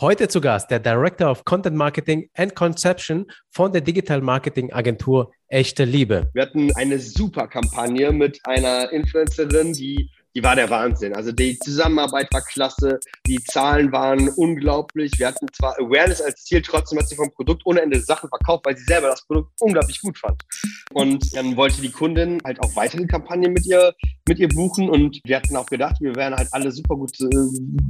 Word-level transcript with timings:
Heute 0.00 0.26
zu 0.26 0.40
Gast 0.40 0.72
der 0.72 0.80
Director 0.80 1.30
of 1.30 1.44
Content 1.44 1.76
Marketing 1.76 2.28
and 2.34 2.56
Conception 2.56 3.30
von 3.50 3.70
der 3.70 3.80
Digital 3.80 4.20
Marketing 4.20 4.72
Agentur 4.72 5.32
Echte 5.46 5.84
Liebe. 5.84 6.28
Wir 6.34 6.42
hatten 6.42 6.74
eine 6.74 6.98
super 6.98 7.46
Kampagne 7.46 8.10
mit 8.10 8.40
einer 8.44 8.90
Influencerin, 8.90 9.72
die 9.72 10.10
die 10.36 10.42
war 10.42 10.56
der 10.56 10.68
Wahnsinn. 10.68 11.14
Also 11.14 11.30
die 11.30 11.58
Zusammenarbeit 11.60 12.26
war 12.32 12.42
klasse, 12.42 12.98
die 13.26 13.42
Zahlen 13.44 13.92
waren 13.92 14.28
unglaublich. 14.30 15.12
Wir 15.16 15.28
hatten 15.28 15.46
zwar 15.52 15.78
Awareness 15.78 16.20
als 16.20 16.44
Ziel, 16.44 16.60
trotzdem 16.60 16.98
hat 16.98 17.08
sie 17.08 17.14
vom 17.14 17.30
Produkt 17.30 17.62
ohne 17.64 17.82
Ende 17.82 18.00
Sachen 18.00 18.28
verkauft, 18.28 18.66
weil 18.66 18.76
sie 18.76 18.84
selber 18.84 19.08
das 19.08 19.24
Produkt 19.26 19.52
unglaublich 19.60 20.00
gut 20.00 20.18
fand. 20.18 20.42
Und 20.92 21.36
dann 21.36 21.56
wollte 21.56 21.80
die 21.80 21.90
Kundin 21.90 22.40
halt 22.44 22.60
auch 22.60 22.74
weitere 22.74 23.06
Kampagnen 23.06 23.52
mit 23.52 23.64
ihr, 23.66 23.94
mit 24.28 24.38
ihr 24.38 24.48
buchen. 24.48 24.88
Und 24.88 25.20
wir 25.24 25.36
hatten 25.36 25.56
auch 25.56 25.66
gedacht, 25.66 25.96
wir 26.00 26.14
wären 26.14 26.34
halt 26.34 26.48
alle 26.52 26.70
super 26.72 26.96
gut 26.96 27.18
äh, 27.20 27.26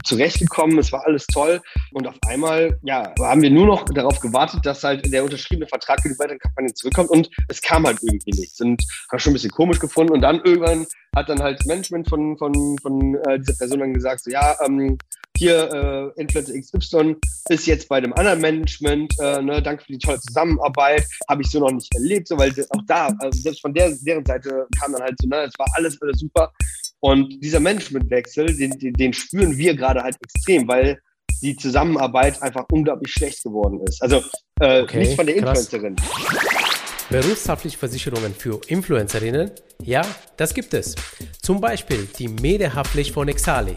zurechtgekommen. 0.04 0.78
Es 0.78 0.92
war 0.92 1.04
alles 1.06 1.26
toll. 1.26 1.60
Und 1.92 2.06
auf 2.06 2.16
einmal, 2.26 2.78
ja, 2.82 3.12
haben 3.20 3.42
wir 3.42 3.50
nur 3.50 3.66
noch 3.66 3.84
darauf 3.84 4.20
gewartet, 4.20 4.64
dass 4.66 4.84
halt 4.84 5.12
der 5.12 5.24
unterschriebene 5.24 5.66
Vertrag 5.66 6.00
für 6.02 6.08
die 6.08 6.18
weiteren 6.18 6.38
Kampagnen 6.38 6.74
zurückkommt. 6.74 7.10
Und 7.10 7.30
es 7.48 7.62
kam 7.62 7.86
halt 7.86 7.98
irgendwie 8.02 8.40
nichts 8.40 8.60
und 8.60 8.82
haben 9.10 9.18
schon 9.18 9.32
ein 9.32 9.34
bisschen 9.34 9.50
komisch 9.50 9.78
gefunden. 9.78 10.12
Und 10.12 10.20
dann 10.22 10.40
irgendwann 10.44 10.86
hat 11.14 11.28
dann 11.28 11.40
halt 11.40 11.64
Management 11.66 12.08
von, 12.08 12.36
von, 12.36 12.76
von 12.78 13.14
äh, 13.26 13.38
dieser 13.38 13.54
Person 13.54 13.80
dann 13.80 13.94
gesagt, 13.94 14.24
so, 14.24 14.30
ja, 14.30 14.56
ähm, 14.64 14.98
hier 15.36 16.12
äh, 16.16 16.20
Influencer 16.20 16.54
XY 16.58 17.16
ist 17.48 17.66
jetzt 17.66 17.88
bei 17.88 18.00
dem 18.00 18.12
anderen 18.14 18.40
Management, 18.40 19.14
äh, 19.20 19.42
ne, 19.42 19.60
danke 19.60 19.84
für 19.84 19.92
die 19.92 19.98
tolle 19.98 20.20
Zusammenarbeit, 20.20 21.04
habe 21.28 21.42
ich 21.42 21.50
so 21.50 21.60
noch 21.60 21.72
nicht 21.72 21.92
erlebt, 21.94 22.28
so, 22.28 22.38
weil 22.38 22.50
auch 22.70 22.82
da, 22.86 23.08
also 23.18 23.40
selbst 23.40 23.60
von 23.60 23.74
der, 23.74 23.90
deren 24.02 24.24
Seite 24.24 24.66
kam 24.80 24.92
dann 24.92 25.02
halt 25.02 25.16
so, 25.20 25.28
ne, 25.28 25.42
es 25.42 25.58
war 25.58 25.66
alles, 25.74 26.00
alles 26.00 26.20
super. 26.20 26.52
Und 27.00 27.42
dieser 27.42 27.60
Managementwechsel, 27.60 28.56
den, 28.56 28.78
den, 28.78 28.94
den 28.94 29.12
spüren 29.12 29.56
wir 29.58 29.74
gerade 29.74 30.02
halt 30.02 30.16
extrem, 30.22 30.66
weil 30.68 30.98
die 31.42 31.56
Zusammenarbeit 31.56 32.40
einfach 32.42 32.64
unglaublich 32.70 33.12
schlecht 33.12 33.42
geworden 33.42 33.80
ist. 33.86 34.02
Also 34.02 34.22
äh, 34.60 34.82
okay, 34.82 35.00
nicht 35.00 35.16
von 35.16 35.26
der 35.26 35.36
Influencerin. 35.36 35.96
Krass. 35.96 36.64
Berufshaftliche 37.10 37.76
Versicherungen 37.76 38.34
für 38.34 38.60
Influencerinnen? 38.66 39.50
Ja, 39.82 40.02
das 40.38 40.54
gibt 40.54 40.72
es. 40.72 40.94
Zum 41.42 41.60
Beispiel 41.60 42.08
die 42.18 42.28
Medienhaftpflicht 42.28 43.12
von 43.12 43.28
Exali. 43.28 43.76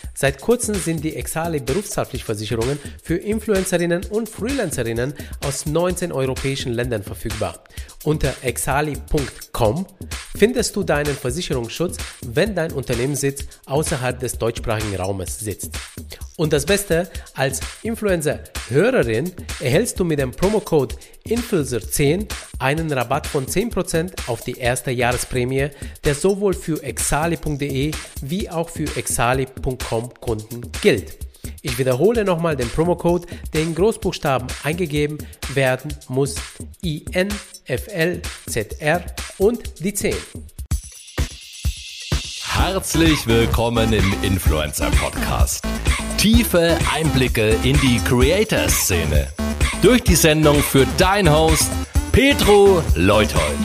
Seit 0.13 0.41
kurzem 0.41 0.75
sind 0.75 1.03
die 1.03 1.15
Exali 1.15 1.59
Berufshaftpflichtversicherungen 1.59 2.77
für 3.01 3.15
Influencerinnen 3.15 4.05
und 4.09 4.29
Freelancerinnen 4.29 5.13
aus 5.45 5.65
19 5.65 6.11
europäischen 6.11 6.73
Ländern 6.73 7.03
verfügbar. 7.03 7.63
Unter 8.03 8.33
exali.com 8.41 9.85
findest 10.37 10.75
du 10.75 10.83
deinen 10.83 11.15
Versicherungsschutz, 11.15 11.97
wenn 12.25 12.55
dein 12.55 12.71
Unternehmenssitz 12.71 13.45
außerhalb 13.65 14.19
des 14.19 14.37
deutschsprachigen 14.37 14.95
Raumes 14.95 15.39
sitzt. 15.39 15.71
Und 16.37 16.53
das 16.53 16.65
Beste, 16.65 17.09
als 17.35 17.59
Influencer-Hörerin 17.83 19.31
erhältst 19.59 19.99
du 19.99 20.05
mit 20.05 20.19
dem 20.19 20.31
Promocode 20.31 20.95
Influencer10 21.27 22.27
einen 22.59 22.91
Rabatt 22.91 23.27
von 23.27 23.45
10% 23.45 24.27
auf 24.27 24.41
die 24.41 24.57
erste 24.57 24.91
Jahresprämie, 24.91 25.69
der 26.03 26.15
sowohl 26.15 26.53
für 26.53 26.83
exali.de 26.83 27.91
wie 28.21 28.49
auch 28.49 28.69
für 28.69 28.95
exali.com 28.95 30.13
Kunden 30.19 30.71
gilt. 30.81 31.17
Ich 31.61 31.77
wiederhole 31.77 32.23
nochmal 32.23 32.55
den 32.55 32.69
Promocode, 32.69 33.27
der 33.53 33.61
in 33.61 33.75
Großbuchstaben 33.75 34.47
eingegeben 34.63 35.17
werden 35.53 35.93
muss. 36.07 36.35
INFLZR 36.81 37.43
und 39.37 39.83
die 39.83 39.93
10. 39.93 40.15
Herzlich 42.43 43.25
willkommen 43.27 43.93
im 43.93 44.13
Influencer 44.23 44.91
Podcast. 44.91 45.63
Tiefe 46.17 46.77
Einblicke 46.93 47.55
in 47.63 47.79
die 47.79 47.99
Creator-Szene. 48.05 49.29
Durch 49.81 50.03
die 50.03 50.13
Sendung 50.13 50.57
für 50.57 50.85
dein 50.99 51.27
Host 51.27 51.71
Petro 52.11 52.83
Leuthold. 52.95 53.57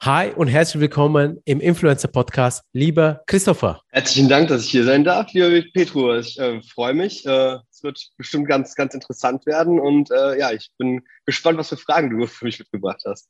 Hi 0.00 0.32
und 0.32 0.48
herzlich 0.48 0.80
willkommen 0.80 1.42
im 1.44 1.60
Influencer 1.60 2.08
Podcast, 2.08 2.64
lieber 2.72 3.20
Christopher. 3.26 3.82
Herzlichen 3.90 4.30
Dank, 4.30 4.48
dass 4.48 4.64
ich 4.64 4.70
hier 4.70 4.84
sein 4.84 5.04
darf, 5.04 5.30
lieber 5.34 5.62
Petro. 5.74 6.16
Ich 6.16 6.38
äh, 6.38 6.62
freue 6.62 6.94
mich. 6.94 7.26
Äh, 7.26 7.58
es 7.70 7.82
wird 7.82 8.00
bestimmt 8.16 8.48
ganz, 8.48 8.74
ganz 8.74 8.94
interessant 8.94 9.44
werden 9.44 9.78
und 9.78 10.10
äh, 10.10 10.38
ja, 10.38 10.52
ich 10.52 10.70
bin 10.78 11.02
gespannt, 11.26 11.58
was 11.58 11.68
für 11.68 11.76
Fragen 11.76 12.08
du 12.08 12.26
für 12.26 12.46
mich 12.46 12.58
mitgebracht 12.58 13.02
hast. 13.06 13.28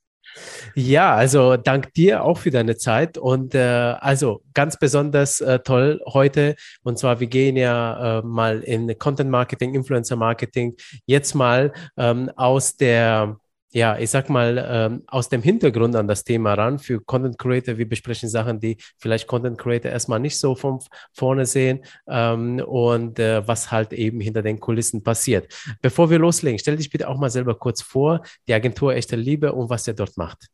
Ja, 0.74 1.14
also 1.14 1.56
dank 1.56 1.92
dir 1.94 2.24
auch 2.24 2.38
für 2.38 2.50
deine 2.50 2.76
Zeit 2.76 3.18
und 3.18 3.54
äh, 3.54 3.58
also 4.00 4.42
ganz 4.54 4.78
besonders 4.78 5.40
äh, 5.40 5.58
toll 5.60 6.00
heute. 6.06 6.56
Und 6.82 6.98
zwar 6.98 7.20
wir 7.20 7.26
gehen 7.26 7.56
ja 7.56 8.18
äh, 8.18 8.22
mal 8.22 8.60
in 8.60 8.98
Content 8.98 9.30
Marketing, 9.30 9.74
Influencer 9.74 10.16
Marketing 10.16 10.76
jetzt 11.06 11.34
mal 11.34 11.72
ähm, 11.96 12.30
aus 12.36 12.76
der 12.76 13.36
ja, 13.72 13.98
ich 13.98 14.10
sag 14.10 14.28
mal, 14.28 14.64
ähm, 14.68 15.02
aus 15.06 15.28
dem 15.28 15.42
Hintergrund 15.42 15.96
an 15.96 16.06
das 16.06 16.24
Thema 16.24 16.54
ran 16.54 16.78
für 16.78 17.00
Content 17.00 17.38
Creator. 17.38 17.78
Wir 17.78 17.88
besprechen 17.88 18.28
Sachen, 18.28 18.60
die 18.60 18.76
vielleicht 18.98 19.26
Content 19.26 19.58
Creator 19.58 19.90
erstmal 19.90 20.20
nicht 20.20 20.38
so 20.38 20.54
von 20.54 20.78
vorne 21.12 21.46
sehen 21.46 21.84
ähm, 22.06 22.62
und 22.66 23.18
äh, 23.18 23.46
was 23.48 23.70
halt 23.70 23.92
eben 23.92 24.20
hinter 24.20 24.42
den 24.42 24.60
Kulissen 24.60 25.02
passiert. 25.02 25.52
Bevor 25.80 26.10
wir 26.10 26.18
loslegen, 26.18 26.58
stell 26.58 26.76
dich 26.76 26.90
bitte 26.90 27.08
auch 27.08 27.18
mal 27.18 27.30
selber 27.30 27.54
kurz 27.54 27.80
vor, 27.80 28.22
die 28.46 28.54
Agentur 28.54 28.94
Echte 28.94 29.16
Liebe 29.16 29.52
und 29.52 29.70
was 29.70 29.88
ihr 29.88 29.94
dort 29.94 30.16
macht. 30.16 30.48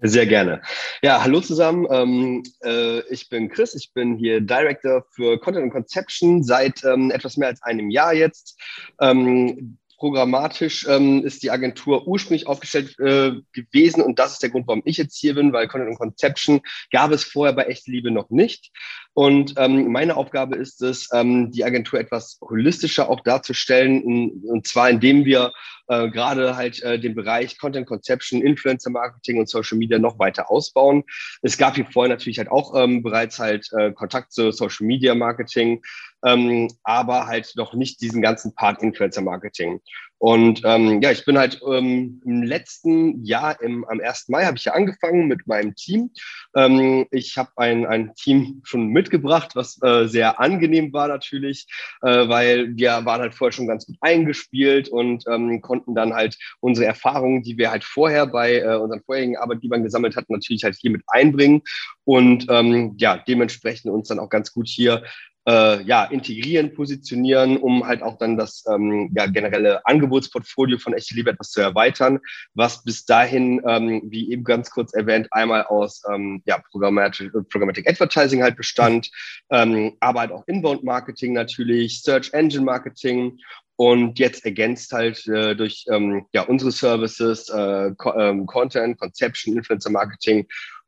Sehr 0.00 0.26
gerne. 0.26 0.60
Ja, 1.02 1.22
hallo 1.22 1.40
zusammen. 1.40 1.86
Ähm, 1.90 2.42
äh, 2.62 3.00
ich 3.12 3.28
bin 3.28 3.48
Chris. 3.48 3.74
Ich 3.74 3.92
bin 3.92 4.16
hier 4.16 4.40
Director 4.40 5.06
für 5.10 5.38
Content 5.38 5.64
and 5.64 5.72
Conception 5.72 6.42
seit 6.42 6.84
ähm, 6.84 7.10
etwas 7.10 7.36
mehr 7.36 7.48
als 7.48 7.62
einem 7.62 7.90
Jahr 7.90 8.12
jetzt. 8.12 8.60
Ähm, 9.00 9.78
programmatisch 10.04 10.86
ähm, 10.86 11.24
ist 11.24 11.42
die 11.42 11.50
Agentur 11.50 12.06
ursprünglich 12.06 12.46
aufgestellt 12.46 12.98
äh, 12.98 13.32
gewesen 13.52 14.02
und 14.02 14.18
das 14.18 14.34
ist 14.34 14.42
der 14.42 14.50
Grund, 14.50 14.66
warum 14.66 14.82
ich 14.84 14.98
jetzt 14.98 15.16
hier 15.16 15.34
bin, 15.34 15.54
weil 15.54 15.66
Content 15.66 15.92
und 15.92 15.98
Conception 15.98 16.60
gab 16.92 17.10
es 17.10 17.24
vorher 17.24 17.54
bei 17.54 17.62
Echte 17.64 17.90
Liebe 17.90 18.10
noch 18.10 18.28
nicht. 18.28 18.70
Und 19.14 19.54
ähm, 19.58 19.92
meine 19.92 20.16
Aufgabe 20.16 20.56
ist 20.56 20.82
es, 20.82 21.08
ähm, 21.12 21.52
die 21.52 21.64
Agentur 21.64 22.00
etwas 22.00 22.38
holistischer 22.42 23.08
auch 23.08 23.20
darzustellen, 23.20 24.02
und, 24.42 24.66
zwar 24.66 24.90
indem 24.90 25.24
wir 25.24 25.52
äh, 25.86 26.10
gerade 26.10 26.56
halt 26.56 26.82
äh, 26.82 26.98
den 26.98 27.14
Bereich 27.14 27.56
Content 27.58 27.86
Conception, 27.86 28.42
Influencer 28.42 28.90
Marketing 28.90 29.38
und 29.38 29.48
Social 29.48 29.78
Media 29.78 30.00
noch 30.00 30.18
weiter 30.18 30.50
ausbauen. 30.50 31.04
Es 31.42 31.56
gab 31.56 31.76
hier 31.76 31.86
vorher 31.86 32.12
natürlich 32.12 32.38
halt 32.38 32.50
auch 32.50 32.74
ähm, 32.74 33.04
bereits 33.04 33.38
halt 33.38 33.68
äh, 33.78 33.92
Kontakt 33.92 34.32
zu 34.32 34.50
Social 34.50 34.84
Media 34.84 35.14
Marketing, 35.14 35.80
ähm, 36.24 36.68
aber 36.82 37.26
halt 37.26 37.52
noch 37.54 37.74
nicht 37.74 38.00
diesen 38.00 38.20
ganzen 38.20 38.54
Part 38.56 38.82
Influencer 38.82 39.22
Marketing. 39.22 39.80
Und 40.18 40.62
ähm, 40.64 41.02
ja, 41.02 41.10
ich 41.10 41.24
bin 41.24 41.36
halt 41.36 41.60
ähm, 41.70 42.22
im 42.24 42.42
letzten 42.42 43.24
Jahr, 43.24 43.60
im, 43.60 43.84
am 43.84 44.00
1. 44.00 44.28
Mai, 44.28 44.44
habe 44.44 44.56
ich 44.56 44.64
ja 44.64 44.72
angefangen 44.72 45.26
mit 45.26 45.46
meinem 45.46 45.74
Team. 45.74 46.10
Ähm, 46.56 47.06
ich 47.10 47.36
habe 47.36 47.50
ein, 47.56 47.84
ein 47.84 48.14
Team 48.14 48.62
schon 48.64 48.88
mitgebracht, 48.88 49.50
was 49.54 49.78
äh, 49.82 50.06
sehr 50.06 50.40
angenehm 50.40 50.92
war 50.92 51.08
natürlich, 51.08 51.66
äh, 52.02 52.28
weil 52.28 52.74
wir 52.76 53.04
waren 53.04 53.20
halt 53.20 53.34
vorher 53.34 53.52
schon 53.52 53.66
ganz 53.66 53.86
gut 53.86 53.96
eingespielt 54.00 54.88
und 54.88 55.24
ähm, 55.28 55.60
konnten 55.60 55.94
dann 55.94 56.14
halt 56.14 56.38
unsere 56.60 56.86
Erfahrungen, 56.86 57.42
die 57.42 57.58
wir 57.58 57.70
halt 57.70 57.84
vorher 57.84 58.26
bei 58.26 58.60
äh, 58.60 58.76
unseren 58.76 59.02
vorherigen 59.02 59.36
Arbeitgebern 59.36 59.82
gesammelt 59.82 60.16
hatten, 60.16 60.32
natürlich 60.32 60.64
halt 60.64 60.76
hier 60.80 60.90
mit 60.90 61.02
einbringen 61.08 61.62
und 62.04 62.46
ähm, 62.48 62.94
ja, 62.98 63.16
dementsprechend 63.16 63.92
uns 63.92 64.08
dann 64.08 64.18
auch 64.18 64.28
ganz 64.28 64.52
gut 64.52 64.68
hier 64.68 65.02
äh, 65.46 65.82
ja, 65.82 66.04
integrieren, 66.04 66.74
positionieren, 66.74 67.56
um 67.56 67.86
halt 67.86 68.02
auch 68.02 68.18
dann 68.18 68.36
das 68.36 68.64
ähm, 68.72 69.10
ja, 69.14 69.26
generelle 69.26 69.84
Angebotsportfolio 69.86 70.78
von 70.78 70.94
Echte 70.94 71.14
Liebe 71.14 71.30
etwas 71.30 71.50
zu 71.50 71.60
erweitern, 71.60 72.18
was 72.54 72.82
bis 72.82 73.04
dahin, 73.04 73.60
ähm, 73.68 74.02
wie 74.06 74.30
eben 74.30 74.44
ganz 74.44 74.70
kurz 74.70 74.94
erwähnt, 74.94 75.28
einmal 75.30 75.64
aus 75.64 76.02
ähm, 76.10 76.42
ja, 76.46 76.58
Programmatic, 76.70 77.32
Programmatic 77.50 77.88
Advertising 77.88 78.42
halt 78.42 78.56
bestand, 78.56 79.10
ähm, 79.50 79.96
aber 80.00 80.20
halt 80.20 80.32
auch 80.32 80.44
Inbound 80.46 80.82
Marketing 80.84 81.34
natürlich, 81.34 82.02
Search 82.02 82.32
Engine 82.32 82.64
Marketing 82.64 83.38
und 83.76 84.18
jetzt 84.18 84.44
ergänzt 84.44 84.92
halt 84.92 85.26
äh, 85.26 85.56
durch 85.56 85.84
ähm, 85.90 86.26
ja, 86.32 86.42
unsere 86.42 86.70
Services, 86.70 87.48
äh, 87.50 87.92
Co 87.96 88.14
ähm, 88.14 88.46
Content, 88.46 88.98
Conception, 88.98 89.56
Influencer 89.56 89.90
Marketing 89.90 90.46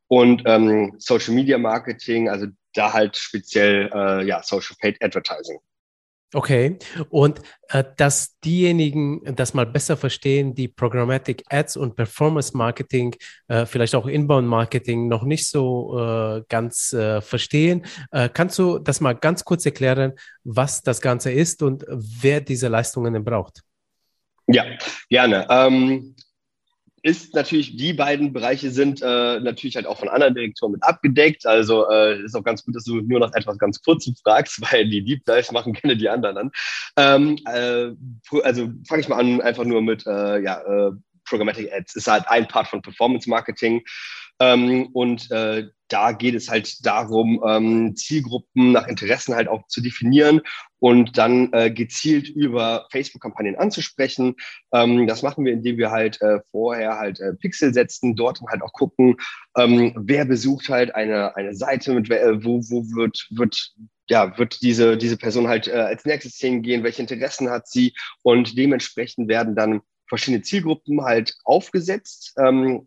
und 0.09 0.43
ähm, 0.47 0.95
Social 0.99 1.35
Media 1.35 1.59
Marketing, 1.59 2.29
also 2.29 2.47
da 2.77 2.93
halt 2.93 3.17
speziell 3.17 3.91
äh, 3.93 4.27
ja, 4.27 4.43
Social 4.43 4.77
Paid 4.81 5.03
Advertising. 5.03 5.59
Okay, 6.35 6.77
und 7.11 7.41
äh, 7.69 7.85
dass 7.97 8.39
diejenigen 8.41 9.23
das 9.37 9.55
mal 9.55 9.65
besser 9.65 9.97
verstehen, 9.97 10.57
die 10.57 10.67
Programmatic 10.67 11.45
Ads 11.49 11.77
und 11.77 11.95
Performance 11.95 12.57
Marketing, 12.57 13.15
äh, 13.47 13.65
vielleicht 13.65 13.95
auch 13.95 14.07
Inbound 14.07 14.49
Marketing 14.49 15.07
noch 15.07 15.23
nicht 15.23 15.49
so 15.49 15.97
äh, 15.99 16.43
ganz 16.49 16.93
äh, 16.93 17.21
verstehen, 17.21 17.87
äh, 18.11 18.29
kannst 18.29 18.59
du 18.59 18.81
das 18.81 19.01
mal 19.01 19.15
ganz 19.15 19.45
kurz 19.45 19.65
erklären, 19.67 20.15
was 20.43 20.83
das 20.83 21.01
Ganze 21.01 21.31
ist 21.31 21.63
und 21.63 21.85
wer 21.89 22.41
diese 22.41 22.67
Leistungen 22.69 23.25
braucht? 23.25 23.63
Ja, 24.49 24.65
gerne. 25.09 25.47
Ähm, 25.49 26.17
ist 27.07 27.35
natürlich, 27.35 27.77
die 27.77 27.93
beiden 27.93 28.33
Bereiche 28.33 28.73
sind 28.73 29.01
äh, 29.01 29.39
natürlich 29.39 29.77
halt 29.77 29.87
auch 29.87 29.97
von 29.97 30.09
anderen 30.09 30.35
Direktoren 30.35 30.73
mit 30.73 30.83
abgedeckt. 30.83 31.47
Also 31.47 31.89
äh, 31.89 32.21
ist 32.25 32.35
auch 32.35 32.43
ganz 32.43 32.65
gut, 32.65 32.75
dass 32.75 32.83
du 32.83 32.97
nur 32.97 33.21
noch 33.21 33.33
etwas 33.33 33.59
ganz 33.59 33.81
kurz 33.81 34.11
fragst, 34.25 34.61
weil 34.73 34.89
die 34.89 35.05
Deep 35.05 35.25
Dives 35.25 35.53
machen 35.53 35.73
gerne 35.73 35.97
die 35.97 36.09
anderen 36.09 36.37
an. 36.37 36.51
Ähm, 36.97 37.39
äh, 37.47 37.93
also 38.43 38.73
fange 38.89 39.03
ich 39.03 39.09
mal 39.09 39.21
an, 39.21 39.41
einfach 39.41 39.65
nur 39.65 39.83
mit 39.83 40.05
äh, 40.05 40.41
ja, 40.41 40.59
äh, 40.63 40.91
Programmatic 41.27 41.73
Ads. 41.73 41.95
Ist 41.95 42.09
halt 42.09 42.27
ein 42.27 42.49
Part 42.49 42.67
von 42.67 42.83
Performance 42.83 43.31
Marketing. 43.31 43.83
Ähm, 44.41 44.89
und 44.93 45.31
äh, 45.31 45.69
da 45.89 46.13
geht 46.13 46.35
es 46.35 46.49
halt 46.49 46.85
darum, 46.85 47.43
ähm, 47.47 47.95
Zielgruppen 47.97 48.73
nach 48.73 48.89
Interessen 48.89 49.35
halt 49.35 49.49
auch 49.49 49.67
zu 49.69 49.81
definieren 49.81 50.41
und 50.79 51.17
dann 51.17 51.53
äh, 51.53 51.71
gezielt 51.71 52.29
über 52.29 52.87
Facebook-Kampagnen 52.91 53.57
anzusprechen. 53.57 54.35
Ähm, 54.73 55.07
das 55.07 55.23
machen 55.23 55.45
wir, 55.45 55.53
indem 55.53 55.79
wir 55.79 55.91
halt 55.91 56.21
äh, 56.23 56.41
vorher 56.51 56.99
halt 56.99 57.21
äh, 57.21 57.35
Pixel 57.35 57.73
setzen, 57.73 58.17
dort 58.17 58.41
halt 58.51 58.63
auch 58.63 58.73
gucken, 58.73 59.17
ähm, 59.57 59.95
wer 59.97 60.25
besucht 60.25 60.69
halt 60.69 60.95
eine, 60.95 61.37
eine 61.37 61.55
Seite, 61.55 61.95
mit, 61.95 62.11
äh, 62.11 62.45
wo, 62.45 62.61
wo 62.63 62.83
wird, 62.97 63.27
wird 63.31 63.73
ja, 64.09 64.37
wird 64.39 64.63
diese, 64.63 64.97
diese 64.97 65.17
Person 65.17 65.49
halt 65.49 65.67
äh, 65.69 65.73
als 65.73 66.05
nächstes 66.05 66.37
hingehen, 66.37 66.85
welche 66.85 67.03
Interessen 67.03 67.51
hat 67.51 67.69
sie 67.69 67.95
und 68.23 68.57
dementsprechend 68.57 69.29
werden 69.29 69.57
dann 69.57 69.81
verschiedene 70.09 70.43
Zielgruppen 70.43 71.03
halt 71.03 71.35
aufgesetzt. 71.45 72.35
Ähm, 72.39 72.87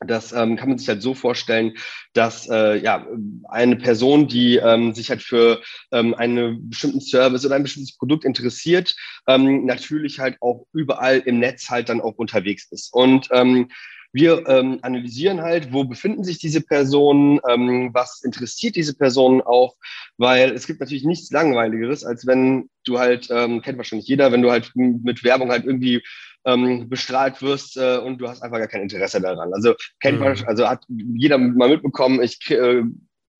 das 0.00 0.32
ähm, 0.32 0.56
kann 0.56 0.68
man 0.68 0.78
sich 0.78 0.88
halt 0.88 1.02
so 1.02 1.14
vorstellen, 1.14 1.72
dass 2.12 2.48
äh, 2.48 2.78
ja 2.78 3.06
eine 3.48 3.76
Person, 3.76 4.28
die 4.28 4.56
ähm, 4.56 4.94
sich 4.94 5.10
halt 5.10 5.22
für 5.22 5.62
ähm, 5.92 6.14
einen 6.14 6.68
bestimmten 6.68 7.00
Service 7.00 7.44
oder 7.46 7.56
ein 7.56 7.62
bestimmtes 7.62 7.96
Produkt 7.96 8.24
interessiert, 8.24 8.94
ähm, 9.26 9.64
natürlich 9.64 10.18
halt 10.18 10.36
auch 10.40 10.66
überall 10.72 11.18
im 11.18 11.38
Netz 11.38 11.70
halt 11.70 11.88
dann 11.88 12.00
auch 12.00 12.16
unterwegs 12.16 12.70
ist. 12.70 12.92
Und 12.92 13.28
ähm, 13.32 13.68
wir 14.12 14.48
ähm, 14.48 14.78
analysieren 14.80 15.42
halt, 15.42 15.74
wo 15.74 15.84
befinden 15.84 16.24
sich 16.24 16.38
diese 16.38 16.62
Personen, 16.62 17.38
ähm, 17.48 17.90
was 17.92 18.22
interessiert 18.24 18.76
diese 18.76 18.96
Personen 18.96 19.42
auch, 19.42 19.76
weil 20.16 20.52
es 20.52 20.66
gibt 20.66 20.80
natürlich 20.80 21.04
nichts 21.04 21.30
Langweiligeres, 21.30 22.02
als 22.02 22.26
wenn 22.26 22.70
du 22.84 22.98
halt, 22.98 23.28
ähm, 23.30 23.60
kennt 23.60 23.76
wahrscheinlich 23.76 24.08
jeder, 24.08 24.32
wenn 24.32 24.40
du 24.40 24.50
halt 24.50 24.72
mit 24.74 25.22
Werbung 25.22 25.50
halt 25.50 25.66
irgendwie 25.66 26.02
ähm, 26.46 26.88
bestrahlt 26.88 27.42
wirst 27.42 27.76
äh, 27.76 27.98
und 27.98 28.18
du 28.18 28.28
hast 28.28 28.42
einfach 28.42 28.58
gar 28.58 28.68
kein 28.68 28.82
Interesse 28.82 29.20
daran. 29.20 29.52
Also 29.52 29.74
kennt 30.00 30.20
man, 30.20 30.32
mhm. 30.32 30.44
also 30.46 30.68
hat 30.68 30.84
jeder 30.88 31.36
mal 31.36 31.68
mitbekommen, 31.68 32.22
ich 32.22 32.50
äh, 32.50 32.82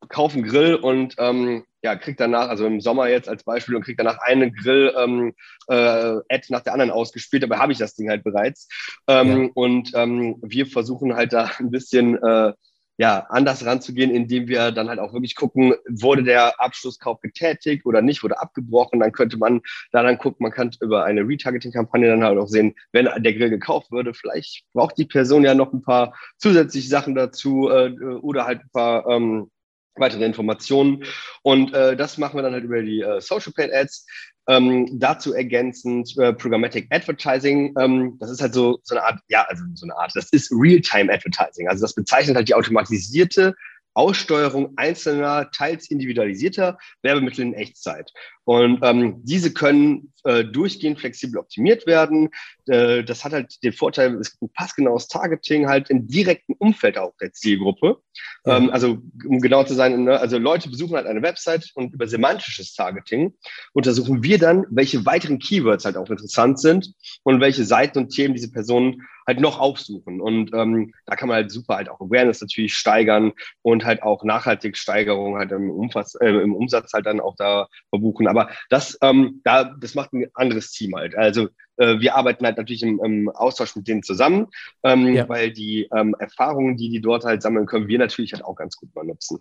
kaufe 0.08 0.34
einen 0.34 0.46
Grill 0.46 0.74
und 0.74 1.14
ähm, 1.18 1.64
ja, 1.82 1.94
krieg 1.94 2.16
danach, 2.16 2.48
also 2.48 2.66
im 2.66 2.80
Sommer 2.80 3.08
jetzt 3.08 3.28
als 3.28 3.44
Beispiel 3.44 3.76
und 3.76 3.84
krieg 3.84 3.96
danach 3.96 4.18
eine 4.18 4.50
Grill 4.50 4.92
ähm, 4.98 5.34
äh, 5.68 6.16
nach 6.48 6.62
der 6.62 6.72
anderen 6.72 6.90
ausgespielt, 6.90 7.44
dabei 7.44 7.58
habe 7.58 7.72
ich 7.72 7.78
das 7.78 7.94
Ding 7.94 8.10
halt 8.10 8.24
bereits. 8.24 8.68
Ähm, 9.06 9.44
ja. 9.44 9.50
Und 9.54 9.92
ähm, 9.94 10.36
wir 10.42 10.66
versuchen 10.66 11.14
halt 11.14 11.32
da 11.32 11.50
ein 11.58 11.70
bisschen 11.70 12.16
äh, 12.22 12.52
ja, 12.98 13.26
anders 13.28 13.64
ranzugehen, 13.64 14.10
indem 14.10 14.48
wir 14.48 14.72
dann 14.72 14.88
halt 14.88 14.98
auch 14.98 15.12
wirklich 15.12 15.34
gucken, 15.34 15.74
wurde 15.88 16.22
der 16.22 16.60
Abschlusskauf 16.60 17.20
getätigt 17.20 17.84
oder 17.84 18.00
nicht, 18.00 18.22
wurde 18.22 18.40
abgebrochen. 18.40 19.00
Dann 19.00 19.12
könnte 19.12 19.36
man 19.36 19.60
da 19.92 20.02
dann 20.02 20.18
gucken, 20.18 20.44
man 20.44 20.52
kann 20.52 20.70
über 20.80 21.04
eine 21.04 21.22
Retargeting-Kampagne 21.22 22.08
dann 22.08 22.24
halt 22.24 22.38
auch 22.38 22.48
sehen, 22.48 22.74
wenn 22.92 23.08
der 23.18 23.34
Grill 23.34 23.50
gekauft 23.50 23.92
würde, 23.92 24.14
vielleicht 24.14 24.64
braucht 24.72 24.96
die 24.98 25.04
Person 25.04 25.44
ja 25.44 25.54
noch 25.54 25.72
ein 25.72 25.82
paar 25.82 26.16
zusätzliche 26.38 26.88
Sachen 26.88 27.14
dazu 27.14 27.68
äh, 27.68 27.92
oder 28.22 28.46
halt 28.46 28.60
ein 28.60 28.70
paar 28.72 29.06
ähm, 29.08 29.50
weitere 29.96 30.24
Informationen. 30.24 31.04
Und 31.42 31.74
äh, 31.74 31.96
das 31.96 32.18
machen 32.18 32.36
wir 32.36 32.42
dann 32.42 32.52
halt 32.52 32.64
über 32.64 32.82
die 32.82 33.00
äh, 33.00 33.20
Social 33.20 33.52
Paid 33.52 33.72
Ads. 33.72 34.06
Ähm, 34.48 34.88
dazu 35.00 35.34
ergänzend 35.34 36.16
äh, 36.18 36.32
Programmatic 36.32 36.86
Advertising. 36.90 37.74
Ähm, 37.78 38.16
das 38.20 38.30
ist 38.30 38.40
halt 38.40 38.54
so, 38.54 38.78
so 38.84 38.94
eine 38.94 39.04
Art, 39.04 39.20
ja, 39.28 39.44
also 39.48 39.64
so 39.74 39.86
eine 39.86 39.96
Art, 39.96 40.12
das 40.14 40.30
ist 40.30 40.52
Real-Time 40.52 41.12
Advertising. 41.12 41.68
Also 41.68 41.82
das 41.82 41.94
bezeichnet 41.94 42.36
halt 42.36 42.48
die 42.48 42.54
automatisierte 42.54 43.54
Aussteuerung 43.94 44.74
einzelner, 44.76 45.50
teils 45.50 45.90
individualisierter 45.90 46.78
Werbemittel 47.02 47.46
in 47.46 47.54
Echtzeit. 47.54 48.12
Und 48.46 48.78
ähm, 48.82 49.22
diese 49.24 49.52
können 49.52 50.12
äh, 50.22 50.44
durchgehend 50.44 51.00
flexibel 51.00 51.38
optimiert 51.38 51.84
werden. 51.84 52.30
Äh, 52.66 53.02
das 53.02 53.24
hat 53.24 53.32
halt 53.32 53.60
den 53.64 53.72
Vorteil, 53.72 54.14
es 54.20 54.30
gibt 54.30 54.42
ein 54.42 54.54
passgenaues 54.54 55.08
Targeting 55.08 55.66
halt 55.66 55.90
im 55.90 56.06
direkten 56.06 56.54
Umfeld 56.58 56.96
auch 56.96 57.12
der 57.20 57.32
Zielgruppe. 57.32 57.98
Ja. 58.44 58.58
Ähm, 58.58 58.70
also 58.70 58.98
um 59.26 59.40
genau 59.40 59.64
zu 59.64 59.74
sein, 59.74 60.04
ne, 60.04 60.20
also 60.20 60.38
Leute 60.38 60.70
besuchen 60.70 60.94
halt 60.94 61.08
eine 61.08 61.22
Website 61.22 61.72
und 61.74 61.92
über 61.92 62.06
semantisches 62.06 62.72
Targeting 62.74 63.34
untersuchen 63.72 64.22
wir 64.22 64.38
dann, 64.38 64.64
welche 64.70 65.04
weiteren 65.04 65.40
Keywords 65.40 65.84
halt 65.84 65.96
auch 65.96 66.08
interessant 66.08 66.60
sind 66.60 66.92
und 67.24 67.40
welche 67.40 67.64
Seiten 67.64 67.98
und 67.98 68.10
Themen 68.10 68.34
diese 68.34 68.52
Personen 68.52 69.02
halt 69.26 69.40
noch 69.40 69.58
aufsuchen. 69.58 70.20
Und 70.20 70.54
ähm, 70.54 70.92
da 71.04 71.16
kann 71.16 71.28
man 71.28 71.36
halt 71.36 71.50
super 71.50 71.76
halt 71.76 71.88
auch 71.88 72.00
Awareness 72.00 72.40
natürlich 72.40 72.74
steigern 72.74 73.32
und 73.62 73.84
halt 73.84 74.02
auch 74.02 74.22
nachhaltig 74.22 74.76
Steigerung 74.76 75.36
halt 75.36 75.50
im, 75.50 75.70
Umfass, 75.70 76.14
äh, 76.14 76.28
im 76.28 76.54
Umsatz 76.54 76.92
halt 76.92 77.06
dann 77.06 77.20
auch 77.20 77.34
da 77.36 77.66
verbuchen. 77.90 78.28
Aber 78.28 78.35
das, 78.68 78.98
ähm, 79.02 79.40
da, 79.44 79.64
das 79.64 79.94
macht 79.94 80.12
ein 80.12 80.26
anderes 80.34 80.70
Team 80.70 80.94
halt. 80.94 81.16
Also 81.16 81.48
äh, 81.76 81.98
wir 82.00 82.16
arbeiten 82.16 82.44
halt 82.44 82.56
natürlich 82.56 82.82
im, 82.82 83.00
im 83.04 83.28
Austausch 83.28 83.76
mit 83.76 83.88
denen 83.88 84.02
zusammen, 84.02 84.48
ähm, 84.82 85.14
ja. 85.14 85.28
weil 85.28 85.52
die 85.52 85.88
ähm, 85.96 86.14
Erfahrungen, 86.18 86.76
die 86.76 86.90
die 86.90 87.00
dort 87.00 87.24
halt 87.24 87.42
sammeln 87.42 87.66
können, 87.66 87.88
wir 87.88 87.98
natürlich 87.98 88.32
halt 88.32 88.44
auch 88.44 88.54
ganz 88.54 88.76
gut 88.76 88.94
mal 88.94 89.04
nutzen. 89.04 89.38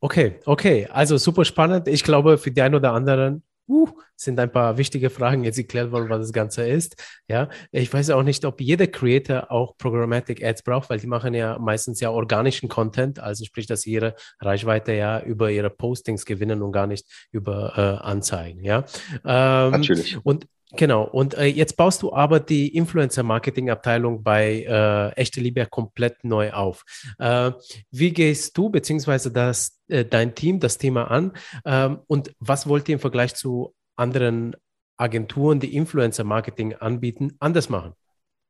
Okay, 0.00 0.40
okay, 0.46 0.88
also 0.90 1.16
super 1.16 1.44
spannend. 1.44 1.86
Ich 1.86 2.02
glaube, 2.02 2.36
für 2.36 2.50
die 2.50 2.60
einen 2.60 2.74
oder 2.74 2.92
anderen 2.92 3.44
uh, 3.72 3.88
sind 4.14 4.38
ein 4.38 4.52
paar 4.52 4.76
wichtige 4.76 5.10
Fragen 5.10 5.44
jetzt 5.44 5.56
geklärt 5.56 5.90
worden, 5.90 6.08
was 6.08 6.20
das 6.20 6.32
Ganze 6.32 6.68
ist. 6.68 7.02
Ja, 7.28 7.48
ich 7.70 7.92
weiß 7.92 8.10
auch 8.10 8.22
nicht, 8.22 8.44
ob 8.44 8.60
jeder 8.60 8.86
Creator 8.86 9.50
auch 9.50 9.76
Programmatic 9.78 10.44
Ads 10.44 10.62
braucht, 10.62 10.90
weil 10.90 10.98
die 10.98 11.06
machen 11.06 11.34
ja 11.34 11.58
meistens 11.58 12.00
ja 12.00 12.10
organischen 12.10 12.68
Content, 12.68 13.18
also 13.18 13.44
sprich, 13.44 13.66
dass 13.66 13.86
ihre 13.86 14.14
Reichweite 14.40 14.92
ja 14.92 15.20
über 15.20 15.50
ihre 15.50 15.70
Postings 15.70 16.24
gewinnen 16.24 16.62
und 16.62 16.72
gar 16.72 16.86
nicht 16.86 17.06
über 17.30 17.72
äh, 17.76 18.06
Anzeigen. 18.06 18.64
Ja, 18.64 18.84
ähm, 19.24 19.72
natürlich. 19.72 20.18
Und 20.24 20.46
Genau, 20.76 21.04
und 21.04 21.34
äh, 21.34 21.46
jetzt 21.46 21.76
baust 21.76 22.02
du 22.02 22.12
aber 22.12 22.40
die 22.40 22.74
Influencer-Marketing-Abteilung 22.74 24.22
bei 24.22 24.62
äh, 24.62 25.20
Echte 25.20 25.40
Liebe 25.40 25.66
komplett 25.66 26.24
neu 26.24 26.52
auf. 26.52 26.84
Äh, 27.18 27.52
wie 27.90 28.12
gehst 28.12 28.56
du 28.56 28.70
bzw. 28.70 29.30
das, 29.30 29.78
äh, 29.88 30.04
dein 30.04 30.34
Team 30.34 30.60
das 30.60 30.78
Thema 30.78 31.10
an 31.10 31.32
ähm, 31.64 31.98
und 32.06 32.34
was 32.38 32.66
wollt 32.66 32.88
ihr 32.88 32.94
im 32.94 33.00
Vergleich 33.00 33.34
zu 33.34 33.74
anderen 33.96 34.56
Agenturen, 34.96 35.60
die 35.60 35.74
Influencer-Marketing 35.74 36.74
anbieten, 36.74 37.32
anders 37.38 37.68
machen? 37.68 37.92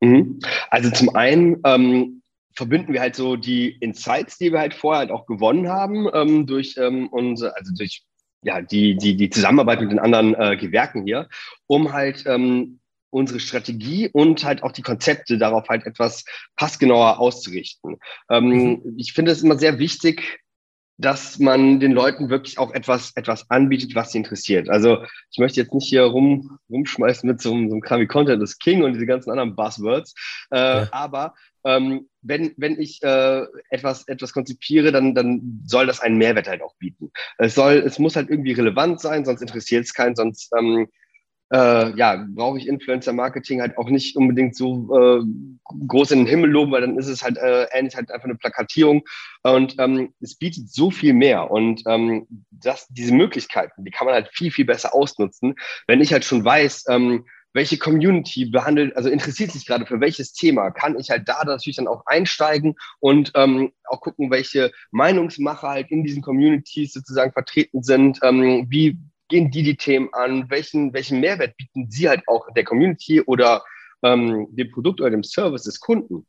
Mhm. 0.01 0.39
Also 0.69 0.91
zum 0.91 1.15
einen 1.15 1.61
ähm, 1.65 2.21
verbinden 2.55 2.93
wir 2.93 3.01
halt 3.01 3.15
so 3.15 3.35
die 3.35 3.77
Insights, 3.79 4.37
die 4.37 4.51
wir 4.51 4.59
halt 4.59 4.73
vorher 4.73 4.99
halt 4.99 5.11
auch 5.11 5.25
gewonnen 5.25 5.67
haben, 5.67 6.07
ähm, 6.13 6.45
durch 6.45 6.75
ähm, 6.77 7.09
unsere, 7.09 7.55
also 7.57 7.73
durch 7.75 8.03
ja, 8.43 8.61
die, 8.61 8.95
die, 8.95 9.15
die 9.15 9.29
Zusammenarbeit 9.29 9.81
mit 9.81 9.91
den 9.91 9.99
anderen 9.99 10.35
äh, 10.35 10.57
Gewerken 10.57 11.05
hier, 11.05 11.29
um 11.67 11.93
halt 11.93 12.23
ähm, 12.25 12.79
unsere 13.09 13.39
Strategie 13.39 14.09
und 14.11 14.43
halt 14.43 14.63
auch 14.63 14.71
die 14.71 14.81
Konzepte 14.81 15.37
darauf 15.37 15.69
halt 15.69 15.85
etwas 15.85 16.25
passgenauer 16.55 17.19
auszurichten. 17.19 17.97
Ähm, 18.29 18.45
mhm. 18.47 18.95
Ich 18.97 19.13
finde 19.13 19.31
es 19.31 19.43
immer 19.43 19.57
sehr 19.57 19.79
wichtig, 19.79 20.39
dass 20.97 21.39
man 21.39 21.79
den 21.79 21.91
Leuten 21.91 22.29
wirklich 22.29 22.57
auch 22.59 22.71
etwas, 22.73 23.13
etwas 23.15 23.49
anbietet, 23.49 23.95
was 23.95 24.11
sie 24.11 24.19
interessiert. 24.19 24.69
Also 24.69 25.03
ich 25.31 25.39
möchte 25.39 25.59
jetzt 25.59 25.73
nicht 25.73 25.87
hier 25.87 26.03
rum, 26.03 26.59
rumschmeißen 26.69 27.27
mit 27.27 27.41
so, 27.41 27.49
so 27.49 27.55
einem 27.55 27.81
Kram 27.81 28.01
wie 28.01 28.07
Content 28.07 28.43
is 28.43 28.59
King 28.59 28.83
und 28.83 28.93
diese 28.93 29.05
ganzen 29.05 29.31
anderen 29.31 29.55
Buzzwords, 29.55 30.13
äh, 30.51 30.57
ja. 30.57 30.87
aber 30.91 31.33
ähm, 31.65 32.09
wenn, 32.21 32.53
wenn 32.57 32.79
ich 32.79 33.01
äh, 33.03 33.45
etwas, 33.69 34.07
etwas 34.07 34.33
konzipiere, 34.33 34.91
dann, 34.91 35.15
dann 35.15 35.63
soll 35.65 35.87
das 35.87 35.99
einen 35.99 36.17
Mehrwert 36.17 36.47
halt 36.47 36.61
auch 36.61 36.75
bieten. 36.77 37.11
Es 37.37 37.55
soll, 37.55 37.75
es 37.75 37.99
muss 37.99 38.15
halt 38.15 38.29
irgendwie 38.29 38.51
relevant 38.51 38.99
sein, 38.99 39.25
sonst 39.25 39.41
interessiert 39.41 39.85
es 39.85 39.93
keinen, 39.93 40.15
sonst 40.15 40.51
ähm, 40.57 40.87
äh, 41.51 41.95
ja, 41.95 42.25
brauche 42.29 42.57
ich 42.57 42.67
Influencer-Marketing 42.67 43.61
halt 43.61 43.77
auch 43.77 43.89
nicht 43.89 44.15
unbedingt 44.15 44.55
so 44.55 44.89
äh, 44.95 45.23
groß 45.87 46.11
in 46.11 46.19
den 46.19 46.27
Himmel 46.27 46.49
loben, 46.49 46.71
weil 46.71 46.81
dann 46.81 46.97
ist 46.97 47.07
es 47.07 47.23
halt 47.23 47.37
äh, 47.37 47.67
ähnlich 47.71 47.95
halt 47.95 48.11
einfach 48.11 48.25
eine 48.25 48.35
Plakatierung. 48.35 49.03
Und 49.43 49.75
ähm, 49.79 50.13
es 50.19 50.35
bietet 50.35 50.69
so 50.69 50.89
viel 50.89 51.13
mehr. 51.13 51.51
Und 51.51 51.83
ähm, 51.87 52.25
das, 52.49 52.87
diese 52.89 53.13
Möglichkeiten, 53.13 53.83
die 53.83 53.91
kann 53.91 54.05
man 54.05 54.15
halt 54.15 54.29
viel, 54.33 54.51
viel 54.51 54.65
besser 54.65 54.95
ausnutzen, 54.95 55.55
wenn 55.87 56.01
ich 56.01 56.11
halt 56.11 56.25
schon 56.25 56.43
weiß, 56.43 56.85
ähm, 56.89 57.25
welche 57.53 57.77
Community 57.77 58.45
behandelt, 58.45 58.97
also 58.97 59.09
interessiert 59.09 59.51
sich 59.51 59.65
gerade 59.65 59.85
für 59.85 60.01
welches 60.01 60.33
Thema, 60.33 60.71
kann 60.71 60.99
ich 60.99 61.09
halt 61.09 61.29
da 61.29 61.43
natürlich 61.43 61.77
dann 61.77 61.87
auch 61.87 62.03
einsteigen 62.07 62.75
und 62.99 63.31
ähm, 63.35 63.71
auch 63.85 64.01
gucken, 64.01 64.31
welche 64.31 64.71
Meinungsmacher 64.91 65.69
halt 65.69 65.91
in 65.91 66.03
diesen 66.03 66.23
Communities 66.23 66.93
sozusagen 66.93 67.31
vertreten 67.31 67.83
sind, 67.83 68.19
ähm, 68.23 68.65
wie 68.69 68.97
gehen 69.33 69.49
die 69.49 69.63
die 69.63 69.77
Themen 69.77 70.09
an, 70.13 70.47
welchen, 70.51 70.93
welchen 70.93 71.19
Mehrwert 71.19 71.57
bieten 71.57 71.89
sie 71.89 72.07
halt 72.07 72.21
auch 72.27 72.47
der 72.55 72.63
Community 72.63 73.19
oder 73.19 73.63
ähm, 74.03 74.47
dem 74.51 74.69
Produkt 74.69 75.01
oder 75.01 75.09
dem 75.09 75.23
Service 75.23 75.63
des 75.63 75.79
Kunden. 75.79 76.27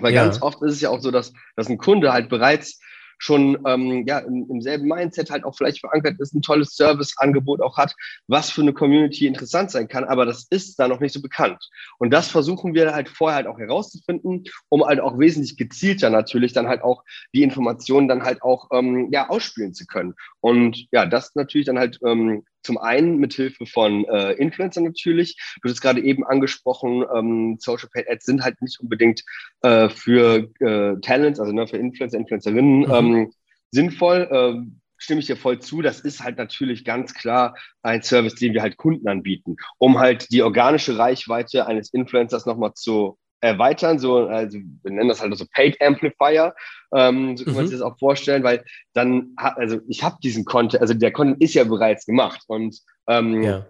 Weil 0.00 0.12
ja. 0.12 0.24
ganz 0.24 0.42
oft 0.42 0.60
ist 0.62 0.72
es 0.72 0.80
ja 0.80 0.90
auch 0.90 1.00
so, 1.00 1.12
dass, 1.12 1.32
dass 1.54 1.68
ein 1.68 1.78
Kunde 1.78 2.12
halt 2.12 2.28
bereits 2.28 2.80
schon 3.20 3.58
ähm, 3.66 4.04
ja, 4.06 4.18
im, 4.18 4.46
im 4.50 4.62
selben 4.62 4.88
Mindset 4.88 5.30
halt 5.30 5.44
auch 5.44 5.54
vielleicht 5.54 5.80
verankert 5.80 6.18
ist, 6.18 6.34
ein 6.34 6.40
tolles 6.40 6.74
Serviceangebot 6.74 7.60
auch 7.60 7.76
hat, 7.76 7.94
was 8.26 8.50
für 8.50 8.62
eine 8.62 8.72
Community 8.72 9.26
interessant 9.26 9.70
sein 9.70 9.88
kann, 9.88 10.04
aber 10.04 10.24
das 10.24 10.46
ist 10.48 10.78
da 10.78 10.88
noch 10.88 11.00
nicht 11.00 11.12
so 11.12 11.20
bekannt. 11.20 11.68
Und 11.98 12.12
das 12.12 12.28
versuchen 12.28 12.74
wir 12.74 12.94
halt 12.94 13.10
vorher 13.10 13.36
halt 13.36 13.46
auch 13.46 13.58
herauszufinden, 13.58 14.44
um 14.70 14.84
halt 14.84 15.00
auch 15.00 15.18
wesentlich 15.18 15.58
gezielter 15.58 16.08
natürlich 16.08 16.54
dann 16.54 16.66
halt 16.66 16.82
auch 16.82 17.04
die 17.34 17.42
Informationen 17.42 18.08
dann 18.08 18.22
halt 18.22 18.42
auch 18.42 18.68
ähm, 18.72 19.10
ja, 19.12 19.28
ausspielen 19.28 19.74
zu 19.74 19.86
können. 19.86 20.14
Und 20.40 20.86
ja, 20.90 21.04
das 21.04 21.34
natürlich 21.34 21.66
dann 21.66 21.78
halt 21.78 22.00
ähm, 22.04 22.44
zum 22.62 22.78
einen 22.78 23.18
mit 23.18 23.34
Hilfe 23.34 23.66
von 23.66 24.04
äh, 24.06 24.32
Influencern 24.32 24.84
natürlich. 24.84 25.36
Du 25.62 25.68
hast 25.68 25.80
gerade 25.80 26.00
eben 26.02 26.24
angesprochen, 26.24 27.04
ähm, 27.14 27.56
Social 27.58 27.88
Paid 27.92 28.08
Ads 28.10 28.24
sind 28.24 28.42
halt 28.42 28.60
nicht 28.62 28.80
unbedingt 28.80 29.22
äh, 29.62 29.88
für 29.88 30.48
äh, 30.60 31.00
Talents, 31.00 31.40
also 31.40 31.52
ne, 31.52 31.66
für 31.66 31.78
Influencer, 31.78 32.18
Influencerinnen 32.18 32.80
mhm. 32.80 32.92
ähm, 32.92 33.32
sinnvoll. 33.70 34.28
Äh, 34.30 34.70
stimme 35.00 35.20
ich 35.20 35.26
dir 35.26 35.36
voll 35.36 35.58
zu. 35.58 35.82
Das 35.82 36.00
ist 36.00 36.22
halt 36.22 36.36
natürlich 36.38 36.84
ganz 36.84 37.14
klar 37.14 37.56
ein 37.82 38.02
Service, 38.02 38.34
den 38.34 38.52
wir 38.52 38.62
halt 38.62 38.76
Kunden 38.76 39.08
anbieten, 39.08 39.56
um 39.78 39.98
halt 39.98 40.30
die 40.30 40.42
organische 40.42 40.98
Reichweite 40.98 41.66
eines 41.66 41.92
Influencers 41.92 42.46
nochmal 42.46 42.74
zu 42.74 43.18
erweitern, 43.40 43.98
so, 43.98 44.26
also 44.26 44.58
wir 44.58 44.90
nennen 44.90 45.08
das 45.08 45.20
halt 45.20 45.36
so 45.36 45.46
Paid 45.52 45.80
Amplifier, 45.80 46.54
ähm, 46.94 47.36
so 47.36 47.44
kann 47.44 47.54
man 47.54 47.64
mhm. 47.64 47.68
sich 47.68 47.78
das 47.78 47.86
auch 47.86 47.98
vorstellen, 47.98 48.42
weil 48.42 48.64
dann, 48.92 49.32
also 49.36 49.80
ich 49.88 50.02
habe 50.02 50.16
diesen 50.22 50.44
Content, 50.44 50.80
also 50.80 50.94
der 50.94 51.12
Content 51.12 51.42
ist 51.42 51.54
ja 51.54 51.64
bereits 51.64 52.06
gemacht 52.06 52.42
und 52.48 52.78
ähm, 53.08 53.42
ja. 53.42 53.66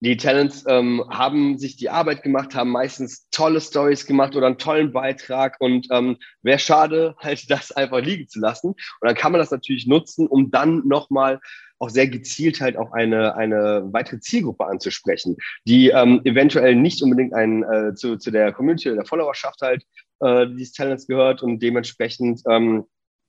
die 0.00 0.16
Talents 0.16 0.64
ähm, 0.66 1.04
haben 1.10 1.58
sich 1.58 1.76
die 1.76 1.90
Arbeit 1.90 2.22
gemacht, 2.22 2.54
haben 2.54 2.70
meistens 2.70 3.28
tolle 3.30 3.60
Stories 3.60 4.06
gemacht 4.06 4.34
oder 4.34 4.46
einen 4.46 4.58
tollen 4.58 4.92
Beitrag 4.92 5.56
und 5.60 5.88
ähm, 5.90 6.16
wäre 6.42 6.58
schade, 6.58 7.14
halt 7.20 7.50
das 7.50 7.72
einfach 7.72 8.00
liegen 8.00 8.28
zu 8.28 8.40
lassen. 8.40 8.68
Und 8.68 8.78
dann 9.06 9.14
kann 9.14 9.32
man 9.32 9.40
das 9.40 9.50
natürlich 9.50 9.86
nutzen, 9.86 10.26
um 10.26 10.50
dann 10.50 10.86
nochmal 10.86 11.40
auch 11.82 11.90
sehr 11.90 12.06
gezielt 12.06 12.60
halt 12.60 12.76
auch 12.76 12.92
eine, 12.92 13.34
eine 13.34 13.88
weitere 13.92 14.20
Zielgruppe 14.20 14.66
anzusprechen, 14.66 15.36
die 15.66 15.88
ähm, 15.88 16.20
eventuell 16.24 16.76
nicht 16.76 17.02
unbedingt 17.02 17.34
ein, 17.34 17.64
äh, 17.64 17.94
zu, 17.94 18.16
zu 18.16 18.30
der 18.30 18.52
Community 18.52 18.88
oder 18.88 18.98
der 18.98 19.06
Followerschaft 19.06 19.60
halt 19.62 19.84
äh, 20.20 20.46
dieses 20.46 20.74
Talents 20.74 21.08
gehört 21.08 21.42
und 21.42 21.60
dementsprechend 21.60 22.42
ähm, 22.48 22.84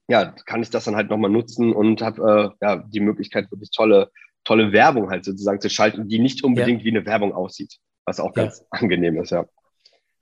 ja, 0.07 0.25
kann 0.45 0.61
ich 0.61 0.69
das 0.69 0.85
dann 0.85 0.95
halt 0.95 1.09
nochmal 1.09 1.31
nutzen 1.31 1.73
und 1.73 2.03
habe 2.03 2.53
äh, 2.61 2.65
ja, 2.65 2.75
die 2.87 2.99
Möglichkeit, 2.99 3.49
wirklich 3.49 3.71
tolle, 3.71 4.11
tolle 4.43 4.71
Werbung 4.71 5.09
halt 5.09 5.25
sozusagen 5.25 5.59
zu 5.59 5.69
schalten, 5.69 6.07
die 6.07 6.19
nicht 6.19 6.43
unbedingt 6.43 6.81
ja. 6.81 6.85
wie 6.85 6.95
eine 6.95 7.05
Werbung 7.07 7.33
aussieht, 7.33 7.77
was 8.05 8.19
auch 8.19 8.33
ganz 8.33 8.59
ja. 8.59 8.65
angenehm 8.69 9.19
ist, 9.19 9.31
ja. 9.31 9.45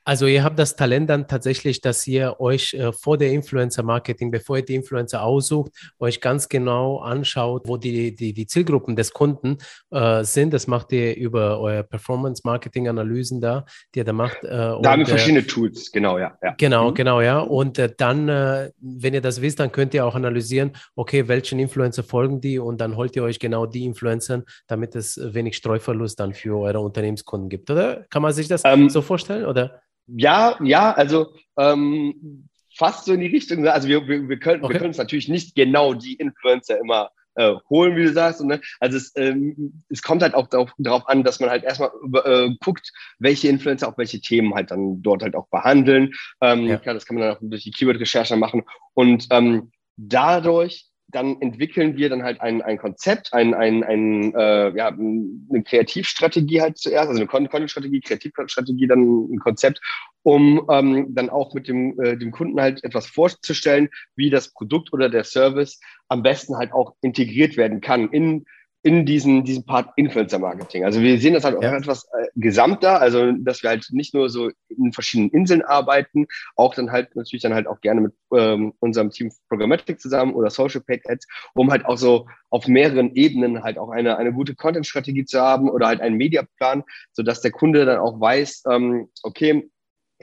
Also 0.04 0.26
ihr 0.26 0.44
habt 0.44 0.58
das 0.58 0.76
Talent 0.76 1.10
dann 1.10 1.28
tatsächlich, 1.28 1.80
dass 1.80 2.08
ihr 2.08 2.40
euch 2.40 2.74
äh, 2.74 2.92
vor 2.92 3.18
der 3.18 3.32
Influencer-Marketing, 3.32 4.32
bevor 4.32 4.58
ihr 4.58 4.66
die 4.66 4.76
Influencer 4.76 5.24
aussucht, 5.24 5.72
euch 6.00 6.22
ganz 6.22 6.50
genau 6.50 7.00
anschaut, 7.00 7.68
wo 7.68 7.78
die, 7.78 8.16
die, 8.16 8.34
die 8.34 8.48
Zielgruppen 8.48 8.96
des 8.96 9.14
Kunden 9.14 9.58
äh, 9.92 10.24
sind. 10.24 10.54
Das 10.54 10.66
macht 10.66 10.92
ihr 10.92 11.16
über 11.16 11.60
euer 11.60 11.84
Performance-Marketing-Analysen 11.84 13.42
da, 13.42 13.66
die 13.94 14.00
ihr 14.00 14.06
da 14.06 14.14
macht. 14.14 14.44
Äh, 14.44 14.48
da 14.50 14.74
und, 14.74 14.88
haben 14.88 15.00
wir 15.02 15.06
verschiedene 15.06 15.46
Tools, 15.46 15.92
genau, 15.92 16.18
ja. 16.18 16.36
ja. 16.42 16.56
Genau, 16.58 16.90
mhm. 16.90 16.96
genau, 16.96 17.22
ja. 17.22 17.40
Und 17.40 17.78
äh, 17.78 17.94
dann, 17.96 18.28
äh, 18.28 18.72
wenn 18.80 19.14
ihr 19.14 19.22
das 19.22 19.42
wisst, 19.42 19.60
dann 19.60 19.72
könnt 19.72 19.94
ihr 19.94 20.06
auch 20.06 20.16
analysieren, 20.16 20.72
okay, 20.96 21.28
welchen 21.28 21.60
Influencer 21.60 22.04
folgen 22.04 22.42
die 22.42 22.58
und 22.58 22.82
dann 22.82 22.96
holt 22.96 23.16
ihr 23.16 23.24
euch 23.24 23.38
genau 23.38 23.68
die 23.68 23.86
Influencer, 23.86 24.44
damit 24.66 24.96
es 24.96 25.20
wenig 25.22 25.56
Streuverlust 25.58 26.20
dann 26.20 26.34
für 26.34 26.58
eure 26.58 26.80
Unternehmenskunden 26.80 27.50
gibt, 27.50 27.70
oder? 27.70 28.06
Kann 28.10 28.24
man 28.24 28.34
sich 28.34 28.48
das 28.48 28.64
ähm, 28.66 28.90
so 28.90 29.02
vorstellen, 29.02 29.46
oder? 29.46 29.82
Ja, 30.16 30.58
ja, 30.62 30.92
also 30.92 31.34
ähm, 31.58 32.48
fast 32.76 33.06
so 33.06 33.14
in 33.14 33.20
die 33.20 33.28
Richtung. 33.28 33.68
Also 33.68 33.88
wir, 33.88 34.08
wir, 34.08 34.28
wir 34.28 34.40
können 34.40 34.64
okay. 34.64 34.74
wir 34.74 34.80
können 34.80 34.90
uns 34.90 34.98
natürlich 34.98 35.30
nicht 35.30 35.56
genau 35.56 35.94
die 35.94 36.16
Influencer 36.16 36.80
immer 36.80 37.12
äh, 37.36 37.54
holen, 37.70 37.96
wie 37.96 38.04
du 38.04 38.14
sagst. 38.14 38.42
Und, 38.42 38.48
ne? 38.48 38.62
Also 38.80 38.98
es, 38.98 39.14
ähm, 39.16 39.84
es 39.90 40.02
kommt 40.02 40.22
halt 40.22 40.34
auch 40.34 40.48
darauf, 40.48 40.72
darauf 40.78 41.08
an, 41.08 41.24
dass 41.24 41.40
man 41.40 41.50
halt 41.50 41.64
erstmal 41.64 41.92
äh, 42.26 42.50
guckt, 42.64 42.92
welche 43.20 43.48
Influencer 43.48 43.88
auch 43.88 43.98
welche 43.98 44.20
Themen 44.20 44.54
halt 44.54 44.72
dann 44.72 45.02
dort 45.02 45.24
halt 45.24 45.36
auch 45.36 45.48
behandeln. 45.48 46.12
Ähm, 46.42 46.66
ja. 46.66 46.78
Klar, 46.78 46.96
das 46.96 47.06
kann 47.06 47.16
man 47.16 47.28
dann 47.28 47.38
auch 47.38 47.40
durch 47.42 47.64
die 47.64 47.72
Keyword-Recherche 47.72 48.36
machen. 48.36 48.64
Und 48.94 49.28
ähm, 49.30 49.72
dadurch 49.98 50.91
dann 51.12 51.40
entwickeln 51.42 51.98
wir 51.98 52.10
dann 52.10 52.24
halt 52.24 52.42
ein, 52.42 52.62
ein 52.62 52.78
Konzept, 52.78 53.34
ein, 53.34 53.54
ein, 53.54 53.84
ein, 53.84 54.34
äh, 54.34 54.76
ja, 54.76 54.88
eine 54.88 55.64
Kreativstrategie 55.64 56.62
halt 56.62 56.78
zuerst, 56.78 57.10
also 57.10 57.20
eine 57.20 57.28
Content-Strategie, 57.28 58.02
Kreativstrategie, 58.02 58.88
dann 58.88 59.34
ein 59.34 59.40
Konzept, 59.40 59.82
um 60.24 60.66
ähm, 60.70 61.08
dann 61.14 61.30
auch 61.30 61.54
mit 61.54 61.68
dem, 61.68 62.00
äh, 62.02 62.18
dem 62.18 62.32
Kunden 62.32 62.60
halt 62.60 62.84
etwas 62.84 63.08
vorzustellen, 63.08 63.90
wie 64.16 64.30
das 64.30 64.54
Produkt 64.54 64.94
oder 64.94 65.10
der 65.10 65.24
Service 65.24 65.80
am 66.08 66.24
besten 66.24 66.58
halt 66.58 66.74
auch 66.74 66.96
integriert 67.02 67.58
werden 67.58 67.82
kann 67.82 68.10
in 68.10 68.46
in 68.84 69.06
diesen, 69.06 69.44
diesen 69.44 69.66
Part 69.66 69.92
Influencer-Marketing. 69.96 70.84
Also 70.84 71.02
wir 71.02 71.20
sehen 71.20 71.36
das 71.36 71.44
halt 71.44 71.56
auch 71.58 71.62
ja. 71.62 71.78
etwas 71.78 72.06
äh, 72.06 72.28
gesamter, 72.36 73.00
also 73.00 73.32
dass 73.32 73.62
wir 73.62 73.70
halt 73.70 73.88
nicht 73.92 74.14
nur 74.14 74.30
so 74.30 74.50
in 74.70 74.92
verschiedenen 74.92 75.30
Inseln 75.30 75.62
arbeiten, 75.62 76.28
auch 76.56 76.74
dann 76.74 76.92
halt 76.92 77.16
natürlich 77.16 77.44
dann 77.44 77.54
halt 77.54 77.68
auch 77.68 77.80
gerne 77.82 78.02
mit 78.02 78.14
ähm, 78.36 78.74
unserem 78.80 79.12
Team 79.12 79.32
Programmatic 79.50 80.02
zusammen 80.02 80.34
oder 80.34 80.50
Social 80.50 80.82
Paid 80.82 81.08
Ads, 81.08 81.28
um 81.54 81.70
halt 81.70 81.86
auch 81.86 81.98
so 81.98 82.28
auf 82.50 82.68
mehreren 82.68 83.16
Ebenen 83.16 83.64
halt 83.64 83.78
auch 83.78 83.90
eine, 83.90 84.18
eine 84.18 84.34
gute 84.34 84.56
Content-Strategie 84.56 85.26
zu 85.26 85.40
haben 85.40 85.70
oder 85.70 85.88
halt 85.88 86.02
einen 86.02 86.18
Mediaplan, 86.18 86.84
sodass 87.12 87.42
der 87.42 87.52
Kunde 87.52 87.86
dann 87.86 88.00
auch 88.00 88.20
weiß, 88.20 88.64
ähm, 88.68 89.10
okay, 89.22 89.70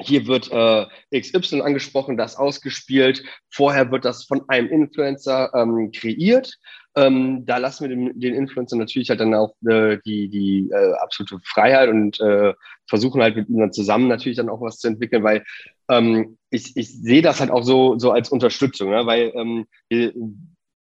hier 0.00 0.27
wird 0.27 0.50
äh, 0.53 0.87
XY 1.21 1.62
angesprochen, 1.62 2.17
das 2.17 2.37
ausgespielt. 2.37 3.25
Vorher 3.50 3.91
wird 3.91 4.05
das 4.05 4.25
von 4.25 4.49
einem 4.49 4.69
Influencer 4.69 5.53
ähm, 5.55 5.91
kreiert. 5.93 6.59
Ähm, 6.99 7.47
da 7.47 7.59
lassen 7.59 7.85
wir 7.85 7.95
den, 7.95 8.19
den 8.19 8.35
Influencer 8.35 8.76
natürlich 8.76 9.09
halt 9.09 9.21
dann 9.21 9.35
auch 9.35 9.55
äh, 9.69 9.99
die, 10.05 10.28
die 10.28 10.69
äh, 10.73 10.95
absolute 10.95 11.38
Freiheit 11.45 11.88
und 11.90 12.19
äh, 12.21 12.55
versuchen 12.88 13.23
halt 13.23 13.37
mit 13.37 13.49
ihnen 13.49 13.73
zusammen 13.73 14.09
natürlich 14.09 14.37
dann 14.37 14.49
auch 14.49 14.61
was 14.61 14.78
zu 14.78 14.88
entwickeln, 14.88 15.23
weil 15.23 15.45
ähm, 15.88 16.38
ich, 16.50 16.76
ich 16.76 16.88
sehe 16.93 17.23
das 17.23 17.38
halt 17.38 17.52
auch 17.52 17.62
so, 17.62 17.99
so 17.99 18.11
als 18.11 18.31
Unterstützung, 18.31 18.90
ne? 18.90 19.07
weil 19.07 19.33
ähm, 19.37 19.67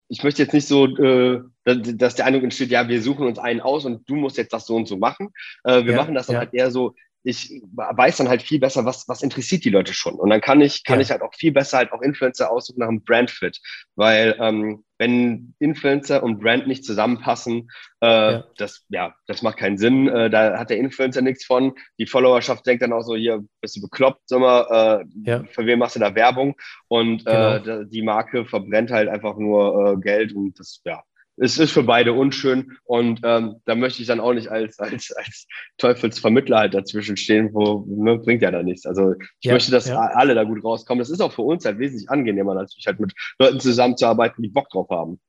ich 0.08 0.24
möchte 0.24 0.42
jetzt 0.42 0.54
nicht 0.54 0.68
so, 0.68 0.86
äh, 0.86 1.42
dass 1.66 2.16
der 2.16 2.26
Eindruck 2.26 2.44
entsteht, 2.44 2.70
ja, 2.70 2.88
wir 2.88 3.02
suchen 3.02 3.28
uns 3.28 3.38
einen 3.38 3.60
aus 3.60 3.84
und 3.84 4.10
du 4.10 4.16
musst 4.16 4.38
jetzt 4.38 4.54
das 4.54 4.68
so 4.68 4.76
und 4.76 4.88
so 4.88 4.98
machen. 4.98 5.32
Äh, 5.66 5.84
wir 5.84 5.94
ja, 5.94 5.98
machen 5.98 6.16
das 6.16 6.28
dann 6.28 6.36
ja. 6.36 6.40
halt 6.42 6.54
eher 6.54 6.72
so, 6.72 6.96
ich 7.26 7.62
weiß 7.74 8.18
dann 8.18 8.30
halt 8.30 8.44
viel 8.44 8.60
besser, 8.60 8.86
was, 8.86 9.08
was 9.08 9.24
interessiert 9.24 9.66
die 9.66 9.72
Leute 9.72 9.96
schon. 9.96 10.14
Und 10.14 10.30
dann 10.30 10.42
kann 10.42 10.62
ich, 10.62 10.84
kann 10.84 11.00
ja. 11.00 11.02
ich 11.02 11.12
halt 11.12 11.24
auch 11.24 11.34
viel 11.34 11.52
besser 11.52 11.80
halt 11.80 11.92
auch 11.92 12.04
Influencer 12.04 12.52
aussuchen 12.52 12.80
nach 12.80 12.88
einem 12.88 13.04
Brandfit. 13.04 13.60
Weil 13.96 14.36
ähm, 14.40 14.84
wenn 15.00 15.56
Influencer 15.58 16.22
und 16.22 16.40
Brand 16.40 16.68
nicht 16.68 16.86
zusammenpassen, 16.86 17.72
äh, 18.02 18.34
ja. 18.34 18.44
das, 18.58 18.86
ja, 18.90 19.16
das 19.26 19.42
macht 19.42 19.58
keinen 19.58 19.80
Sinn. 19.80 20.08
Äh, 20.08 20.30
da 20.30 20.60
hat 20.60 20.70
der 20.70 20.78
Influencer 20.78 21.22
nichts 21.22 21.46
von. 21.46 21.74
Die 21.98 22.06
Followerschaft 22.06 22.64
denkt 22.68 22.84
dann 22.84 22.94
auch 22.94 23.02
so, 23.02 23.16
hier 23.16 23.44
bist 23.60 23.76
du 23.76 23.82
bekloppt, 23.82 24.22
sag 24.26 24.40
mal, 24.40 25.02
äh, 25.02 25.30
ja. 25.30 25.44
für 25.46 25.66
wen 25.66 25.80
machst 25.80 25.96
du 25.96 26.00
da 26.00 26.14
Werbung? 26.14 26.56
Und 26.88 27.26
äh, 27.26 27.60
genau. 27.60 27.84
die 27.86 28.04
Marke 28.04 28.46
verbrennt 28.46 28.92
halt 28.92 29.10
einfach 29.10 29.36
nur 29.36 29.94
äh, 29.94 30.00
Geld 30.00 30.34
und 30.34 30.60
das, 30.60 30.80
ja, 30.86 31.02
es 31.38 31.58
ist 31.58 31.72
für 31.72 31.84
beide 31.84 32.14
unschön 32.14 32.78
und 32.84 33.20
ähm, 33.24 33.58
da 33.66 33.76
möchte 33.76 34.02
ich 34.02 34.08
dann 34.08 34.20
auch 34.20 34.34
nicht 34.34 34.50
als, 34.50 34.80
als, 34.80 35.12
als 35.12 35.48
Teufelsvermittler 35.78 36.60
halt 36.60 36.74
dazwischen 36.74 37.18
stehen, 37.18 37.54
wo 37.54 37.86
ne, 37.88 38.18
bringt 38.18 38.42
ja 38.42 38.52
da 38.52 38.64
nichts. 38.64 38.86
Also 38.86 39.14
ich 39.40 39.46
ja, 39.46 39.54
möchte, 39.54 39.72
dass 39.72 39.88
ja. 39.88 40.00
alle 40.00 40.34
da 40.34 40.44
gut 40.44 40.64
rauskommen. 40.64 41.00
Das 41.00 41.10
ist 41.10 41.22
auch 41.22 41.34
für 41.34 41.42
uns 41.42 41.66
halt 41.66 41.80
wesentlich 41.80 42.10
angenehmer, 42.10 42.56
natürlich 42.56 42.88
halt 42.88 43.00
mit 43.00 43.14
Leuten 43.40 43.60
zusammenzuarbeiten, 43.60 44.42
die 44.42 44.50
Bock 44.50 44.70
drauf 44.70 44.88
haben. 44.90 45.20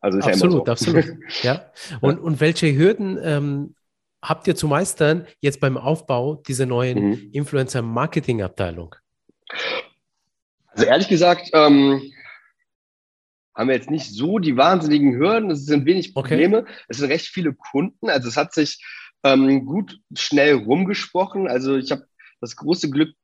Also 0.00 0.18
ist 0.18 0.26
absolut, 0.26 0.66
ja 0.66 0.76
so. 0.76 0.92
absolut. 0.92 1.04
Ja. 1.42 1.70
Und, 2.00 2.18
ja. 2.18 2.22
und 2.22 2.40
welche 2.40 2.74
Hürden 2.74 3.18
ähm, 3.22 3.74
habt 4.22 4.46
ihr 4.48 4.56
zu 4.56 4.66
meistern 4.66 5.26
jetzt 5.40 5.60
beim 5.60 5.76
Aufbau 5.76 6.36
dieser 6.36 6.66
neuen 6.66 7.10
mhm. 7.10 7.30
Influencer-Marketing-Abteilung? 7.32 8.94
Also 10.68 10.86
ehrlich 10.86 11.08
gesagt, 11.08 11.50
ähm, 11.52 12.00
haben 13.54 13.68
wir 13.68 13.74
jetzt 13.74 13.90
nicht 13.90 14.10
so 14.10 14.38
die 14.38 14.56
wahnsinnigen 14.56 15.16
Hürden. 15.16 15.50
Es 15.50 15.66
sind 15.66 15.86
wenig 15.86 16.14
Probleme. 16.14 16.60
Okay. 16.60 16.72
Es 16.88 16.98
sind 16.98 17.10
recht 17.10 17.26
viele 17.26 17.54
Kunden. 17.54 18.08
Also 18.08 18.28
es 18.28 18.36
hat 18.36 18.54
sich 18.54 18.84
ähm, 19.24 19.66
gut 19.66 19.98
schnell 20.16 20.54
rumgesprochen. 20.54 21.48
Also 21.48 21.76
ich 21.76 21.90
habe 21.90 22.06
das 22.40 22.56
große 22.56 22.90
Glück, 22.90 23.14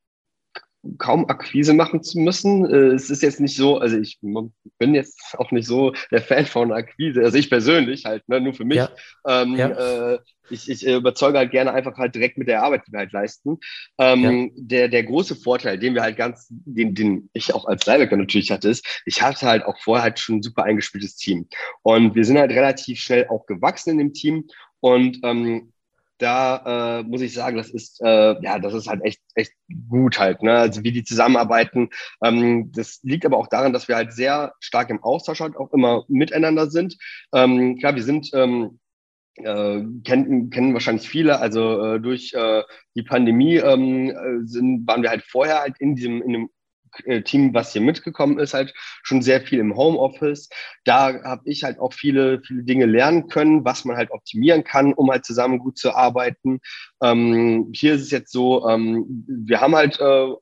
kaum 0.98 1.28
Akquise 1.28 1.74
machen 1.74 2.02
zu 2.02 2.18
müssen. 2.18 2.64
Äh, 2.66 2.94
es 2.94 3.10
ist 3.10 3.22
jetzt 3.22 3.40
nicht 3.40 3.56
so, 3.56 3.78
also 3.78 3.98
ich 3.98 4.18
bin 4.20 4.94
jetzt 4.94 5.36
auch 5.38 5.50
nicht 5.50 5.66
so 5.66 5.92
der 6.10 6.22
Fan 6.22 6.46
von 6.46 6.72
Akquise, 6.72 7.22
also 7.22 7.36
ich 7.36 7.50
persönlich 7.50 8.04
halt, 8.04 8.28
ne, 8.28 8.40
nur 8.40 8.54
für 8.54 8.64
mich, 8.64 8.76
ja. 8.76 8.90
Ähm, 9.26 9.56
ja. 9.56 9.68
Äh, 10.14 10.18
ich, 10.50 10.68
ich 10.68 10.86
überzeuge 10.86 11.38
halt 11.38 11.50
gerne 11.50 11.72
einfach 11.72 11.96
halt 11.96 12.14
direkt 12.14 12.38
mit 12.38 12.48
der 12.48 12.62
Arbeit, 12.62 12.82
die 12.86 12.92
wir 12.92 13.00
halt 13.00 13.12
leisten. 13.12 13.58
Ähm, 13.98 14.22
ja. 14.22 14.50
der, 14.56 14.88
der 14.88 15.04
große 15.04 15.36
Vorteil, 15.36 15.78
den 15.78 15.94
wir 15.94 16.02
halt 16.02 16.16
ganz, 16.16 16.46
den, 16.50 16.94
den 16.94 17.30
ich 17.32 17.54
auch 17.54 17.66
als 17.66 17.86
Leihwerker 17.86 18.16
natürlich 18.16 18.50
hatte, 18.50 18.68
ist, 18.68 19.02
ich 19.06 19.22
hatte 19.22 19.46
halt 19.46 19.64
auch 19.64 19.78
vorher 19.78 20.04
halt 20.04 20.18
schon 20.18 20.36
ein 20.36 20.42
super 20.42 20.64
eingespieltes 20.64 21.16
Team. 21.16 21.48
Und 21.82 22.14
wir 22.14 22.24
sind 22.24 22.38
halt 22.38 22.52
relativ 22.52 22.98
schnell 22.98 23.26
auch 23.28 23.46
gewachsen 23.46 23.90
in 23.90 23.98
dem 23.98 24.12
Team. 24.12 24.46
Und 24.80 25.20
ähm, 25.22 25.72
da 26.18 27.00
äh, 27.00 27.02
muss 27.02 27.20
ich 27.20 27.34
sagen, 27.34 27.56
das 27.56 27.70
ist 27.70 28.00
äh, 28.00 28.42
ja, 28.42 28.58
das 28.58 28.72
ist 28.74 28.86
halt 28.86 29.04
echt 29.04 29.20
echt 29.34 29.52
gut 29.88 30.18
halt, 30.18 30.42
ne? 30.42 30.52
Also 30.58 30.82
wie 30.82 30.92
die 30.92 31.04
zusammenarbeiten. 31.04 31.90
Ähm, 32.22 32.72
das 32.72 33.00
liegt 33.02 33.26
aber 33.26 33.36
auch 33.36 33.48
daran, 33.48 33.72
dass 33.72 33.88
wir 33.88 33.96
halt 33.96 34.12
sehr 34.12 34.54
stark 34.60 34.90
im 34.90 35.02
Austausch 35.02 35.40
halt 35.40 35.56
auch 35.56 35.72
immer 35.72 36.04
miteinander 36.08 36.70
sind. 36.70 36.96
Ähm, 37.34 37.78
klar, 37.78 37.94
wir 37.96 38.02
sind 38.02 38.30
ähm, 38.32 38.78
äh, 39.38 39.82
kennen, 40.04 40.50
kennen 40.50 40.74
wahrscheinlich 40.74 41.08
viele. 41.08 41.40
Also 41.40 41.82
äh, 41.82 42.00
durch 42.00 42.32
äh, 42.34 42.62
die 42.94 43.02
Pandemie 43.02 43.56
ähm, 43.56 44.10
äh, 44.10 44.46
sind, 44.46 44.86
waren 44.86 45.02
wir 45.02 45.10
halt 45.10 45.22
vorher 45.22 45.60
halt 45.60 45.76
in 45.78 45.94
diesem 45.94 46.22
in 46.22 46.34
einem 46.34 46.48
äh, 47.04 47.22
Team, 47.22 47.52
was 47.54 47.72
hier 47.72 47.82
mitgekommen 47.82 48.38
ist, 48.38 48.54
halt 48.54 48.72
schon 49.02 49.22
sehr 49.22 49.40
viel 49.40 49.58
im 49.58 49.76
Homeoffice. 49.76 50.48
Da 50.84 51.22
habe 51.24 51.42
ich 51.44 51.64
halt 51.64 51.78
auch 51.78 51.92
viele, 51.92 52.40
viele 52.40 52.64
Dinge 52.64 52.86
lernen 52.86 53.28
können, 53.28 53.64
was 53.64 53.84
man 53.84 53.96
halt 53.96 54.10
optimieren 54.10 54.64
kann, 54.64 54.92
um 54.94 55.10
halt 55.10 55.24
zusammen 55.24 55.58
gut 55.58 55.78
zu 55.78 55.94
arbeiten. 55.94 56.60
Ähm, 57.02 57.70
hier 57.74 57.94
ist 57.94 58.02
es 58.02 58.10
jetzt 58.10 58.32
so, 58.32 58.68
ähm, 58.68 59.24
wir 59.26 59.60
haben 59.60 59.74
halt 59.74 60.00
äh, 60.00 60.24
äh 60.24 60.36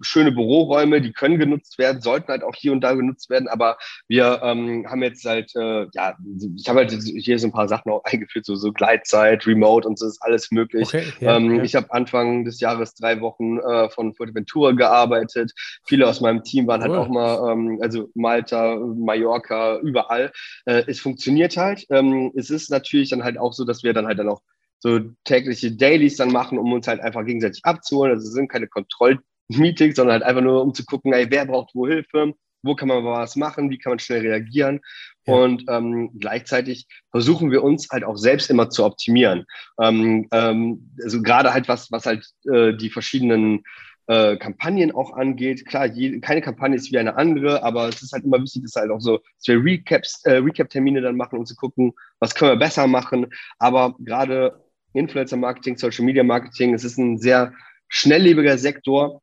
schöne 0.00 0.32
Büroräume, 0.32 1.00
die 1.00 1.12
können 1.12 1.38
genutzt 1.38 1.78
werden, 1.78 2.00
sollten 2.00 2.28
halt 2.28 2.42
auch 2.42 2.54
hier 2.54 2.72
und 2.72 2.80
da 2.80 2.94
genutzt 2.94 3.30
werden, 3.30 3.48
aber 3.48 3.76
wir 4.08 4.40
ähm, 4.42 4.86
haben 4.88 5.02
jetzt 5.02 5.24
halt, 5.24 5.54
äh, 5.56 5.86
ja, 5.92 6.16
ich 6.56 6.68
habe 6.68 6.80
halt 6.80 6.92
hier 6.92 7.38
so 7.38 7.48
ein 7.48 7.52
paar 7.52 7.68
Sachen 7.68 7.92
auch 7.92 8.04
eingeführt, 8.10 8.46
so, 8.46 8.56
so 8.56 8.72
Gleitzeit, 8.72 9.46
Remote 9.46 9.86
und 9.86 9.98
so 9.98 10.06
ist 10.06 10.22
alles 10.22 10.50
möglich. 10.50 10.88
Okay, 10.88 11.04
ja, 11.20 11.36
ähm, 11.36 11.56
ja. 11.56 11.62
Ich 11.62 11.74
habe 11.74 11.92
Anfang 11.92 12.44
des 12.44 12.60
Jahres 12.60 12.94
drei 12.94 13.20
Wochen 13.20 13.58
äh, 13.58 13.90
von 13.90 14.14
Fuerteventura 14.14 14.72
gearbeitet 14.72 15.52
viele 15.84 16.06
aus 16.06 16.20
meinem 16.20 16.42
Team 16.42 16.66
waren 16.66 16.82
halt 16.82 16.92
cool. 16.92 16.98
auch 16.98 17.08
mal, 17.08 17.52
ähm, 17.52 17.78
also 17.82 18.08
Malta, 18.14 18.76
Mallorca, 18.76 19.78
überall. 19.78 20.32
Äh, 20.64 20.84
es 20.86 21.00
funktioniert 21.00 21.56
halt. 21.56 21.86
Ähm, 21.90 22.32
es 22.36 22.50
ist 22.50 22.70
natürlich 22.70 23.10
dann 23.10 23.24
halt 23.24 23.38
auch 23.38 23.52
so, 23.52 23.64
dass 23.64 23.82
wir 23.82 23.92
dann 23.92 24.06
halt 24.06 24.18
dann 24.18 24.28
auch 24.28 24.42
so 24.80 25.00
tägliche 25.24 25.72
Dailies 25.72 26.16
dann 26.16 26.32
machen, 26.32 26.58
um 26.58 26.72
uns 26.72 26.88
halt 26.88 27.00
einfach 27.00 27.24
gegenseitig 27.24 27.64
abzuholen. 27.64 28.12
Also 28.12 28.26
es 28.26 28.34
sind 28.34 28.48
keine 28.48 28.66
Kontrollmeetings, 28.66 29.96
sondern 29.96 30.14
halt 30.14 30.22
einfach 30.22 30.42
nur, 30.42 30.62
um 30.62 30.74
zu 30.74 30.84
gucken, 30.84 31.12
ey, 31.12 31.30
wer 31.30 31.46
braucht 31.46 31.74
wo 31.74 31.86
Hilfe, 31.86 32.34
wo 32.62 32.74
kann 32.74 32.88
man 32.88 33.04
was 33.04 33.36
machen, 33.36 33.70
wie 33.70 33.78
kann 33.78 33.92
man 33.92 33.98
schnell 33.98 34.20
reagieren. 34.20 34.80
Ja. 35.26 35.34
Und 35.34 35.64
ähm, 35.68 36.10
gleichzeitig 36.18 36.86
versuchen 37.10 37.50
wir 37.50 37.62
uns 37.62 37.88
halt 37.90 38.04
auch 38.04 38.16
selbst 38.16 38.50
immer 38.50 38.70
zu 38.70 38.84
optimieren. 38.84 39.44
Ähm, 39.80 40.28
ähm, 40.32 40.90
also 41.02 41.22
gerade 41.22 41.52
halt 41.52 41.68
was, 41.68 41.90
was 41.92 42.06
halt 42.06 42.26
äh, 42.52 42.74
die 42.74 42.90
verschiedenen 42.90 43.62
äh, 44.10 44.36
Kampagnen 44.36 44.92
auch 44.92 45.12
angeht. 45.12 45.66
Klar, 45.66 45.86
jede, 45.86 46.20
keine 46.20 46.40
Kampagne 46.40 46.76
ist 46.76 46.90
wie 46.90 46.98
eine 46.98 47.16
andere, 47.16 47.62
aber 47.62 47.88
es 47.88 48.02
ist 48.02 48.12
halt 48.12 48.24
immer 48.24 48.42
wichtig, 48.42 48.62
dass 48.62 48.74
halt 48.74 48.90
auch 48.90 49.00
so, 49.00 49.18
dass 49.18 49.46
wir 49.46 49.62
Recaps, 49.62 50.24
äh, 50.24 50.38
Recap-Termine 50.38 51.00
dann 51.00 51.16
machen, 51.16 51.38
um 51.38 51.46
zu 51.46 51.54
gucken, 51.54 51.92
was 52.18 52.34
können 52.34 52.52
wir 52.52 52.56
besser 52.56 52.86
machen. 52.86 53.28
Aber 53.58 53.94
gerade 54.00 54.64
Influencer-Marketing, 54.92 55.76
Social-Media-Marketing, 55.76 56.74
es 56.74 56.84
ist 56.84 56.98
ein 56.98 57.18
sehr 57.18 57.52
schnelllebiger 57.88 58.58
Sektor. 58.58 59.22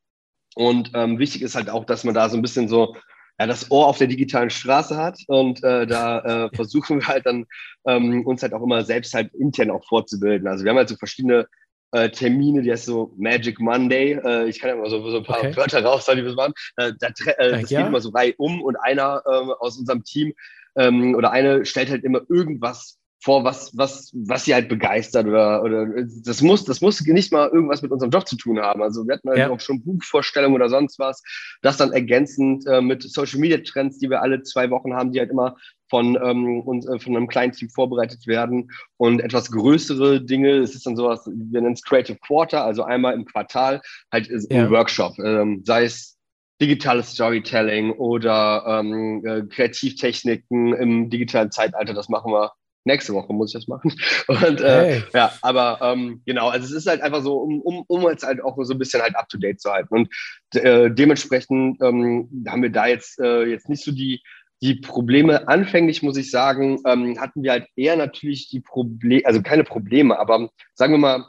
Und 0.55 0.91
ähm, 0.93 1.19
wichtig 1.19 1.41
ist 1.41 1.55
halt 1.55 1.69
auch, 1.69 1.85
dass 1.85 2.03
man 2.03 2.15
da 2.15 2.29
so 2.29 2.37
ein 2.37 2.41
bisschen 2.41 2.67
so 2.67 2.95
ja, 3.39 3.45
das 3.45 3.69
Ohr 3.69 3.87
auf 3.87 3.97
der 3.97 4.07
digitalen 4.07 4.49
Straße 4.49 4.97
hat. 4.97 5.19
Und 5.27 5.63
äh, 5.63 5.85
da 5.85 6.19
äh, 6.45 6.49
versuchen 6.55 7.01
wir 7.01 7.07
halt 7.07 7.25
dann 7.25 7.45
ähm, 7.85 8.25
uns 8.25 8.41
halt 8.41 8.53
auch 8.53 8.63
immer 8.63 8.83
selbst 8.83 9.13
halt 9.13 9.33
intern 9.33 9.71
auch 9.71 9.85
fortzubilden. 9.87 10.47
Also 10.47 10.63
wir 10.63 10.71
haben 10.71 10.77
halt 10.77 10.89
so 10.89 10.95
verschiedene 10.95 11.47
äh, 11.91 12.09
Termine, 12.09 12.61
die 12.61 12.71
heißt 12.71 12.85
so 12.85 13.13
Magic 13.17 13.59
Monday. 13.59 14.13
Äh, 14.13 14.49
ich 14.49 14.59
kann 14.59 14.69
ja 14.69 14.75
mal 14.75 14.89
so, 14.89 15.09
so 15.09 15.17
ein 15.17 15.23
paar 15.23 15.39
okay. 15.39 15.55
Wörter 15.55 15.83
raussagen, 15.83 16.23
die 16.23 16.29
wir 16.29 16.35
machen. 16.35 16.53
Äh, 16.77 16.93
da, 16.99 17.07
äh, 17.07 17.61
das 17.61 17.69
ja. 17.69 17.81
geht 17.81 17.87
immer 17.87 18.01
so 18.01 18.09
rei 18.09 18.33
um 18.37 18.61
und 18.61 18.75
einer 18.77 19.21
ähm, 19.31 19.51
aus 19.59 19.77
unserem 19.77 20.03
Team 20.03 20.33
ähm, 20.75 21.15
oder 21.15 21.31
eine 21.31 21.65
stellt 21.65 21.89
halt 21.89 22.03
immer 22.03 22.21
irgendwas 22.29 22.96
vor, 23.19 23.43
was, 23.43 23.75
was, 23.75 24.11
was 24.13 24.45
sie 24.45 24.53
halt 24.53 24.69
begeistert 24.69 25.25
oder, 25.25 25.63
oder 25.63 25.87
das 26.23 26.41
muss, 26.41 26.65
das 26.65 26.81
muss 26.81 27.01
nicht 27.01 27.31
mal 27.31 27.49
irgendwas 27.49 27.81
mit 27.81 27.91
unserem 27.91 28.11
Job 28.11 28.27
zu 28.27 28.37
tun 28.37 28.59
haben. 28.59 28.83
Also 28.83 29.07
wir 29.07 29.15
hatten 29.15 29.29
halt 29.29 29.39
ja. 29.39 29.49
auch 29.49 29.59
schon 29.59 29.83
Buchvorstellungen 29.83 30.55
oder 30.55 30.69
sonst 30.69 30.99
was, 30.99 31.23
das 31.61 31.77
dann 31.77 31.93
ergänzend 31.93 32.65
äh, 32.67 32.81
mit 32.81 33.03
Social 33.03 33.39
Media 33.39 33.57
Trends, 33.57 33.97
die 33.97 34.09
wir 34.09 34.21
alle 34.21 34.43
zwei 34.43 34.69
Wochen 34.69 34.93
haben, 34.93 35.11
die 35.11 35.19
halt 35.19 35.31
immer 35.31 35.55
von, 35.89 36.17
ähm, 36.23 36.61
und, 36.61 36.87
äh, 36.87 36.99
von 36.99 37.15
einem 37.15 37.27
kleinen 37.27 37.53
Team 37.53 37.69
vorbereitet 37.69 38.27
werden 38.27 38.69
und 38.97 39.19
etwas 39.19 39.51
größere 39.51 40.21
Dinge. 40.21 40.57
Es 40.57 40.75
ist 40.75 40.85
dann 40.85 40.95
sowas, 40.95 41.25
wir 41.25 41.61
nennen 41.61 41.73
es 41.73 41.81
Creative 41.81 42.17
Quarter, 42.19 42.63
also 42.63 42.83
einmal 42.83 43.13
im 43.13 43.25
Quartal 43.25 43.81
halt 44.11 44.29
ja. 44.29 44.63
ein 44.63 44.69
Workshop, 44.69 45.17
ähm, 45.19 45.63
sei 45.65 45.85
es 45.85 46.17
digitales 46.61 47.11
Storytelling 47.11 47.91
oder 47.91 48.63
ähm, 48.67 49.23
äh, 49.25 49.41
Kreativtechniken 49.43 50.73
im 50.73 51.09
digitalen 51.09 51.51
Zeitalter. 51.51 51.93
Das 51.93 52.09
machen 52.09 52.31
wir 52.31 52.51
nächste 52.87 53.13
Woche, 53.13 53.31
muss 53.33 53.51
ich 53.51 53.59
das 53.59 53.67
machen. 53.67 53.93
Und 54.27 54.61
äh, 54.61 54.85
hey. 54.85 55.03
ja, 55.13 55.31
aber 55.41 55.79
ähm, 55.81 56.21
genau, 56.25 56.49
also 56.49 56.65
es 56.65 56.71
ist 56.71 56.87
halt 56.87 57.01
einfach 57.01 57.21
so, 57.21 57.37
um, 57.37 57.61
um, 57.61 57.83
um 57.87 58.01
jetzt 58.09 58.25
halt 58.25 58.43
auch 58.43 58.57
so 58.63 58.73
ein 58.73 58.79
bisschen 58.79 59.01
halt 59.01 59.15
up 59.15 59.29
to 59.29 59.37
date 59.37 59.61
zu 59.61 59.71
halten. 59.71 59.93
Und 59.93 60.09
äh, 60.55 60.89
dementsprechend 60.89 61.81
ähm, 61.81 62.45
haben 62.47 62.63
wir 62.63 62.71
da 62.71 62.87
jetzt, 62.87 63.19
äh, 63.19 63.43
jetzt 63.43 63.69
nicht 63.69 63.83
so 63.83 63.91
die 63.91 64.21
die 64.61 64.75
Probleme, 64.75 65.47
anfänglich 65.47 66.01
muss 66.01 66.17
ich 66.17 66.31
sagen, 66.31 66.79
ähm, 66.85 67.19
hatten 67.19 67.43
wir 67.43 67.51
halt 67.51 67.67
eher 67.75 67.95
natürlich 67.95 68.49
die 68.49 68.59
Probleme, 68.59 69.23
also 69.25 69.41
keine 69.43 69.63
Probleme, 69.63 70.17
aber 70.17 70.49
sagen 70.73 70.93
wir 70.93 70.97
mal, 70.97 71.25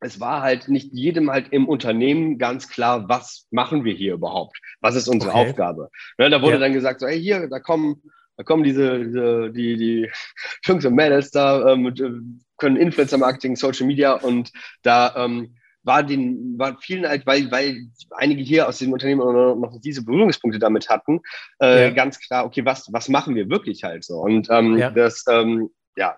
es 0.00 0.20
war 0.20 0.42
halt 0.42 0.68
nicht 0.68 0.92
jedem 0.92 1.30
halt 1.30 1.48
im 1.50 1.66
Unternehmen 1.66 2.38
ganz 2.38 2.68
klar, 2.68 3.08
was 3.08 3.46
machen 3.50 3.84
wir 3.84 3.94
hier 3.94 4.14
überhaupt? 4.14 4.58
Was 4.80 4.96
ist 4.96 5.08
unsere 5.08 5.32
okay. 5.32 5.48
Aufgabe? 5.48 5.90
Ne, 6.18 6.30
da 6.30 6.42
wurde 6.42 6.54
ja. 6.54 6.60
dann 6.60 6.72
gesagt, 6.72 7.00
so, 7.00 7.06
hey, 7.06 7.20
hier, 7.20 7.48
da 7.48 7.58
kommen, 7.58 8.02
da 8.36 8.44
kommen 8.44 8.64
diese, 8.64 9.04
diese 9.04 9.50
die, 9.52 9.76
die 9.76 10.10
Jungs 10.64 10.84
und 10.84 10.94
Mädels 10.94 11.30
da, 11.30 11.72
ähm, 11.72 11.86
äh, 11.86 12.44
können 12.56 12.76
Influencer-Marketing, 12.76 13.56
Social 13.56 13.86
Media 13.86 14.14
und 14.14 14.52
da 14.82 15.14
ähm, 15.16 15.56
war 15.84 16.02
den, 16.02 16.58
war 16.58 16.78
vielen 16.80 17.06
halt, 17.06 17.26
weil, 17.26 17.50
weil 17.50 17.88
einige 18.16 18.42
hier 18.42 18.68
aus 18.68 18.78
dem 18.78 18.92
Unternehmen 18.92 19.20
noch 19.60 19.78
diese 19.80 20.04
Berührungspunkte 20.04 20.58
damit 20.58 20.88
hatten, 20.88 21.20
äh, 21.60 21.88
ja. 21.88 21.90
ganz 21.90 22.18
klar, 22.18 22.46
okay, 22.46 22.64
was, 22.64 22.90
was 22.92 23.08
machen 23.08 23.34
wir 23.34 23.50
wirklich 23.50 23.84
halt 23.84 24.02
so? 24.04 24.20
Und 24.20 24.48
ähm, 24.50 24.78
ja. 24.78 24.90
das, 24.90 25.24
ähm, 25.28 25.70
ja, 25.96 26.16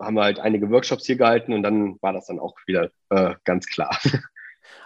haben 0.00 0.16
wir 0.16 0.24
halt 0.24 0.40
einige 0.40 0.70
Workshops 0.70 1.06
hier 1.06 1.16
gehalten 1.16 1.52
und 1.52 1.62
dann 1.62 1.98
war 2.00 2.12
das 2.12 2.26
dann 2.26 2.40
auch 2.40 2.56
wieder 2.66 2.90
äh, 3.10 3.34
ganz 3.44 3.66
klar. 3.66 3.96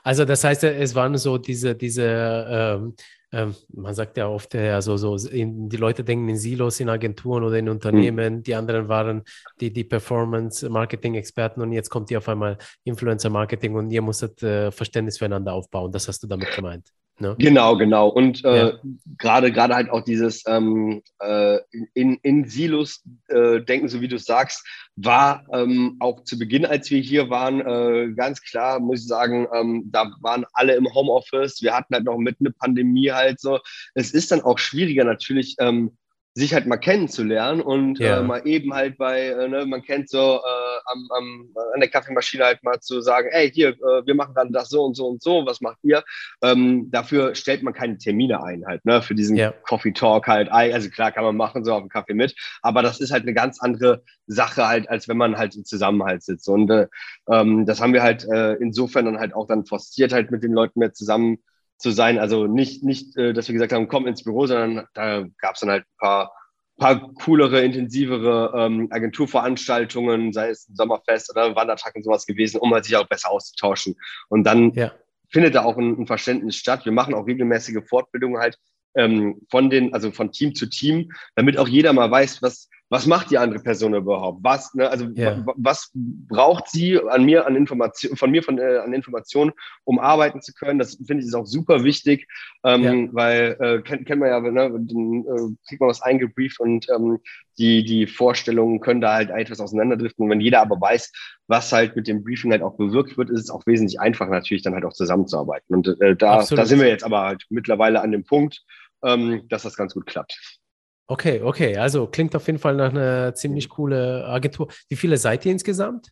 Also 0.02 0.26
das 0.26 0.44
heißt, 0.44 0.64
es 0.64 0.94
waren 0.94 1.16
so 1.16 1.38
diese, 1.38 1.74
diese 1.74 2.46
ähm, 2.48 2.94
ähm, 3.34 3.54
man 3.72 3.94
sagt 3.94 4.16
ja 4.16 4.28
oft, 4.28 4.54
ja, 4.54 4.80
so, 4.80 4.96
so 4.96 5.16
in, 5.28 5.68
die 5.68 5.76
Leute 5.76 6.04
denken 6.04 6.28
in 6.28 6.36
Silos, 6.36 6.78
in 6.78 6.88
Agenturen 6.88 7.42
oder 7.42 7.58
in 7.58 7.68
Unternehmen. 7.68 8.36
Mhm. 8.36 8.42
Die 8.44 8.54
anderen 8.54 8.88
waren 8.88 9.22
die, 9.60 9.72
die 9.72 9.84
Performance-Marketing-Experten 9.84 11.60
und 11.60 11.72
jetzt 11.72 11.90
kommt 11.90 12.10
die 12.10 12.16
auf 12.16 12.28
einmal 12.28 12.58
Influencer-Marketing 12.84 13.74
und 13.74 13.90
ihr 13.90 14.02
musstet 14.02 14.42
äh, 14.42 14.70
Verständnis 14.70 15.18
füreinander 15.18 15.52
aufbauen. 15.52 15.90
Das 15.90 16.06
hast 16.06 16.22
du 16.22 16.28
damit 16.28 16.54
gemeint. 16.54 16.88
Ne? 17.18 17.36
Genau, 17.38 17.76
genau. 17.76 18.08
Und 18.08 18.44
äh, 18.44 18.68
ja. 18.68 18.72
gerade 19.18 19.52
gerade 19.52 19.74
halt 19.76 19.88
auch 19.88 20.02
dieses 20.02 20.42
ähm, 20.48 21.00
äh, 21.20 21.58
in, 21.94 22.18
in 22.22 22.48
Silos 22.48 23.04
äh, 23.28 23.60
denken, 23.60 23.88
so 23.88 24.00
wie 24.00 24.08
du 24.08 24.18
sagst, 24.18 24.66
war 24.96 25.44
ähm, 25.52 25.96
auch 26.00 26.24
zu 26.24 26.36
Beginn, 26.38 26.66
als 26.66 26.90
wir 26.90 27.00
hier 27.00 27.30
waren, 27.30 27.60
äh, 27.60 28.12
ganz 28.14 28.42
klar, 28.42 28.80
muss 28.80 29.00
ich 29.00 29.06
sagen, 29.06 29.46
ähm, 29.54 29.84
da 29.92 30.10
waren 30.22 30.44
alle 30.54 30.74
im 30.74 30.92
Homeoffice. 30.92 31.62
Wir 31.62 31.76
hatten 31.76 31.94
halt 31.94 32.04
noch 32.04 32.18
mit 32.18 32.36
einer 32.40 32.50
Pandemie 32.50 33.10
halt 33.12 33.38
so. 33.40 33.60
Es 33.94 34.12
ist 34.12 34.32
dann 34.32 34.42
auch 34.42 34.58
schwieriger 34.58 35.04
natürlich. 35.04 35.54
Ähm, 35.60 35.96
sich 36.36 36.52
halt 36.52 36.66
mal 36.66 36.78
kennenzulernen 36.78 37.60
und 37.60 38.00
ja. 38.00 38.18
äh, 38.18 38.22
mal 38.22 38.44
eben 38.44 38.74
halt 38.74 38.98
bei, 38.98 39.28
äh, 39.28 39.48
ne, 39.48 39.66
man 39.66 39.82
kennt 39.82 40.08
so 40.08 40.18
äh, 40.18 40.74
am, 40.86 41.08
am, 41.16 41.48
an 41.72 41.80
der 41.80 41.88
Kaffeemaschine 41.88 42.44
halt 42.44 42.64
mal 42.64 42.80
zu 42.80 43.00
sagen, 43.00 43.28
ey, 43.30 43.52
hier, 43.52 43.68
äh, 43.68 44.04
wir 44.04 44.16
machen 44.16 44.34
dann 44.34 44.52
das 44.52 44.68
so 44.68 44.84
und 44.84 44.96
so 44.96 45.06
und 45.06 45.22
so, 45.22 45.46
was 45.46 45.60
macht 45.60 45.78
ihr? 45.84 46.02
Ähm, 46.42 46.90
dafür 46.90 47.36
stellt 47.36 47.62
man 47.62 47.72
keine 47.72 47.98
Termine 47.98 48.42
ein 48.42 48.66
halt, 48.66 48.84
ne, 48.84 49.00
für 49.00 49.14
diesen 49.14 49.36
ja. 49.36 49.52
Coffee 49.62 49.92
Talk 49.92 50.26
halt. 50.26 50.50
Also 50.50 50.90
klar 50.90 51.12
kann 51.12 51.22
man 51.22 51.36
machen, 51.36 51.64
so 51.64 51.72
auf 51.72 51.82
dem 51.82 51.88
Kaffee 51.88 52.14
mit, 52.14 52.34
aber 52.62 52.82
das 52.82 52.98
ist 52.98 53.12
halt 53.12 53.22
eine 53.22 53.34
ganz 53.34 53.60
andere 53.60 54.02
Sache 54.26 54.66
halt, 54.66 54.88
als 54.88 55.06
wenn 55.06 55.16
man 55.16 55.36
halt 55.38 55.54
zusammen 55.66 56.02
halt 56.02 56.24
sitzt. 56.24 56.48
Und 56.48 56.68
äh, 56.68 56.88
ähm, 57.30 57.64
das 57.64 57.80
haben 57.80 57.92
wir 57.92 58.02
halt 58.02 58.26
äh, 58.28 58.54
insofern 58.54 59.04
dann 59.04 59.20
halt 59.20 59.34
auch 59.34 59.46
dann 59.46 59.66
forciert 59.66 60.12
halt 60.12 60.32
mit 60.32 60.42
den 60.42 60.52
Leuten 60.52 60.80
mehr 60.80 60.92
zusammen 60.92 61.38
zu 61.78 61.90
sein. 61.90 62.18
Also 62.18 62.46
nicht, 62.46 62.82
nicht, 62.82 63.16
äh, 63.16 63.32
dass 63.32 63.48
wir 63.48 63.52
gesagt 63.52 63.72
haben, 63.72 63.88
komm 63.88 64.06
ins 64.06 64.24
Büro, 64.24 64.46
sondern 64.46 64.86
da 64.94 65.24
gab 65.38 65.54
es 65.54 65.60
dann 65.60 65.70
halt 65.70 65.84
ein 65.84 65.98
paar, 65.98 66.32
paar 66.78 67.12
coolere, 67.14 67.62
intensivere 67.62 68.52
ähm, 68.56 68.88
Agenturveranstaltungen, 68.90 70.32
sei 70.32 70.50
es 70.50 70.68
ein 70.68 70.76
Sommerfest 70.76 71.30
oder 71.30 71.54
Wandertag 71.54 71.94
und 71.94 72.04
sowas 72.04 72.26
gewesen, 72.26 72.58
um 72.58 72.72
halt 72.72 72.84
sich 72.84 72.96
auch 72.96 73.08
besser 73.08 73.30
auszutauschen. 73.30 73.96
Und 74.28 74.44
dann 74.44 74.72
ja. 74.72 74.92
findet 75.28 75.54
da 75.54 75.64
auch 75.64 75.76
ein, 75.76 76.00
ein 76.00 76.06
Verständnis 76.06 76.56
statt. 76.56 76.84
Wir 76.84 76.92
machen 76.92 77.14
auch 77.14 77.26
regelmäßige 77.26 77.82
Fortbildungen 77.88 78.40
halt 78.40 78.58
ähm, 78.96 79.40
von 79.50 79.70
den, 79.70 79.92
also 79.92 80.10
von 80.10 80.32
Team 80.32 80.54
zu 80.54 80.66
Team, 80.66 81.12
damit 81.34 81.58
auch 81.58 81.68
jeder 81.68 81.92
mal 81.92 82.10
weiß, 82.10 82.42
was, 82.42 82.68
was 82.94 83.06
macht 83.06 83.32
die 83.32 83.38
andere 83.38 83.60
Person 83.60 83.92
überhaupt? 83.92 84.38
Was, 84.44 84.72
ne, 84.72 84.88
also 84.88 85.06
yeah. 85.16 85.44
was 85.56 85.90
braucht 85.94 86.68
sie 86.68 87.00
an 87.00 87.24
mir 87.24 87.44
an 87.44 87.56
Information, 87.56 88.16
von 88.16 88.30
mir 88.30 88.40
von 88.44 88.56
äh, 88.58 88.76
an 88.76 88.92
Informationen, 88.92 89.50
um 89.82 89.98
arbeiten 89.98 90.40
zu 90.40 90.54
können? 90.54 90.78
Das 90.78 90.94
finde 91.04 91.22
ich 91.22 91.26
ist 91.26 91.34
auch 91.34 91.44
super 91.44 91.82
wichtig, 91.82 92.28
ähm, 92.62 92.82
ja. 92.84 93.08
weil 93.10 93.56
äh, 93.58 93.82
kennt, 93.82 94.06
kennt 94.06 94.20
man 94.20 94.28
ja, 94.28 94.38
ne, 94.38 94.70
dann 94.70 95.24
äh, 95.24 95.56
kriegt 95.66 95.80
man 95.80 95.90
was 95.90 96.02
eingebrieft 96.02 96.60
und 96.60 96.86
ähm, 96.88 97.18
die, 97.58 97.82
die 97.82 98.06
Vorstellungen 98.06 98.78
können 98.78 99.00
da 99.00 99.14
halt 99.14 99.30
etwas 99.30 99.58
auseinanderdriften. 99.58 100.24
Und 100.24 100.30
wenn 100.30 100.40
jeder 100.40 100.60
aber 100.60 100.80
weiß, 100.80 101.10
was 101.48 101.72
halt 101.72 101.96
mit 101.96 102.06
dem 102.06 102.22
Briefing 102.22 102.52
halt 102.52 102.62
auch 102.62 102.76
bewirkt 102.76 103.18
wird, 103.18 103.28
ist 103.28 103.40
es 103.40 103.50
auch 103.50 103.66
wesentlich 103.66 103.98
einfacher 103.98 104.30
natürlich 104.30 104.62
dann 104.62 104.74
halt 104.74 104.84
auch 104.84 104.92
zusammenzuarbeiten. 104.92 105.74
Und 105.74 106.00
äh, 106.00 106.14
da, 106.14 106.44
da 106.44 106.64
sind 106.64 106.78
wir 106.78 106.88
jetzt 106.88 107.04
aber 107.04 107.22
halt 107.22 107.44
mittlerweile 107.50 108.00
an 108.02 108.12
dem 108.12 108.22
Punkt, 108.22 108.62
ähm, 109.02 109.42
dass 109.48 109.64
das 109.64 109.76
ganz 109.76 109.94
gut 109.94 110.06
klappt. 110.06 110.60
Okay, 111.06 111.42
okay. 111.42 111.76
Also 111.76 112.06
klingt 112.06 112.34
auf 112.34 112.46
jeden 112.46 112.58
Fall 112.58 112.76
nach 112.76 112.90
einer 112.90 113.34
ziemlich 113.34 113.68
coole 113.68 114.26
Agentur. 114.26 114.68
Wie 114.88 114.96
viele 114.96 115.16
seid 115.16 115.44
ihr 115.44 115.52
insgesamt? 115.52 116.10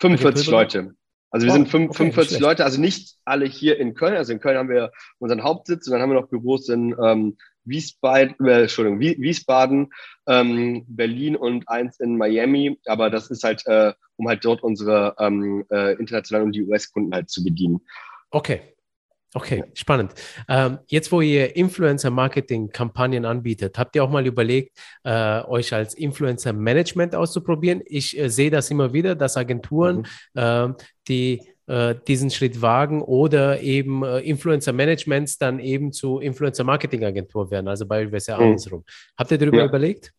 45 0.00 0.46
Leute. 0.48 0.92
Also 1.30 1.46
wir 1.46 1.52
oh, 1.52 1.56
sind 1.56 1.68
5, 1.68 1.90
okay, 1.90 1.96
45 1.96 2.40
Leute, 2.40 2.64
also 2.64 2.80
nicht 2.80 3.16
alle 3.24 3.44
hier 3.44 3.78
in 3.78 3.94
Köln. 3.94 4.16
Also 4.16 4.32
in 4.32 4.40
Köln 4.40 4.56
haben 4.56 4.70
wir 4.70 4.92
unseren 5.18 5.42
Hauptsitz 5.42 5.86
und 5.86 5.92
dann 5.92 6.00
haben 6.00 6.10
wir 6.10 6.20
noch 6.20 6.28
Büros 6.28 6.68
in 6.68 6.94
ähm, 7.02 7.36
Wiesbaden, 7.64 8.34
äh, 8.46 8.62
Entschuldigung, 8.62 9.00
Wiesbaden, 9.00 9.90
ähm, 10.26 10.84
Berlin 10.88 11.36
und 11.36 11.68
eins 11.68 12.00
in 12.00 12.16
Miami. 12.16 12.78
Aber 12.86 13.10
das 13.10 13.30
ist 13.30 13.44
halt, 13.44 13.66
äh, 13.66 13.92
um 14.16 14.26
halt 14.26 14.44
dort 14.44 14.62
unsere 14.62 15.16
ähm, 15.18 15.64
äh, 15.70 15.92
internationalen 15.98 16.46
und 16.46 16.52
die 16.52 16.62
US-Kunden 16.62 17.12
halt 17.12 17.28
zu 17.28 17.44
bedienen. 17.44 17.80
Okay, 18.30 18.60
Okay, 19.34 19.64
spannend. 19.74 20.14
Ähm, 20.48 20.78
jetzt, 20.86 21.12
wo 21.12 21.20
ihr 21.20 21.54
Influencer-Marketing-Kampagnen 21.54 23.26
anbietet, 23.26 23.78
habt 23.78 23.94
ihr 23.94 24.02
auch 24.02 24.08
mal 24.08 24.26
überlegt, 24.26 24.78
äh, 25.04 25.42
euch 25.42 25.74
als 25.74 25.92
Influencer-Management 25.94 27.14
auszuprobieren? 27.14 27.82
Ich 27.84 28.18
äh, 28.18 28.30
sehe 28.30 28.50
das 28.50 28.70
immer 28.70 28.94
wieder, 28.94 29.14
dass 29.14 29.36
Agenturen, 29.36 30.06
mhm. 30.34 30.40
äh, 30.40 30.68
die 31.08 31.42
diesen 32.06 32.30
Schritt 32.30 32.62
wagen 32.62 33.02
oder 33.02 33.60
eben 33.60 34.02
äh, 34.02 34.20
Influencer-Managements 34.20 35.36
dann 35.36 35.58
eben 35.58 35.92
zu 35.92 36.18
Influencer-Marketing-Agentur 36.18 37.50
werden, 37.50 37.68
also 37.68 37.84
beispielsweise 37.84 38.38
mhm. 38.38 38.46
andersrum. 38.46 38.84
Habt 39.18 39.30
ihr 39.32 39.36
darüber 39.36 39.58
ja. 39.58 39.66
überlegt? 39.66 40.14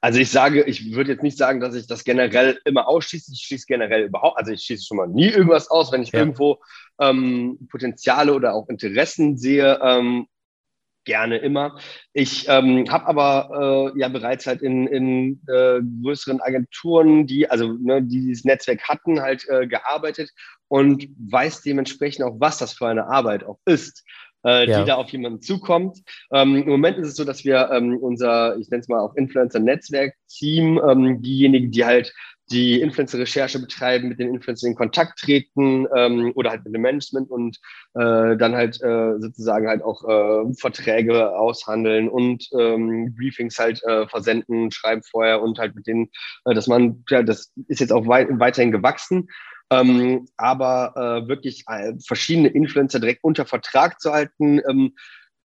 Also 0.00 0.18
ich 0.18 0.30
sage, 0.30 0.62
ich 0.64 0.92
würde 0.92 1.12
jetzt 1.12 1.22
nicht 1.22 1.38
sagen, 1.38 1.60
dass 1.60 1.74
ich 1.74 1.86
das 1.86 2.04
generell 2.04 2.60
immer 2.64 2.88
ausschließe. 2.88 3.32
Ich 3.32 3.42
schließe 3.42 3.66
generell 3.66 4.04
überhaupt, 4.04 4.38
also 4.38 4.52
ich 4.52 4.64
schließe 4.64 4.86
schon 4.86 4.96
mal 4.96 5.08
nie 5.08 5.28
irgendwas 5.28 5.70
aus, 5.70 5.92
wenn 5.92 6.02
ich 6.02 6.12
ja. 6.12 6.20
irgendwo 6.20 6.60
ähm, 7.00 7.58
Potenziale 7.70 8.34
oder 8.34 8.54
auch 8.54 8.68
Interessen 8.68 9.36
sehe. 9.36 9.78
Ähm, 9.82 10.26
gerne 11.04 11.38
immer. 11.38 11.78
Ich 12.12 12.48
ähm, 12.48 12.84
habe 12.88 13.06
aber 13.06 13.92
äh, 13.94 13.98
ja 13.98 14.08
bereits 14.08 14.46
halt 14.46 14.62
in, 14.62 14.86
in 14.86 15.42
äh, 15.48 15.80
größeren 16.02 16.40
Agenturen, 16.40 17.26
die 17.26 17.50
also 17.50 17.72
ne, 17.72 18.02
die 18.02 18.20
dieses 18.20 18.44
Netzwerk 18.44 18.82
hatten, 18.88 19.20
halt 19.20 19.48
äh, 19.48 19.66
gearbeitet 19.66 20.30
und 20.68 21.08
weiß 21.18 21.62
dementsprechend 21.62 22.24
auch, 22.24 22.36
was 22.38 22.58
das 22.58 22.72
für 22.74 22.86
eine 22.86 23.06
Arbeit 23.06 23.44
auch 23.44 23.58
ist 23.66 24.04
äh, 24.44 24.68
ja. 24.68 24.80
die 24.80 24.86
da 24.86 24.96
auf 24.96 25.10
jemanden 25.10 25.40
zukommt. 25.40 25.98
Ähm, 26.32 26.62
Im 26.62 26.68
Moment 26.68 26.98
ist 26.98 27.08
es 27.08 27.16
so, 27.16 27.24
dass 27.24 27.44
wir 27.44 27.70
ähm, 27.72 27.96
unser, 27.98 28.56
ich 28.58 28.68
nenne 28.70 28.80
es 28.80 28.88
mal 28.88 29.00
auch 29.00 29.14
Influencer-Netzwerk-Team, 29.14 30.80
ähm, 30.86 31.22
diejenigen, 31.22 31.70
die 31.70 31.84
halt 31.84 32.12
die 32.50 32.80
Influencer-Recherche 32.80 33.58
betreiben, 33.58 34.08
mit 34.08 34.18
den 34.18 34.34
Influencern 34.34 34.70
in 34.70 34.76
Kontakt 34.76 35.18
treten 35.18 35.86
ähm, 35.96 36.32
oder 36.34 36.50
halt 36.50 36.64
mit 36.64 36.74
dem 36.74 36.82
Management 36.82 37.30
und 37.30 37.56
äh, 37.94 38.36
dann 38.36 38.54
halt 38.54 38.80
äh, 38.82 39.18
sozusagen 39.18 39.68
halt 39.68 39.82
auch 39.82 40.04
äh, 40.04 40.54
Verträge 40.54 41.34
aushandeln 41.36 42.08
und 42.08 42.48
ähm, 42.58 43.14
Briefings 43.16 43.58
halt 43.58 43.82
äh, 43.84 44.06
versenden, 44.06 44.70
schreiben 44.70 45.02
vorher 45.02 45.42
und 45.42 45.58
halt 45.58 45.74
mit 45.74 45.86
denen, 45.86 46.10
äh, 46.44 46.54
dass 46.54 46.66
man, 46.66 47.04
ja, 47.08 47.22
das 47.22 47.52
ist 47.68 47.80
jetzt 47.80 47.92
auch 47.92 48.06
wei 48.06 48.26
weiterhin 48.30 48.72
gewachsen. 48.72 49.28
Ähm, 49.72 50.26
aber 50.36 50.92
äh, 51.24 51.28
wirklich 51.28 51.64
äh, 51.66 51.94
verschiedene 52.04 52.48
Influencer 52.48 53.00
direkt 53.00 53.24
unter 53.24 53.46
Vertrag 53.46 54.00
zu 54.00 54.12
halten, 54.12 54.60
ähm, 54.68 54.94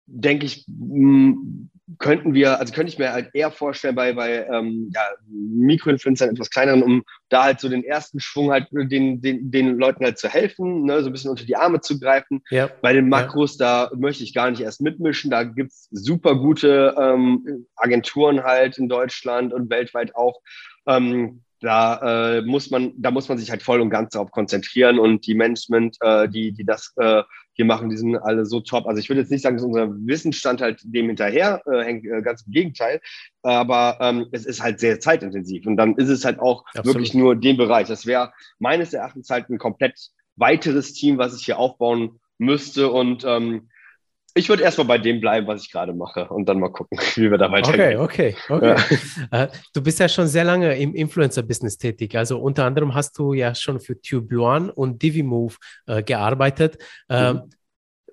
denke 0.06 0.44
ich, 0.44 0.66
mh, 0.68 1.68
könnten 1.98 2.34
wir, 2.34 2.58
also 2.58 2.72
könnte 2.72 2.92
ich 2.92 2.98
mir 2.98 3.12
halt 3.12 3.30
eher 3.34 3.50
vorstellen 3.50 3.94
bei, 3.94 4.12
bei 4.12 4.46
ähm, 4.46 4.90
ja, 4.94 5.00
Mikroinfluencern, 5.28 6.30
etwas 6.30 6.50
kleineren, 6.50 6.82
um 6.82 7.02
da 7.28 7.44
halt 7.44 7.60
so 7.60 7.68
den 7.68 7.84
ersten 7.84 8.20
Schwung 8.20 8.50
halt 8.50 8.68
den, 8.72 9.20
den, 9.20 9.50
den 9.50 9.78
Leuten 9.78 10.04
halt 10.04 10.18
zu 10.18 10.28
helfen, 10.28 10.84
ne, 10.84 11.00
so 11.02 11.08
ein 11.08 11.12
bisschen 11.12 11.30
unter 11.30 11.44
die 11.44 11.56
Arme 11.56 11.80
zu 11.80 11.98
greifen. 11.98 12.42
Ja. 12.50 12.68
Bei 12.82 12.92
den 12.92 13.08
Makros, 13.08 13.58
ja. 13.58 13.88
da 13.88 13.96
möchte 13.96 14.24
ich 14.24 14.34
gar 14.34 14.50
nicht 14.50 14.60
erst 14.60 14.80
mitmischen. 14.80 15.30
Da 15.30 15.44
gibt's 15.44 15.88
super 15.90 16.36
gute 16.36 16.94
ähm, 16.98 17.66
Agenturen 17.76 18.42
halt 18.42 18.78
in 18.78 18.88
Deutschland 18.88 19.52
und 19.52 19.70
weltweit 19.70 20.14
auch. 20.14 20.40
Ähm, 20.86 21.42
da 21.62 22.38
äh, 22.38 22.42
muss 22.42 22.70
man, 22.70 22.92
da 22.96 23.12
muss 23.12 23.28
man 23.28 23.38
sich 23.38 23.50
halt 23.50 23.62
voll 23.62 23.80
und 23.80 23.88
ganz 23.88 24.10
darauf 24.10 24.32
konzentrieren 24.32 24.98
und 24.98 25.26
die 25.26 25.34
Management, 25.34 25.96
äh, 26.00 26.28
die, 26.28 26.52
die 26.52 26.64
das 26.64 26.92
äh, 26.96 27.22
hier 27.52 27.64
machen, 27.64 27.88
die 27.88 27.96
sind 27.96 28.16
alle 28.16 28.46
so 28.46 28.60
top. 28.60 28.86
Also 28.86 28.98
ich 28.98 29.08
würde 29.08 29.20
jetzt 29.20 29.30
nicht 29.30 29.42
sagen, 29.42 29.56
dass 29.56 29.64
unser 29.64 29.88
Wissensstand 30.06 30.60
halt 30.60 30.80
dem 30.82 31.06
hinterher 31.06 31.62
äh, 31.70 31.84
hängt, 31.84 32.04
äh, 32.04 32.20
ganz 32.20 32.42
im 32.46 32.52
Gegenteil, 32.52 33.00
aber 33.42 33.98
ähm, 34.00 34.26
es 34.32 34.44
ist 34.44 34.60
halt 34.60 34.80
sehr 34.80 34.98
zeitintensiv 34.98 35.66
und 35.66 35.76
dann 35.76 35.94
ist 35.96 36.08
es 36.08 36.24
halt 36.24 36.40
auch 36.40 36.64
Absolut. 36.66 36.86
wirklich 36.86 37.14
nur 37.14 37.36
den 37.36 37.56
Bereich. 37.56 37.86
Das 37.86 38.06
wäre 38.06 38.32
meines 38.58 38.92
Erachtens 38.92 39.30
halt 39.30 39.48
ein 39.48 39.58
komplett 39.58 40.10
weiteres 40.34 40.94
Team, 40.94 41.18
was 41.18 41.38
ich 41.38 41.44
hier 41.44 41.58
aufbauen 41.58 42.18
müsste 42.38 42.90
und 42.90 43.24
ähm, 43.24 43.68
ich 44.34 44.48
würde 44.48 44.62
erstmal 44.62 44.86
bei 44.86 44.98
dem 44.98 45.20
bleiben, 45.20 45.46
was 45.46 45.62
ich 45.62 45.70
gerade 45.70 45.92
mache 45.92 46.28
und 46.28 46.48
dann 46.48 46.58
mal 46.58 46.70
gucken, 46.70 46.98
wie 47.16 47.30
wir 47.30 47.38
da 47.38 47.50
weitergehen. 47.50 47.98
Okay, 47.98 48.34
okay, 48.48 48.76
okay. 48.76 48.98
Ja. 49.30 49.44
Äh, 49.44 49.48
du 49.74 49.82
bist 49.82 49.98
ja 49.98 50.08
schon 50.08 50.26
sehr 50.26 50.44
lange 50.44 50.76
im 50.78 50.94
Influencer-Business 50.94 51.78
tätig. 51.78 52.16
Also 52.16 52.38
unter 52.38 52.64
anderem 52.64 52.94
hast 52.94 53.18
du 53.18 53.32
ja 53.34 53.54
schon 53.54 53.80
für 53.80 54.00
Tube 54.00 54.32
One 54.32 54.72
und 54.72 55.02
DiviMove 55.02 55.58
äh, 55.86 56.02
gearbeitet. 56.02 56.78
Ähm, 57.08 57.36
mhm. 57.36 57.50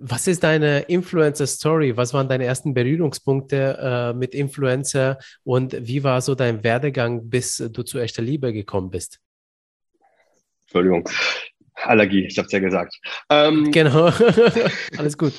Was 0.02 0.28
ist 0.28 0.44
deine 0.44 0.82
Influencer-Story? 0.82 1.98
Was 1.98 2.14
waren 2.14 2.30
deine 2.30 2.46
ersten 2.46 2.74
Berührungspunkte 2.74 3.78
äh, 3.82 4.14
mit 4.14 4.34
Influencer 4.34 5.18
und 5.44 5.76
wie 5.78 6.04
war 6.04 6.22
so 6.22 6.36
dein 6.36 6.64
Werdegang, 6.64 7.30
bis 7.30 7.58
du 7.58 7.84
zu 7.84 8.00
echter 8.00 8.22
Liebe 8.22 8.54
gekommen 8.54 8.90
bist? 8.90 9.20
Entschuldigung. 10.62 11.10
Allergie, 11.76 12.26
ich 12.26 12.38
habe 12.38 12.46
es 12.46 12.52
ja 12.52 12.60
gesagt. 12.60 12.96
Ähm, 13.30 13.72
genau, 13.72 14.12
alles 14.98 15.18
gut. 15.18 15.34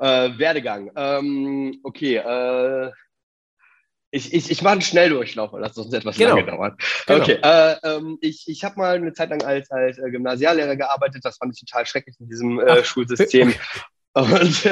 Äh, 0.00 0.38
Werdegang. 0.38 0.90
Ähm, 0.96 1.80
okay, 1.82 2.16
äh, 2.16 2.90
ich, 4.10 4.32
ich, 4.32 4.50
ich 4.50 4.62
mache 4.62 4.72
einen 4.72 4.82
Schnelldurchlauf, 4.82 5.52
weil 5.52 5.62
das 5.62 5.74
sonst 5.74 5.92
etwas 5.92 6.16
genau. 6.16 6.36
lange 6.36 6.46
dauert. 6.46 6.80
Genau. 7.06 7.20
Okay, 7.20 7.38
äh, 7.42 7.76
ähm, 7.82 8.18
ich, 8.20 8.44
ich 8.46 8.64
habe 8.64 8.78
mal 8.78 8.96
eine 8.96 9.12
Zeit 9.12 9.30
lang 9.30 9.42
als, 9.42 9.70
als 9.70 9.98
äh, 9.98 10.10
Gymnasiallehrer 10.10 10.76
gearbeitet. 10.76 11.24
Das 11.24 11.36
fand 11.36 11.54
ich 11.54 11.60
total 11.60 11.84
schrecklich 11.84 12.16
in 12.18 12.28
diesem 12.28 12.58
äh, 12.58 12.84
Schulsystem. 12.84 13.54
Und 14.14 14.66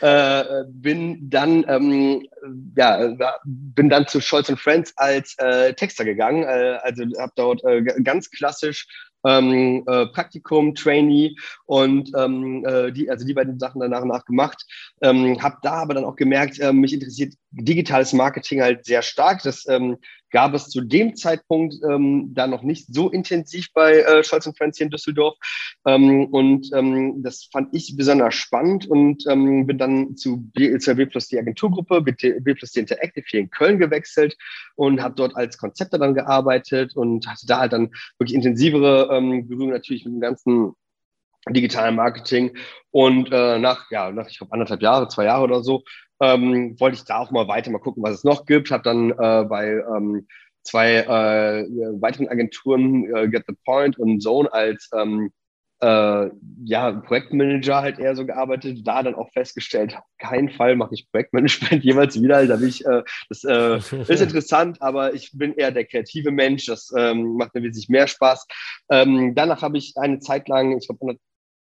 äh, 0.00 0.64
bin 0.68 1.28
dann 1.28 1.64
ähm, 1.66 2.28
ja 2.76 3.16
bin 3.44 3.88
dann 3.88 4.06
zu 4.06 4.20
Scholz 4.20 4.52
Friends 4.56 4.92
als 4.96 5.34
äh, 5.38 5.72
Texter 5.74 6.04
gegangen. 6.04 6.44
Äh, 6.44 6.78
also 6.82 7.02
habe 7.18 7.32
dort 7.34 7.64
äh, 7.64 7.82
ganz 7.82 8.30
klassisch 8.30 8.86
ähm, 9.24 9.84
äh, 9.86 10.06
Praktikum, 10.06 10.74
Trainee 10.74 11.34
und 11.66 12.10
ähm, 12.16 12.64
äh, 12.64 12.92
die, 12.92 13.10
also 13.10 13.26
die 13.26 13.34
beiden 13.34 13.58
Sachen 13.58 13.80
dann 13.80 13.90
nach 13.90 14.02
und 14.02 14.08
nach 14.08 14.24
gemacht. 14.24 14.64
Ähm, 15.00 15.42
habe 15.42 15.56
da 15.62 15.74
aber 15.82 15.94
dann 15.94 16.04
auch 16.04 16.16
gemerkt, 16.16 16.58
äh, 16.60 16.72
mich 16.72 16.92
interessiert 16.92 17.34
digitales 17.50 18.12
Marketing 18.12 18.62
halt 18.62 18.84
sehr 18.84 19.02
stark. 19.02 19.42
Das 19.42 19.66
ähm, 19.68 19.98
gab 20.32 20.54
es 20.54 20.68
zu 20.68 20.80
dem 20.80 21.14
Zeitpunkt 21.14 21.76
ähm, 21.88 22.30
da 22.34 22.46
noch 22.46 22.62
nicht 22.62 22.92
so 22.92 23.10
intensiv 23.10 23.72
bei 23.72 24.00
äh, 24.00 24.24
Scholz 24.24 24.46
und 24.46 24.56
Friends 24.56 24.78
hier 24.78 24.86
in 24.86 24.90
Düsseldorf. 24.90 25.36
Ähm, 25.86 26.26
und 26.26 26.70
ähm, 26.74 27.22
das 27.22 27.48
fand 27.52 27.68
ich 27.72 27.94
besonders 27.96 28.34
spannend 28.34 28.86
und 28.86 29.24
ähm, 29.28 29.66
bin 29.66 29.78
dann 29.78 30.16
zu 30.16 30.38
B, 30.54 30.76
zur 30.78 30.94
B 30.94 31.06
plus 31.06 31.28
D 31.28 31.38
Agenturgruppe, 31.38 32.00
B, 32.00 32.12
B 32.40 32.54
plus 32.54 32.72
D 32.72 32.80
Interactive 32.80 33.24
hier 33.28 33.40
in 33.40 33.50
Köln 33.50 33.78
gewechselt 33.78 34.36
und 34.74 35.02
habe 35.02 35.14
dort 35.14 35.36
als 35.36 35.58
Konzepter 35.58 35.98
dann 35.98 36.14
gearbeitet 36.14 36.96
und 36.96 37.26
hatte 37.26 37.46
da 37.46 37.58
halt 37.58 37.72
dann 37.72 37.90
wirklich 38.18 38.34
intensivere 38.34 39.08
ähm, 39.12 39.46
Berührung 39.46 39.70
natürlich 39.70 40.04
mit 40.04 40.14
dem 40.14 40.20
ganzen 40.20 40.72
digitalen 41.50 41.96
Marketing. 41.96 42.56
Und 42.90 43.32
äh, 43.32 43.58
nach, 43.58 43.90
ja, 43.90 44.10
nach, 44.10 44.28
ich 44.28 44.38
glaube, 44.38 44.52
anderthalb 44.52 44.82
Jahre, 44.82 45.08
zwei 45.08 45.24
Jahre 45.24 45.44
oder 45.44 45.62
so, 45.62 45.82
ähm, 46.20 46.78
wollte 46.78 46.96
ich 46.96 47.04
da 47.04 47.18
auch 47.18 47.30
mal 47.30 47.48
weiter 47.48 47.70
mal 47.70 47.78
gucken, 47.78 48.02
was 48.02 48.16
es 48.16 48.24
noch 48.24 48.46
gibt. 48.46 48.70
Habe 48.70 48.82
dann 48.82 49.10
äh, 49.10 49.44
bei 49.44 49.82
ähm, 49.96 50.26
zwei 50.62 50.96
äh, 50.98 51.66
weiteren 52.00 52.28
Agenturen, 52.28 53.04
äh, 53.14 53.28
Get 53.28 53.44
the 53.48 53.54
Point 53.64 53.98
und 53.98 54.20
Zone, 54.20 54.52
als 54.52 54.88
ähm, 54.94 55.32
äh, 55.82 56.30
ja, 56.64 56.92
Projektmanager 56.92 57.82
halt 57.82 57.98
eher 57.98 58.14
so 58.14 58.24
gearbeitet, 58.24 58.86
da 58.86 59.02
dann 59.02 59.16
auch 59.16 59.32
festgestellt, 59.32 59.96
auf 59.96 60.04
keinen 60.18 60.48
Fall 60.48 60.76
mache 60.76 60.94
ich 60.94 61.10
Projektmanagement 61.10 61.82
jeweils 61.84 62.22
wieder. 62.22 62.46
Da 62.46 62.56
bin 62.56 62.68
ich, 62.68 62.86
äh, 62.86 63.02
das 63.28 63.42
äh, 63.42 63.78
ist 63.78 64.20
interessant, 64.22 64.80
aber 64.80 65.12
ich 65.12 65.32
bin 65.32 65.54
eher 65.54 65.72
der 65.72 65.84
kreative 65.84 66.30
Mensch, 66.30 66.66
das 66.66 66.92
ähm, 66.96 67.34
macht 67.36 67.54
mir 67.54 67.62
wesentlich 67.62 67.88
mehr 67.88 68.06
Spaß. 68.06 68.46
Ähm, 68.90 69.34
danach 69.34 69.62
habe 69.62 69.76
ich 69.76 69.94
eine 69.96 70.20
Zeit 70.20 70.48
lang, 70.48 70.78
ich 70.78 70.86
glaube 70.86 71.18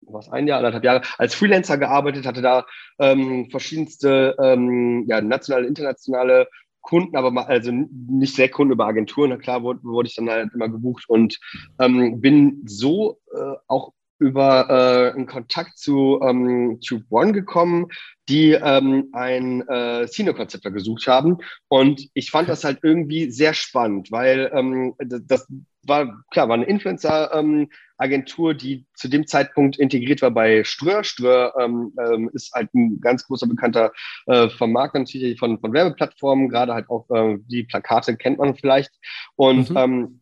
was 0.06 0.30
ein 0.30 0.46
Jahr, 0.46 0.58
anderthalb 0.58 0.84
Jahre 0.84 1.02
als 1.18 1.34
Freelancer 1.34 1.78
gearbeitet, 1.78 2.26
hatte 2.26 2.42
da 2.42 2.66
ähm, 2.98 3.48
verschiedenste 3.50 4.36
ähm, 4.40 5.04
ja, 5.08 5.20
nationale, 5.20 5.66
internationale 5.66 6.48
Kunden, 6.80 7.16
aber 7.16 7.30
mal, 7.30 7.46
also 7.46 7.72
nicht 7.72 8.36
sehr 8.36 8.50
Kunden 8.50 8.72
über 8.72 8.86
Agenturen. 8.86 9.30
Na 9.30 9.36
klar 9.36 9.62
wurde, 9.62 9.82
wurde 9.82 10.08
ich 10.08 10.14
dann 10.14 10.28
halt 10.28 10.52
immer 10.54 10.68
gebucht 10.68 11.04
und 11.08 11.38
ähm, 11.80 12.20
bin 12.20 12.62
so 12.66 13.18
äh, 13.34 13.54
auch 13.66 13.92
über 14.18 14.68
äh, 14.70 15.14
einen 15.14 15.26
Kontakt 15.26 15.76
zu 15.76 16.20
ähm, 16.22 16.78
Tube 16.86 17.04
One 17.10 17.32
gekommen, 17.32 17.88
die 18.28 18.52
ähm, 18.52 19.08
ein 19.12 19.66
äh, 19.68 20.06
Senior-Konzepter 20.06 20.70
gesucht 20.70 21.06
haben. 21.06 21.38
Und 21.68 22.08
ich 22.14 22.30
fand 22.30 22.48
das 22.48 22.64
halt 22.64 22.78
irgendwie 22.82 23.30
sehr 23.30 23.54
spannend, 23.54 24.12
weil 24.12 24.50
ähm, 24.54 24.94
das 24.98 25.46
war, 25.82 26.24
klar, 26.30 26.48
war 26.48 26.54
eine 26.54 26.64
Influencer-Agentur, 26.66 27.38
ähm, 27.38 27.68
die 28.08 28.86
zu 28.94 29.08
dem 29.08 29.26
Zeitpunkt 29.26 29.78
integriert 29.78 30.22
war 30.22 30.30
bei 30.30 30.64
Ströer. 30.64 31.04
Ströer 31.04 31.54
ähm, 31.60 31.92
ähm, 31.98 32.30
ist 32.32 32.52
halt 32.54 32.72
ein 32.74 33.00
ganz 33.00 33.26
großer 33.26 33.46
bekannter 33.46 33.92
äh, 34.26 34.48
Vermarkter 34.48 34.98
natürlich 34.98 35.38
von, 35.38 35.58
von 35.60 35.72
Werbeplattformen, 35.72 36.48
gerade 36.48 36.74
halt 36.74 36.88
auch 36.90 37.08
äh, 37.10 37.38
die 37.46 37.64
Plakate 37.64 38.16
kennt 38.16 38.38
man 38.38 38.54
vielleicht. 38.54 38.92
Und 39.36 39.70
mhm. 39.70 39.76
ähm, 39.76 40.20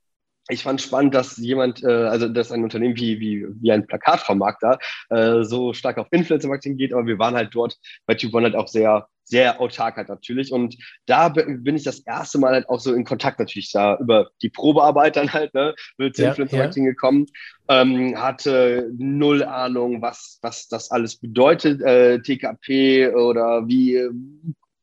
ich 0.48 0.62
fand 0.64 0.80
spannend, 0.80 1.14
dass 1.14 1.36
jemand, 1.36 1.82
äh, 1.84 1.86
also 1.86 2.28
dass 2.28 2.50
ein 2.50 2.64
Unternehmen 2.64 2.96
wie, 2.96 3.20
wie, 3.20 3.46
wie 3.60 3.72
ein 3.72 3.86
Plakatvermarkter 3.86 4.78
äh, 5.10 5.44
so 5.44 5.72
stark 5.72 5.98
auf 5.98 6.08
Influencer-Marketing 6.10 6.76
geht, 6.76 6.92
aber 6.92 7.06
wir 7.06 7.18
waren 7.18 7.34
halt 7.34 7.54
dort 7.54 7.78
bei 8.06 8.14
Tube 8.14 8.34
One 8.34 8.44
halt 8.44 8.56
auch 8.56 8.68
sehr, 8.68 9.08
sehr 9.32 9.62
autark 9.62 9.96
halt 9.96 10.10
natürlich. 10.10 10.52
Und 10.52 10.76
da 11.06 11.30
bin 11.30 11.74
ich 11.74 11.84
das 11.84 12.00
erste 12.00 12.38
Mal 12.38 12.52
halt 12.52 12.68
auch 12.68 12.80
so 12.80 12.92
in 12.92 13.04
Kontakt 13.04 13.38
natürlich 13.38 13.72
da 13.72 13.96
über 13.98 14.30
die 14.42 14.50
Probearbeit 14.50 15.16
dann 15.16 15.32
halt, 15.32 15.54
ne, 15.54 15.74
mit 15.96 16.18
ja, 16.18 16.28
Influencer-Marketing 16.28 16.84
ja. 16.84 16.90
gekommen. 16.90 17.26
Ähm, 17.66 18.20
hatte 18.20 18.90
null 18.98 19.42
Ahnung, 19.42 20.02
was, 20.02 20.38
was 20.42 20.68
das 20.68 20.90
alles 20.90 21.16
bedeutet, 21.16 21.80
äh, 21.80 22.20
TKP 22.20 23.08
oder 23.14 23.66
wie 23.66 23.96
äh, 23.96 24.10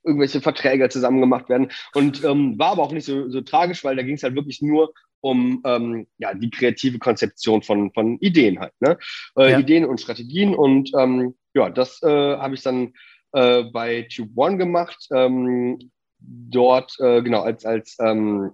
irgendwelche 0.03 0.41
Verträge 0.41 0.89
zusammen 0.89 1.21
gemacht 1.21 1.47
werden. 1.47 1.69
Und 1.93 2.23
ähm, 2.23 2.57
war 2.57 2.71
aber 2.71 2.81
auch 2.81 2.91
nicht 2.91 3.05
so, 3.05 3.29
so 3.29 3.41
tragisch, 3.41 3.83
weil 3.83 3.95
da 3.95 4.01
ging 4.01 4.15
es 4.15 4.23
halt 4.23 4.33
wirklich 4.33 4.63
nur 4.63 4.93
um 5.21 5.61
ähm, 5.63 6.07
ja, 6.17 6.33
die 6.33 6.49
kreative 6.49 6.97
Konzeption 6.97 7.61
von, 7.61 7.91
von 7.91 8.17
Ideen 8.17 8.59
halt. 8.59 8.73
Ne? 8.79 8.97
Äh, 9.37 9.51
ja. 9.51 9.59
Ideen 9.59 9.85
und 9.85 10.01
Strategien. 10.01 10.55
Und 10.55 10.91
ähm, 10.97 11.35
ja, 11.53 11.69
das 11.69 12.01
äh, 12.01 12.07
habe 12.37 12.55
ich 12.55 12.63
dann 12.63 12.93
äh, 13.33 13.63
bei 13.63 14.07
Tube 14.13 14.31
One 14.35 14.57
gemacht. 14.57 15.07
Ähm, 15.11 15.91
dort, 16.19 16.95
äh, 16.99 17.21
genau, 17.21 17.41
als, 17.41 17.65
als 17.65 17.97
ähm, 17.99 18.51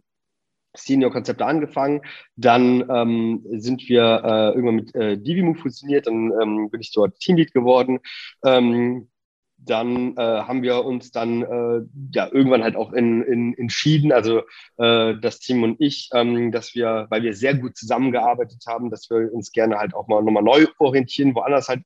Senior-Konzepte 0.76 1.46
angefangen. 1.46 2.02
Dann 2.36 2.88
ähm, 2.90 3.46
sind 3.52 3.88
wir 3.88 4.22
äh, 4.24 4.50
irgendwann 4.50 4.76
mit 4.76 4.96
äh, 4.96 5.18
Divimove 5.18 5.60
fusioniert. 5.60 6.08
Dann 6.08 6.32
ähm, 6.42 6.70
bin 6.70 6.82
ich 6.82 6.92
dort 6.94 7.18
Teamlead 7.20 7.54
geworden. 7.54 8.00
Ähm, 8.44 9.10
dann 9.66 10.16
äh, 10.18 10.22
haben 10.22 10.64
wir 10.64 10.86
uns 10.86 11.12
dann 11.12 11.42
äh, 11.42 11.82
ja 12.14 12.28
irgendwann 12.32 12.64
halt 12.64 12.76
auch 12.76 12.94
in, 12.94 13.22
in, 13.24 13.58
entschieden, 13.58 14.12
also 14.12 14.42
äh, 14.78 15.16
das 15.20 15.40
Team 15.40 15.64
und 15.64 15.80
ich, 15.80 16.10
ähm, 16.14 16.52
dass 16.52 16.76
wir, 16.76 17.08
weil 17.10 17.24
wir 17.24 17.34
sehr 17.34 17.56
gut 17.56 17.76
zusammengearbeitet 17.78 18.64
haben, 18.68 18.90
dass 18.90 19.10
wir 19.10 19.34
uns 19.34 19.52
gerne 19.52 19.78
halt 19.78 19.94
auch 19.94 20.08
mal 20.08 20.22
nochmal 20.22 20.44
neu 20.44 20.66
orientieren, 20.80 21.36
woanders 21.36 21.68
halt 21.68 21.82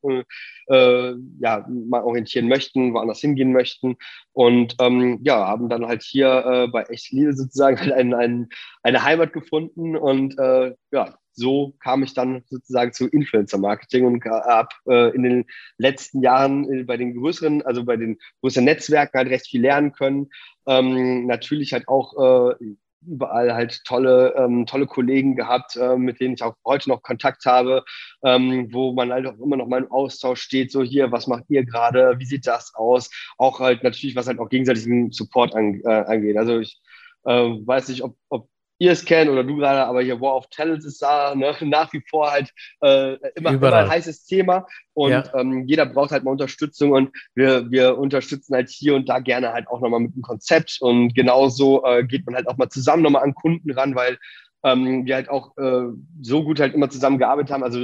äh, 0.70 1.14
ja 1.40 1.66
mal 1.68 2.04
orientieren 2.04 2.48
möchten, 2.48 2.94
woanders 2.94 3.20
hingehen 3.20 3.52
möchten. 3.52 3.98
Und 4.34 4.76
ähm, 4.80 5.20
ja 5.24 5.48
haben 5.48 5.70
dann 5.70 5.86
halt 5.86 6.04
hier 6.04 6.46
äh, 6.46 6.68
bei 6.68 6.84
Echt 6.84 7.12
Liebe 7.12 7.34
sozusagen 7.34 7.80
halt 7.80 7.92
ein, 7.94 8.14
ein, 8.14 8.50
eine 8.84 9.04
Heimat 9.04 9.34
gefunden 9.34 9.96
und 9.96 10.38
äh, 10.40 10.76
ja 10.92 11.19
so 11.40 11.74
kam 11.80 12.04
ich 12.04 12.14
dann 12.14 12.44
sozusagen 12.50 12.94
zu 12.94 13.08
Influencer-Marketing 13.08 14.06
und 14.06 14.24
habe 14.26 14.70
äh, 14.88 15.16
in 15.16 15.24
den 15.24 15.46
letzten 15.78 16.22
Jahren 16.22 16.72
äh, 16.72 16.84
bei 16.84 16.98
den 16.98 17.16
größeren, 17.16 17.62
also 17.64 17.84
bei 17.84 17.98
den 17.98 18.18
größeren 18.42 18.66
Netzwerken 18.66 19.18
halt 19.18 19.30
recht 19.30 19.48
viel 19.48 19.62
lernen 19.62 19.94
können. 19.94 20.30
Ähm, 20.68 21.26
natürlich 21.26 21.74
halt 21.74 21.88
auch 21.88 22.52
äh, 22.52 22.66
überall 23.08 23.54
halt 23.54 23.84
tolle, 23.86 24.36
ähm, 24.38 24.66
tolle 24.66 24.86
Kollegen 24.86 25.36
gehabt, 25.36 25.76
äh, 25.76 25.96
mit 25.96 26.20
denen 26.20 26.34
ich 26.34 26.44
auch 26.44 26.56
heute 26.66 26.90
noch 26.90 27.02
Kontakt 27.02 27.46
habe, 27.46 27.84
ähm, 28.24 28.68
wo 28.72 28.94
man 28.94 29.12
halt 29.12 29.26
auch 29.26 29.40
immer 29.40 29.56
noch 29.56 29.68
mal 29.68 29.84
im 29.84 29.92
Austausch 29.92 30.42
steht, 30.42 30.72
so 30.72 30.84
hier, 30.84 31.12
was 31.12 31.28
macht 31.28 31.46
ihr 31.50 31.64
gerade, 31.66 32.16
wie 32.20 32.26
sieht 32.26 32.46
das 32.46 32.74
aus? 32.76 33.10
Auch 33.38 33.60
halt 33.60 33.84
natürlich, 33.84 34.16
was 34.16 34.28
halt 34.28 34.40
auch 34.40 34.50
gegenseitigen 34.50 35.12
Support 35.12 35.56
an, 35.56 35.82
äh, 35.86 35.88
angeht. 35.88 36.38
Also 36.38 36.60
ich 36.60 36.82
äh, 37.24 37.32
weiß 37.32 37.90
nicht, 37.90 38.04
ob, 38.04 38.18
ob 38.30 38.50
ihr 38.80 38.92
es 38.94 39.06
kennt 39.06 39.30
oder 39.30 39.44
du 39.44 39.58
gerade, 39.58 39.86
aber 39.86 40.02
hier 40.02 40.20
War 40.20 40.36
of 40.36 40.48
Talents 40.48 40.86
ist 40.86 41.02
da 41.02 41.36
ne, 41.36 41.56
nach 41.62 41.94
wie 41.94 42.02
vor 42.10 42.32
halt 42.32 42.52
äh, 42.82 43.16
immer, 43.36 43.52
immer, 43.52 43.74
ein 43.74 43.90
heißes 43.90 44.26
Thema 44.26 44.66
und 44.94 45.12
ja. 45.12 45.24
ähm, 45.36 45.66
jeder 45.68 45.86
braucht 45.86 46.12
halt 46.12 46.24
mal 46.24 46.32
Unterstützung 46.32 46.92
und 46.92 47.12
wir, 47.36 47.70
wir 47.70 47.98
unterstützen 47.98 48.56
halt 48.56 48.70
hier 48.70 48.96
und 48.96 49.08
da 49.08 49.20
gerne 49.20 49.54
halt 49.54 49.68
auch 49.68 49.82
nochmal 49.82 50.00
mit 50.00 50.14
einem 50.14 50.24
Konzept 50.24 50.78
und 50.82 51.14
genauso 51.14 51.86
äh, 51.86 52.04
geht 52.04 52.26
man 52.26 52.36
halt 52.36 52.48
auch 52.48 52.58
mal 52.58 52.70
zusammen 52.70 53.04
nochmal 53.04 53.24
an 53.24 53.36
Kunden 53.36 53.72
ran, 53.72 53.96
weil 53.96 54.18
ähm, 54.64 55.06
wir 55.06 55.16
halt 55.16 55.30
auch 55.30 55.56
äh, 55.58 55.88
so 56.22 56.44
gut 56.44 56.60
halt 56.60 56.74
immer 56.74 56.90
zusammen 56.90 57.18
gearbeitet 57.18 57.52
haben, 57.52 57.64
also 57.64 57.80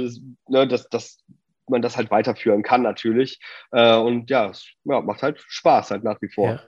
ne, 0.48 0.66
dass, 0.66 0.88
dass 0.88 1.18
man 1.68 1.82
das 1.82 1.96
halt 1.96 2.10
weiterführen 2.10 2.62
kann 2.62 2.82
natürlich 2.82 3.40
äh, 3.72 3.96
und 3.96 4.30
ja, 4.30 4.50
es 4.50 4.66
ja, 4.84 5.00
macht 5.02 5.22
halt 5.22 5.44
Spaß 5.46 5.90
halt 5.90 6.04
nach 6.04 6.20
wie 6.22 6.28
vor. 6.28 6.52
Ja. 6.52 6.60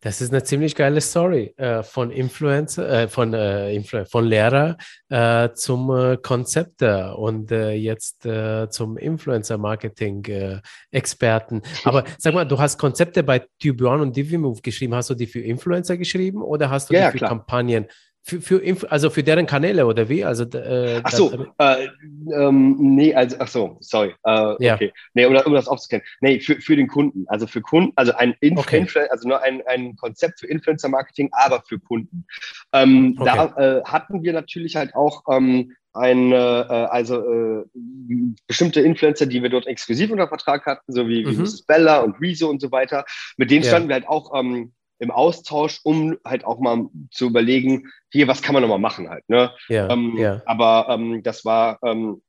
Das 0.00 0.20
ist 0.20 0.32
eine 0.32 0.42
ziemlich 0.42 0.74
geile 0.74 1.00
Story 1.00 1.54
äh, 1.56 1.82
von 1.82 2.10
Influencer, 2.10 2.88
äh, 2.88 3.08
von, 3.08 3.34
äh, 3.34 3.74
Influ 3.74 4.04
von 4.04 4.24
Lehrer 4.24 4.76
äh, 5.08 5.50
zum 5.54 5.90
äh, 5.90 6.16
Konzepter 6.16 7.18
und 7.18 7.52
äh, 7.52 7.72
jetzt 7.72 8.28
zum 8.70 8.96
Influencer-Marketing-Experten. 8.96 11.62
Aber 11.84 12.04
sag 12.18 12.34
mal, 12.34 12.44
du 12.44 12.58
hast 12.58 12.78
Konzepte 12.78 13.22
bei 13.22 13.44
Tubuan 13.60 14.00
und 14.00 14.16
Divimove 14.16 14.62
geschrieben. 14.62 14.94
Hast 14.94 15.10
du 15.10 15.14
die 15.14 15.26
für 15.26 15.40
Influencer 15.40 15.96
geschrieben 15.96 16.42
oder 16.42 16.70
hast 16.70 16.90
du 16.90 16.94
ja, 16.94 17.06
die 17.06 17.12
für 17.12 17.18
klar. 17.18 17.30
Kampagnen? 17.30 17.86
Für, 18.24 18.40
für 18.40 18.62
also 18.88 19.10
für 19.10 19.24
deren 19.24 19.46
Kanäle 19.46 19.84
oder 19.84 20.08
wie? 20.08 20.24
Also, 20.24 20.44
äh, 20.44 21.00
ach 21.02 21.10
so, 21.10 21.46
äh, 21.58 21.88
ähm, 22.32 22.76
nee, 22.78 23.12
also, 23.12 23.36
ach 23.40 23.48
so, 23.48 23.76
sorry. 23.80 24.14
Äh, 24.24 24.64
ja. 24.64 24.74
Okay. 24.74 24.92
Nee, 25.14 25.26
um, 25.26 25.34
um 25.34 25.54
das 25.54 25.66
aufzuklären. 25.66 26.04
Nee, 26.20 26.38
für, 26.38 26.60
für 26.60 26.76
den 26.76 26.86
Kunden. 26.86 27.24
Also 27.26 27.48
für 27.48 27.60
Kunden, 27.60 27.92
also 27.96 28.12
ein 28.14 28.34
Influencer, 28.40 29.00
okay. 29.00 29.08
also 29.10 29.26
nur 29.26 29.42
ein, 29.42 29.62
ein 29.66 29.96
Konzept 29.96 30.38
für 30.38 30.46
Influencer-Marketing, 30.46 31.30
aber 31.32 31.62
für 31.66 31.80
Kunden. 31.80 32.24
Ähm, 32.72 33.16
okay. 33.18 33.32
Da 33.56 33.78
äh, 33.78 33.82
hatten 33.84 34.22
wir 34.22 34.32
natürlich 34.32 34.76
halt 34.76 34.94
auch 34.94 35.24
ähm, 35.28 35.72
eine, 35.92 36.66
äh, 36.70 36.72
also 36.72 37.22
äh, 37.22 37.64
bestimmte 38.46 38.80
Influencer, 38.82 39.26
die 39.26 39.42
wir 39.42 39.50
dort 39.50 39.66
exklusiv 39.66 40.10
unter 40.10 40.28
Vertrag 40.28 40.64
hatten, 40.66 40.92
so 40.92 41.08
wie, 41.08 41.24
mhm. 41.24 41.30
wie 41.30 41.36
Mrs. 41.38 41.62
Bella 41.62 42.00
und 42.00 42.20
Rezo 42.20 42.48
und 42.48 42.60
so 42.60 42.70
weiter. 42.70 43.04
Mit 43.36 43.50
denen 43.50 43.64
standen 43.64 43.88
wir 43.88 43.94
halt 43.94 44.08
auch 44.08 44.32
ähm, 44.38 44.72
im 45.02 45.10
Austausch, 45.10 45.80
um 45.82 46.16
halt 46.24 46.44
auch 46.44 46.60
mal 46.60 46.86
zu 47.10 47.26
überlegen, 47.26 47.90
hier, 48.12 48.28
was 48.28 48.40
kann 48.40 48.52
man 48.52 48.62
nochmal 48.62 48.78
machen 48.78 49.10
halt. 49.10 49.28
Ne? 49.28 49.50
Ja, 49.68 49.90
ähm, 49.90 50.16
ja. 50.16 50.42
Aber 50.46 50.86
ähm, 50.90 51.24
das 51.24 51.44
war 51.44 51.80
ähm, 51.84 52.22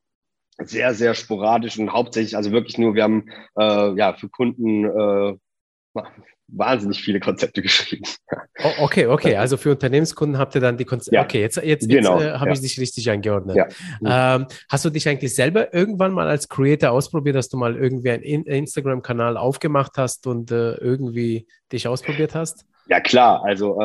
sehr, 0.57 0.95
sehr 0.95 1.13
sporadisch 1.13 1.77
und 1.77 1.93
hauptsächlich, 1.93 2.35
also 2.35 2.51
wirklich 2.51 2.79
nur, 2.79 2.95
wir 2.95 3.03
haben 3.03 3.29
äh, 3.59 3.95
ja 3.95 4.13
für 4.13 4.27
Kunden 4.27 4.85
äh, 4.85 5.37
wahnsinnig 6.55 7.01
viele 7.01 7.19
Konzepte 7.19 7.61
geschrieben. 7.63 8.03
Oh, 8.63 8.83
okay, 8.83 9.07
okay. 9.07 9.35
Also 9.35 9.57
für 9.57 9.71
Unternehmenskunden 9.71 10.37
habt 10.37 10.55
ihr 10.55 10.61
dann 10.61 10.77
die 10.77 10.85
Konzepte. 10.85 11.15
Ja. 11.15 11.23
Okay, 11.23 11.41
jetzt, 11.41 11.57
jetzt, 11.57 11.87
genau. 11.87 12.19
jetzt 12.19 12.27
äh, 12.27 12.33
habe 12.33 12.47
ja. 12.47 12.53
ich 12.53 12.61
dich 12.61 12.79
richtig 12.79 13.09
eingeordnet. 13.09 13.57
Ja. 13.57 14.35
Ähm, 14.35 14.47
hast 14.69 14.85
du 14.85 14.89
dich 14.89 15.07
eigentlich 15.07 15.35
selber 15.35 15.73
irgendwann 15.73 16.13
mal 16.13 16.27
als 16.27 16.49
Creator 16.49 16.91
ausprobiert, 16.91 17.35
dass 17.35 17.49
du 17.49 17.57
mal 17.57 17.75
irgendwie 17.75 18.11
einen 18.11 18.43
Instagram-Kanal 18.45 19.37
aufgemacht 19.37 19.93
hast 19.97 20.27
und 20.27 20.51
äh, 20.51 20.75
irgendwie 20.75 21.47
dich 21.71 21.87
ausprobiert 21.87 22.35
hast? 22.35 22.65
Ja 22.87 22.99
klar, 22.99 23.43
also, 23.45 23.79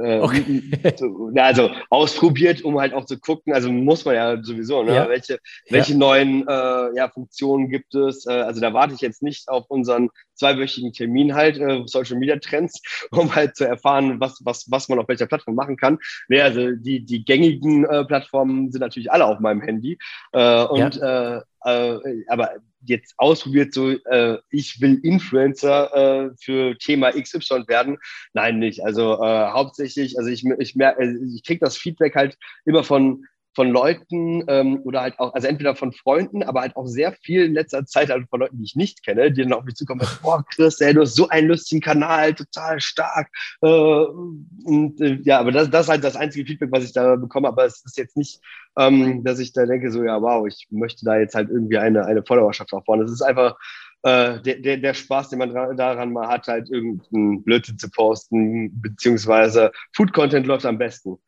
äh, 0.00 0.20
okay. 0.20 0.62
also 1.36 1.70
ausprobiert, 1.90 2.62
um 2.62 2.78
halt 2.78 2.94
auch 2.94 3.04
zu 3.04 3.18
gucken, 3.18 3.52
also 3.52 3.70
muss 3.70 4.04
man 4.04 4.14
ja 4.14 4.42
sowieso, 4.42 4.84
ne? 4.84 4.94
Ja. 4.94 5.08
welche, 5.08 5.40
welche 5.70 5.92
ja. 5.92 5.98
neuen 5.98 6.46
äh, 6.46 6.96
ja, 6.96 7.08
Funktionen 7.08 7.68
gibt 7.68 7.94
es. 7.96 8.26
Äh, 8.26 8.32
also 8.32 8.60
da 8.60 8.72
warte 8.72 8.94
ich 8.94 9.00
jetzt 9.00 9.22
nicht 9.22 9.48
auf 9.48 9.64
unseren 9.68 10.08
zweiwöchigen 10.34 10.92
Termin 10.92 11.34
halt, 11.34 11.58
äh, 11.58 11.82
Social 11.86 12.16
Media 12.16 12.36
Trends, 12.36 12.80
um 13.10 13.34
halt 13.34 13.56
zu 13.56 13.66
erfahren, 13.66 14.20
was, 14.20 14.40
was, 14.44 14.66
was 14.70 14.88
man 14.88 15.00
auf 15.00 15.08
welcher 15.08 15.26
Plattform 15.26 15.56
machen 15.56 15.76
kann. 15.76 15.98
Nee, 16.28 16.40
also 16.40 16.70
die, 16.72 17.04
die 17.04 17.24
gängigen 17.24 17.84
äh, 17.84 18.04
Plattformen 18.04 18.70
sind 18.70 18.80
natürlich 18.80 19.10
alle 19.10 19.26
auf 19.26 19.40
meinem 19.40 19.62
Handy. 19.62 19.98
Äh, 20.32 20.64
und 20.64 20.96
ja. 20.96 21.38
äh, 21.38 21.42
äh, 21.64 22.24
aber 22.28 22.56
jetzt 22.86 23.14
ausprobiert, 23.16 23.72
so 23.72 23.90
äh, 23.90 24.38
ich 24.50 24.80
will 24.80 25.00
Influencer 25.02 26.26
äh, 26.26 26.30
für 26.38 26.76
Thema 26.78 27.12
XY 27.12 27.64
werden. 27.66 27.98
Nein, 28.34 28.58
nicht. 28.58 28.84
Also 28.84 29.22
äh, 29.22 29.50
hauptsächlich, 29.50 30.18
also 30.18 30.30
ich, 30.30 30.44
ich, 30.58 30.76
mer 30.76 30.98
ich 31.00 31.42
kriege 31.44 31.60
das 31.64 31.76
Feedback 31.76 32.14
halt 32.14 32.36
immer 32.64 32.84
von 32.84 33.24
von 33.54 33.70
Leuten 33.70 34.44
ähm, 34.48 34.80
oder 34.84 35.02
halt 35.02 35.18
auch, 35.18 35.32
also 35.34 35.46
entweder 35.46 35.74
von 35.76 35.92
Freunden, 35.92 36.42
aber 36.42 36.62
halt 36.62 36.76
auch 36.76 36.86
sehr 36.86 37.12
viel 37.12 37.44
in 37.44 37.54
letzter 37.54 37.86
Zeit 37.86 38.10
halt 38.10 38.28
von 38.28 38.40
Leuten, 38.40 38.58
die 38.58 38.64
ich 38.64 38.76
nicht 38.76 39.04
kenne, 39.04 39.30
die 39.30 39.42
dann 39.42 39.52
auf 39.52 39.64
mich 39.64 39.76
zukommen, 39.76 40.00
boah, 40.22 40.44
Chris, 40.54 40.80
ey, 40.80 40.94
du 40.94 41.02
hast 41.02 41.14
so 41.14 41.28
einen 41.28 41.48
lustigen 41.48 41.80
Kanal, 41.80 42.34
total 42.34 42.80
stark. 42.80 43.28
Äh, 43.62 43.66
und 43.66 45.00
äh, 45.00 45.18
ja, 45.22 45.40
aber 45.40 45.52
das, 45.52 45.70
das 45.70 45.86
ist 45.86 45.90
halt 45.90 46.04
das 46.04 46.16
einzige 46.16 46.46
Feedback, 46.46 46.70
was 46.72 46.84
ich 46.84 46.92
da 46.92 47.16
bekomme, 47.16 47.48
aber 47.48 47.64
es 47.64 47.84
ist 47.84 47.96
jetzt 47.96 48.16
nicht, 48.16 48.40
ähm, 48.76 49.22
dass 49.24 49.38
ich 49.38 49.52
da 49.52 49.66
denke, 49.66 49.90
so, 49.90 50.02
ja, 50.02 50.20
wow, 50.20 50.46
ich 50.46 50.66
möchte 50.70 51.04
da 51.04 51.16
jetzt 51.18 51.34
halt 51.34 51.48
irgendwie 51.48 51.78
eine, 51.78 52.04
eine 52.06 52.24
Followerschaft 52.24 52.72
aufbauen. 52.72 53.02
Es 53.02 53.12
ist 53.12 53.22
einfach, 53.22 53.56
äh, 54.02 54.40
der, 54.42 54.56
der, 54.56 54.76
der 54.76 54.94
Spaß, 54.94 55.30
den 55.30 55.38
man 55.38 55.76
daran 55.76 56.12
mal 56.12 56.28
hat, 56.28 56.46
halt 56.46 56.70
irgendeinen 56.70 57.42
Blödsinn 57.42 57.78
zu 57.78 57.90
posten, 57.90 58.80
beziehungsweise 58.80 59.72
Food-Content 59.94 60.46
läuft 60.46 60.66
am 60.66 60.78
besten. 60.78 61.18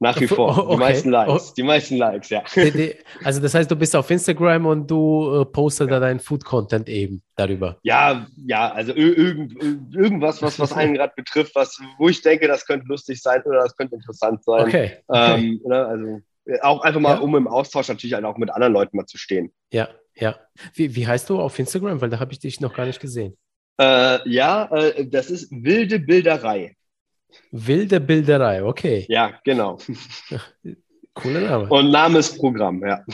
Nach 0.00 0.20
wie 0.20 0.26
vor. 0.26 0.58
Okay. 0.58 0.72
Die 0.72 0.78
meisten 0.78 1.10
Likes. 1.10 1.50
Oh. 1.50 1.54
Die 1.56 1.62
meisten 1.62 1.96
Likes, 1.96 2.28
ja. 2.30 2.42
Also 3.22 3.40
das 3.40 3.54
heißt, 3.54 3.70
du 3.70 3.76
bist 3.76 3.94
auf 3.94 4.10
Instagram 4.10 4.66
und 4.66 4.90
du 4.90 5.40
äh, 5.40 5.44
postest 5.44 5.90
da 5.90 6.00
deinen 6.00 6.20
Food-Content 6.20 6.88
eben 6.88 7.22
darüber. 7.36 7.78
Ja, 7.82 8.26
ja, 8.44 8.72
also 8.72 8.92
irgend, 8.94 9.54
irgendwas, 9.94 10.42
was, 10.42 10.58
was 10.58 10.72
einen 10.72 10.94
gerade 10.94 11.12
betrifft, 11.16 11.54
was, 11.54 11.80
wo 11.98 12.08
ich 12.08 12.20
denke, 12.22 12.48
das 12.48 12.66
könnte 12.66 12.86
lustig 12.88 13.22
sein 13.22 13.42
oder 13.44 13.62
das 13.62 13.76
könnte 13.76 13.94
interessant 13.94 14.42
sein. 14.44 14.66
Okay. 14.66 14.96
okay. 15.06 15.34
Ähm, 15.34 15.60
ne, 15.64 15.86
also 15.86 16.20
auch 16.62 16.82
einfach 16.82 17.00
mal, 17.00 17.16
ja. 17.16 17.20
um 17.20 17.34
im 17.36 17.48
Austausch 17.48 17.88
natürlich 17.88 18.14
halt 18.14 18.24
auch 18.24 18.36
mit 18.36 18.50
anderen 18.50 18.72
Leuten 18.72 18.96
mal 18.96 19.06
zu 19.06 19.16
stehen. 19.16 19.52
Ja, 19.72 19.88
ja. 20.14 20.36
Wie, 20.74 20.94
wie 20.94 21.06
heißt 21.06 21.30
du 21.30 21.40
auf 21.40 21.58
Instagram? 21.58 22.00
Weil 22.00 22.10
da 22.10 22.20
habe 22.20 22.32
ich 22.32 22.38
dich 22.38 22.60
noch 22.60 22.74
gar 22.74 22.86
nicht 22.86 23.00
gesehen. 23.00 23.36
Äh, 23.80 24.28
ja, 24.28 24.66
äh, 24.66 25.06
das 25.06 25.30
ist 25.30 25.50
wilde 25.50 25.98
Bilderei. 25.98 26.76
Wilde 27.50 28.00
Bilderei, 28.00 28.64
okay. 28.64 29.06
Ja, 29.08 29.32
genau. 29.44 29.78
Cooler 31.14 31.42
Name. 31.42 31.68
Und 31.68 31.90
Name 31.92 32.18
ist 32.18 32.36
Programm, 32.38 32.82
ja. 32.84 33.04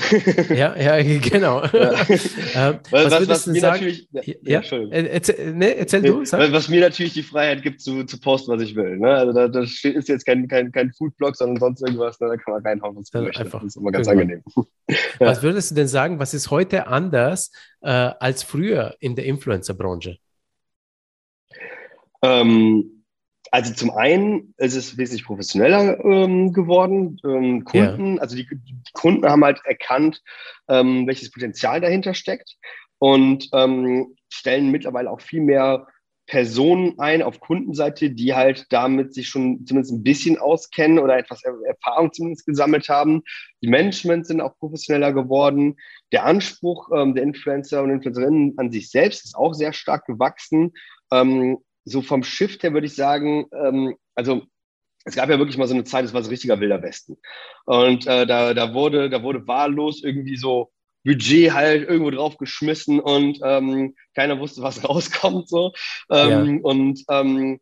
ja, 0.48 0.74
ja, 0.74 1.18
genau. 1.18 1.62
Ja. 1.66 1.92
ähm, 2.54 2.78
was, 2.90 3.10
was, 3.10 3.28
was 3.28 3.46
mir 3.46 3.60
sagen? 3.60 3.72
natürlich. 3.84 4.08
Ja, 4.12 4.62
ja 4.62 4.78
äh, 4.90 5.06
erzähl, 5.06 5.54
ne, 5.54 5.76
erzähl 5.76 6.00
du. 6.00 6.24
Sag. 6.24 6.50
Was 6.50 6.70
mir 6.70 6.80
natürlich 6.80 7.12
die 7.12 7.22
Freiheit 7.22 7.62
gibt, 7.62 7.82
zu, 7.82 8.04
zu 8.04 8.18
posten, 8.18 8.52
was 8.52 8.62
ich 8.62 8.74
will. 8.74 8.96
Ne? 8.96 9.10
Also 9.10 9.34
da, 9.34 9.48
das 9.48 9.84
ist 9.84 10.08
jetzt 10.08 10.24
kein, 10.24 10.48
kein, 10.48 10.72
kein 10.72 10.90
Foodblog, 10.92 11.36
sondern 11.36 11.60
sonst 11.60 11.82
irgendwas. 11.82 12.18
Ne? 12.20 12.28
Da 12.28 12.36
kann 12.38 12.54
man 12.54 12.62
reinhauen, 12.62 12.96
was 12.96 13.12
man 13.12 13.24
möchte. 13.24 13.40
Einfach 13.40 13.60
das 13.60 13.66
ist 13.66 13.76
immer 13.76 13.92
ganz 13.92 14.08
angenehm. 14.08 14.42
Was 15.18 15.42
würdest 15.42 15.70
du 15.70 15.74
denn 15.74 15.88
sagen, 15.88 16.18
was 16.18 16.32
ist 16.32 16.50
heute 16.50 16.86
anders 16.86 17.52
äh, 17.82 17.90
als 17.90 18.42
früher 18.42 18.96
in 19.00 19.14
der 19.14 19.26
Influencer-Branche? 19.26 20.16
Ähm, 22.22 22.99
also 23.50 23.74
zum 23.74 23.90
einen 23.90 24.54
ist 24.58 24.76
es 24.76 24.96
wesentlich 24.96 25.24
professioneller 25.24 26.02
ähm, 26.04 26.52
geworden. 26.52 27.18
Ähm, 27.24 27.64
Kunden, 27.64 28.16
ja. 28.16 28.22
also 28.22 28.36
die, 28.36 28.46
die, 28.46 28.76
Kunden 28.92 29.26
haben 29.26 29.44
halt 29.44 29.60
erkannt, 29.64 30.22
ähm, 30.68 31.06
welches 31.06 31.30
Potenzial 31.30 31.80
dahinter 31.80 32.14
steckt 32.14 32.56
und 32.98 33.48
ähm, 33.52 34.14
stellen 34.28 34.70
mittlerweile 34.70 35.10
auch 35.10 35.20
viel 35.20 35.40
mehr 35.40 35.86
Personen 36.30 36.96
ein 37.00 37.22
auf 37.22 37.40
Kundenseite, 37.40 38.10
die 38.10 38.34
halt 38.34 38.66
damit 38.70 39.14
sich 39.14 39.28
schon 39.28 39.66
zumindest 39.66 39.92
ein 39.92 40.04
bisschen 40.04 40.38
auskennen 40.38 41.00
oder 41.00 41.18
etwas 41.18 41.42
Erfahrung 41.42 42.12
zumindest 42.12 42.46
gesammelt 42.46 42.88
haben. 42.88 43.22
Die 43.62 43.68
Management 43.68 44.28
sind 44.28 44.40
auch 44.40 44.56
professioneller 44.58 45.12
geworden. 45.12 45.76
Der 46.12 46.24
Anspruch 46.24 46.88
ähm, 46.94 47.16
der 47.16 47.24
Influencer 47.24 47.82
und 47.82 47.90
Influencerinnen 47.90 48.54
an 48.58 48.70
sich 48.70 48.90
selbst 48.90 49.24
ist 49.24 49.34
auch 49.34 49.54
sehr 49.54 49.72
stark 49.72 50.06
gewachsen. 50.06 50.72
Ähm, 51.12 51.58
so 51.84 52.02
vom 52.02 52.22
Shift 52.22 52.62
her 52.62 52.72
würde 52.72 52.86
ich 52.86 52.94
sagen, 52.94 53.46
ähm, 53.52 53.96
also 54.14 54.42
es 55.04 55.14
gab 55.14 55.30
ja 55.30 55.38
wirklich 55.38 55.56
mal 55.56 55.66
so 55.66 55.74
eine 55.74 55.84
Zeit, 55.84 56.04
es 56.04 56.12
war 56.12 56.22
so 56.22 56.30
richtiger 56.30 56.60
wilder 56.60 56.82
Westen. 56.82 57.16
Und 57.64 58.06
äh, 58.06 58.26
da, 58.26 58.52
da, 58.52 58.74
wurde, 58.74 59.08
da 59.08 59.22
wurde 59.22 59.46
wahllos 59.46 60.02
irgendwie 60.04 60.36
so 60.36 60.70
Budget 61.04 61.52
halt 61.52 61.88
irgendwo 61.88 62.10
drauf 62.10 62.36
geschmissen 62.36 63.00
und 63.00 63.40
ähm, 63.42 63.94
keiner 64.14 64.38
wusste, 64.38 64.62
was 64.62 64.84
rauskommt. 64.88 65.48
So. 65.48 65.72
Ähm, 66.10 66.56
ja. 66.56 66.62
Und 66.62 67.02
ähm, 67.08 67.60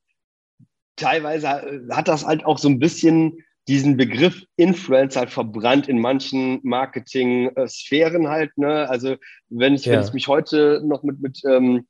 teilweise 0.96 1.48
hat 1.90 2.08
das 2.08 2.26
halt 2.26 2.44
auch 2.44 2.58
so 2.58 2.68
ein 2.68 2.80
bisschen 2.80 3.44
diesen 3.68 3.96
Begriff 3.98 4.44
Influencer 4.56 5.20
halt 5.20 5.30
verbrannt 5.30 5.88
in 5.88 6.00
manchen 6.00 6.58
Marketing-Sphären 6.62 8.28
halt. 8.28 8.56
Ne? 8.56 8.88
Also 8.88 9.16
wenn 9.50 9.74
ich, 9.74 9.84
ja. 9.84 9.92
wenn 9.92 10.00
ich 10.00 10.12
mich 10.12 10.26
heute 10.26 10.80
noch 10.84 11.02
mit, 11.02 11.20
mit 11.20 11.42
ähm, 11.44 11.86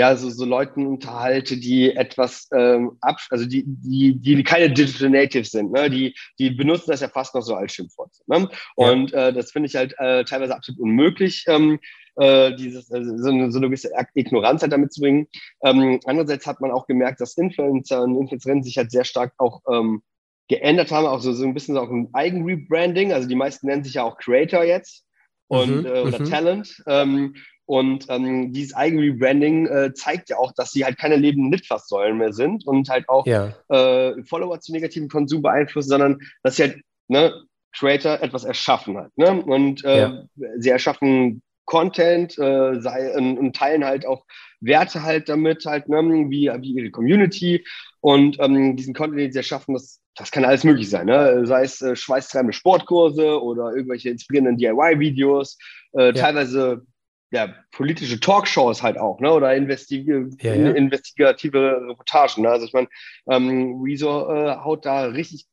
ja, 0.00 0.16
so, 0.16 0.30
so 0.30 0.46
Leuten 0.46 0.86
unterhalte, 0.86 1.58
die 1.58 1.94
etwas 1.94 2.48
ähm, 2.56 2.92
ab, 3.02 3.18
also 3.28 3.44
die, 3.44 3.64
die, 3.66 4.18
die 4.18 4.42
keine 4.42 4.72
Digital 4.72 5.10
Natives 5.10 5.50
sind, 5.50 5.72
ne? 5.72 5.90
die, 5.90 6.14
die 6.38 6.48
benutzen 6.48 6.90
das 6.90 7.02
ja 7.02 7.08
fast 7.08 7.34
noch 7.34 7.42
so 7.42 7.54
als 7.54 7.74
Schimpfwort. 7.74 8.10
Ne? 8.26 8.48
Und 8.76 9.10
ja. 9.10 9.28
äh, 9.28 9.32
das 9.34 9.52
finde 9.52 9.66
ich 9.66 9.76
halt 9.76 9.94
äh, 9.98 10.24
teilweise 10.24 10.56
absolut 10.56 10.80
unmöglich, 10.80 11.44
ähm, 11.48 11.78
äh, 12.16 12.56
dieses, 12.56 12.90
äh, 12.90 13.02
so, 13.04 13.28
eine, 13.28 13.52
so 13.52 13.58
eine 13.58 13.66
gewisse 13.66 13.90
Ignoranz 14.14 14.62
halt 14.62 14.72
damit 14.72 14.90
zu 14.94 15.02
bringen. 15.02 15.28
Ähm, 15.62 16.00
andererseits 16.06 16.46
hat 16.46 16.62
man 16.62 16.70
auch 16.70 16.86
gemerkt, 16.86 17.20
dass 17.20 17.36
Influencer 17.36 18.02
und 18.02 18.18
Influencerinnen 18.18 18.64
sich 18.64 18.78
halt 18.78 18.90
sehr 18.90 19.04
stark 19.04 19.34
auch 19.36 19.60
ähm, 19.70 20.02
geändert 20.48 20.92
haben, 20.92 21.04
auch 21.04 21.20
so, 21.20 21.34
so 21.34 21.44
ein 21.44 21.52
bisschen 21.52 21.76
auch 21.76 21.90
ein 21.90 22.08
Eigenrebranding. 22.14 23.12
Also 23.12 23.28
die 23.28 23.36
meisten 23.36 23.66
nennen 23.66 23.84
sich 23.84 23.94
ja 23.94 24.04
auch 24.04 24.16
Creator 24.16 24.64
jetzt 24.64 25.04
und 25.48 25.80
mhm, 25.80 25.86
äh, 25.86 26.00
oder 26.00 26.20
mhm. 26.20 26.24
Talent. 26.24 26.82
Ähm, 26.86 27.34
und 27.70 28.06
ähm, 28.08 28.52
dieses 28.52 28.74
Eigenrebranding 28.74 29.66
äh, 29.68 29.94
zeigt 29.94 30.28
ja 30.28 30.38
auch, 30.38 30.50
dass 30.50 30.72
sie 30.72 30.84
halt 30.84 30.98
keine 30.98 31.14
lebenden 31.14 31.52
Litfaßsäulen 31.52 32.18
mehr 32.18 32.32
sind 32.32 32.66
und 32.66 32.88
halt 32.88 33.08
auch 33.08 33.24
ja. 33.28 33.54
äh, 33.68 34.24
Follower 34.24 34.58
zu 34.58 34.72
negativem 34.72 35.08
Konsum 35.08 35.40
beeinflussen, 35.40 35.90
sondern 35.90 36.18
dass 36.42 36.56
sie 36.56 36.64
halt 36.64 36.80
ne, 37.06 37.32
Creator 37.72 38.20
etwas 38.22 38.42
erschaffen 38.42 38.98
hat. 38.98 39.16
Ne? 39.16 39.40
Und 39.44 39.84
äh, 39.84 40.00
ja. 40.00 40.24
sie 40.58 40.70
erschaffen 40.70 41.42
Content 41.64 42.36
äh, 42.40 42.80
sei, 42.80 43.16
und, 43.16 43.38
und, 43.38 43.54
teilen 43.54 43.84
halt 43.84 44.04
auch 44.04 44.24
Werte 44.58 45.04
halt 45.04 45.28
damit, 45.28 45.64
halt, 45.64 45.88
ne, 45.88 46.02
wie, 46.28 46.50
wie 46.50 46.72
ihre 46.72 46.90
Community. 46.90 47.64
Und 48.00 48.36
ähm, 48.40 48.74
diesen 48.74 48.94
Content, 48.94 49.20
den 49.20 49.30
sie 49.30 49.38
erschaffen, 49.38 49.74
das, 49.74 50.00
das 50.16 50.32
kann 50.32 50.44
alles 50.44 50.64
möglich 50.64 50.90
sein. 50.90 51.06
Ne? 51.06 51.46
Sei 51.46 51.62
es 51.62 51.80
äh, 51.82 51.94
schweißtreibende 51.94 52.52
Sportkurse 52.52 53.40
oder 53.40 53.76
irgendwelche 53.76 54.10
inspirierenden 54.10 54.56
DIY-Videos, 54.56 55.56
äh, 55.92 56.06
ja. 56.06 56.12
teilweise 56.12 56.84
ja, 57.30 57.54
politische 57.72 58.18
Talkshows 58.18 58.82
halt 58.82 58.98
auch, 58.98 59.20
ne? 59.20 59.32
Oder 59.32 59.54
investig 59.54 60.06
ja, 60.06 60.54
ja. 60.54 60.70
investigative 60.72 61.80
Reportagen. 61.88 62.42
Ne? 62.42 62.50
Also 62.50 62.66
ich 62.66 62.72
meine, 62.72 62.88
ähm, 63.28 63.80
Rezo 63.82 64.30
äh, 64.32 64.56
haut 64.56 64.84
da 64.84 65.04
richtig 65.04 65.46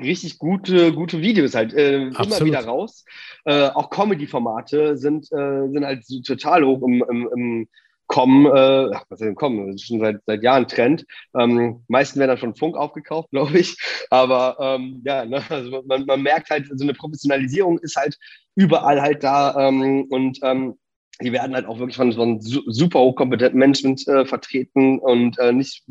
richtig 0.00 0.38
gute, 0.38 0.92
gute 0.92 1.20
Videos 1.20 1.54
halt 1.54 1.74
äh, 1.74 2.04
immer 2.06 2.40
wieder 2.40 2.64
raus. 2.64 3.04
Äh, 3.44 3.68
auch 3.68 3.90
Comedy-Formate 3.90 4.96
sind, 4.96 5.30
äh, 5.32 5.68
sind 5.68 5.84
halt 5.84 6.06
so 6.06 6.20
total 6.22 6.64
hoch 6.64 6.82
im, 6.82 7.04
im, 7.08 7.28
im 7.34 7.68
Kommen, 8.06 8.44
äh, 8.46 8.94
ach, 8.94 9.04
was 9.08 9.20
ist 9.20 9.26
denn 9.26 9.34
kommen? 9.34 9.66
Das 9.66 9.76
ist 9.76 9.86
schon 9.86 10.00
seit, 10.00 10.20
seit 10.26 10.42
Jahren 10.42 10.68
Trend. 10.68 11.06
Ähm, 11.38 11.84
meisten 11.88 12.18
werden 12.18 12.28
dann 12.28 12.38
von 12.38 12.54
Funk 12.54 12.76
aufgekauft, 12.76 13.30
glaube 13.32 13.58
ich. 13.58 13.76
Aber 14.10 14.56
ähm, 14.60 15.02
ja, 15.04 15.24
ne, 15.24 15.42
also 15.48 15.82
man, 15.86 16.04
man 16.04 16.22
merkt 16.22 16.50
halt, 16.50 16.68
so 16.70 16.84
eine 16.84 16.92
Professionalisierung 16.92 17.78
ist 17.78 17.96
halt 17.96 18.18
überall 18.56 19.00
halt 19.00 19.24
da 19.24 19.68
ähm, 19.68 20.04
und 20.10 20.38
ähm, 20.42 20.78
die 21.20 21.32
werden 21.32 21.54
halt 21.54 21.66
auch 21.66 21.78
wirklich 21.78 21.96
von, 21.96 22.12
von 22.12 22.40
super 22.40 23.00
hochkompetenten 23.00 23.58
Management 23.58 24.06
äh, 24.08 24.24
vertreten 24.24 24.98
und 24.98 25.38
äh, 25.38 25.52
nicht 25.52 25.84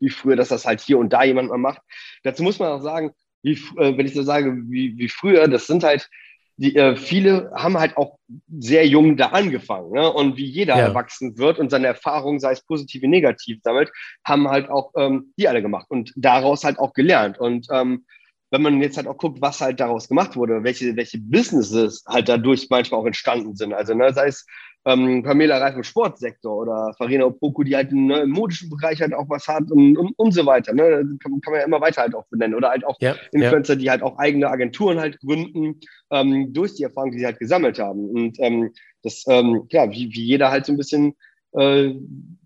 wie 0.00 0.10
früher, 0.10 0.36
dass 0.36 0.48
das 0.48 0.66
halt 0.66 0.80
hier 0.80 0.98
und 0.98 1.12
da 1.12 1.22
jemand 1.22 1.48
mal 1.48 1.58
macht. 1.58 1.80
Dazu 2.24 2.42
muss 2.42 2.58
man 2.58 2.68
auch 2.68 2.82
sagen, 2.82 3.12
wie, 3.42 3.52
äh, 3.52 3.96
wenn 3.96 4.06
ich 4.06 4.14
so 4.14 4.22
sage, 4.22 4.56
wie, 4.68 4.96
wie 4.98 5.08
früher, 5.08 5.46
das 5.48 5.66
sind 5.66 5.84
halt, 5.84 6.08
die, 6.56 6.76
äh, 6.76 6.96
viele 6.96 7.50
haben 7.54 7.78
halt 7.78 7.96
auch 7.96 8.18
sehr 8.58 8.86
jung 8.86 9.16
da 9.16 9.28
angefangen. 9.28 9.92
Ne? 9.92 10.12
Und 10.12 10.36
wie 10.36 10.44
jeder 10.44 10.76
ja. 10.76 10.86
erwachsen 10.86 11.38
wird 11.38 11.58
und 11.58 11.70
seine 11.70 11.86
Erfahrungen, 11.86 12.40
sei 12.40 12.52
es 12.52 12.62
positiv 12.62 13.02
wie 13.02 13.08
negativ, 13.08 13.60
sammelt, 13.62 13.90
haben 14.24 14.48
halt 14.48 14.70
auch 14.70 14.92
ähm, 14.96 15.32
die 15.36 15.48
alle 15.48 15.62
gemacht 15.62 15.86
und 15.88 16.12
daraus 16.16 16.64
halt 16.64 16.78
auch 16.78 16.92
gelernt. 16.92 17.38
Und 17.38 17.66
ähm, 17.70 18.04
wenn 18.52 18.62
man 18.62 18.82
jetzt 18.82 18.98
halt 18.98 19.08
auch 19.08 19.16
guckt, 19.16 19.40
was 19.40 19.60
halt 19.62 19.80
daraus 19.80 20.08
gemacht 20.08 20.36
wurde, 20.36 20.62
welche, 20.62 20.94
welche 20.94 21.18
Businesses 21.18 22.04
halt 22.06 22.28
dadurch 22.28 22.68
manchmal 22.68 23.00
auch 23.00 23.06
entstanden 23.06 23.56
sind. 23.56 23.72
Also 23.72 23.94
ne, 23.94 24.12
sei 24.12 24.26
es 24.26 24.46
ähm, 24.84 25.22
Pamela 25.22 25.56
Reif 25.56 25.74
im 25.74 25.82
Sportsektor 25.82 26.54
oder 26.54 26.92
Farina 26.98 27.24
Opoku, 27.24 27.62
die 27.62 27.74
halt 27.74 27.92
ne, 27.92 28.20
im 28.20 28.30
modischen 28.30 28.68
Bereich 28.68 29.00
halt 29.00 29.14
auch 29.14 29.28
was 29.30 29.48
hat 29.48 29.70
und, 29.70 29.96
und, 29.96 30.12
und 30.18 30.32
so 30.32 30.44
weiter. 30.44 30.74
Ne? 30.74 31.16
Kann, 31.22 31.40
kann, 31.40 31.52
man 31.52 31.60
ja 31.60 31.66
immer 31.66 31.80
weiter 31.80 32.02
halt 32.02 32.14
auch 32.14 32.26
benennen. 32.26 32.54
Oder 32.54 32.68
halt 32.68 32.84
auch 32.84 32.96
ja, 33.00 33.14
Influencer, 33.32 33.72
ja. 33.74 33.78
die 33.78 33.90
halt 33.90 34.02
auch 34.02 34.18
eigene 34.18 34.50
Agenturen 34.50 35.00
halt 35.00 35.18
gründen, 35.20 35.80
ähm, 36.10 36.52
durch 36.52 36.74
die 36.74 36.82
Erfahrung, 36.82 37.12
die 37.12 37.20
sie 37.20 37.26
halt 37.26 37.38
gesammelt 37.38 37.78
haben. 37.78 38.10
Und 38.10 38.38
ähm, 38.38 38.70
das, 39.02 39.24
ähm, 39.28 39.66
ja, 39.70 39.90
wie, 39.90 40.12
wie 40.12 40.24
jeder 40.24 40.50
halt 40.50 40.66
so 40.66 40.72
ein 40.72 40.78
bisschen 40.78 41.14
äh, 41.52 41.94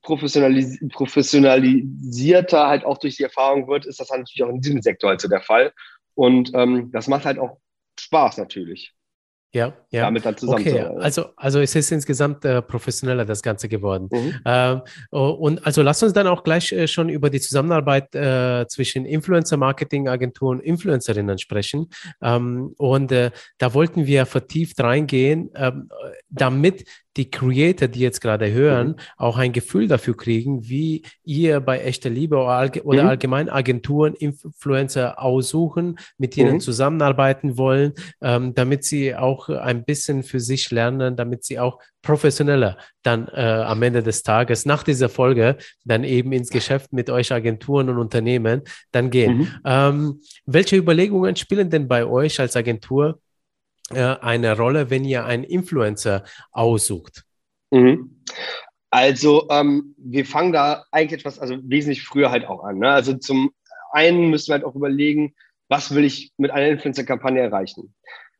professionalis 0.02 0.78
professionalisierter 0.92 2.66
halt 2.66 2.84
auch 2.84 2.98
durch 2.98 3.16
die 3.16 3.22
Erfahrung 3.22 3.66
wird, 3.68 3.86
ist 3.86 4.00
das 4.00 4.10
halt 4.10 4.20
natürlich 4.20 4.44
auch 4.44 4.54
in 4.54 4.60
diesem 4.60 4.82
Sektor 4.82 5.10
halt 5.10 5.20
so 5.20 5.28
der 5.28 5.40
Fall. 5.40 5.72
Und 6.16 6.50
ähm, 6.54 6.90
das 6.92 7.06
macht 7.06 7.26
halt 7.26 7.38
auch 7.38 7.58
Spaß 8.00 8.38
natürlich. 8.38 8.96
Ja, 9.52 9.72
ja. 9.90 10.02
Damit 10.02 10.26
dann 10.26 10.36
zusammen. 10.36 10.60
Okay, 10.60 10.80
also, 10.80 11.26
also 11.36 11.60
es 11.60 11.74
ist 11.74 11.90
insgesamt 11.90 12.44
äh, 12.44 12.60
professioneller 12.60 13.24
das 13.24 13.42
Ganze 13.42 13.68
geworden. 13.68 14.08
Mhm. 14.12 14.34
Ähm, 14.44 14.82
und 15.10 15.64
also 15.64 15.82
lass 15.82 16.02
uns 16.02 16.12
dann 16.12 16.26
auch 16.26 16.42
gleich 16.42 16.72
äh, 16.72 16.86
schon 16.86 17.08
über 17.08 17.30
die 17.30 17.40
Zusammenarbeit 17.40 18.14
äh, 18.14 18.66
zwischen 18.68 19.06
Influencer-Marketing-Agenturen 19.06 20.58
und 20.58 20.64
Influencerinnen 20.64 21.38
sprechen. 21.38 21.88
Ähm, 22.20 22.74
und 22.76 23.12
äh, 23.12 23.30
da 23.56 23.72
wollten 23.72 24.04
wir 24.06 24.26
vertieft 24.26 24.80
reingehen, 24.80 25.50
ähm, 25.54 25.88
damit 26.28 26.84
die 27.16 27.30
Creator, 27.30 27.88
die 27.88 28.00
jetzt 28.00 28.20
gerade 28.20 28.52
hören, 28.52 28.88
mhm. 28.88 28.96
auch 29.16 29.38
ein 29.38 29.52
Gefühl 29.52 29.88
dafür 29.88 30.16
kriegen, 30.16 30.68
wie 30.68 31.02
ihr 31.24 31.60
bei 31.60 31.80
echter 31.80 32.10
Liebe 32.10 32.36
oder, 32.36 32.48
allge 32.48 32.82
oder 32.84 33.04
mhm. 33.04 33.08
allgemein 33.08 33.48
Agenturen 33.48 34.14
Influencer 34.14 35.20
aussuchen, 35.22 35.98
mit 36.18 36.36
denen 36.36 36.54
mhm. 36.54 36.60
zusammenarbeiten 36.60 37.56
wollen, 37.56 37.94
ähm, 38.20 38.54
damit 38.54 38.84
sie 38.84 39.14
auch 39.14 39.48
ein 39.48 39.84
bisschen 39.84 40.22
für 40.22 40.40
sich 40.40 40.70
lernen, 40.70 41.16
damit 41.16 41.44
sie 41.44 41.58
auch 41.58 41.78
professioneller 42.02 42.78
dann 43.02 43.28
äh, 43.28 43.40
am 43.40 43.82
Ende 43.82 44.02
des 44.02 44.22
Tages 44.22 44.64
nach 44.64 44.82
dieser 44.82 45.08
Folge 45.08 45.56
dann 45.84 46.04
eben 46.04 46.32
ins 46.32 46.50
Geschäft 46.50 46.92
mit 46.92 47.10
euch 47.10 47.32
Agenturen 47.32 47.88
und 47.88 47.98
Unternehmen 47.98 48.62
dann 48.92 49.10
gehen. 49.10 49.38
Mhm. 49.38 49.48
Ähm, 49.64 50.20
welche 50.44 50.76
Überlegungen 50.76 51.34
spielen 51.34 51.68
denn 51.70 51.88
bei 51.88 52.04
euch 52.04 52.38
als 52.38 52.56
Agentur 52.56 53.20
äh, 53.90 54.16
eine 54.20 54.56
Rolle, 54.56 54.90
wenn 54.90 55.04
ihr 55.04 55.24
einen 55.24 55.44
Influencer 55.44 56.24
aussucht? 56.52 57.24
Mhm. 57.70 58.22
Also 58.90 59.48
ähm, 59.50 59.94
wir 59.98 60.24
fangen 60.24 60.52
da 60.52 60.84
eigentlich 60.90 61.20
etwas, 61.20 61.38
also 61.38 61.56
wesentlich 61.62 62.04
früher 62.04 62.30
halt 62.30 62.46
auch 62.46 62.64
an. 62.64 62.78
Ne? 62.78 62.90
Also 62.90 63.14
zum 63.14 63.50
einen 63.92 64.30
müssen 64.30 64.48
wir 64.48 64.54
halt 64.54 64.64
auch 64.64 64.74
überlegen, 64.74 65.34
was 65.68 65.94
will 65.94 66.04
ich 66.04 66.32
mit 66.36 66.50
einer 66.50 66.68
Influencer-Kampagne 66.68 67.40
erreichen? 67.40 67.94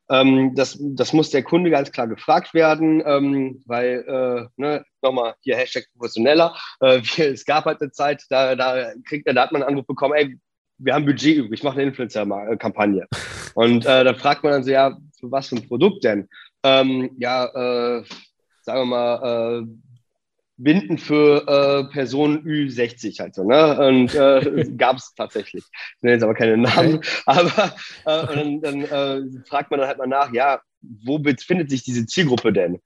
Ähm, 0.08 0.54
das, 0.54 0.78
das 0.80 1.12
muss 1.12 1.30
der 1.30 1.42
Kunde 1.42 1.70
ganz 1.70 1.90
klar 1.90 2.06
gefragt 2.06 2.54
werden, 2.54 3.02
ähm, 3.04 3.62
weil, 3.66 4.04
äh, 4.06 4.46
ne, 4.56 4.84
nochmal 5.02 5.34
hier 5.40 5.56
Hashtag 5.56 5.86
professioneller, 5.96 6.56
äh, 6.80 7.00
es 7.18 7.44
gab 7.44 7.64
halt 7.64 7.80
eine 7.80 7.90
Zeit, 7.90 8.22
da, 8.30 8.54
da 8.54 8.92
kriegt 9.04 9.26
da 9.26 9.42
hat 9.42 9.52
man 9.52 9.62
einen 9.62 9.70
Anruf 9.70 9.86
bekommen, 9.86 10.14
ey, 10.14 10.38
wir 10.78 10.94
haben 10.94 11.06
Budget 11.06 11.38
übrig, 11.38 11.54
ich 11.54 11.64
mache 11.64 11.80
eine 11.80 11.88
Influencer-Kampagne. 11.88 13.06
Und 13.54 13.86
äh, 13.86 14.04
da 14.04 14.14
fragt 14.14 14.44
man 14.44 14.52
dann 14.52 14.62
so, 14.62 14.70
ja, 14.70 14.96
für 15.26 15.32
was 15.32 15.48
für 15.48 15.56
ein 15.56 15.66
Produkt 15.66 16.04
denn? 16.04 16.28
Ähm, 16.62 17.10
ja, 17.18 17.44
äh, 17.46 18.04
sagen 18.62 18.80
wir 18.80 18.86
mal, 18.86 19.62
äh, 19.62 19.66
Binden 20.58 20.96
für 20.96 21.46
äh, 21.46 21.92
Personen 21.92 22.42
Ü60 22.44 23.20
halt 23.20 23.34
so, 23.34 23.44
ne? 23.44 23.78
Und 23.86 24.14
äh, 24.14 24.64
gab 24.76 24.96
es 24.96 25.12
tatsächlich. 25.14 25.64
Ich 25.96 26.02
nenne 26.02 26.14
jetzt 26.14 26.22
aber 26.22 26.34
keine 26.34 26.56
Namen. 26.56 26.96
Okay. 26.96 27.08
Aber 27.26 27.74
äh, 28.06 28.34
dann, 28.34 28.60
dann 28.62 28.82
äh, 28.82 29.42
fragt 29.46 29.70
man 29.70 29.80
dann 29.80 29.88
halt 29.88 29.98
mal 29.98 30.06
nach, 30.06 30.32
ja, 30.32 30.60
wo 30.80 31.18
befindet 31.18 31.68
sich 31.70 31.82
diese 31.84 32.06
Zielgruppe 32.06 32.52
denn? 32.52 32.80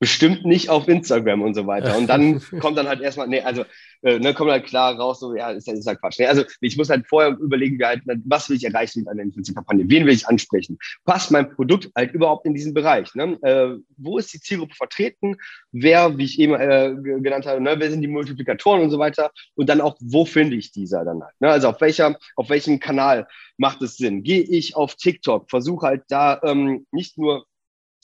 Bestimmt 0.00 0.46
nicht 0.46 0.70
auf 0.70 0.88
Instagram 0.88 1.42
und 1.42 1.54
so 1.54 1.66
weiter. 1.66 1.96
Und 1.96 2.08
dann 2.08 2.40
kommt 2.60 2.78
dann 2.78 2.88
halt 2.88 3.02
erstmal, 3.02 3.28
nee, 3.28 3.42
also 3.42 3.64
äh, 4.02 4.18
ne, 4.18 4.32
kommt 4.32 4.50
halt 4.50 4.64
klar 4.64 4.96
raus, 4.96 5.20
so, 5.20 5.34
ja, 5.34 5.50
ist, 5.50 5.68
ist 5.68 5.86
halt 5.86 6.00
Quatsch. 6.00 6.18
Nee, 6.18 6.26
also 6.26 6.42
ich 6.62 6.78
muss 6.78 6.88
halt 6.88 7.06
vorher 7.06 7.36
überlegen, 7.38 7.78
wie 7.78 7.84
halt, 7.84 8.02
was 8.24 8.48
will 8.48 8.56
ich 8.56 8.64
erreichen 8.64 9.00
mit 9.00 9.08
einer 9.08 9.22
Influencer-Kampagne? 9.22 9.84
Wen 9.88 10.06
will 10.06 10.14
ich 10.14 10.26
ansprechen? 10.26 10.78
Passt 11.04 11.30
mein 11.30 11.54
Produkt 11.54 11.90
halt 11.94 12.14
überhaupt 12.14 12.46
in 12.46 12.54
diesen 12.54 12.72
Bereich? 12.72 13.14
Ne? 13.14 13.38
Äh, 13.42 13.76
wo 13.98 14.16
ist 14.16 14.32
die 14.32 14.40
Zielgruppe 14.40 14.74
vertreten? 14.74 15.36
Wer, 15.70 16.16
wie 16.16 16.24
ich 16.24 16.38
eben 16.40 16.54
äh, 16.54 16.94
genannt 17.20 17.44
habe, 17.44 17.60
ne, 17.60 17.74
wer 17.76 17.90
sind 17.90 18.00
die 18.00 18.08
Multiplikatoren 18.08 18.80
und 18.80 18.90
so 18.90 18.98
weiter? 18.98 19.30
Und 19.54 19.68
dann 19.68 19.82
auch, 19.82 19.98
wo 20.00 20.24
finde 20.24 20.56
ich 20.56 20.72
dieser 20.72 21.04
dann 21.04 21.22
halt? 21.22 21.34
Ne? 21.40 21.50
Also 21.50 21.68
auf 21.68 21.80
welcher, 21.82 22.16
auf 22.36 22.48
welchem 22.48 22.80
Kanal 22.80 23.28
macht 23.58 23.82
es 23.82 23.98
Sinn? 23.98 24.22
Gehe 24.22 24.40
ich 24.40 24.76
auf 24.76 24.94
TikTok, 24.94 25.50
versuche 25.50 25.86
halt 25.86 26.04
da 26.08 26.40
ähm, 26.42 26.86
nicht 26.90 27.18
nur 27.18 27.44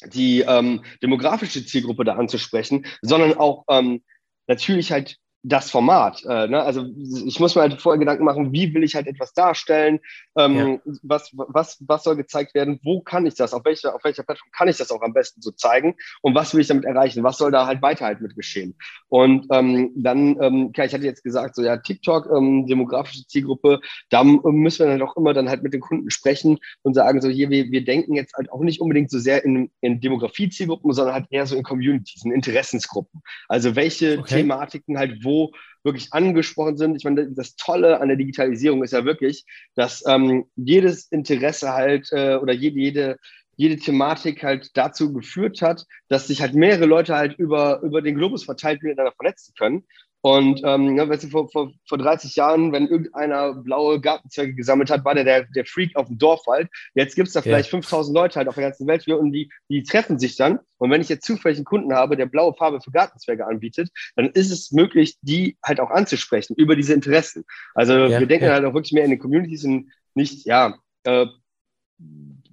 die 0.05 0.40
ähm, 0.40 0.84
demografische 1.03 1.64
Zielgruppe 1.64 2.05
da 2.05 2.16
anzusprechen, 2.16 2.86
sondern 3.03 3.34
auch 3.34 3.64
ähm, 3.68 4.03
natürlich 4.47 4.92
halt 4.92 5.16
das 5.47 5.70
Format. 5.70 6.24
Äh, 6.24 6.49
ne? 6.49 6.62
Also 6.62 6.86
ich 7.24 7.38
muss 7.38 7.55
mir 7.55 7.62
halt 7.62 7.80
vorher 7.80 8.01
Gedanken 8.01 8.24
machen, 8.24 8.53
wie 8.53 8.74
will 8.74 8.82
ich 8.82 8.97
halt 8.97 9.07
etwas 9.07 9.32
darstellen, 9.32 10.01
ähm, 10.36 10.57
ja. 10.57 10.78
was, 11.03 11.30
was, 11.34 11.78
was 11.86 12.03
soll 12.03 12.16
gezeigt 12.16 12.55
werden, 12.55 12.80
wo 12.82 13.01
kann 13.01 13.26
ich 13.26 13.34
das, 13.34 13.55
auf 13.55 13.64
welcher, 13.64 13.94
auf 13.94 14.03
welcher 14.03 14.24
Plattform 14.24 14.51
kann 14.51 14.66
ich 14.66 14.76
das 14.76 14.90
auch 14.90 15.03
am 15.03 15.12
besten 15.12 15.40
so 15.40 15.53
zeigen 15.53 15.94
und 16.22 16.34
was 16.34 16.53
will 16.53 16.62
ich 16.62 16.66
damit 16.66 16.84
erreichen, 16.84 17.22
was 17.22 17.38
soll 17.38 17.53
da 17.53 17.66
halt 17.66 17.80
weiter 17.80 18.07
halt 18.07 18.20
mit 18.20 18.34
geschehen. 18.34 18.74
Und 19.09 19.47
ähm, 19.53 19.92
dann, 19.94 20.36
ähm, 20.42 20.72
klar, 20.72 20.86
ich 20.86 20.94
hatte 20.94 21.05
jetzt 21.05 21.22
gesagt, 21.22 21.55
so 21.55 21.62
ja, 21.62 21.76
TikTok, 21.76 22.28
ähm, 22.36 22.66
demografische 22.66 23.24
Zielgruppe, 23.26 23.80
da 24.11 24.24
müssen 24.24 24.80
wir 24.80 24.99
dann 24.99 25.03
auch 25.03 25.16
immer 25.16 25.32
dann 25.32 25.49
halt 25.49 25.62
mit 25.62 25.72
den 25.72 25.80
Kunden 25.80 26.11
sprechen 26.11 26.59
und 26.82 26.94
sagen, 26.94 27.20
so 27.20 27.28
hier, 27.28 27.51
wir, 27.51 27.70
wir 27.70 27.84
denken 27.84 28.14
jetzt 28.14 28.34
halt 28.34 28.51
auch 28.51 28.62
nicht 28.62 28.80
unbedingt 28.80 29.12
so 29.12 29.20
sehr 29.20 29.44
in, 29.44 29.70
in 29.80 30.01
Demografie-Zielgruppen, 30.01 30.92
sondern 30.92 31.14
halt 31.14 31.26
eher 31.30 31.47
so 31.47 31.55
in 31.55 31.62
Communities, 31.62 32.24
in 32.24 32.32
Interessensgruppen. 32.32 33.20
Also 33.49 33.76
welche 33.76 34.18
okay. 34.18 34.38
Thematiken 34.38 34.99
halt 34.99 35.22
wo 35.22 35.36
wirklich 35.82 36.12
angesprochen 36.12 36.76
sind. 36.76 36.97
Ich 36.97 37.05
meine, 37.05 37.30
das 37.30 37.57
Tolle 37.57 38.01
an 38.01 38.09
der 38.09 38.16
Digitalisierung 38.16 38.82
ist 38.82 38.93
ja 38.93 39.05
wirklich, 39.05 39.45
dass 39.74 40.05
ähm, 40.07 40.45
jedes 40.57 41.07
Interesse 41.11 41.72
halt 41.72 42.09
äh, 42.12 42.37
oder 42.37 42.53
jede, 42.53 42.78
jede, 42.78 43.16
jede 43.57 43.76
Thematik 43.76 44.43
halt 44.43 44.70
dazu 44.74 45.12
geführt 45.12 45.62
hat, 45.62 45.87
dass 46.09 46.26
sich 46.26 46.43
halt 46.43 46.55
mehrere 46.55 46.87
Leute 46.87 47.16
halt 47.16 47.39
über, 47.39 47.80
über 47.82 48.03
den 48.03 48.16
Globus 48.16 48.45
verteilt 48.45 48.82
miteinander 48.82 49.12
vernetzen 49.16 49.55
können. 49.57 49.84
Und 50.27 50.62
ähm, 50.64 50.97
ne, 50.97 51.09
weißt 51.09 51.22
du, 51.22 51.29
vor, 51.29 51.49
vor, 51.51 51.72
vor 51.89 51.99
30 51.99 52.35
Jahren, 52.35 52.72
wenn 52.72 52.89
irgendeiner 52.89 53.55
blaue 53.55 54.01
Gartenzwerge 54.01 54.55
gesammelt 54.55 54.91
hat, 54.91 55.05
war 55.05 55.14
der 55.14 55.22
der, 55.22 55.45
der 55.45 55.64
Freak 55.64 55.95
auf 55.95 56.09
dem 56.09 56.18
Dorf 56.18 56.41
halt. 56.49 56.68
Jetzt 56.97 57.14
gibt 57.14 57.29
es 57.29 57.35
da 57.35 57.43
vielleicht 57.43 57.68
ja. 57.68 57.79
5000 57.79 58.12
Leute 58.12 58.35
halt 58.35 58.49
auf 58.49 58.57
der 58.57 58.64
ganzen 58.64 58.89
Welt 58.89 59.07
und 59.07 59.31
die, 59.31 59.53
die 59.68 59.85
treffen 59.85 60.18
sich 60.18 60.35
dann. 60.35 60.59
Und 60.79 60.91
wenn 60.91 61.01
ich 61.01 61.09
jetzt 61.09 61.24
zufällig 61.24 61.59
einen 61.59 61.64
Kunden 61.64 61.95
habe, 61.95 62.16
der 62.16 62.27
blaue 62.27 62.55
Farbe 62.55 62.81
für 62.81 62.91
Gartenzwerge 62.91 63.47
anbietet, 63.47 63.91
dann 64.16 64.31
ist 64.31 64.51
es 64.51 64.72
möglich, 64.72 65.16
die 65.22 65.59
halt 65.62 65.79
auch 65.79 65.91
anzusprechen 65.91 66.57
über 66.57 66.74
diese 66.74 66.93
Interessen. 66.93 67.45
Also 67.77 67.93
ja, 67.93 68.18
wir 68.18 68.27
denken 68.27 68.51
halt 68.51 68.64
auch 68.64 68.74
wirklich 68.74 68.95
mehr 68.95 69.05
in 69.05 69.11
den 69.11 69.20
Communities 69.20 69.64
und 69.64 69.93
nicht, 70.16 70.45
ja, 70.45 70.77
äh, 71.05 71.27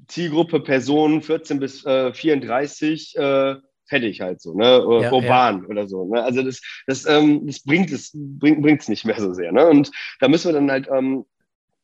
Zielgruppe 0.07 0.59
Personen 0.59 1.23
14 1.23 1.59
bis 1.59 1.83
äh, 1.87 2.13
34, 2.13 3.17
äh, 3.17 3.55
fertig 3.85 4.21
halt 4.21 4.41
so, 4.41 4.53
ne? 4.53 4.65
Ja, 4.65 5.11
Urban 5.11 5.61
ja. 5.61 5.67
oder 5.67 5.87
so. 5.87 6.05
Ne? 6.05 6.23
Also 6.23 6.43
das, 6.43 6.61
das, 6.87 7.05
ähm, 7.05 7.45
das 7.45 7.63
bringt 7.63 7.91
es 7.91 8.11
bringt 8.13 8.61
bringt's 8.61 8.87
nicht 8.87 9.05
mehr 9.05 9.19
so 9.19 9.33
sehr. 9.33 9.51
Ne? 9.51 9.67
Und 9.67 9.91
da 10.19 10.27
müssen 10.27 10.49
wir 10.49 10.53
dann 10.53 10.71
halt 10.71 10.87
ähm, 10.91 11.25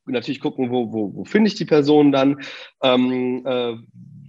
natürlich 0.06 0.40
gucken, 0.40 0.70
wo, 0.70 0.92
wo, 0.92 1.14
wo 1.14 1.24
finde 1.24 1.48
ich 1.48 1.54
die 1.54 1.64
Person 1.64 2.12
dann, 2.12 2.40
ähm, 2.82 3.42
äh, 3.46 3.74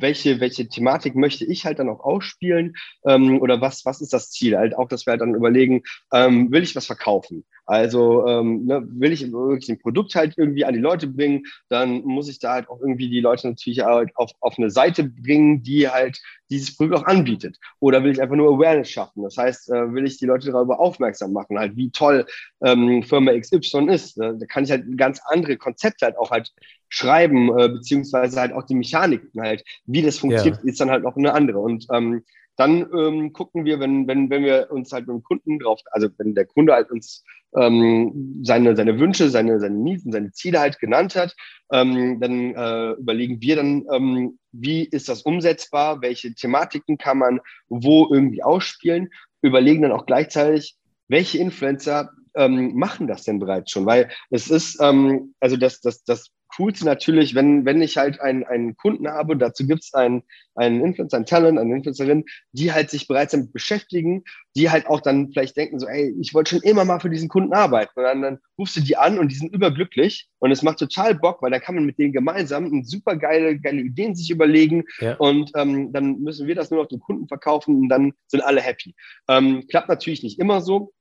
welche, 0.01 0.39
welche 0.39 0.67
Thematik 0.67 1.15
möchte 1.15 1.45
ich 1.45 1.65
halt 1.65 1.79
dann 1.79 1.89
auch 1.89 1.99
ausspielen 1.99 2.75
ähm, 3.05 3.39
oder 3.39 3.61
was, 3.61 3.85
was 3.85 4.01
ist 4.01 4.13
das 4.13 4.31
Ziel? 4.31 4.57
Halt 4.57 4.75
auch, 4.75 4.87
dass 4.87 5.05
wir 5.05 5.11
halt 5.11 5.21
dann 5.21 5.35
überlegen, 5.35 5.83
ähm, 6.11 6.51
will 6.51 6.63
ich 6.63 6.75
was 6.75 6.87
verkaufen? 6.87 7.45
Also 7.65 8.27
ähm, 8.27 8.65
ne, 8.65 8.85
will 8.89 9.11
ich 9.11 9.31
wirklich 9.31 9.69
ein 9.69 9.79
Produkt 9.79 10.15
halt 10.15 10.33
irgendwie 10.37 10.65
an 10.65 10.73
die 10.73 10.79
Leute 10.79 11.07
bringen, 11.07 11.43
dann 11.69 12.01
muss 12.01 12.27
ich 12.27 12.39
da 12.39 12.53
halt 12.53 12.69
auch 12.69 12.79
irgendwie 12.81 13.09
die 13.09 13.19
Leute 13.19 13.47
natürlich 13.47 13.81
halt 13.81 14.11
auf, 14.15 14.31
auf 14.39 14.57
eine 14.57 14.69
Seite 14.69 15.03
bringen, 15.03 15.63
die 15.63 15.87
halt 15.87 16.19
dieses 16.49 16.75
Produkt 16.75 16.97
auch 16.97 17.05
anbietet. 17.05 17.57
Oder 17.79 18.03
will 18.03 18.11
ich 18.11 18.21
einfach 18.21 18.35
nur 18.35 18.53
Awareness 18.53 18.89
schaffen? 18.89 19.23
Das 19.23 19.37
heißt, 19.37 19.69
äh, 19.69 19.93
will 19.93 20.05
ich 20.05 20.17
die 20.17 20.25
Leute 20.25 20.51
darüber 20.51 20.79
aufmerksam 20.79 21.33
machen, 21.33 21.57
halt 21.57 21.75
wie 21.77 21.91
toll 21.91 22.25
ähm, 22.63 23.03
Firma 23.03 23.31
XY 23.31 23.89
ist. 23.89 24.17
Da 24.17 24.33
kann 24.47 24.63
ich 24.63 24.71
halt 24.71 24.97
ganz 24.97 25.21
andere 25.25 25.57
Konzepte 25.57 26.05
halt 26.05 26.17
auch 26.17 26.31
halt 26.31 26.51
schreiben, 26.89 27.57
äh, 27.57 27.69
beziehungsweise 27.69 28.39
halt 28.39 28.53
auch 28.53 28.63
die 28.63 28.75
Mechaniken 28.75 29.41
halt, 29.41 29.63
wie 29.85 30.01
das 30.01 30.17
funktioniert, 30.17 30.59
ja. 30.63 30.69
ist 30.69 30.81
dann 30.81 30.91
halt 30.91 31.05
auch 31.05 31.15
eine 31.15 31.33
andere. 31.33 31.59
Und 31.59 31.87
ähm, 31.91 32.23
dann 32.57 32.87
ähm, 32.93 33.33
gucken 33.33 33.65
wir, 33.65 33.79
wenn, 33.79 34.07
wenn, 34.07 34.29
wenn 34.29 34.43
wir 34.43 34.69
uns 34.71 34.91
halt 34.91 35.07
mit 35.07 35.15
dem 35.15 35.23
Kunden 35.23 35.59
drauf, 35.59 35.79
also 35.91 36.09
wenn 36.17 36.35
der 36.35 36.45
Kunde 36.45 36.73
halt 36.73 36.91
uns 36.91 37.23
ähm, 37.55 38.41
seine, 38.43 38.75
seine 38.75 38.99
Wünsche, 38.99 39.29
seine, 39.29 39.59
seine 39.59 39.75
Needs 39.75 40.05
und 40.05 40.11
seine 40.11 40.31
Ziele 40.31 40.59
halt 40.59 40.79
genannt 40.79 41.15
hat, 41.15 41.35
ähm, 41.71 42.19
dann 42.19 42.55
äh, 42.55 42.91
überlegen 42.93 43.41
wir 43.41 43.55
dann, 43.55 43.85
ähm, 43.91 44.39
wie 44.51 44.83
ist 44.83 45.09
das 45.09 45.21
umsetzbar, 45.23 46.01
welche 46.01 46.33
Thematiken 46.33 46.97
kann 46.97 47.17
man 47.17 47.39
wo 47.69 48.07
irgendwie 48.11 48.43
ausspielen, 48.43 49.09
überlegen 49.41 49.81
dann 49.81 49.91
auch 49.91 50.05
gleichzeitig, 50.05 50.77
welche 51.07 51.39
Influencer 51.39 52.11
ähm, 52.35 52.75
machen 52.75 53.07
das 53.07 53.23
denn 53.23 53.39
bereits 53.39 53.71
schon? 53.71 53.85
Weil 53.85 54.09
es 54.29 54.49
ist, 54.49 54.79
ähm, 54.81 55.33
also 55.39 55.57
das, 55.57 55.81
das, 55.81 56.03
das 56.03 56.31
Coolste 56.55 56.85
natürlich, 56.85 57.35
wenn, 57.35 57.65
wenn 57.65 57.81
ich 57.81 57.97
halt 57.97 58.19
einen, 58.21 58.43
einen 58.43 58.75
Kunden 58.75 59.07
habe, 59.07 59.37
dazu 59.37 59.65
gibt 59.65 59.83
es 59.83 59.93
einen, 59.93 60.23
einen 60.55 60.83
Influencer, 60.83 61.17
einen 61.17 61.25
Talent, 61.25 61.59
eine 61.59 61.75
Influencerin, 61.75 62.25
die 62.51 62.71
halt 62.71 62.89
sich 62.89 63.07
bereits 63.07 63.31
damit 63.31 63.53
beschäftigen, 63.53 64.23
die 64.55 64.69
halt 64.69 64.87
auch 64.87 64.99
dann 64.99 65.31
vielleicht 65.31 65.55
denken 65.57 65.79
so, 65.79 65.87
ey, 65.87 66.13
ich 66.19 66.33
wollte 66.33 66.51
schon 66.51 66.63
immer 66.63 66.85
mal 66.85 66.99
für 66.99 67.09
diesen 67.09 67.29
Kunden 67.29 67.53
arbeiten. 67.53 67.91
Und 67.95 68.03
dann, 68.03 68.21
dann 68.21 68.39
rufst 68.57 68.75
du 68.75 68.81
die 68.81 68.97
an 68.97 69.19
und 69.19 69.31
die 69.31 69.35
sind 69.35 69.53
überglücklich 69.53 70.29
und 70.39 70.51
es 70.51 70.61
macht 70.61 70.79
total 70.79 71.15
Bock, 71.15 71.41
weil 71.41 71.51
da 71.51 71.59
kann 71.59 71.75
man 71.75 71.85
mit 71.85 71.97
denen 71.97 72.13
gemeinsam 72.13 72.83
super 72.83 73.15
geile, 73.15 73.59
geile 73.59 73.81
Ideen 73.81 74.15
sich 74.15 74.29
überlegen 74.29 74.83
ja. 74.99 75.15
und 75.15 75.51
ähm, 75.55 75.91
dann 75.93 76.19
müssen 76.19 76.47
wir 76.47 76.55
das 76.55 76.71
nur 76.71 76.81
noch 76.81 76.89
den 76.89 76.99
Kunden 76.99 77.27
verkaufen 77.27 77.75
und 77.75 77.89
dann 77.89 78.13
sind 78.27 78.41
alle 78.41 78.61
happy. 78.61 78.95
Ähm, 79.27 79.65
klappt 79.69 79.89
natürlich 79.89 80.23
nicht 80.23 80.39
immer 80.39 80.61
so. 80.61 80.93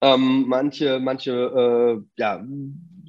Ähm, 0.00 0.44
manche, 0.46 1.00
manche, 1.00 1.32
äh, 1.32 2.20
ja, 2.20 2.44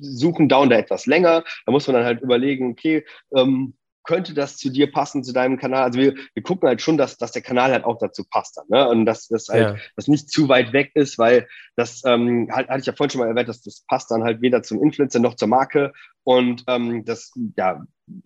suchen 0.01 0.49
down 0.49 0.69
da 0.69 0.77
etwas 0.77 1.05
länger. 1.05 1.43
Da 1.65 1.71
muss 1.71 1.87
man 1.87 1.95
dann 1.95 2.05
halt 2.05 2.21
überlegen, 2.21 2.71
okay, 2.71 3.05
ähm, 3.35 3.73
könnte 4.09 4.33
das 4.33 4.57
zu 4.57 4.71
dir 4.71 4.91
passen, 4.91 5.23
zu 5.23 5.33
deinem 5.33 5.57
Kanal? 5.57 5.83
Also 5.83 5.99
wir, 5.99 6.15
wir 6.33 6.41
gucken 6.41 6.67
halt 6.67 6.81
schon, 6.81 6.97
dass, 6.97 7.17
dass 7.17 7.31
der 7.31 7.43
Kanal 7.43 7.71
halt 7.71 7.83
auch 7.83 7.99
dazu 7.99 8.23
passt 8.27 8.57
dann, 8.57 8.65
ne? 8.69 8.89
Und 8.89 9.05
dass 9.05 9.27
das 9.27 9.49
halt, 9.49 9.61
ja. 9.61 9.75
das 9.95 10.07
nicht 10.07 10.31
zu 10.31 10.49
weit 10.49 10.73
weg 10.73 10.91
ist, 10.95 11.19
weil 11.19 11.47
das 11.75 12.01
ähm, 12.05 12.49
halt, 12.51 12.69
hatte 12.69 12.79
ich 12.79 12.85
ja 12.87 12.93
vorhin 12.93 13.11
schon 13.11 13.21
mal 13.21 13.27
erwähnt, 13.27 13.49
dass 13.49 13.61
das 13.61 13.85
passt 13.87 14.09
dann 14.09 14.23
halt 14.23 14.41
weder 14.41 14.63
zum 14.63 14.81
Influencer 14.81 15.19
noch 15.19 15.35
zur 15.35 15.47
Marke 15.47 15.93
und 16.23 16.63
ähm, 16.65 17.05
das 17.05 17.31
ja 17.55 17.83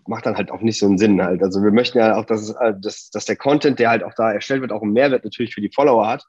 macht 0.08 0.26
dann 0.26 0.38
halt 0.38 0.52
auch 0.52 0.62
nicht 0.62 0.80
so 0.80 0.86
einen 0.86 0.98
Sinn 0.98 1.22
halt. 1.22 1.44
Also 1.44 1.62
wir 1.62 1.72
möchten 1.72 1.98
ja 1.98 2.16
auch, 2.16 2.26
dass, 2.26 2.50
äh, 2.52 2.74
dass, 2.80 3.10
dass 3.10 3.26
der 3.26 3.36
Content, 3.36 3.78
der 3.80 3.90
halt 3.90 4.04
auch 4.04 4.14
da 4.16 4.32
erstellt 4.32 4.62
wird, 4.62 4.72
auch 4.72 4.84
einen 4.84 4.94
Mehrwert 4.94 5.26
natürlich 5.26 5.54
für 5.54 5.60
die 5.60 5.72
Follower 5.74 6.08
hat, 6.08 6.24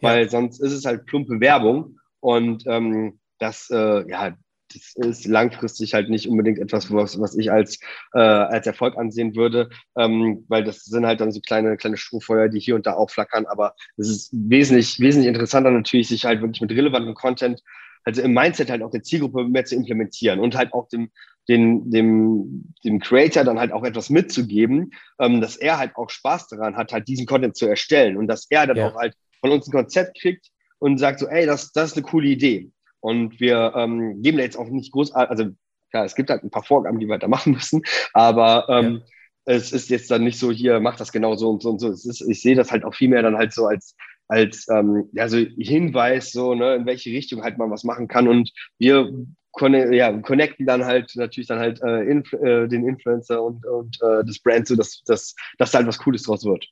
ja. 0.00 0.10
weil 0.10 0.30
sonst 0.30 0.60
ist 0.60 0.72
es 0.72 0.84
halt 0.84 1.06
plumpe 1.06 1.40
Werbung 1.40 1.98
und 2.20 2.64
ähm, 2.68 3.18
das, 3.40 3.70
äh, 3.70 4.08
ja, 4.08 4.36
das 4.72 4.94
ist 4.96 5.26
langfristig 5.26 5.94
halt 5.94 6.10
nicht 6.10 6.28
unbedingt 6.28 6.58
etwas, 6.58 6.92
was, 6.92 7.20
was 7.20 7.36
ich 7.36 7.50
als, 7.50 7.78
äh, 8.14 8.18
als 8.18 8.66
Erfolg 8.66 8.96
ansehen 8.96 9.34
würde, 9.34 9.70
ähm, 9.96 10.44
weil 10.48 10.64
das 10.64 10.84
sind 10.84 11.06
halt 11.06 11.20
dann 11.20 11.32
so 11.32 11.40
kleine, 11.40 11.76
kleine 11.76 11.96
Strohfeuer, 11.96 12.48
die 12.48 12.60
hier 12.60 12.74
und 12.74 12.86
da 12.86 12.94
aufflackern. 12.94 13.46
Aber 13.46 13.74
es 13.96 14.08
ist 14.08 14.30
wesentlich, 14.32 15.00
wesentlich 15.00 15.28
interessanter 15.28 15.70
natürlich, 15.70 16.08
sich 16.08 16.24
halt 16.24 16.40
wirklich 16.40 16.60
mit 16.60 16.70
relevantem 16.70 17.14
Content, 17.14 17.62
also 18.04 18.22
im 18.22 18.32
Mindset 18.32 18.70
halt 18.70 18.82
auch 18.82 18.90
der 18.90 19.02
Zielgruppe 19.02 19.44
mehr 19.44 19.64
zu 19.64 19.74
implementieren 19.74 20.40
und 20.40 20.56
halt 20.56 20.72
auch 20.72 20.88
dem, 20.88 21.10
den, 21.48 21.90
dem, 21.90 22.72
dem 22.84 23.00
Creator 23.00 23.44
dann 23.44 23.58
halt 23.58 23.72
auch 23.72 23.84
etwas 23.84 24.10
mitzugeben, 24.10 24.92
ähm, 25.18 25.40
dass 25.40 25.56
er 25.56 25.78
halt 25.78 25.96
auch 25.96 26.10
Spaß 26.10 26.48
daran 26.48 26.76
hat, 26.76 26.92
halt 26.92 27.08
diesen 27.08 27.26
Content 27.26 27.56
zu 27.56 27.66
erstellen 27.66 28.16
und 28.16 28.26
dass 28.26 28.46
er 28.50 28.66
dann 28.66 28.76
ja. 28.76 28.88
auch 28.88 28.94
halt 28.94 29.14
von 29.40 29.50
uns 29.50 29.66
ein 29.66 29.72
Konzept 29.72 30.18
kriegt 30.20 30.48
und 30.78 30.98
sagt 30.98 31.20
so, 31.20 31.26
ey, 31.26 31.46
das, 31.46 31.72
das 31.72 31.90
ist 31.90 31.96
eine 31.96 32.06
coole 32.06 32.28
Idee. 32.28 32.70
Und 33.00 33.40
wir 33.40 33.72
ähm, 33.76 34.22
geben 34.22 34.38
da 34.38 34.44
jetzt 34.44 34.58
auch 34.58 34.68
nicht 34.68 34.92
groß, 34.92 35.12
also 35.12 35.46
ja, 35.92 36.04
es 36.04 36.14
gibt 36.14 36.30
halt 36.30 36.44
ein 36.44 36.50
paar 36.50 36.64
Vorgaben, 36.64 37.00
die 37.00 37.06
wir 37.06 37.18
da 37.18 37.28
machen 37.28 37.54
müssen, 37.54 37.82
aber 38.12 38.66
ähm, 38.68 39.02
ja. 39.46 39.56
es 39.56 39.72
ist 39.72 39.90
jetzt 39.90 40.10
dann 40.10 40.24
nicht 40.24 40.38
so, 40.38 40.50
hier, 40.50 40.80
mach 40.80 40.96
das 40.96 41.12
genau 41.12 41.34
so 41.34 41.50
und 41.50 41.62
so 41.62 41.70
und 41.70 41.78
so. 41.78 41.88
Es 41.88 42.04
ist, 42.04 42.20
ich 42.20 42.42
sehe 42.42 42.54
das 42.54 42.70
halt 42.70 42.84
auch 42.84 42.94
viel 42.94 43.08
mehr 43.08 43.22
dann 43.22 43.36
halt 43.36 43.52
so 43.52 43.66
als, 43.66 43.96
als 44.28 44.68
ähm, 44.68 45.08
ja, 45.12 45.28
so 45.28 45.38
Hinweis, 45.38 46.32
so, 46.32 46.54
ne, 46.54 46.76
in 46.76 46.86
welche 46.86 47.10
Richtung 47.10 47.42
halt 47.42 47.58
man 47.58 47.70
was 47.70 47.84
machen 47.84 48.06
kann. 48.06 48.28
Und 48.28 48.52
wir 48.78 49.12
ja, 49.90 50.12
connecten 50.20 50.66
dann 50.66 50.84
halt 50.84 51.12
natürlich 51.16 51.48
dann 51.48 51.58
halt 51.58 51.82
äh, 51.82 52.02
Inf 52.04 52.32
äh, 52.34 52.68
den 52.68 52.86
Influencer 52.86 53.42
und, 53.42 53.66
und 53.66 53.98
äh, 54.00 54.24
das 54.24 54.38
Brand 54.38 54.68
so, 54.68 54.76
dass, 54.76 55.02
dass, 55.04 55.34
dass 55.58 55.72
da 55.72 55.78
halt 55.78 55.88
was 55.88 55.98
Cooles 55.98 56.22
draus 56.22 56.44
wird. 56.44 56.66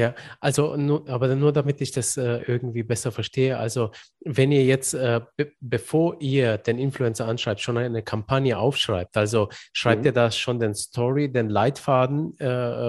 Ja, 0.00 0.14
also 0.40 0.76
nur, 0.78 1.06
aber 1.10 1.34
nur 1.34 1.52
damit 1.52 1.82
ich 1.82 1.92
das 1.92 2.16
äh, 2.16 2.38
irgendwie 2.46 2.82
besser 2.82 3.12
verstehe. 3.12 3.58
Also 3.58 3.90
wenn 4.24 4.50
ihr 4.50 4.64
jetzt, 4.64 4.94
äh, 4.94 5.20
be 5.36 5.52
bevor 5.60 6.16
ihr 6.20 6.56
den 6.56 6.78
Influencer 6.78 7.28
anschreibt, 7.28 7.60
schon 7.60 7.76
eine 7.76 8.02
Kampagne 8.02 8.56
aufschreibt, 8.56 9.18
also 9.18 9.50
schreibt 9.74 10.00
mhm. 10.00 10.06
ihr 10.06 10.12
da 10.12 10.30
schon 10.30 10.58
den 10.58 10.74
Story, 10.74 11.30
den 11.30 11.50
Leitfaden, 11.50 12.38
äh, 12.40 12.46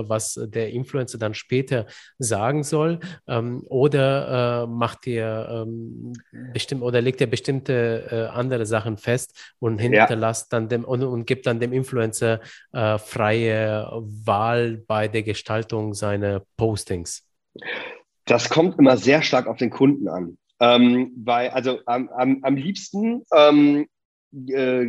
was 0.08 0.40
der 0.42 0.70
Influencer 0.70 1.18
dann 1.18 1.34
später 1.34 1.86
sagen 2.18 2.64
soll, 2.64 3.00
ähm, 3.28 3.66
oder 3.68 4.64
äh, 4.64 4.68
macht 4.68 5.06
ihr 5.06 5.66
ähm, 5.66 6.14
bestimmt 6.54 6.82
oder 6.82 7.02
legt 7.02 7.20
ihr 7.20 7.30
bestimmte 7.30 8.08
äh, 8.10 8.38
andere 8.38 8.66
Sachen 8.66 8.96
fest 8.96 9.54
und 9.60 9.80
hinterlasst 9.80 10.54
ja. 10.54 10.60
dann 10.60 10.70
dem 10.70 10.86
und, 10.86 11.04
und, 11.04 11.26
gibt 11.26 11.46
dann 11.46 11.60
dem 11.60 11.74
Influencer 11.74 12.40
äh, 12.72 12.98
freie 12.98 13.88
Wahl 13.92 14.78
bei 14.88 15.10
der 15.10 15.24
Gestaltung 15.24 15.94
seiner 15.94 16.44
Posts. 16.56 16.92
Postings? 17.02 17.24
Das 18.26 18.50
kommt 18.50 18.80
immer 18.80 18.98
sehr 18.98 19.22
stark 19.22 19.48
auf 19.48 19.58
den 19.58 19.70
Kunden 19.70 20.08
an. 20.08 20.38
Ähm, 20.60 21.12
weil, 21.18 21.50
also 21.50 21.80
am, 21.86 22.10
am, 22.10 22.40
am 22.44 22.56
liebsten 22.56 23.24
ähm, 23.36 23.88
äh, 24.48 24.86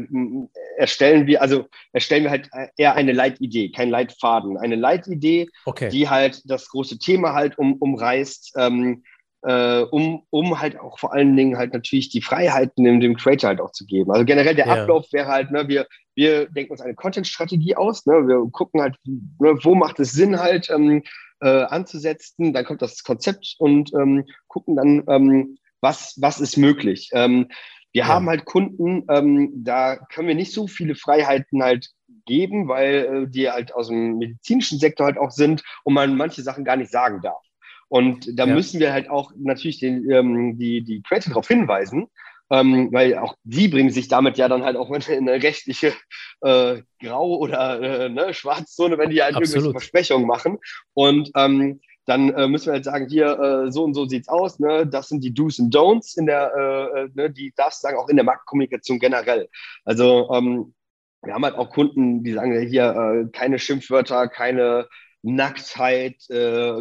erstellen 0.76 1.26
wir, 1.26 1.40
also 1.40 1.66
erstellen 1.92 2.24
wir 2.24 2.30
halt 2.30 2.50
eher 2.76 2.94
eine 2.94 3.12
Leitidee, 3.12 3.72
kein 3.72 3.88
Leitfaden. 3.88 4.58
Eine 4.58 4.76
Leitidee, 4.76 5.48
okay. 5.64 5.88
die 5.88 6.08
halt 6.08 6.42
das 6.44 6.68
große 6.68 6.98
Thema 6.98 7.32
halt 7.32 7.58
um, 7.58 7.74
umreißt, 7.74 8.52
ähm, 8.58 9.02
äh, 9.44 9.80
um, 9.90 10.24
um 10.30 10.60
halt 10.60 10.78
auch 10.78 10.98
vor 10.98 11.12
allen 11.14 11.34
Dingen 11.36 11.56
halt 11.56 11.72
natürlich 11.72 12.10
die 12.10 12.22
Freiheiten 12.22 12.84
dem, 12.84 13.00
dem 13.00 13.16
Creator 13.16 13.48
halt 13.48 13.60
auch 13.60 13.72
zu 13.72 13.86
geben. 13.86 14.12
Also 14.12 14.24
generell 14.26 14.54
der 14.54 14.66
ja. 14.66 14.82
Ablauf 14.82 15.06
wäre 15.10 15.26
halt, 15.26 15.50
ne, 15.50 15.66
wir, 15.68 15.86
wir 16.14 16.48
denken 16.50 16.72
uns 16.72 16.82
eine 16.82 16.94
Content-Strategie 16.94 17.76
aus, 17.76 18.06
ne, 18.06 18.28
wir 18.28 18.46
gucken 18.52 18.82
halt, 18.82 18.96
ne, 19.04 19.58
wo 19.62 19.74
macht 19.74 19.98
es 20.00 20.12
Sinn 20.12 20.38
halt, 20.38 20.70
ähm, 20.70 21.02
äh, 21.43 21.64
anzusetzen. 21.64 22.53
Dann 22.53 22.64
kommt 22.64 22.82
das 22.82 23.03
Konzept 23.03 23.57
und 23.59 23.93
ähm, 23.95 24.24
gucken 24.49 24.76
dann, 24.76 25.05
ähm, 25.09 25.59
was, 25.80 26.14
was 26.18 26.40
ist 26.40 26.57
möglich. 26.57 27.11
Ähm, 27.12 27.49
wir 27.93 28.05
ja. 28.05 28.09
haben 28.09 28.28
halt 28.28 28.47
Kunden, 28.47 29.05
ähm, 29.11 29.51
da 29.55 29.97
können 29.97 30.28
wir 30.28 30.34
nicht 30.34 30.53
so 30.53 30.66
viele 30.66 30.95
Freiheiten 30.95 31.62
halt 31.62 31.90
geben, 32.24 32.68
weil 32.68 32.95
äh, 32.95 33.30
die 33.30 33.51
halt 33.51 33.74
aus 33.74 33.88
dem 33.88 34.16
medizinischen 34.16 34.78
Sektor 34.78 35.07
halt 35.07 35.18
auch 35.18 35.30
sind 35.30 35.62
und 35.84 35.95
man 35.95 36.16
manche 36.16 36.43
Sachen 36.43 36.64
gar 36.64 36.76
nicht 36.76 36.90
sagen 36.90 37.20
darf. 37.22 37.43
Und 37.88 38.38
da 38.38 38.47
ja. 38.47 38.55
müssen 38.55 38.80
wir 38.80 38.93
halt 38.93 39.11
auch 39.11 39.32
natürlich 39.36 39.80
den, 39.80 40.11
ähm, 40.11 40.57
die, 40.57 40.82
die 40.82 41.03
Creator 41.03 41.32
darauf 41.32 41.49
hinweisen, 41.49 42.07
ähm, 42.53 42.92
weil 42.92 43.16
auch 43.16 43.34
die 43.44 43.68
bringen 43.68 43.90
sich 43.90 44.09
damit 44.09 44.36
ja 44.36 44.46
dann 44.46 44.62
halt 44.62 44.76
auch 44.76 44.90
in 44.90 45.28
eine 45.28 45.42
rechtliche 45.42 45.94
äh, 46.42 46.82
Grau- 47.00 47.38
oder 47.38 47.80
äh, 47.80 48.09
ne, 48.11 48.34
Schwarzzone, 48.34 48.98
wenn 48.98 49.09
die 49.09 49.22
halt 49.22 49.34
Absolut. 49.34 49.55
irgendwelche 49.55 49.72
Versprechungen 49.72 50.26
machen. 50.26 50.59
Und 50.92 51.30
ähm, 51.34 51.80
dann 52.05 52.30
äh, 52.34 52.48
müssen 52.48 52.66
wir 52.66 52.74
halt 52.74 52.84
sagen, 52.84 53.09
hier, 53.09 53.38
äh, 53.38 53.72
so 53.72 53.84
und 53.84 53.94
so 53.94 54.05
sieht's 54.05 54.28
aus, 54.28 54.59
ne? 54.59 54.86
Das 54.86 55.09
sind 55.09 55.24
die 55.24 55.32
Do's 55.32 55.59
und 55.61 55.74
Don'ts 55.74 56.18
in 56.18 56.26
der, 56.26 56.53
äh, 56.55 57.00
äh 57.00 57.09
ne, 57.14 57.30
die 57.30 57.55
darfst 57.57 57.80
sagen, 57.80 57.96
auch 57.96 58.09
in 58.09 58.16
der 58.16 58.24
Marktkommunikation 58.24 58.98
generell. 58.98 59.48
Also 59.86 60.30
ähm, 60.32 60.74
wir 61.22 61.32
haben 61.32 61.44
halt 61.44 61.55
auch 61.55 61.70
Kunden, 61.70 62.22
die 62.22 62.32
sagen 62.32 62.61
hier, 62.66 63.30
keine 63.32 63.61
Schimpfwörter, 63.61 64.26
keine 64.26 64.88
Nacktheit, 65.22 66.16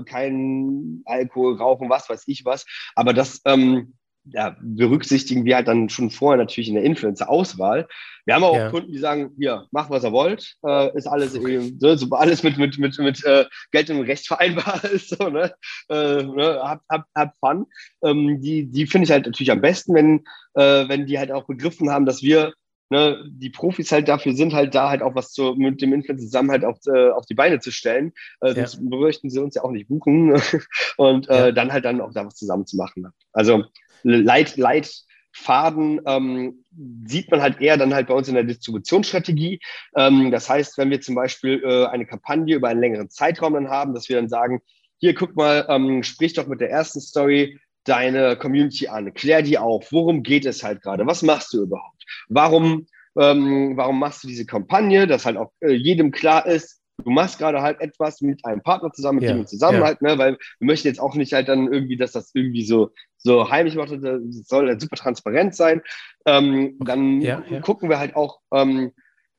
kein 0.07 1.03
Alkohol, 1.05 1.57
Rauchen, 1.57 1.91
was 1.91 2.09
weiß 2.09 2.23
ich 2.25 2.43
was. 2.43 2.65
Aber 2.95 3.13
das 3.13 3.41
ähm, 3.45 3.93
ja, 4.25 4.55
berücksichtigen 4.61 5.45
wir 5.45 5.55
halt 5.55 5.67
dann 5.67 5.89
schon 5.89 6.11
vorher 6.11 6.37
natürlich 6.37 6.69
in 6.69 6.75
der 6.75 6.83
Influencer-Auswahl. 6.83 7.87
Wir 8.25 8.35
haben 8.35 8.43
auch 8.43 8.55
ja. 8.55 8.69
Kunden, 8.69 8.91
die 8.91 8.99
sagen, 8.99 9.31
hier, 9.37 9.65
macht 9.71 9.89
was 9.89 10.03
ihr 10.03 10.11
wollt, 10.11 10.57
äh, 10.65 10.95
ist 10.95 11.07
alles 11.07 11.35
okay. 11.35 11.73
so, 11.79 11.95
so, 11.95 12.09
alles 12.11 12.43
mit, 12.43 12.57
mit, 12.57 12.77
mit, 12.77 12.97
mit 12.99 13.25
äh, 13.25 13.45
Geld 13.71 13.89
und 13.89 14.01
Recht 14.01 14.27
vereinbar 14.27 14.83
ist, 14.85 15.09
so, 15.09 15.29
ne? 15.29 15.53
Äh, 15.89 16.23
ne? 16.23 16.59
Habt 16.61 16.83
hab, 16.89 17.05
hab 17.15 17.33
Fun. 17.39 17.65
Ähm, 18.03 18.39
die 18.41 18.67
die 18.67 18.85
finde 18.85 19.05
ich 19.05 19.11
halt 19.11 19.25
natürlich 19.25 19.51
am 19.51 19.61
besten, 19.61 19.95
wenn, 19.95 20.19
äh, 20.53 20.87
wenn 20.87 21.07
die 21.07 21.17
halt 21.17 21.31
auch 21.31 21.47
begriffen 21.47 21.89
haben, 21.89 22.05
dass 22.05 22.21
wir 22.21 22.53
Ne, 22.91 23.23
die 23.25 23.49
Profis 23.49 23.89
halt 23.93 24.09
dafür 24.09 24.33
sind, 24.33 24.53
halt 24.53 24.75
da 24.75 24.89
halt 24.89 25.01
auch 25.01 25.15
was 25.15 25.31
zu, 25.31 25.55
mit 25.55 25.81
dem 25.81 25.93
Influencer 25.93 26.25
zusammen 26.25 26.51
halt 26.51 26.65
auf, 26.65 26.77
äh, 26.93 27.11
auf 27.11 27.25
die 27.25 27.35
Beine 27.35 27.61
zu 27.61 27.71
stellen. 27.71 28.11
Äh, 28.41 28.49
ja. 28.49 28.67
Sonst 28.67 28.81
möchten 28.81 29.29
sie 29.29 29.39
uns 29.39 29.55
ja 29.55 29.63
auch 29.63 29.71
nicht 29.71 29.87
buchen 29.87 30.33
und 30.97 31.29
äh, 31.29 31.45
ja. 31.45 31.51
dann 31.53 31.71
halt 31.71 31.85
dann 31.85 32.01
auch 32.01 32.11
da 32.11 32.25
was 32.25 32.35
zusammen 32.35 32.65
zu 32.65 32.75
machen. 32.75 33.07
Also 33.31 33.63
Leit, 34.03 34.57
Leitfaden 34.57 36.01
ähm, 36.05 36.65
sieht 37.05 37.31
man 37.31 37.41
halt 37.41 37.61
eher 37.61 37.77
dann 37.77 37.93
halt 37.93 38.07
bei 38.07 38.13
uns 38.13 38.27
in 38.27 38.35
der 38.35 38.43
Distributionsstrategie. 38.43 39.59
Ähm, 39.95 40.31
das 40.31 40.49
heißt, 40.49 40.77
wenn 40.77 40.89
wir 40.89 41.01
zum 41.01 41.15
Beispiel 41.15 41.61
äh, 41.63 41.85
eine 41.87 42.05
Kampagne 42.05 42.55
über 42.55 42.69
einen 42.69 42.81
längeren 42.81 43.09
Zeitraum 43.09 43.53
dann 43.53 43.69
haben, 43.69 43.93
dass 43.93 44.09
wir 44.09 44.17
dann 44.17 44.29
sagen, 44.29 44.61
hier 44.99 45.15
guck 45.15 45.35
mal, 45.35 45.65
ähm, 45.69 46.03
sprich 46.03 46.33
doch 46.33 46.47
mit 46.47 46.61
der 46.61 46.69
ersten 46.69 47.01
Story 47.01 47.59
deine 47.83 48.37
Community 48.37 48.87
an, 48.87 49.13
klär 49.13 49.41
die 49.41 49.57
auf, 49.57 49.91
worum 49.91 50.23
geht 50.23 50.45
es 50.45 50.63
halt 50.63 50.81
gerade, 50.81 51.05
was 51.07 51.23
machst 51.23 51.53
du 51.53 51.63
überhaupt, 51.63 52.03
warum, 52.29 52.85
ähm, 53.19 53.75
warum 53.75 53.99
machst 53.99 54.23
du 54.23 54.27
diese 54.27 54.45
Kampagne, 54.45 55.07
dass 55.07 55.25
halt 55.25 55.37
auch 55.37 55.51
äh, 55.61 55.71
jedem 55.71 56.11
klar 56.11 56.45
ist, 56.45 56.80
du 57.03 57.09
machst 57.09 57.39
gerade 57.39 57.61
halt 57.61 57.79
etwas 57.81 58.21
mit 58.21 58.45
einem 58.45 58.61
Partner 58.61 58.91
zusammen, 58.91 59.19
mit 59.19 59.29
ja, 59.29 59.33
dem 59.33 59.47
zusammen 59.47 59.79
ja. 59.79 59.85
halt, 59.85 60.01
ne, 60.01 60.17
weil 60.17 60.37
wir 60.59 60.65
möchten 60.65 60.87
jetzt 60.87 60.99
auch 60.99 61.15
nicht 61.15 61.33
halt 61.33 61.47
dann 61.47 61.71
irgendwie, 61.71 61.97
dass 61.97 62.11
das 62.11 62.31
irgendwie 62.33 62.63
so, 62.63 62.91
so 63.17 63.49
heimlich 63.49 63.75
macht, 63.75 63.91
das 63.91 64.21
soll 64.47 64.67
halt 64.67 64.81
super 64.81 64.95
transparent 64.95 65.55
sein. 65.55 65.81
Ähm, 66.25 66.77
dann 66.79 67.21
ja, 67.21 67.41
gucken 67.61 67.89
wir 67.89 67.99
halt 67.99 68.15
auch, 68.15 68.39
ähm, 68.51 68.91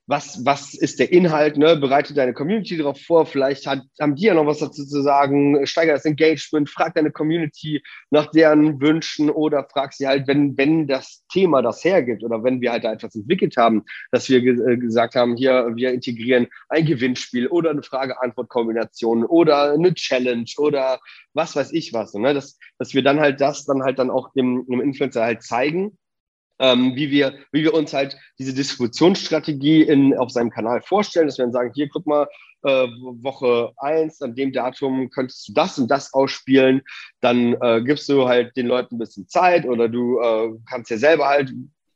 was, 0.07 0.44
was 0.44 0.74
ist 0.74 0.98
der 0.98 1.12
Inhalt, 1.12 1.57
ne? 1.57 1.76
bereite 1.76 2.12
deine 2.12 2.34
Community 2.34 2.76
darauf 2.76 3.00
vor, 3.00 3.24
vielleicht 3.24 3.66
hat, 3.66 3.82
haben 4.00 4.16
die 4.16 4.24
ja 4.24 4.34
noch 4.34 4.46
was 4.46 4.59
dazu 4.59 4.84
zu 4.84 5.00
sagen, 5.00 5.64
steigere 5.64 5.94
das 5.94 6.05
Engagement, 6.05 6.68
frag 6.68 6.94
deine 6.94 7.12
Community 7.12 7.82
nach 8.11 8.26
deren 8.30 8.80
Wünschen 8.80 9.30
oder 9.30 9.66
frag 9.72 9.92
sie 9.92 10.09
halt, 10.09 10.26
wenn, 10.26 10.57
wenn 10.59 10.88
das 10.88 11.24
Thema 11.32 11.62
das 11.62 11.84
hergibt 11.84 12.24
oder 12.24 12.42
wenn 12.42 12.61
wir 12.61 12.72
halt 12.72 12.84
da 12.84 12.92
etwas 12.92 13.14
entwickelt 13.14 13.57
haben, 13.57 13.84
dass 14.11 14.28
wir 14.28 14.40
ge 14.40 14.72
äh, 14.72 14.76
gesagt 14.76 15.14
haben, 15.14 15.36
hier, 15.36 15.70
wir 15.76 15.92
integrieren 15.92 16.48
ein 16.68 16.84
Gewinnspiel 16.84 17.46
oder 17.46 17.70
eine 17.70 17.82
Frage-Antwort-Kombination 17.82 19.24
oder 19.24 19.72
eine 19.72 19.94
Challenge 19.94 20.50
oder 20.59 21.00
was 21.32 21.55
weiß 21.55 21.72
ich 21.72 21.92
was, 21.92 22.12
ne? 22.14 22.34
dass, 22.34 22.59
dass 22.78 22.92
wir 22.92 23.03
dann 23.03 23.20
halt 23.20 23.40
das 23.40 23.64
dann 23.64 23.82
halt 23.82 24.00
dann 24.00 24.11
auch 24.11 24.32
dem, 24.32 24.66
dem 24.66 24.80
Influencer 24.80 25.22
halt 25.22 25.42
zeigen 25.44 25.96
ähm, 26.62 26.94
wie, 26.94 27.10
wir, 27.10 27.34
wie 27.50 27.64
wir 27.64 27.74
uns 27.74 27.92
halt 27.92 28.16
diese 28.38 28.54
Distributionsstrategie 28.54 29.82
in, 29.82 30.16
auf 30.16 30.30
seinem 30.30 30.50
Kanal 30.50 30.80
vorstellen, 30.80 31.26
dass 31.26 31.36
wir 31.36 31.44
dann 31.44 31.52
sagen, 31.52 31.72
hier, 31.74 31.88
guck 31.88 32.06
mal, 32.06 32.28
äh, 32.62 32.86
Woche 33.20 33.72
eins 33.78 34.22
an 34.22 34.36
dem 34.36 34.52
Datum 34.52 35.10
könntest 35.10 35.48
du 35.48 35.52
das 35.52 35.78
und 35.80 35.90
das 35.90 36.14
ausspielen, 36.14 36.82
dann 37.20 37.56
äh, 37.60 37.82
gibst 37.82 38.08
du 38.08 38.28
halt 38.28 38.56
den 38.56 38.68
Leuten 38.68 38.94
ein 38.94 38.98
bisschen 38.98 39.28
Zeit 39.28 39.66
oder 39.66 39.88
du 39.88 40.20
äh, 40.20 40.52
kannst 40.68 40.90
ja 40.90 40.96
selber 40.96 41.28
halt 41.28 41.52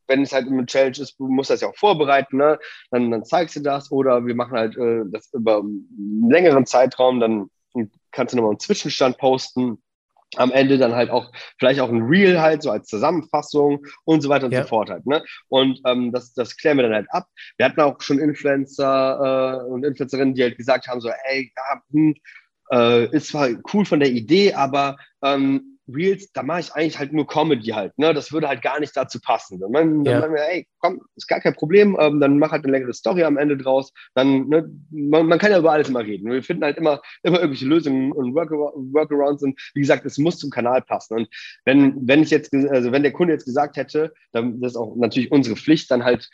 wenn 0.08 0.22
es 0.22 0.32
halt 0.32 0.46
eine 0.46 0.64
Challenge 0.66 0.98
ist, 0.98 1.18
du 1.18 1.26
musst 1.26 1.50
das 1.50 1.62
ja 1.62 1.68
auch 1.68 1.76
vorbereiten, 1.76 2.36
ne? 2.36 2.60
dann, 2.92 3.10
dann 3.10 3.24
zeigst 3.24 3.56
du 3.56 3.60
das 3.60 3.90
oder 3.90 4.24
wir 4.24 4.36
machen 4.36 4.56
halt 4.56 4.76
äh, 4.76 5.02
das 5.06 5.32
über 5.32 5.58
einen 5.58 6.28
längeren 6.30 6.64
Zeitraum, 6.64 7.18
dann 7.18 7.50
kannst 8.12 8.32
du 8.32 8.36
nochmal 8.36 8.52
einen 8.52 8.60
Zwischenstand 8.60 9.18
posten 9.18 9.82
am 10.37 10.53
Ende 10.53 10.78
dann 10.78 10.95
halt 10.95 11.11
auch 11.11 11.30
vielleicht 11.59 11.80
auch 11.80 11.89
ein 11.89 12.03
Reel 12.03 12.41
halt 12.41 12.62
so 12.62 12.70
als 12.70 12.87
Zusammenfassung 12.89 13.84
und 14.05 14.22
so 14.22 14.28
weiter 14.28 14.47
und 14.47 14.53
ja. 14.53 14.62
so 14.62 14.68
fort 14.68 14.91
halt. 14.91 15.07
Ne? 15.07 15.22
Und 15.49 15.80
ähm, 15.87 16.12
das, 16.12 16.34
das 16.34 16.57
klären 16.57 16.78
wir 16.78 16.84
dann 16.84 16.95
halt 16.95 17.07
ab. 17.11 17.26
Wir 17.57 17.66
hatten 17.66 17.80
auch 17.80 18.01
schon 18.01 18.18
Influencer 18.18 19.62
äh, 19.62 19.70
und 19.70 19.84
Influencerinnen, 19.84 20.34
die 20.34 20.43
halt 20.43 20.57
gesagt 20.57 20.89
haben 20.89 21.01
so, 21.01 21.11
ey, 21.28 21.53
ja, 21.57 21.82
hm, 21.91 22.14
äh, 22.72 23.07
ist 23.14 23.28
zwar 23.28 23.49
cool 23.72 23.84
von 23.84 24.01
der 24.01 24.11
Idee, 24.11 24.55
aber 24.55 24.97
ähm, 25.22 25.76
Reels, 25.89 26.32
da 26.32 26.43
mache 26.43 26.61
ich 26.61 26.72
eigentlich 26.72 26.99
halt 26.99 27.12
nur 27.12 27.26
Comedy 27.26 27.68
halt. 27.68 27.97
Ne? 27.99 28.12
Das 28.12 28.32
würde 28.32 28.49
halt 28.49 28.62
gar 28.62 28.80
nicht 28.80 28.97
dazu 28.97 29.20
passen. 29.20 29.61
Dann, 29.61 29.72
dann 29.72 30.05
ja. 30.05 30.20
meinen 30.20 30.34
wir, 30.34 30.49
ey, 30.49 30.66
komm, 30.78 31.01
ist 31.14 31.28
gar 31.28 31.41
kein 31.41 31.55
Problem, 31.55 31.97
ähm, 32.01 32.20
dann 32.20 32.39
mach 32.39 32.51
halt 32.51 32.64
eine 32.64 32.72
längere 32.72 32.93
Story 32.93 33.22
am 33.22 33.37
Ende 33.37 33.57
draus. 33.57 33.93
Dann, 34.14 34.49
ne, 34.49 34.68
man, 34.91 35.26
man, 35.26 35.39
kann 35.39 35.53
ja 35.53 35.59
über 35.59 35.72
alles 35.72 35.89
immer 35.89 36.05
reden. 36.05 36.30
Wir 36.30 36.43
finden 36.43 36.64
halt 36.64 36.76
immer, 36.76 37.01
immer 37.22 37.39
irgendwelche 37.39 37.66
Lösungen 37.66 38.12
und 38.12 38.34
Workarounds 38.34 39.43
und 39.43 39.59
wie 39.74 39.80
gesagt, 39.80 40.05
es 40.07 40.18
muss 40.18 40.39
zum 40.39 40.51
Kanal 40.51 40.82
passen. 40.82 41.14
Und 41.14 41.28
wenn, 41.64 42.07
wenn 42.07 42.22
ich 42.22 42.30
jetzt, 42.30 42.53
also 42.53 42.93
wenn 42.93 43.03
der 43.03 43.12
Kunde 43.12 43.32
jetzt 43.32 43.45
gesagt 43.45 43.76
hätte, 43.76 44.12
dann 44.32 44.61
das 44.61 44.72
ist 44.72 44.76
auch 44.76 44.97
natürlich 44.97 45.30
unsere 45.30 45.57
Pflicht, 45.57 45.91
dann 45.91 46.05
halt 46.05 46.28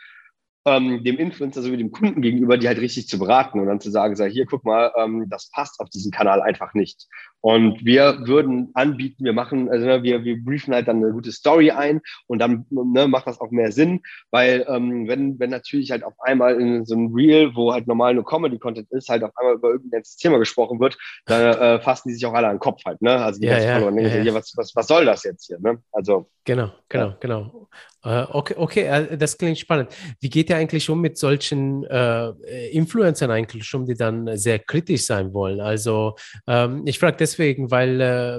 ähm, 0.65 1.03
dem 1.03 1.19
Influencer 1.19 1.63
sowie 1.63 1.77
dem 1.77 1.91
Kunden 1.91 2.23
gegenüber, 2.23 2.57
die 2.57 2.69
halt 2.69 2.79
richtig 2.79 3.09
zu 3.09 3.19
beraten 3.19 3.59
und 3.59 3.67
dann 3.67 3.81
zu 3.81 3.91
sagen, 3.91 4.15
sei 4.15 4.31
hier, 4.31 4.47
guck 4.47 4.65
mal, 4.65 4.93
ähm, 4.97 5.27
das 5.29 5.51
passt 5.51 5.81
auf 5.81 5.91
diesen 5.91 6.13
Kanal 6.13 6.41
einfach 6.41 6.75
nicht. 6.75 7.09
Und 7.43 7.85
wir 7.85 8.19
würden 8.27 8.71
anbieten, 8.75 9.25
wir 9.25 9.33
machen, 9.33 9.69
also 9.69 9.85
ne, 9.85 10.03
wir, 10.05 10.23
wir 10.25 10.43
briefen 10.43 10.73
halt 10.73 10.87
dann 10.87 10.99
eine 10.99 11.13
gute 11.13 11.33
Story 11.33 11.73
ein 11.73 12.01
und 12.29 12.39
dann 12.39 12.67
ne, 12.71 13.09
macht 13.09 13.27
das 13.27 13.41
auch 13.41 13.51
mehr 13.51 13.73
Sinn, 13.73 14.01
weil 14.31 14.65
ähm, 14.69 15.09
wenn, 15.09 15.41
wenn 15.41 15.51
natürlich 15.51 15.91
halt 15.91 16.05
auf 16.05 16.15
einmal 16.21 16.61
in 16.61 16.87
so 16.87 16.95
einem 16.95 17.13
Reel, 17.13 17.51
wo 17.57 17.73
halt 17.73 17.89
normal 17.89 18.15
nur 18.15 18.25
Comedy-Content 18.25 18.91
ist, 18.93 19.09
halt 19.09 19.25
auf 19.25 19.37
einmal 19.37 19.57
über 19.57 19.71
irgendein 19.71 20.03
Thema 20.19 20.39
gesprochen 20.39 20.79
wird, 20.79 20.97
dann 21.27 21.55
äh, 21.59 21.81
fassen 21.81 22.11
die 22.11 22.15
sich 22.15 22.25
auch 22.27 22.33
alle 22.33 22.47
an 22.47 22.55
den 22.55 22.61
Kopf 22.61 22.85
halt, 22.87 23.03
ne? 23.03 23.17
Also 23.17 23.41
die 23.41 23.49
ja, 23.49 23.59
ja, 23.59 23.91
ja, 23.91 24.23
ja. 24.23 24.35
Was, 24.35 24.53
was, 24.57 24.75
was 24.77 24.87
soll 24.87 25.05
das 25.05 25.25
jetzt 25.25 25.47
hier, 25.47 25.59
ne? 25.59 25.83
Also 25.91 26.29
Genau, 26.45 26.73
genau, 26.89 27.07
ja. 27.07 27.17
genau. 27.21 27.69
Uh, 28.05 28.27
okay, 28.31 28.55
okay, 28.57 28.81
äh, 28.81 29.17
das 29.17 29.39
klingt 29.39 29.61
spannend. 29.61 29.91
Wie 30.19 30.29
geht 30.29 30.51
ihr 30.51 30.57
eigentlich 30.57 30.91
um 30.91 31.01
mit 31.01 31.17
solchen 31.17 31.85
äh, 31.85 32.31
Influencern 32.71 33.31
eigentlich 33.31 33.73
um, 33.75 33.87
die 33.87 33.95
dann 33.95 34.37
sehr 34.37 34.59
kritisch 34.59 35.05
sein 35.05 35.33
wollen? 35.33 35.61
Also 35.61 36.17
ähm, 36.49 36.83
ich 36.85 36.99
frage 36.99 37.17
deswegen, 37.33 37.71
weil 37.71 38.01
äh, 38.01 38.39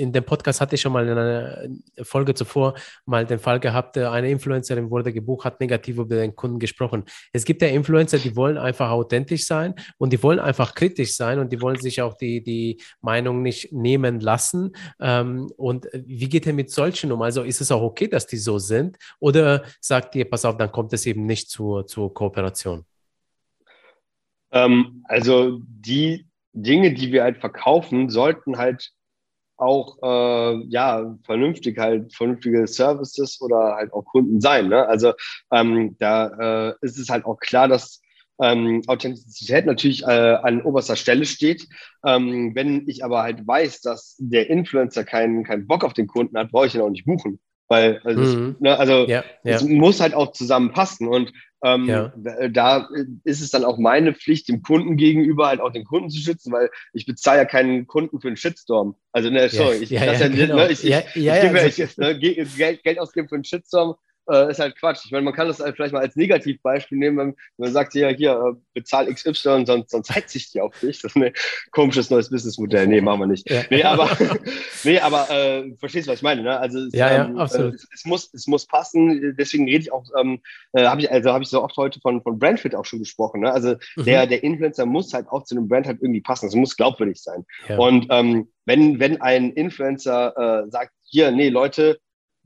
in 0.00 0.12
dem 0.12 0.24
Podcast 0.24 0.60
hatte 0.60 0.74
ich 0.76 0.80
schon 0.80 0.92
mal 0.92 1.06
in 1.06 1.18
einer 1.18 1.68
Folge 2.02 2.34
zuvor 2.34 2.74
mal 3.04 3.26
den 3.26 3.38
Fall 3.38 3.60
gehabt, 3.60 3.96
äh, 3.96 4.06
eine 4.06 4.30
Influencerin 4.30 4.90
wurde 4.90 5.12
gebucht, 5.12 5.44
hat 5.44 5.60
negativ 5.60 5.98
über 5.98 6.16
den 6.16 6.34
Kunden 6.34 6.58
gesprochen. 6.58 7.04
Es 7.32 7.44
gibt 7.44 7.62
ja 7.62 7.68
Influencer, 7.68 8.18
die 8.18 8.36
wollen 8.36 8.58
einfach 8.58 8.90
authentisch 8.90 9.44
sein 9.46 9.74
und 9.98 10.12
die 10.12 10.22
wollen 10.22 10.38
einfach 10.38 10.74
kritisch 10.74 11.14
sein 11.16 11.38
und 11.38 11.52
die 11.52 11.60
wollen 11.60 11.80
sich 11.80 12.00
auch 12.02 12.14
die, 12.14 12.42
die 12.42 12.80
Meinung 13.00 13.42
nicht 13.42 13.72
nehmen 13.72 14.20
lassen. 14.20 14.72
Ähm, 15.00 15.50
und 15.56 15.88
wie 15.92 16.28
geht 16.28 16.46
ihr 16.46 16.54
mit 16.54 16.70
solchen 16.70 17.12
um? 17.12 17.22
Also 17.22 17.42
ist 17.42 17.60
es 17.60 17.72
auch 17.72 17.82
okay, 17.82 18.08
dass 18.08 18.26
die 18.26 18.38
so 18.38 18.58
sind? 18.58 18.98
Oder 19.18 19.64
sagt 19.80 20.14
ihr, 20.14 20.28
pass 20.28 20.44
auf, 20.44 20.56
dann 20.56 20.70
kommt 20.70 20.92
es 20.92 21.06
eben 21.06 21.26
nicht 21.26 21.50
zur, 21.50 21.86
zur 21.86 22.14
Kooperation? 22.14 22.84
Ähm, 24.52 25.02
also 25.08 25.60
die 25.62 26.26
Dinge, 26.52 26.92
die 26.92 27.12
wir 27.12 27.22
halt 27.22 27.38
verkaufen, 27.38 28.10
sollten 28.10 28.58
halt 28.58 28.92
auch 29.56 29.98
äh, 30.02 30.64
ja 30.68 31.16
vernünftig 31.24 31.78
halt 31.78 32.14
vernünftige 32.14 32.66
Services 32.66 33.40
oder 33.40 33.76
halt 33.76 33.92
auch 33.92 34.04
Kunden 34.04 34.40
sein. 34.40 34.68
Ne? 34.68 34.86
Also 34.86 35.12
ähm, 35.52 35.96
da 35.98 36.70
äh, 36.70 36.74
ist 36.80 36.98
es 36.98 37.08
halt 37.08 37.24
auch 37.24 37.38
klar, 37.38 37.68
dass 37.68 38.00
ähm, 38.40 38.82
Authentizität 38.88 39.66
natürlich 39.66 40.02
äh, 40.02 40.06
an 40.06 40.62
oberster 40.62 40.96
Stelle 40.96 41.24
steht. 41.26 41.68
Ähm, 42.04 42.54
wenn 42.54 42.88
ich 42.88 43.04
aber 43.04 43.22
halt 43.22 43.46
weiß, 43.46 43.82
dass 43.82 44.16
der 44.18 44.50
Influencer 44.50 45.04
keinen 45.04 45.44
keinen 45.44 45.66
Bock 45.66 45.84
auf 45.84 45.92
den 45.94 46.08
Kunden 46.08 46.36
hat, 46.36 46.50
brauche 46.50 46.66
ich 46.66 46.74
ihn 46.74 46.80
auch 46.80 46.90
nicht 46.90 47.04
buchen. 47.04 47.38
Weil, 47.72 48.02
also, 48.04 48.20
mhm. 48.20 48.50
es, 48.50 48.60
ne, 48.60 48.78
also 48.78 49.06
ja, 49.08 49.24
ja. 49.44 49.56
es 49.56 49.62
muss 49.62 49.98
halt 49.98 50.12
auch 50.12 50.32
zusammenpassen. 50.32 51.08
Und 51.08 51.32
ähm, 51.64 51.88
ja. 51.88 52.12
da 52.50 52.86
ist 53.24 53.40
es 53.40 53.48
dann 53.48 53.64
auch 53.64 53.78
meine 53.78 54.12
Pflicht, 54.12 54.46
dem 54.48 54.60
Kunden 54.60 54.98
gegenüber 54.98 55.46
halt 55.46 55.60
auch 55.60 55.72
den 55.72 55.86
Kunden 55.86 56.10
zu 56.10 56.20
schützen, 56.20 56.52
weil 56.52 56.68
ich 56.92 57.06
bezahle 57.06 57.38
ja 57.38 57.44
keinen 57.46 57.86
Kunden 57.86 58.20
für 58.20 58.28
einen 58.28 58.36
Shitstorm. 58.36 58.94
Also, 59.12 59.30
ne, 59.30 59.48
sorry, 59.48 59.76
ich, 59.76 59.88
ja, 59.88 60.04
ja, 60.04 60.12
ja, 60.12 60.28
genau. 60.28 60.56
ne, 60.56 60.70
ich, 60.70 60.84
ich, 60.84 60.94
ich, 61.14 61.24
ich, 61.24 61.30
also, 61.30 62.02
ne, 62.02 62.18
Geld, 62.18 62.82
Geld 62.82 62.98
ausgeben 62.98 63.28
für 63.30 63.36
einen 63.36 63.44
Shitstorm 63.44 63.94
äh, 64.30 64.50
ist 64.50 64.60
halt 64.60 64.78
Quatsch. 64.78 65.04
Ich 65.04 65.10
meine, 65.10 65.24
man 65.24 65.34
kann 65.34 65.48
das 65.48 65.60
halt 65.60 65.76
vielleicht 65.76 65.92
mal 65.92 66.00
als 66.00 66.16
Negativbeispiel 66.16 66.98
nehmen, 66.98 67.18
wenn 67.18 67.34
man 67.56 67.72
sagt, 67.72 67.94
ja, 67.94 68.08
hier, 68.08 68.32
äh, 68.32 68.60
bezahl 68.74 69.12
XY, 69.12 69.64
sonst, 69.66 69.90
sonst 69.90 70.10
hetze 70.14 70.38
ich 70.38 70.50
die 70.50 70.60
auf 70.60 70.78
dich. 70.78 71.02
Das 71.02 71.12
ist 71.12 71.16
ein 71.16 71.32
komisches 71.70 72.10
neues 72.10 72.30
Businessmodell. 72.30 72.86
Nee, 72.86 73.00
machen 73.00 73.20
wir 73.20 73.26
nicht. 73.26 73.50
Ja. 73.50 73.62
Nee, 73.70 73.82
aber, 73.82 74.08
nee, 74.84 74.98
aber 74.98 75.30
äh, 75.30 75.74
verstehst 75.78 76.06
du, 76.06 76.12
was 76.12 76.18
ich 76.18 76.22
meine? 76.22 76.42
Ne? 76.42 76.58
Also 76.58 76.80
es, 76.80 76.94
ja, 76.94 77.24
ähm, 77.24 77.36
ja, 77.36 77.42
absolut. 77.42 77.72
Äh, 77.72 77.76
es, 77.76 77.88
es, 77.92 78.04
muss, 78.04 78.32
es 78.32 78.46
muss 78.46 78.66
passen. 78.66 79.34
Deswegen 79.38 79.64
rede 79.64 79.80
ich 79.80 79.92
auch, 79.92 80.04
ähm, 80.18 80.40
äh, 80.72 80.84
habe 80.84 81.00
ich, 81.00 81.10
also 81.10 81.32
habe 81.32 81.42
ich 81.42 81.50
so 81.50 81.62
oft 81.62 81.76
heute 81.76 82.00
von, 82.00 82.22
von 82.22 82.38
Brandfit 82.38 82.74
auch 82.74 82.84
schon 82.84 83.00
gesprochen. 83.00 83.40
Ne? 83.40 83.52
Also 83.52 83.76
mhm. 83.96 84.04
der, 84.04 84.26
der 84.26 84.42
Influencer 84.42 84.86
muss 84.86 85.12
halt 85.12 85.28
auch 85.28 85.44
zu 85.44 85.56
einem 85.56 85.68
Brand 85.68 85.86
halt 85.86 86.00
irgendwie 86.00 86.20
passen. 86.20 86.46
Es 86.46 86.54
muss 86.54 86.76
glaubwürdig 86.76 87.20
sein. 87.20 87.44
Ja. 87.68 87.78
Und 87.78 88.06
ähm, 88.10 88.48
wenn, 88.64 89.00
wenn 89.00 89.20
ein 89.20 89.52
Influencer 89.52 90.64
äh, 90.64 90.70
sagt, 90.70 90.92
hier, 91.02 91.30
nee, 91.30 91.48
Leute, 91.48 91.98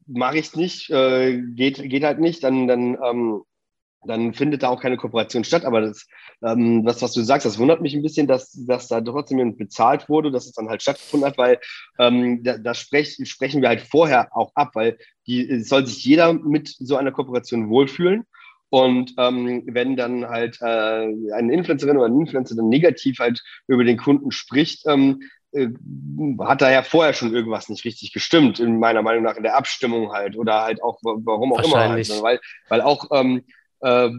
mache 0.07 0.39
ich 0.39 0.47
es 0.47 0.57
nicht, 0.57 0.91
äh, 0.91 1.41
geht, 1.41 1.83
geht 1.83 2.05
halt 2.05 2.21
nicht, 2.21 2.43
dann, 2.45 2.67
dann, 2.67 2.99
ähm, 3.05 3.43
dann 4.05 4.35
findet 4.35 4.63
da 4.63 4.69
auch 4.69 4.81
keine 4.81 4.97
Kooperation 4.97 5.45
statt. 5.45 5.65
Aber 5.65 5.81
das, 5.81 6.07
ähm, 6.43 6.85
das, 6.85 7.03
was 7.03 7.13
du 7.13 7.23
sagst, 7.23 7.47
das 7.47 7.59
wundert 7.59 7.81
mich 7.81 7.95
ein 7.95 8.03
bisschen, 8.03 8.27
dass, 8.27 8.53
dass 8.67 8.89
da 8.89 9.01
trotzdem 9.01 9.57
bezahlt 9.57 10.09
wurde, 10.09 10.31
dass 10.31 10.47
es 10.47 10.53
dann 10.53 10.69
halt 10.69 10.83
stattgefunden 10.83 11.29
hat, 11.29 11.39
weil 11.39 11.59
ähm, 11.99 12.43
da, 12.43 12.59
da 12.59 12.75
sprech, 12.75 13.17
sprechen 13.25 13.63
wir 13.63 13.69
halt 13.69 13.81
vorher 13.81 14.29
auch 14.37 14.53
ab, 14.55 14.71
weil 14.75 14.97
die 15.27 15.61
soll 15.61 15.87
sich 15.87 16.05
jeder 16.05 16.33
mit 16.33 16.69
so 16.69 16.97
einer 16.97 17.13
Kooperation 17.13 17.69
wohlfühlen. 17.69 18.25
Und 18.69 19.15
ähm, 19.17 19.63
wenn 19.67 19.97
dann 19.97 20.27
halt 20.27 20.59
äh, 20.61 20.65
eine 20.65 21.53
Influencerin 21.53 21.97
oder 21.97 22.07
ein 22.07 22.21
Influencer 22.21 22.57
dann 22.57 22.69
negativ 22.69 23.19
halt 23.21 23.43
über 23.69 23.85
den 23.85 23.97
Kunden 23.97 24.33
spricht, 24.33 24.85
ähm, 24.87 25.23
äh, 25.23 25.36
hat 25.55 26.61
da 26.61 26.71
ja 26.71 26.83
vorher 26.83 27.15
schon 27.15 27.35
irgendwas 27.35 27.69
nicht 27.69 27.85
richtig 27.85 28.13
gestimmt, 28.13 28.61
in 28.61 28.79
meiner 28.79 29.03
Meinung 29.03 29.23
nach 29.23 29.37
in 29.37 29.43
der 29.43 29.57
Abstimmung 29.57 30.13
halt 30.13 30.37
oder 30.37 30.63
halt 30.63 30.83
auch, 30.83 30.99
warum 31.03 31.53
auch 31.53 31.65
immer 31.65 31.89
halt. 31.89 32.09
Ne? 32.09 32.23
Weil, 32.23 32.41
weil 32.69 32.81
auch, 32.81 33.07
ähm, 33.13 33.45
äh, 33.81 34.11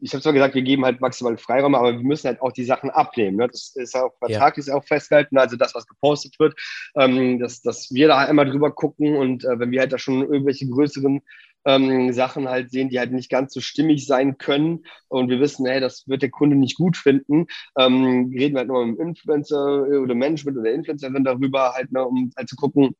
ich 0.00 0.12
habe 0.12 0.22
zwar 0.22 0.32
gesagt, 0.32 0.54
wir 0.54 0.62
geben 0.62 0.84
halt 0.84 1.00
maximal 1.00 1.36
Freiraum, 1.36 1.74
aber 1.74 1.92
wir 1.92 2.04
müssen 2.04 2.28
halt 2.28 2.40
auch 2.40 2.52
die 2.52 2.64
Sachen 2.64 2.90
abnehmen. 2.90 3.36
Ne? 3.36 3.48
Das 3.48 3.74
ist 3.74 3.96
auch 3.96 4.16
vertraglich 4.18 4.66
ja. 4.66 4.74
auch 4.74 4.84
festgehalten, 4.84 5.36
also 5.38 5.56
das, 5.56 5.74
was 5.74 5.86
gepostet 5.86 6.38
wird, 6.38 6.54
ähm, 6.94 7.40
dass, 7.40 7.60
dass 7.60 7.92
wir 7.92 8.08
da 8.08 8.18
einmal 8.18 8.48
drüber 8.48 8.70
gucken 8.70 9.16
und 9.16 9.44
äh, 9.44 9.58
wenn 9.58 9.70
wir 9.72 9.80
halt 9.80 9.92
da 9.92 9.98
schon 9.98 10.22
irgendwelche 10.22 10.68
größeren 10.68 11.20
ähm, 11.64 12.12
Sachen 12.12 12.48
halt 12.48 12.70
sehen, 12.70 12.88
die 12.88 12.98
halt 12.98 13.12
nicht 13.12 13.30
ganz 13.30 13.52
so 13.52 13.60
stimmig 13.60 14.06
sein 14.06 14.38
können 14.38 14.84
und 15.08 15.28
wir 15.28 15.40
wissen, 15.40 15.66
hey, 15.66 15.80
das 15.80 16.06
wird 16.08 16.22
der 16.22 16.30
Kunde 16.30 16.56
nicht 16.56 16.76
gut 16.76 16.96
finden, 16.96 17.46
ähm, 17.78 18.32
reden 18.36 18.54
wir 18.54 18.60
halt 18.60 18.68
nochmal 18.68 18.86
mit 18.86 18.98
dem 18.98 19.08
Influencer 19.08 19.82
oder 20.02 20.14
Management 20.14 20.58
oder 20.58 20.72
Influencerin 20.72 21.24
darüber, 21.24 21.72
halt, 21.74 21.92
ne, 21.92 22.04
um 22.04 22.30
halt 22.36 22.48
zu 22.48 22.56
gucken, 22.56 22.94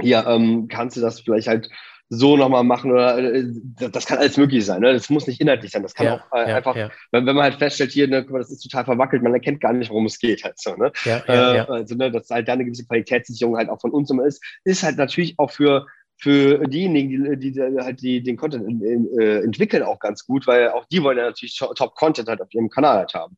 ja, 0.00 0.34
ähm, 0.34 0.68
kannst 0.68 0.96
du 0.96 1.00
das 1.00 1.20
vielleicht 1.20 1.48
halt 1.48 1.68
so 2.10 2.36
nochmal 2.36 2.64
machen 2.64 2.92
oder 2.92 3.18
äh, 3.18 3.44
das 3.78 4.06
kann 4.06 4.18
alles 4.18 4.36
möglich 4.36 4.64
sein. 4.64 4.80
Ne? 4.80 4.92
Das 4.92 5.10
muss 5.10 5.26
nicht 5.26 5.40
inhaltlich 5.40 5.70
sein. 5.70 5.82
Das 5.82 5.94
kann 5.94 6.06
ja, 6.06 6.14
auch 6.16 6.36
äh, 6.36 6.50
ja, 6.50 6.56
einfach, 6.56 6.76
ja. 6.76 6.90
Wenn, 7.10 7.26
wenn 7.26 7.34
man 7.34 7.44
halt 7.44 7.56
feststellt, 7.56 7.92
hier, 7.92 8.08
ne, 8.08 8.24
das 8.24 8.50
ist 8.50 8.60
total 8.60 8.84
verwackelt, 8.84 9.22
man 9.22 9.32
erkennt 9.32 9.60
gar 9.60 9.72
nicht, 9.72 9.90
worum 9.90 10.06
es 10.06 10.18
geht 10.18 10.44
halt 10.44 10.58
so. 10.58 10.74
Ne? 10.76 10.92
Äh, 11.04 11.60
also, 11.60 11.94
ne, 11.94 12.10
dass 12.10 12.30
halt 12.30 12.48
da 12.48 12.52
eine 12.52 12.64
gewisse 12.64 12.86
Qualitätssicherung 12.86 13.56
halt 13.56 13.68
auch 13.68 13.80
von 13.80 13.90
uns 13.90 14.10
immer 14.10 14.26
ist, 14.26 14.42
ist 14.64 14.82
halt 14.82 14.98
natürlich 14.98 15.38
auch 15.38 15.50
für 15.50 15.86
für 16.16 16.66
diejenigen, 16.66 17.38
die, 17.40 17.52
die 17.52 17.60
halt 17.60 18.00
die, 18.00 18.22
den 18.22 18.36
Content 18.36 18.68
in, 18.68 18.82
in, 18.82 19.18
äh, 19.18 19.40
entwickeln, 19.40 19.82
auch 19.82 19.98
ganz 19.98 20.24
gut, 20.26 20.46
weil 20.46 20.70
auch 20.70 20.84
die 20.86 21.02
wollen 21.02 21.18
ja 21.18 21.24
natürlich 21.24 21.56
Top-Content 21.56 22.28
halt 22.28 22.40
auf 22.40 22.52
ihrem 22.52 22.70
Kanal 22.70 22.98
halt 22.98 23.14
haben. 23.14 23.36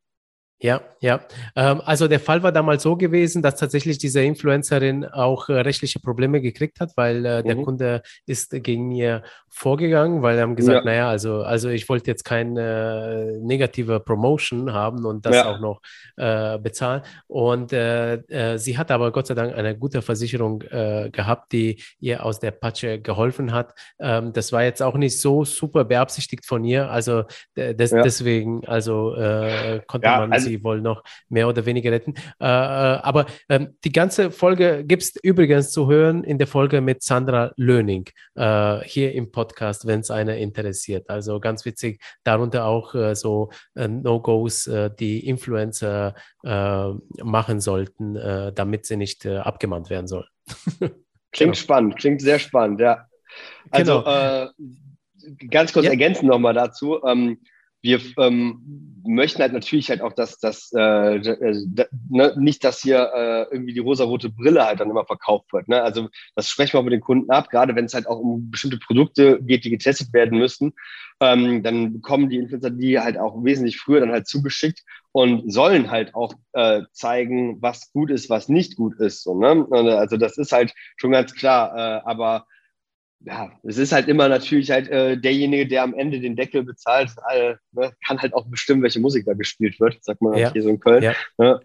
Ja, 0.58 0.80
ja. 1.00 1.20
Ähm, 1.54 1.82
also 1.84 2.08
der 2.08 2.18
Fall 2.18 2.42
war 2.42 2.50
damals 2.50 2.82
so 2.82 2.96
gewesen, 2.96 3.42
dass 3.42 3.56
tatsächlich 3.56 3.98
diese 3.98 4.22
Influencerin 4.22 5.04
auch 5.04 5.50
äh, 5.50 5.52
rechtliche 5.52 6.00
Probleme 6.00 6.40
gekriegt 6.40 6.80
hat, 6.80 6.92
weil 6.96 7.26
äh, 7.26 7.42
der 7.42 7.56
mhm. 7.56 7.62
Kunde 7.62 8.02
ist 8.24 8.52
gegen 8.62 8.90
ihr 8.90 9.22
vorgegangen, 9.50 10.22
weil 10.22 10.36
er 10.36 10.42
haben 10.42 10.56
gesagt, 10.56 10.78
ja. 10.78 10.84
naja, 10.84 11.08
also, 11.10 11.42
also 11.42 11.68
ich 11.68 11.86
wollte 11.90 12.10
jetzt 12.10 12.24
keine 12.24 13.36
äh, 13.36 13.44
negative 13.44 14.00
Promotion 14.00 14.72
haben 14.72 15.04
und 15.04 15.26
das 15.26 15.36
ja. 15.36 15.52
auch 15.52 15.60
noch 15.60 15.82
äh, 16.16 16.58
bezahlen. 16.58 17.02
Und 17.26 17.74
äh, 17.74 18.14
äh, 18.14 18.56
sie 18.56 18.78
hat 18.78 18.90
aber 18.90 19.12
Gott 19.12 19.26
sei 19.26 19.34
Dank 19.34 19.54
eine 19.54 19.76
gute 19.76 20.00
Versicherung 20.00 20.60
gehabt, 20.60 21.52
die 21.52 21.82
ihr 22.00 22.24
aus 22.24 22.40
der 22.40 22.50
Patsche 22.50 23.00
geholfen 23.00 23.52
hat. 23.52 23.74
Ähm, 23.98 24.32
das 24.32 24.52
war 24.52 24.62
jetzt 24.64 24.82
auch 24.82 24.96
nicht 24.96 25.20
so 25.20 25.44
super 25.44 25.84
beabsichtigt 25.84 26.46
von 26.46 26.64
ihr. 26.64 26.90
Also 26.90 27.24
das, 27.54 27.90
ja. 27.90 28.02
deswegen, 28.02 28.66
also 28.66 29.14
konnte 29.86 30.08
man 30.08 30.32
sie 30.46 30.62
wohl 30.64 30.80
noch 30.80 31.02
mehr 31.28 31.48
oder 31.48 31.66
weniger 31.66 31.92
retten. 31.92 32.14
Äh, 32.40 32.44
äh 32.44 32.46
aber 32.46 33.26
ähm, 33.48 33.76
die 33.84 33.92
ganze 33.92 34.30
Folge 34.30 34.84
gibt 34.84 35.02
es 35.02 35.16
übrigens 35.22 35.70
zu 35.70 35.88
hören 35.88 36.24
in 36.24 36.38
der 36.38 36.46
Folge 36.46 36.80
mit 36.80 37.02
Sandra 37.02 37.52
Löning 37.56 38.08
äh, 38.34 38.80
hier 38.84 39.12
im 39.12 39.30
Podcast, 39.32 39.86
wenn 39.86 40.00
es 40.00 40.10
einer 40.10 40.36
interessiert. 40.36 41.10
Also 41.10 41.40
ganz 41.40 41.64
witzig, 41.64 42.00
darunter 42.24 42.64
auch 42.64 42.94
äh, 42.94 43.14
so 43.14 43.50
äh, 43.74 43.88
No-Gos, 43.88 44.70
die 44.98 45.26
Influencer 45.26 46.14
machen 46.42 47.60
sollten, 47.60 48.14
damit 48.54 48.86
sie 48.86 48.96
nicht 48.96 49.26
abgemahnt 49.26 49.90
werden 49.90 50.06
sollen. 50.06 50.26
Klingt 50.78 50.92
genau. 51.32 51.54
spannend, 51.54 51.96
klingt 51.96 52.22
sehr 52.22 52.38
spannend, 52.38 52.80
ja. 52.80 53.06
Also 53.70 54.02
genau. 54.02 54.50
ganz 55.50 55.72
kurz 55.72 55.86
ja. 55.86 55.90
ergänzen 55.90 56.26
nochmal 56.26 56.54
dazu. 56.54 57.02
Ähm, 57.04 57.38
wir 57.86 58.00
ähm, 58.18 58.96
möchten 59.06 59.40
halt 59.40 59.52
natürlich 59.52 59.90
halt 59.90 60.02
auch, 60.02 60.12
dass 60.12 60.38
das 60.38 60.72
äh, 60.72 61.18
ne, 62.08 62.34
nicht, 62.36 62.64
dass 62.64 62.82
hier 62.82 63.10
äh, 63.14 63.54
irgendwie 63.54 63.74
die 63.74 63.80
rosarote 63.80 64.28
Brille 64.28 64.66
halt 64.66 64.80
dann 64.80 64.90
immer 64.90 65.04
verkauft 65.04 65.52
wird. 65.52 65.68
Ne? 65.68 65.80
Also 65.80 66.08
das 66.34 66.50
sprechen 66.50 66.72
wir 66.72 66.80
auch 66.80 66.84
mit 66.84 66.92
den 66.92 67.00
Kunden 67.00 67.30
ab, 67.30 67.48
gerade 67.48 67.76
wenn 67.76 67.84
es 67.84 67.94
halt 67.94 68.08
auch 68.08 68.18
um 68.18 68.50
bestimmte 68.50 68.78
Produkte 68.78 69.40
geht, 69.40 69.64
die 69.64 69.70
getestet 69.70 70.12
werden 70.12 70.38
müssen. 70.38 70.72
Ähm, 71.20 71.62
dann 71.62 71.92
bekommen 71.92 72.28
die 72.28 72.36
Influencer 72.36 72.70
die 72.70 72.98
halt 72.98 73.18
auch 73.18 73.42
wesentlich 73.42 73.78
früher 73.78 74.00
dann 74.00 74.10
halt 74.10 74.26
zugeschickt 74.26 74.82
und 75.12 75.50
sollen 75.50 75.90
halt 75.90 76.14
auch 76.14 76.34
äh, 76.52 76.82
zeigen, 76.92 77.62
was 77.62 77.92
gut 77.92 78.10
ist, 78.10 78.28
was 78.28 78.48
nicht 78.48 78.76
gut 78.76 78.98
ist. 78.98 79.22
So, 79.22 79.38
ne? 79.38 79.66
Also 79.70 80.16
das 80.16 80.36
ist 80.36 80.52
halt 80.52 80.74
schon 80.96 81.12
ganz 81.12 81.32
klar. 81.34 81.74
Äh, 81.74 82.00
aber 82.04 82.46
ja, 83.20 83.50
es 83.62 83.78
ist 83.78 83.92
halt 83.92 84.08
immer 84.08 84.28
natürlich 84.28 84.70
halt 84.70 84.88
äh, 84.88 85.16
derjenige, 85.16 85.66
der 85.66 85.82
am 85.82 85.94
Ende 85.94 86.20
den 86.20 86.36
Deckel 86.36 86.62
bezahlt, 86.62 87.10
äh, 87.30 87.54
ne, 87.72 87.92
kann 88.06 88.20
halt 88.20 88.34
auch 88.34 88.46
bestimmen, 88.46 88.82
welche 88.82 89.00
Musik 89.00 89.24
da 89.26 89.32
gespielt 89.32 89.80
wird, 89.80 90.02
sagt 90.04 90.22
man 90.22 90.36
ja. 90.36 90.52
hier 90.52 90.62
so 90.62 90.68
in 90.68 90.80
Köln. 90.80 91.02
Ja. 91.02 91.14
Ne? 91.38 91.60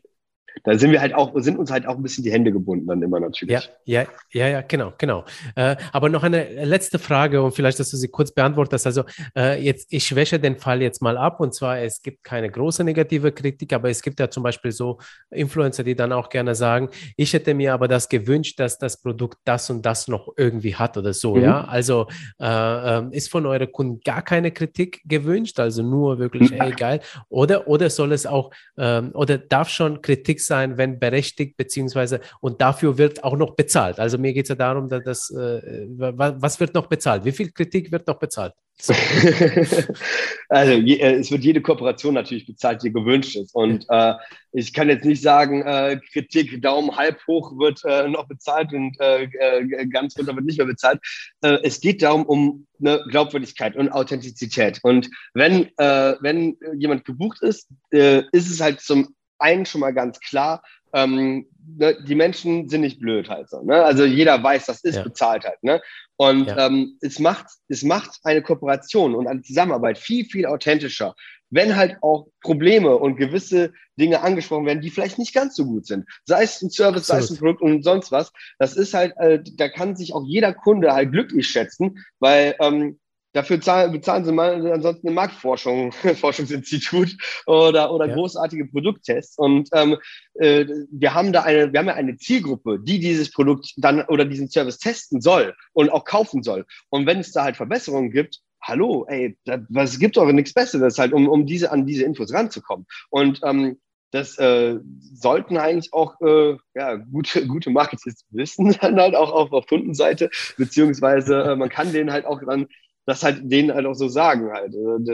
Da 0.63 0.77
sind 0.77 0.91
wir 0.91 1.01
halt 1.01 1.13
auch, 1.13 1.31
sind 1.35 1.57
uns 1.57 1.71
halt 1.71 1.85
auch 1.87 1.95
ein 1.95 2.03
bisschen 2.03 2.23
die 2.23 2.31
Hände 2.31 2.51
gebunden 2.51 2.87
dann 2.87 3.01
immer 3.01 3.19
natürlich. 3.19 3.53
Ja, 3.53 3.61
ja, 3.85 4.07
ja, 4.31 4.47
ja 4.47 4.61
genau, 4.61 4.93
genau. 4.97 5.25
Äh, 5.55 5.75
aber 5.91 6.09
noch 6.09 6.23
eine 6.23 6.65
letzte 6.65 6.99
Frage 6.99 7.41
und 7.41 7.53
vielleicht, 7.53 7.79
dass 7.79 7.89
du 7.89 7.97
sie 7.97 8.09
kurz 8.09 8.31
beantwortest. 8.31 8.85
Also 8.85 9.03
äh, 9.35 9.63
jetzt, 9.63 9.87
ich 9.91 10.05
schwäche 10.05 10.39
den 10.39 10.57
Fall 10.57 10.81
jetzt 10.81 11.01
mal 11.01 11.17
ab 11.17 11.39
und 11.39 11.53
zwar, 11.53 11.79
es 11.79 12.01
gibt 12.01 12.23
keine 12.23 12.49
große 12.49 12.83
negative 12.83 13.31
Kritik, 13.31 13.73
aber 13.73 13.89
es 13.89 14.01
gibt 14.01 14.19
ja 14.19 14.29
zum 14.29 14.43
Beispiel 14.43 14.71
so 14.71 14.99
Influencer, 15.29 15.83
die 15.83 15.95
dann 15.95 16.11
auch 16.11 16.29
gerne 16.29 16.55
sagen, 16.55 16.89
ich 17.15 17.33
hätte 17.33 17.53
mir 17.53 17.73
aber 17.73 17.87
das 17.87 18.09
gewünscht, 18.09 18.59
dass 18.59 18.77
das 18.77 19.01
Produkt 19.01 19.37
das 19.45 19.69
und 19.69 19.85
das 19.85 20.07
noch 20.07 20.33
irgendwie 20.37 20.75
hat 20.75 20.97
oder 20.97 21.13
so, 21.13 21.35
mhm. 21.35 21.43
ja. 21.43 21.63
Also 21.65 22.07
äh, 22.39 22.97
ähm, 22.97 23.11
ist 23.11 23.29
von 23.29 23.45
euren 23.45 23.71
Kunden 23.71 24.01
gar 24.03 24.21
keine 24.21 24.51
Kritik 24.51 25.01
gewünscht, 25.05 25.59
also 25.59 25.83
nur 25.83 26.19
wirklich, 26.19 26.51
ey, 26.59 26.71
geil. 26.71 26.99
Oder, 27.29 27.67
oder 27.67 27.89
soll 27.89 28.11
es 28.11 28.25
auch, 28.25 28.51
ähm, 28.77 29.11
oder 29.13 29.37
darf 29.37 29.69
schon 29.69 30.01
Kritik 30.01 30.40
sein, 30.45 30.77
wenn 30.77 30.99
berechtigt, 30.99 31.57
beziehungsweise 31.57 32.21
und 32.39 32.61
dafür 32.61 32.97
wird 32.97 33.23
auch 33.23 33.37
noch 33.37 33.55
bezahlt. 33.55 33.99
Also 33.99 34.17
mir 34.17 34.33
geht 34.33 34.45
es 34.45 34.49
ja 34.49 34.55
darum, 34.55 34.89
dass, 34.89 35.03
dass 35.03 35.29
äh, 35.31 35.87
was 35.97 36.59
wird 36.59 36.73
noch 36.73 36.87
bezahlt? 36.87 37.25
Wie 37.25 37.31
viel 37.31 37.51
Kritik 37.51 37.91
wird 37.91 38.07
noch 38.07 38.19
bezahlt? 38.19 38.53
So. 38.81 38.93
also 40.49 40.71
je, 40.73 40.95
äh, 40.95 41.13
es 41.19 41.29
wird 41.29 41.43
jede 41.43 41.61
Kooperation 41.61 42.15
natürlich 42.15 42.47
bezahlt, 42.47 42.81
die 42.81 42.91
gewünscht 42.91 43.35
ist. 43.35 43.53
Und 43.53 43.85
äh, 43.89 44.15
ich 44.53 44.73
kann 44.73 44.89
jetzt 44.89 45.05
nicht 45.05 45.21
sagen, 45.21 45.61
äh, 45.61 45.99
Kritik 46.11 46.61
Daumen 46.63 46.95
halb 46.95 47.19
hoch 47.27 47.57
wird 47.59 47.81
äh, 47.85 48.07
noch 48.07 48.27
bezahlt 48.27 48.73
und 48.73 48.99
äh, 48.99 49.25
äh, 49.25 49.85
ganz 49.87 50.17
runter 50.17 50.35
wird 50.35 50.45
nicht 50.45 50.57
mehr 50.57 50.65
bezahlt. 50.65 50.99
es 51.41 51.79
geht 51.79 52.01
darum 52.01 52.25
um 52.25 52.67
eine 52.79 53.03
Glaubwürdigkeit 53.09 53.75
und 53.75 53.89
Authentizität. 53.89 54.79
Und 54.81 55.09
wenn, 55.33 55.69
wenn 55.77 56.57
jemand 56.75 57.05
gebucht 57.05 57.41
ist, 57.41 57.69
ist 57.91 58.49
es 58.49 58.59
halt 58.59 58.79
zum 58.81 59.13
einen 59.41 59.65
schon 59.65 59.81
mal 59.81 59.93
ganz 59.93 60.19
klar, 60.19 60.63
ähm, 60.93 61.47
ne, 61.77 61.97
die 62.05 62.15
Menschen 62.15 62.69
sind 62.69 62.81
nicht 62.81 62.99
blöd 62.99 63.29
halt 63.29 63.49
so. 63.49 63.61
Ne? 63.61 63.83
Also 63.83 64.05
jeder 64.05 64.41
weiß, 64.41 64.65
das 64.65 64.83
ist 64.83 64.95
ja. 64.95 65.03
bezahlt 65.03 65.45
halt. 65.45 65.63
Ne? 65.63 65.81
Und 66.17 66.47
ja. 66.47 66.67
ähm, 66.67 66.97
es, 67.01 67.19
macht, 67.19 67.47
es 67.67 67.83
macht 67.83 68.19
eine 68.23 68.41
Kooperation 68.41 69.15
und 69.15 69.27
eine 69.27 69.41
Zusammenarbeit 69.41 69.97
viel, 69.97 70.25
viel 70.25 70.45
authentischer, 70.45 71.15
wenn 71.49 71.75
halt 71.75 71.97
auch 72.01 72.27
Probleme 72.41 72.95
und 72.95 73.17
gewisse 73.17 73.73
Dinge 73.99 74.21
angesprochen 74.21 74.65
werden, 74.65 74.81
die 74.81 74.89
vielleicht 74.89 75.19
nicht 75.19 75.33
ganz 75.33 75.55
so 75.55 75.65
gut 75.65 75.85
sind. 75.85 76.05
Sei 76.25 76.43
es 76.43 76.61
ein 76.61 76.69
Service, 76.69 77.09
Absolut. 77.09 77.21
sei 77.21 77.25
es 77.25 77.31
ein 77.31 77.37
Produkt 77.37 77.61
und 77.61 77.83
sonst 77.83 78.11
was. 78.11 78.31
Das 78.57 78.75
ist 78.75 78.93
halt, 78.93 79.13
äh, 79.17 79.39
da 79.57 79.67
kann 79.67 79.95
sich 79.95 80.13
auch 80.13 80.23
jeder 80.25 80.53
Kunde 80.53 80.93
halt 80.93 81.11
glücklich 81.11 81.47
schätzen, 81.47 81.99
weil 82.19 82.55
ähm, 82.59 82.99
Dafür 83.33 83.61
zahlen, 83.61 83.91
bezahlen 83.91 84.25
sie 84.25 84.31
mal 84.31 84.71
ansonsten 84.71 85.07
eine 85.07 85.15
Marktforschung, 85.15 85.91
Forschungsinstitut 86.19 87.15
oder, 87.45 87.93
oder 87.93 88.07
ja. 88.07 88.15
großartige 88.15 88.65
Produkttests. 88.65 89.37
Und 89.37 89.69
ähm, 89.73 89.97
äh, 90.35 90.65
wir 90.91 91.13
haben 91.13 91.31
da 91.31 91.43
eine, 91.43 91.71
wir 91.71 91.79
haben 91.79 91.87
ja 91.87 91.93
eine 91.93 92.17
Zielgruppe, 92.17 92.79
die 92.79 92.99
dieses 92.99 93.31
Produkt 93.31 93.73
dann 93.77 94.01
oder 94.03 94.25
diesen 94.25 94.49
Service 94.49 94.79
testen 94.79 95.21
soll 95.21 95.55
und 95.73 95.89
auch 95.91 96.03
kaufen 96.03 96.43
soll. 96.43 96.65
Und 96.89 97.05
wenn 97.05 97.19
es 97.19 97.31
da 97.31 97.43
halt 97.43 97.55
Verbesserungen 97.55 98.11
gibt, 98.11 98.39
hallo, 98.61 99.05
ey, 99.07 99.37
was 99.69 99.97
gibt 99.97 100.17
doch 100.17 100.31
nichts 100.31 100.53
Besseres 100.53 100.99
halt, 100.99 101.13
um, 101.13 101.27
um 101.27 101.45
diese 101.45 101.71
an 101.71 101.85
diese 101.85 102.03
Infos 102.03 102.33
ranzukommen. 102.33 102.85
Und 103.09 103.39
ähm, 103.43 103.79
das 104.11 104.37
äh, 104.37 104.77
sollten 105.13 105.57
eigentlich 105.57 105.93
auch 105.93 106.19
äh, 106.21 106.57
ja, 106.75 106.95
gute, 106.95 107.47
gute 107.47 107.69
Marketeers 107.69 108.25
wissen, 108.29 108.75
dann 108.81 108.99
halt 108.99 109.15
auch 109.15 109.31
auf, 109.31 109.51
auf 109.51 109.65
Kundenseite, 109.67 110.29
beziehungsweise 110.57 111.41
äh, 111.41 111.55
man 111.55 111.69
kann 111.69 111.93
denen 111.93 112.11
halt 112.11 112.25
auch 112.25 112.41
dann 112.45 112.67
das 113.05 113.23
halt 113.23 113.39
denen 113.43 113.73
halt 113.73 113.85
auch 113.85 113.93
so 113.93 114.07
sagen 114.07 114.51
halt. 114.51 114.73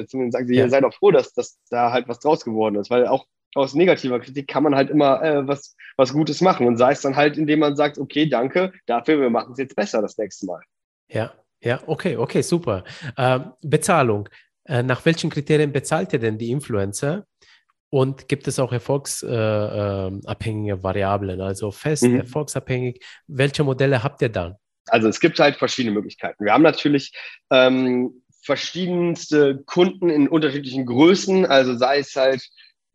Zumindest 0.09 0.33
sagen 0.33 0.47
sie, 0.47 0.55
ja. 0.55 0.69
seid 0.69 0.83
doch 0.83 0.93
froh, 0.93 1.11
dass, 1.11 1.33
dass 1.33 1.59
da 1.69 1.91
halt 1.91 2.07
was 2.07 2.19
draus 2.19 2.43
geworden 2.43 2.75
ist, 2.75 2.89
weil 2.89 3.07
auch 3.07 3.25
aus 3.55 3.73
negativer 3.73 4.19
Kritik 4.19 4.47
kann 4.47 4.63
man 4.63 4.75
halt 4.75 4.89
immer 4.89 5.21
äh, 5.23 5.47
was, 5.47 5.75
was 5.95 6.13
Gutes 6.13 6.41
machen 6.41 6.67
und 6.67 6.77
sei 6.77 6.91
es 6.91 7.01
dann 7.01 7.15
halt, 7.15 7.37
indem 7.37 7.59
man 7.59 7.75
sagt, 7.75 7.97
okay, 7.97 8.27
danke, 8.27 8.73
dafür, 8.85 9.19
wir 9.19 9.29
machen 9.29 9.53
es 9.53 9.57
jetzt 9.57 9.75
besser 9.75 10.01
das 10.01 10.17
nächste 10.17 10.45
Mal. 10.45 10.61
Ja, 11.09 11.31
ja, 11.61 11.81
okay, 11.87 12.17
okay, 12.17 12.41
super. 12.41 12.83
Ähm, 13.17 13.53
Bezahlung. 13.61 14.29
Äh, 14.65 14.83
nach 14.83 15.05
welchen 15.05 15.29
Kriterien 15.29 15.71
bezahlt 15.71 16.13
ihr 16.13 16.19
denn 16.19 16.37
die 16.37 16.51
Influencer? 16.51 17.25
Und 17.89 18.27
gibt 18.27 18.49
es 18.49 18.59
auch 18.59 18.73
erfolgsabhängige 18.73 20.73
äh, 20.73 20.83
Variablen, 20.83 21.39
also 21.39 21.71
fest, 21.71 22.03
mhm. 22.03 22.19
erfolgsabhängig? 22.19 23.01
Welche 23.27 23.63
Modelle 23.63 24.03
habt 24.03 24.21
ihr 24.21 24.29
dann? 24.29 24.57
Also 24.89 25.07
es 25.07 25.19
gibt 25.19 25.39
halt 25.39 25.57
verschiedene 25.57 25.93
Möglichkeiten. 25.93 26.43
Wir 26.43 26.53
haben 26.53 26.63
natürlich 26.63 27.13
ähm, 27.51 28.21
verschiedenste 28.41 29.63
Kunden 29.65 30.09
in 30.09 30.27
unterschiedlichen 30.27 30.85
Größen, 30.85 31.45
also 31.45 31.75
sei 31.75 31.99
es 31.99 32.15
halt 32.15 32.41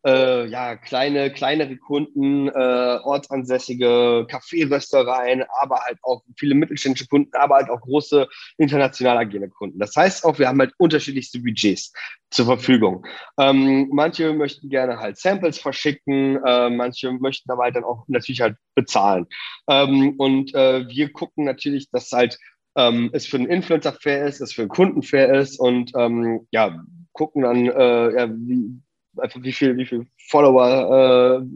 äh, 0.04 0.46
ja, 0.46 0.76
kleine, 0.76 1.32
kleinere 1.32 1.76
Kunden, 1.76 2.48
äh, 2.48 2.98
ortsansässige 3.02 4.26
Kaffeeröstereien, 4.28 5.44
aber 5.60 5.80
halt 5.80 5.98
auch 6.02 6.22
viele 6.36 6.54
mittelständische 6.54 7.06
Kunden, 7.06 7.30
aber 7.34 7.56
halt 7.56 7.70
auch 7.70 7.80
große 7.80 8.28
international 8.58 9.18
agierende 9.18 9.50
Kunden. 9.50 9.78
Das 9.78 9.94
heißt 9.96 10.24
auch, 10.24 10.38
wir 10.38 10.48
haben 10.48 10.60
halt 10.60 10.72
unterschiedlichste 10.78 11.40
Budgets 11.40 11.92
zur 12.30 12.46
Verfügung. 12.46 13.06
Ähm, 13.38 13.88
manche 13.92 14.32
möchten 14.32 14.68
gerne 14.68 14.98
halt 14.98 15.18
Samples 15.18 15.58
verschicken, 15.58 16.40
äh, 16.44 16.70
manche 16.70 17.12
möchten 17.12 17.50
aber 17.50 17.64
halt 17.64 17.76
dann 17.76 17.84
auch 17.84 18.04
natürlich 18.08 18.40
halt 18.40 18.56
bezahlen. 18.74 19.26
Ähm, 19.68 20.14
und 20.18 20.54
äh, 20.54 20.88
wir 20.88 21.12
gucken 21.12 21.44
natürlich, 21.44 21.90
dass 21.90 22.10
halt 22.10 22.38
ähm, 22.74 23.10
es 23.12 23.26
für 23.26 23.36
einen 23.36 23.48
Influencer 23.48 23.92
fair 23.92 24.26
ist, 24.26 24.40
es 24.40 24.52
für 24.52 24.62
einen 24.62 24.70
Kunden 24.70 25.02
fair 25.02 25.32
ist 25.34 25.58
und 25.60 25.92
ähm, 25.96 26.46
ja, 26.50 26.82
gucken 27.12 27.42
dann, 27.42 27.66
äh, 27.66 28.14
ja, 28.16 28.30
wie, 28.30 28.80
einfach 29.18 29.42
wie 29.42 29.52
viel, 29.52 29.76
wie 29.76 29.86
viel 29.86 30.06
Follower 30.28 31.40
äh, 31.40 31.46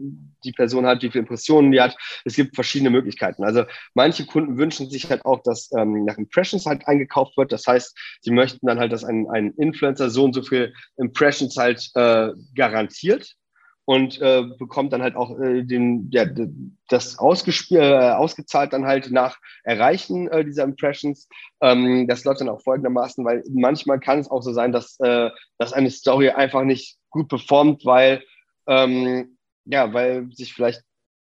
die 0.43 0.51
Person 0.51 0.85
hat, 0.85 1.01
wie 1.01 1.09
viele 1.09 1.23
Impressionen 1.23 1.71
die 1.71 1.81
hat. 1.81 1.95
Es 2.25 2.35
gibt 2.35 2.55
verschiedene 2.55 2.89
Möglichkeiten. 2.89 3.43
Also 3.43 3.65
manche 3.93 4.25
Kunden 4.25 4.57
wünschen 4.57 4.89
sich 4.89 5.09
halt 5.09 5.25
auch, 5.25 5.41
dass 5.43 5.71
ähm, 5.77 6.05
nach 6.05 6.17
Impressions 6.17 6.65
halt 6.65 6.87
eingekauft 6.87 7.37
wird. 7.37 7.51
Das 7.51 7.65
heißt, 7.67 7.97
sie 8.21 8.31
möchten 8.31 8.65
dann 8.65 8.79
halt, 8.79 8.91
dass 8.91 9.03
ein, 9.03 9.27
ein 9.29 9.51
Influencer 9.57 10.09
so 10.09 10.23
und 10.25 10.33
so 10.33 10.41
viel 10.41 10.73
Impressions 10.97 11.57
halt 11.57 11.89
äh, 11.95 12.29
garantiert 12.55 13.35
und 13.87 14.19
äh, 14.21 14.43
bekommt 14.59 14.91
dann 14.91 15.01
halt 15.01 15.15
auch 15.15 15.39
äh, 15.39 15.63
den, 15.63 16.09
ja, 16.11 16.25
das 16.89 17.17
ausgespielt, 17.19 17.81
äh, 17.81 18.11
ausgezahlt 18.11 18.73
dann 18.73 18.85
halt 18.85 19.11
nach 19.11 19.37
Erreichen 19.63 20.27
äh, 20.27 20.43
dieser 20.43 20.65
Impressions. 20.65 21.29
Ähm, 21.61 22.05
das 22.05 22.25
läuft 22.25 22.41
dann 22.41 22.49
auch 22.49 22.61
folgendermaßen, 22.61 23.23
weil 23.23 23.43
manchmal 23.49 24.01
kann 24.01 24.19
es 24.19 24.29
auch 24.29 24.41
so 24.41 24.51
sein, 24.51 24.73
dass, 24.73 24.99
äh, 24.99 25.29
dass 25.57 25.71
eine 25.71 25.89
Story 25.89 26.31
einfach 26.31 26.63
nicht 26.63 26.97
gut 27.09 27.29
performt, 27.29 27.85
weil 27.85 28.21
ähm, 28.67 29.37
ja, 29.63 29.93
weil 29.93 30.29
sich 30.33 30.53
vielleicht 30.53 30.81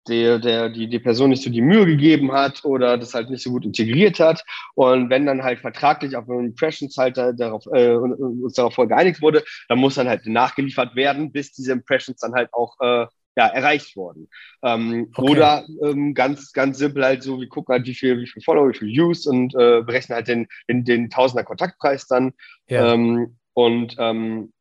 der, 0.07 0.39
der, 0.39 0.69
die, 0.69 0.87
die 0.87 0.99
Person 0.99 1.29
nicht 1.29 1.43
so 1.43 1.49
die 1.49 1.61
Mühe 1.61 1.85
gegeben 1.85 2.31
hat 2.31 2.63
oder 2.65 2.97
das 2.97 3.13
halt 3.13 3.29
nicht 3.29 3.43
so 3.43 3.51
gut 3.51 3.65
integriert 3.65 4.19
hat. 4.19 4.43
Und 4.75 5.09
wenn 5.09 5.25
dann 5.25 5.43
halt 5.43 5.59
vertraglich 5.59 6.15
auf 6.15 6.27
Impressions 6.27 6.97
halt 6.97 7.17
darauf, 7.17 7.65
äh, 7.73 7.95
uns 7.95 8.53
darauf 8.53 8.73
voll 8.73 8.87
geeinigt 8.87 9.21
wurde, 9.21 9.43
dann 9.69 9.79
muss 9.79 9.95
dann 9.95 10.09
halt 10.09 10.25
nachgeliefert 10.25 10.95
werden, 10.95 11.31
bis 11.31 11.51
diese 11.53 11.71
Impressions 11.71 12.19
dann 12.19 12.33
halt 12.33 12.49
auch 12.53 12.75
äh, 12.79 13.07
ja, 13.37 13.47
erreicht 13.47 13.95
wurden. 13.95 14.29
Ähm, 14.63 15.11
okay. 15.13 15.31
Oder 15.31 15.65
ähm, 15.83 16.15
ganz, 16.15 16.51
ganz 16.53 16.79
simpel 16.79 17.05
halt 17.05 17.21
so, 17.21 17.39
wir 17.39 17.47
gucken 17.47 17.73
halt, 17.73 17.85
wie 17.85 17.93
viel, 17.93 18.19
wie 18.19 18.27
viel 18.27 18.41
Follower, 18.41 18.69
wie 18.69 18.77
viel 18.77 18.87
Views 18.87 19.27
und 19.27 19.53
äh, 19.53 19.83
berechnen 19.83 20.15
halt 20.15 20.27
den, 20.27 20.47
den, 20.67 20.83
den 20.83 21.09
Tausender 21.11 21.43
Kontaktpreis 21.43 22.07
dann. 22.07 22.33
Ja. 22.67 22.93
Ähm, 22.93 23.37
und 23.53 23.95
ähm, 23.99 24.51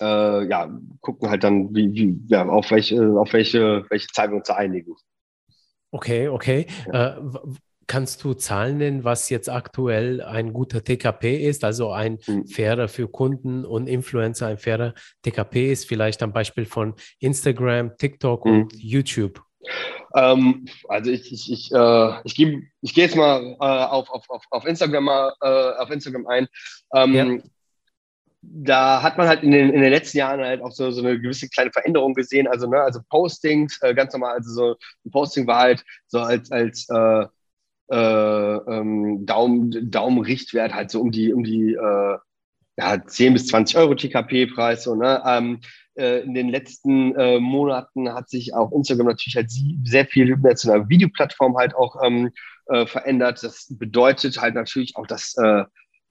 äh, 0.00 0.48
ja, 0.48 0.70
gucken 1.00 1.30
halt 1.30 1.44
dann, 1.44 1.74
wie, 1.74 1.92
wie, 1.94 2.20
ja, 2.26 2.46
auf 2.46 2.70
welche, 2.70 3.18
auf 3.18 3.32
welche, 3.32 3.84
welche 3.90 4.08
Zeit 4.08 4.30
wir 4.30 4.36
uns 4.36 4.50
einigen. 4.50 4.94
Okay, 5.90 6.28
okay. 6.28 6.66
Ja. 6.92 7.16
Äh, 7.16 7.22
kannst 7.86 8.22
du 8.22 8.34
Zahlen 8.34 8.78
nennen, 8.78 9.02
was 9.02 9.30
jetzt 9.30 9.48
aktuell 9.48 10.22
ein 10.22 10.52
guter 10.52 10.84
TKP 10.84 11.44
ist, 11.44 11.64
also 11.64 11.90
ein 11.90 12.18
mhm. 12.24 12.46
fairer 12.46 12.86
für 12.86 13.08
Kunden 13.08 13.64
und 13.64 13.88
Influencer, 13.88 14.46
ein 14.46 14.58
fairer 14.58 14.94
TKP 15.22 15.72
ist, 15.72 15.88
vielleicht 15.88 16.22
am 16.22 16.32
Beispiel 16.32 16.66
von 16.66 16.94
Instagram, 17.18 17.96
TikTok 17.96 18.44
mhm. 18.46 18.52
und 18.52 18.74
YouTube? 18.74 19.42
Ähm, 20.14 20.66
also 20.88 21.10
ich, 21.10 21.32
ich, 21.32 21.50
ich, 21.50 21.72
äh, 21.72 22.20
ich, 22.22 22.38
ich 22.80 22.94
gehe 22.94 23.04
jetzt 23.04 23.16
mal 23.16 23.56
äh, 23.60 23.64
auf, 23.64 24.08
auf, 24.10 24.44
auf 24.50 24.64
Instagram 24.66 25.04
mal 25.04 25.34
äh, 25.40 25.82
auf 25.82 25.90
Instagram 25.90 26.28
ein. 26.28 26.46
Ähm, 26.94 27.14
ja 27.14 27.42
da 28.42 29.02
hat 29.02 29.18
man 29.18 29.28
halt 29.28 29.42
in 29.42 29.50
den, 29.50 29.70
in 29.70 29.82
den 29.82 29.90
letzten 29.90 30.18
Jahren 30.18 30.40
halt 30.40 30.62
auch 30.62 30.72
so, 30.72 30.90
so 30.90 31.02
eine 31.02 31.20
gewisse 31.20 31.48
kleine 31.48 31.72
Veränderung 31.72 32.14
gesehen. 32.14 32.46
Also, 32.48 32.68
ne, 32.68 32.80
also 32.80 33.00
Postings, 33.08 33.78
äh, 33.82 33.94
ganz 33.94 34.12
normal, 34.12 34.34
also 34.34 34.50
so 34.52 34.76
ein 35.04 35.10
Posting 35.10 35.46
war 35.46 35.60
halt 35.60 35.84
so 36.06 36.20
als, 36.20 36.50
als 36.50 36.88
äh, 36.88 37.26
äh, 37.90 37.96
ähm, 37.96 39.26
Daumen, 39.26 39.90
Daumenrichtwert 39.90 40.74
halt 40.74 40.90
so 40.90 41.00
um 41.00 41.10
die, 41.10 41.32
um 41.32 41.44
die 41.44 41.74
äh, 41.74 42.18
ja, 42.78 43.04
10 43.04 43.34
bis 43.34 43.46
20 43.48 43.76
Euro 43.76 43.94
TKP-Preis. 43.94 44.84
So, 44.84 44.94
ne? 44.94 45.22
Ähm, 45.26 45.60
äh, 45.96 46.20
in 46.20 46.34
den 46.34 46.48
letzten 46.48 47.14
äh, 47.16 47.38
Monaten 47.40 48.12
hat 48.14 48.30
sich 48.30 48.54
auch 48.54 48.72
Instagram 48.72 49.08
natürlich 49.08 49.36
halt 49.36 49.50
sehr 49.84 50.06
viel 50.06 50.36
mehr 50.36 50.56
zu 50.56 50.72
einer 50.72 50.88
Videoplattform 50.88 51.56
halt 51.58 51.74
auch 51.74 51.96
ähm, 52.02 52.30
äh, 52.66 52.86
verändert. 52.86 53.42
Das 53.42 53.66
bedeutet 53.68 54.40
halt 54.40 54.54
natürlich 54.54 54.96
auch, 54.96 55.06
dass 55.06 55.36
äh, 55.36 55.64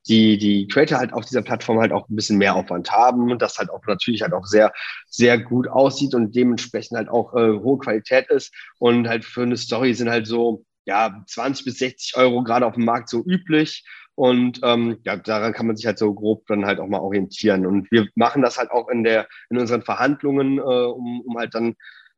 die, 0.07 0.37
die 0.37 0.67
Creator 0.67 0.97
halt 0.97 1.13
auf 1.13 1.25
dieser 1.25 1.41
Plattform 1.41 1.79
halt 1.79 1.91
auch 1.91 2.07
ein 2.09 2.15
bisschen 2.15 2.37
mehr 2.37 2.55
Aufwand 2.55 2.91
haben 2.91 3.31
und 3.31 3.41
das 3.41 3.57
halt 3.57 3.69
auch 3.69 3.85
natürlich 3.85 4.21
halt 4.21 4.33
auch 4.33 4.45
sehr, 4.45 4.71
sehr 5.07 5.37
gut 5.37 5.67
aussieht 5.67 6.15
und 6.15 6.35
dementsprechend 6.35 6.97
halt 6.97 7.09
auch 7.09 7.33
äh, 7.35 7.59
hohe 7.59 7.79
Qualität 7.79 8.29
ist. 8.29 8.53
Und 8.79 9.07
halt 9.07 9.25
für 9.25 9.43
eine 9.43 9.57
Story 9.57 9.93
sind 9.93 10.09
halt 10.09 10.27
so, 10.27 10.65
ja, 10.85 11.23
20 11.27 11.65
bis 11.65 11.77
60 11.79 12.17
Euro 12.17 12.43
gerade 12.43 12.65
auf 12.65 12.75
dem 12.75 12.85
Markt 12.85 13.09
so 13.09 13.23
üblich. 13.23 13.85
Und 14.15 14.59
ähm, 14.63 14.97
ja, 15.05 15.15
daran 15.15 15.53
kann 15.53 15.67
man 15.67 15.77
sich 15.77 15.85
halt 15.85 15.97
so 15.97 16.13
grob 16.13 16.45
dann 16.47 16.65
halt 16.65 16.79
auch 16.79 16.87
mal 16.87 16.99
orientieren. 16.99 17.65
Und 17.65 17.89
wir 17.91 18.07
machen 18.15 18.41
das 18.41 18.57
halt 18.57 18.71
auch 18.71 18.89
in 18.89 19.03
der, 19.03 19.27
in 19.49 19.57
unseren 19.57 19.81
Verhandlungen, 19.81 20.57
äh, 20.57 20.61
um, 20.61 21.21
um 21.21 21.37
halt 21.37 21.53
dann 21.55 21.75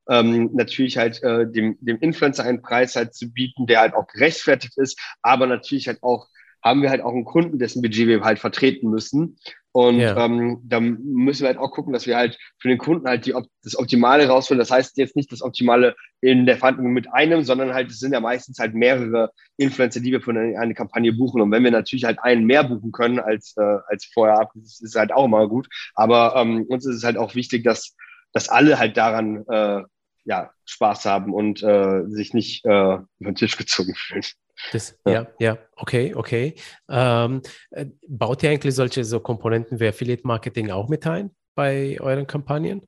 ähm, 0.09 0.49
natürlich 0.53 0.97
halt 0.97 1.21
äh, 1.23 1.45
dem, 1.49 1.77
dem 1.79 1.99
Influencer 1.99 2.43
einen 2.43 2.61
Preis 2.61 2.95
halt 2.95 3.13
zu 3.13 3.31
bieten, 3.31 3.67
der 3.67 3.81
halt 3.81 3.93
auch 3.93 4.07
gerechtfertigt 4.07 4.77
ist, 4.77 4.99
aber 5.21 5.45
natürlich 5.45 5.87
halt 5.87 6.01
auch 6.01 6.27
haben 6.63 6.81
wir 6.81 6.89
halt 6.89 7.01
auch 7.01 7.13
einen 7.13 7.25
Kunden, 7.25 7.59
dessen 7.59 7.81
Budget 7.81 8.07
wir 8.07 8.21
halt 8.21 8.39
vertreten 8.39 8.89
müssen. 8.89 9.37
Und 9.73 9.99
ja. 9.99 10.25
ähm, 10.25 10.59
da 10.65 10.81
müssen 10.81 11.43
wir 11.43 11.47
halt 11.47 11.57
auch 11.57 11.71
gucken, 11.71 11.93
dass 11.93 12.05
wir 12.05 12.17
halt 12.17 12.37
für 12.59 12.67
den 12.67 12.77
Kunden 12.77 13.07
halt 13.07 13.25
die, 13.25 13.33
das 13.63 13.77
Optimale 13.77 14.27
rausholen. 14.27 14.59
Das 14.59 14.69
heißt 14.69 14.97
jetzt 14.97 15.15
nicht 15.15 15.31
das 15.31 15.41
Optimale 15.41 15.95
in 16.19 16.45
der 16.45 16.57
Verhandlung 16.57 16.91
mit 16.91 17.11
einem, 17.13 17.43
sondern 17.43 17.73
halt, 17.73 17.89
es 17.89 17.99
sind 17.99 18.11
ja 18.11 18.19
meistens 18.19 18.59
halt 18.59 18.73
mehrere 18.73 19.31
Influencer, 19.55 20.01
die 20.01 20.11
wir 20.11 20.21
für 20.21 20.31
eine, 20.31 20.59
eine 20.59 20.73
Kampagne 20.73 21.13
buchen. 21.13 21.41
Und 21.41 21.51
wenn 21.51 21.63
wir 21.63 21.71
natürlich 21.71 22.03
halt 22.03 22.19
einen 22.19 22.45
mehr 22.45 22.65
buchen 22.65 22.91
können 22.91 23.19
als, 23.19 23.55
äh, 23.57 23.77
als 23.87 24.05
vorher 24.13 24.39
ab, 24.39 24.51
das 24.55 24.81
ist 24.81 24.95
halt 24.95 25.13
auch 25.13 25.25
immer 25.25 25.47
gut. 25.47 25.69
Aber 25.95 26.35
ähm, 26.35 26.65
uns 26.67 26.85
ist 26.85 26.97
es 26.97 27.03
halt 27.05 27.17
auch 27.17 27.35
wichtig, 27.35 27.63
dass, 27.63 27.95
dass 28.33 28.49
alle 28.49 28.77
halt 28.77 28.97
daran 28.97 29.45
äh, 29.47 29.83
ja, 30.25 30.51
Spaß 30.65 31.05
haben 31.05 31.33
und 31.33 31.63
äh, 31.63 32.03
sich 32.07 32.33
nicht 32.33 32.65
äh, 32.65 32.69
über 32.69 33.31
den 33.31 33.35
Tisch 33.35 33.57
gezogen 33.57 33.93
fühlen. 33.95 34.23
Das, 34.71 34.99
ja. 35.05 35.11
ja, 35.11 35.27
ja, 35.39 35.57
okay, 35.75 36.13
okay. 36.15 36.55
Ähm, 36.89 37.41
äh, 37.71 37.87
baut 38.07 38.43
ihr 38.43 38.51
eigentlich 38.51 38.75
solche 38.75 39.03
so 39.03 39.19
Komponenten 39.19 39.79
wie 39.79 39.87
Affiliate 39.87 40.25
Marketing 40.25 40.71
auch 40.71 40.87
mit 40.87 41.05
ein 41.07 41.31
bei 41.55 41.99
euren 41.99 42.27
Kampagnen? 42.27 42.85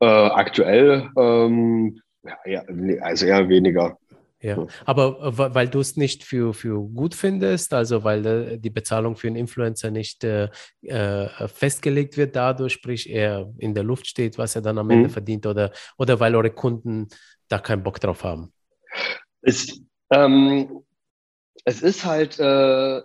Äh, 0.00 0.06
aktuell, 0.06 1.10
ähm, 1.16 2.00
ja, 2.46 2.64
also 3.02 3.26
eher 3.26 3.48
weniger. 3.48 3.98
Ja, 4.42 4.66
aber 4.84 5.20
äh, 5.22 5.54
weil 5.54 5.68
du 5.68 5.78
es 5.78 5.96
nicht 5.96 6.24
für, 6.24 6.52
für 6.52 6.82
gut 6.88 7.14
findest, 7.14 7.72
also 7.72 8.02
weil 8.02 8.26
äh, 8.26 8.58
die 8.58 8.70
Bezahlung 8.70 9.14
für 9.14 9.28
einen 9.28 9.36
Influencer 9.36 9.92
nicht 9.92 10.24
äh, 10.24 10.48
festgelegt 11.46 12.16
wird 12.16 12.34
dadurch, 12.34 12.72
sprich 12.72 13.08
er 13.08 13.52
in 13.58 13.72
der 13.72 13.84
Luft 13.84 14.08
steht, 14.08 14.38
was 14.38 14.56
er 14.56 14.62
dann 14.62 14.78
am 14.78 14.90
Ende 14.90 15.08
mhm. 15.08 15.12
verdient, 15.12 15.46
oder, 15.46 15.70
oder 15.96 16.18
weil 16.18 16.34
eure 16.34 16.50
Kunden 16.50 17.06
da 17.46 17.60
keinen 17.60 17.84
Bock 17.84 18.00
drauf 18.00 18.24
haben? 18.24 18.52
Es, 19.42 19.80
ähm, 20.12 20.82
es 21.64 21.82
ist 21.82 22.04
halt, 22.04 22.38
äh, 22.38 23.02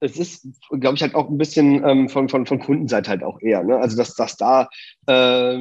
es 0.00 0.18
ist, 0.18 0.46
glaube 0.70 0.96
ich, 0.96 1.02
halt 1.02 1.14
auch 1.14 1.28
ein 1.28 1.38
bisschen 1.38 1.82
ähm, 1.86 2.08
von, 2.08 2.28
von, 2.28 2.44
von 2.46 2.58
Kundenseite 2.58 3.10
halt 3.10 3.22
auch 3.22 3.40
eher. 3.40 3.62
Ne? 3.62 3.76
Also, 3.76 3.96
dass, 3.96 4.14
dass 4.14 4.36
da, 4.36 4.68
äh, 5.08 5.56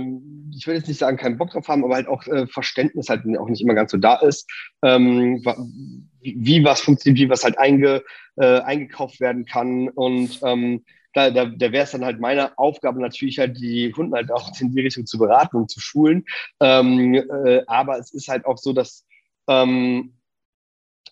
ich 0.51 0.68
will 0.68 0.76
jetzt 0.76 0.88
nicht 0.88 0.99
sagen, 0.99 1.18
keinen 1.18 1.38
Bock 1.38 1.51
drauf 1.51 1.68
haben, 1.68 1.84
aber 1.84 1.95
halt 1.95 2.07
auch 2.07 2.26
äh, 2.28 2.45
Verständnis 2.47 3.09
halt 3.09 3.24
auch 3.39 3.47
nicht 3.47 3.61
immer 3.61 3.74
ganz 3.74 3.91
so 3.91 3.97
da 3.97 4.16
ist, 4.18 4.49
ähm, 4.84 5.41
wie, 6.22 6.36
wie 6.38 6.63
was 6.66 6.82
funktioniert, 6.82 7.20
wie 7.20 7.30
was 7.30 7.43
halt 7.43 7.57
einge, 7.57 8.03
äh, 8.36 8.59
eingekauft 8.59 9.22
werden 9.22 9.45
kann. 9.45 9.89
Und 9.89 10.39
ähm, 10.43 10.84
da, 11.13 11.32
da, 11.32 11.45
da 11.45 11.72
wäre 11.72 11.86
es 11.86 11.91
dann 11.91 12.03
halt 12.03 12.20
meine 12.20 12.57
Aufgabe 12.57 13.01
natürlich 13.01 13.39
halt, 13.39 13.57
die 13.57 13.89
Kunden 13.91 14.13
halt 14.13 14.32
auch 14.34 14.51
in 14.59 14.76
die 14.76 14.82
Richtung 14.82 15.05
zu 15.05 15.18
beraten 15.18 15.55
und 15.55 15.72
zu 15.72 15.80
schulen. 15.80 16.26
Ähm, 16.59 17.13
äh, 17.13 17.61
aber 17.68 17.97
es 17.97 18.13
ist 18.13 18.28
halt 18.28 18.45
auch 18.45 18.57
so, 18.57 18.74
dass 18.74 19.04
ähm, 19.47 20.13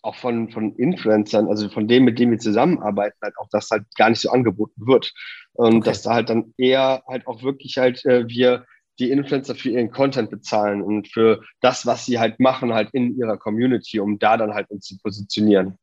auch 0.02 0.16
von, 0.16 0.50
von 0.50 0.74
Influencern, 0.76 1.48
also 1.48 1.68
von 1.68 1.88
denen, 1.88 2.04
mit 2.04 2.18
denen 2.18 2.32
wir 2.32 2.38
zusammenarbeiten, 2.38 3.16
halt 3.22 3.36
auch 3.38 3.48
das 3.50 3.70
halt 3.70 3.84
gar 3.96 4.10
nicht 4.10 4.20
so 4.20 4.30
angeboten 4.30 4.86
wird. 4.86 5.12
Und 5.54 5.76
okay. 5.76 5.84
dass 5.86 6.02
da 6.02 6.14
halt 6.14 6.30
dann 6.30 6.52
eher 6.58 7.02
halt 7.08 7.26
auch 7.26 7.42
wirklich 7.42 7.78
halt 7.78 8.04
äh, 8.04 8.28
wir 8.28 8.66
die 8.98 9.10
Influencer 9.10 9.54
für 9.54 9.70
ihren 9.70 9.90
Content 9.90 10.30
bezahlen 10.30 10.82
und 10.82 11.08
für 11.08 11.42
das, 11.60 11.84
was 11.86 12.06
sie 12.06 12.18
halt 12.18 12.38
machen, 12.38 12.74
halt 12.74 12.90
in 12.92 13.18
ihrer 13.18 13.38
Community, 13.38 13.98
um 13.98 14.18
da 14.18 14.36
dann 14.36 14.54
halt 14.54 14.70
uns 14.70 14.86
zu 14.86 14.98
positionieren. 14.98 15.78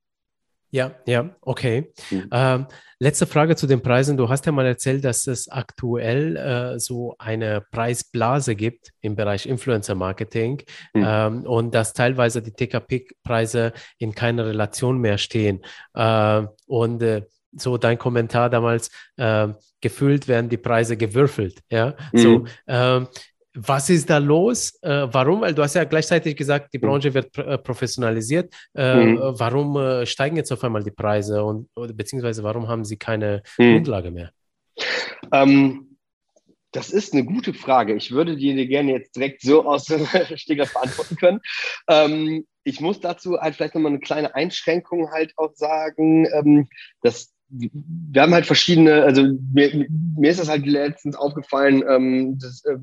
Ja, 0.71 0.95
ja, 1.05 1.29
okay. 1.41 1.91
Mhm. 2.09 2.29
Ähm, 2.31 2.65
letzte 2.97 3.25
Frage 3.27 3.55
zu 3.57 3.67
den 3.67 3.81
Preisen. 3.81 4.15
Du 4.15 4.29
hast 4.29 4.45
ja 4.45 4.53
mal 4.53 4.65
erzählt, 4.65 5.03
dass 5.03 5.27
es 5.27 5.49
aktuell 5.49 6.37
äh, 6.37 6.79
so 6.79 7.15
eine 7.19 7.61
Preisblase 7.71 8.55
gibt 8.55 8.91
im 9.01 9.15
Bereich 9.15 9.45
Influencer 9.45 9.95
Marketing 9.95 10.63
mhm. 10.93 11.05
ähm, 11.05 11.41
und 11.45 11.75
dass 11.75 11.93
teilweise 11.93 12.41
die 12.41 12.53
TKP-Preise 12.53 13.73
in 13.97 14.15
keiner 14.15 14.45
Relation 14.45 14.97
mehr 14.99 15.17
stehen. 15.17 15.61
Äh, 15.93 16.43
und 16.67 17.01
äh, 17.01 17.23
so 17.51 17.77
dein 17.77 17.97
Kommentar 17.97 18.49
damals, 18.49 18.89
äh, 19.17 19.49
gefühlt 19.81 20.27
werden 20.27 20.49
die 20.49 20.57
Preise 20.57 20.95
gewürfelt. 20.95 21.59
Ja, 21.69 21.95
mhm. 22.13 22.17
so. 22.17 22.45
Ähm, 22.67 23.07
was 23.53 23.89
ist 23.89 24.09
da 24.09 24.17
los? 24.17 24.77
Äh, 24.81 25.07
warum? 25.11 25.41
Weil 25.41 25.53
du 25.53 25.61
hast 25.61 25.75
ja 25.75 25.83
gleichzeitig 25.83 26.35
gesagt, 26.35 26.73
die 26.73 26.77
mhm. 26.77 26.81
Branche 26.81 27.13
wird 27.13 27.31
pr 27.31 27.47
äh, 27.47 27.57
professionalisiert. 27.57 28.53
Äh, 28.73 28.95
mhm. 28.95 29.19
Warum 29.19 29.75
äh, 29.77 30.05
steigen 30.05 30.37
jetzt 30.37 30.51
auf 30.51 30.63
einmal 30.63 30.83
die 30.83 30.91
Preise 30.91 31.43
und 31.43 31.69
beziehungsweise 31.75 32.43
warum 32.43 32.67
haben 32.67 32.85
sie 32.85 32.97
keine 32.97 33.43
mhm. 33.57 33.73
Grundlage 33.73 34.11
mehr? 34.11 34.31
Ähm, 35.31 35.97
das 36.71 36.89
ist 36.89 37.13
eine 37.13 37.25
gute 37.25 37.53
Frage. 37.53 37.95
Ich 37.95 38.11
würde 38.11 38.37
dir 38.37 38.65
gerne 38.67 38.91
jetzt 38.93 39.15
direkt 39.15 39.41
so 39.41 39.65
aus 39.65 39.85
dem 39.85 40.05
Stinger 40.35 40.65
beantworten 40.65 41.15
können. 41.17 41.41
Ähm, 41.89 42.45
ich 42.63 42.79
muss 42.79 42.99
dazu 42.99 43.39
halt 43.39 43.55
vielleicht 43.55 43.75
nochmal 43.75 43.91
eine 43.91 43.99
kleine 43.99 44.33
Einschränkung 44.35 45.11
halt 45.11 45.33
auch 45.35 45.53
sagen, 45.55 46.27
ähm, 46.33 46.69
dass 47.01 47.33
wir 47.49 48.21
haben 48.21 48.33
halt 48.33 48.45
verschiedene, 48.45 49.03
also 49.03 49.23
mir, 49.53 49.87
mir 50.17 50.31
ist 50.31 50.39
das 50.39 50.47
halt 50.47 50.65
letztens 50.65 51.17
aufgefallen, 51.17 51.83
ähm, 51.85 52.39
dass, 52.39 52.63
äh, 52.63 52.77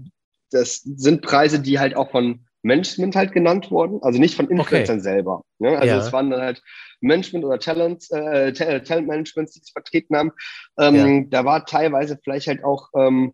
das 0.51 0.81
sind 0.83 1.23
Preise, 1.23 1.61
die 1.61 1.79
halt 1.79 1.97
auch 1.97 2.11
von 2.11 2.47
Management 2.63 3.15
halt 3.15 3.33
genannt 3.33 3.71
wurden, 3.71 4.03
also 4.03 4.19
nicht 4.19 4.35
von 4.35 4.49
Influencern 4.49 4.97
okay. 4.97 5.03
selber. 5.03 5.45
Ne? 5.59 5.79
Also 5.79 5.87
ja. 5.87 5.99
es 5.99 6.13
waren 6.13 6.31
dann 6.31 6.41
halt 6.41 6.63
Management 7.01 7.45
oder 7.45 7.59
Talents, 7.59 8.11
äh, 8.11 8.53
Talent 8.53 9.07
Managements, 9.07 9.53
die 9.53 9.61
es 9.61 9.71
vertreten 9.71 10.17
haben. 10.17 10.33
Ähm, 10.79 11.23
ja. 11.23 11.27
Da 11.31 11.45
war 11.45 11.65
teilweise 11.65 12.19
vielleicht 12.23 12.49
halt 12.49 12.65
auch, 12.65 12.89
ähm, 12.97 13.33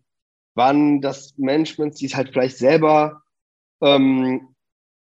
waren 0.53 1.01
das 1.01 1.33
Managements, 1.37 1.97
die 1.97 2.05
es 2.05 2.15
halt 2.15 2.29
vielleicht 2.29 2.57
selber 2.57 3.23
ähm, 3.81 4.55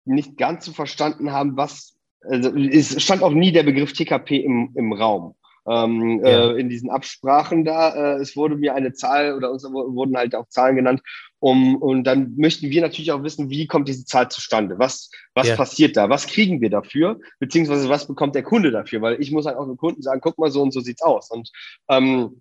nicht 0.04 0.36
ganz 0.36 0.64
so 0.64 0.72
verstanden 0.72 1.32
haben, 1.32 1.56
was, 1.56 1.96
also 2.20 2.54
es 2.56 3.02
stand 3.02 3.22
auch 3.22 3.32
nie 3.32 3.52
der 3.52 3.62
Begriff 3.64 3.92
TKP 3.92 4.38
im, 4.38 4.72
im 4.74 4.92
Raum 4.92 5.34
ähm, 5.66 6.20
ja. 6.24 6.50
äh, 6.50 6.60
in 6.60 6.68
diesen 6.68 6.90
Absprachen 6.90 7.64
da. 7.64 7.94
Äh, 7.94 8.20
es 8.20 8.36
wurde 8.36 8.56
mir 8.56 8.74
eine 8.74 8.92
Zahl 8.92 9.34
oder 9.34 9.50
uns 9.50 9.64
wurden 9.64 10.16
halt 10.16 10.34
auch 10.34 10.48
Zahlen 10.48 10.76
genannt. 10.76 11.02
Um, 11.44 11.76
und 11.76 12.04
dann 12.04 12.32
möchten 12.38 12.70
wir 12.70 12.80
natürlich 12.80 13.12
auch 13.12 13.22
wissen, 13.22 13.50
wie 13.50 13.66
kommt 13.66 13.86
diese 13.86 14.06
Zahl 14.06 14.30
zustande? 14.30 14.78
Was, 14.78 15.10
was 15.34 15.48
ja. 15.48 15.56
passiert 15.56 15.94
da? 15.94 16.08
Was 16.08 16.26
kriegen 16.26 16.62
wir 16.62 16.70
dafür? 16.70 17.20
Beziehungsweise 17.38 17.90
was 17.90 18.06
bekommt 18.06 18.34
der 18.34 18.42
Kunde 18.42 18.70
dafür? 18.70 19.02
Weil 19.02 19.20
ich 19.20 19.30
muss 19.30 19.44
halt 19.44 19.58
auch 19.58 19.66
dem 19.66 19.76
Kunden 19.76 20.00
sagen, 20.00 20.22
guck 20.22 20.38
mal, 20.38 20.50
so 20.50 20.62
und 20.62 20.72
so 20.72 20.80
sieht's 20.80 21.02
aus. 21.02 21.30
Und 21.30 21.50
ähm, 21.90 22.40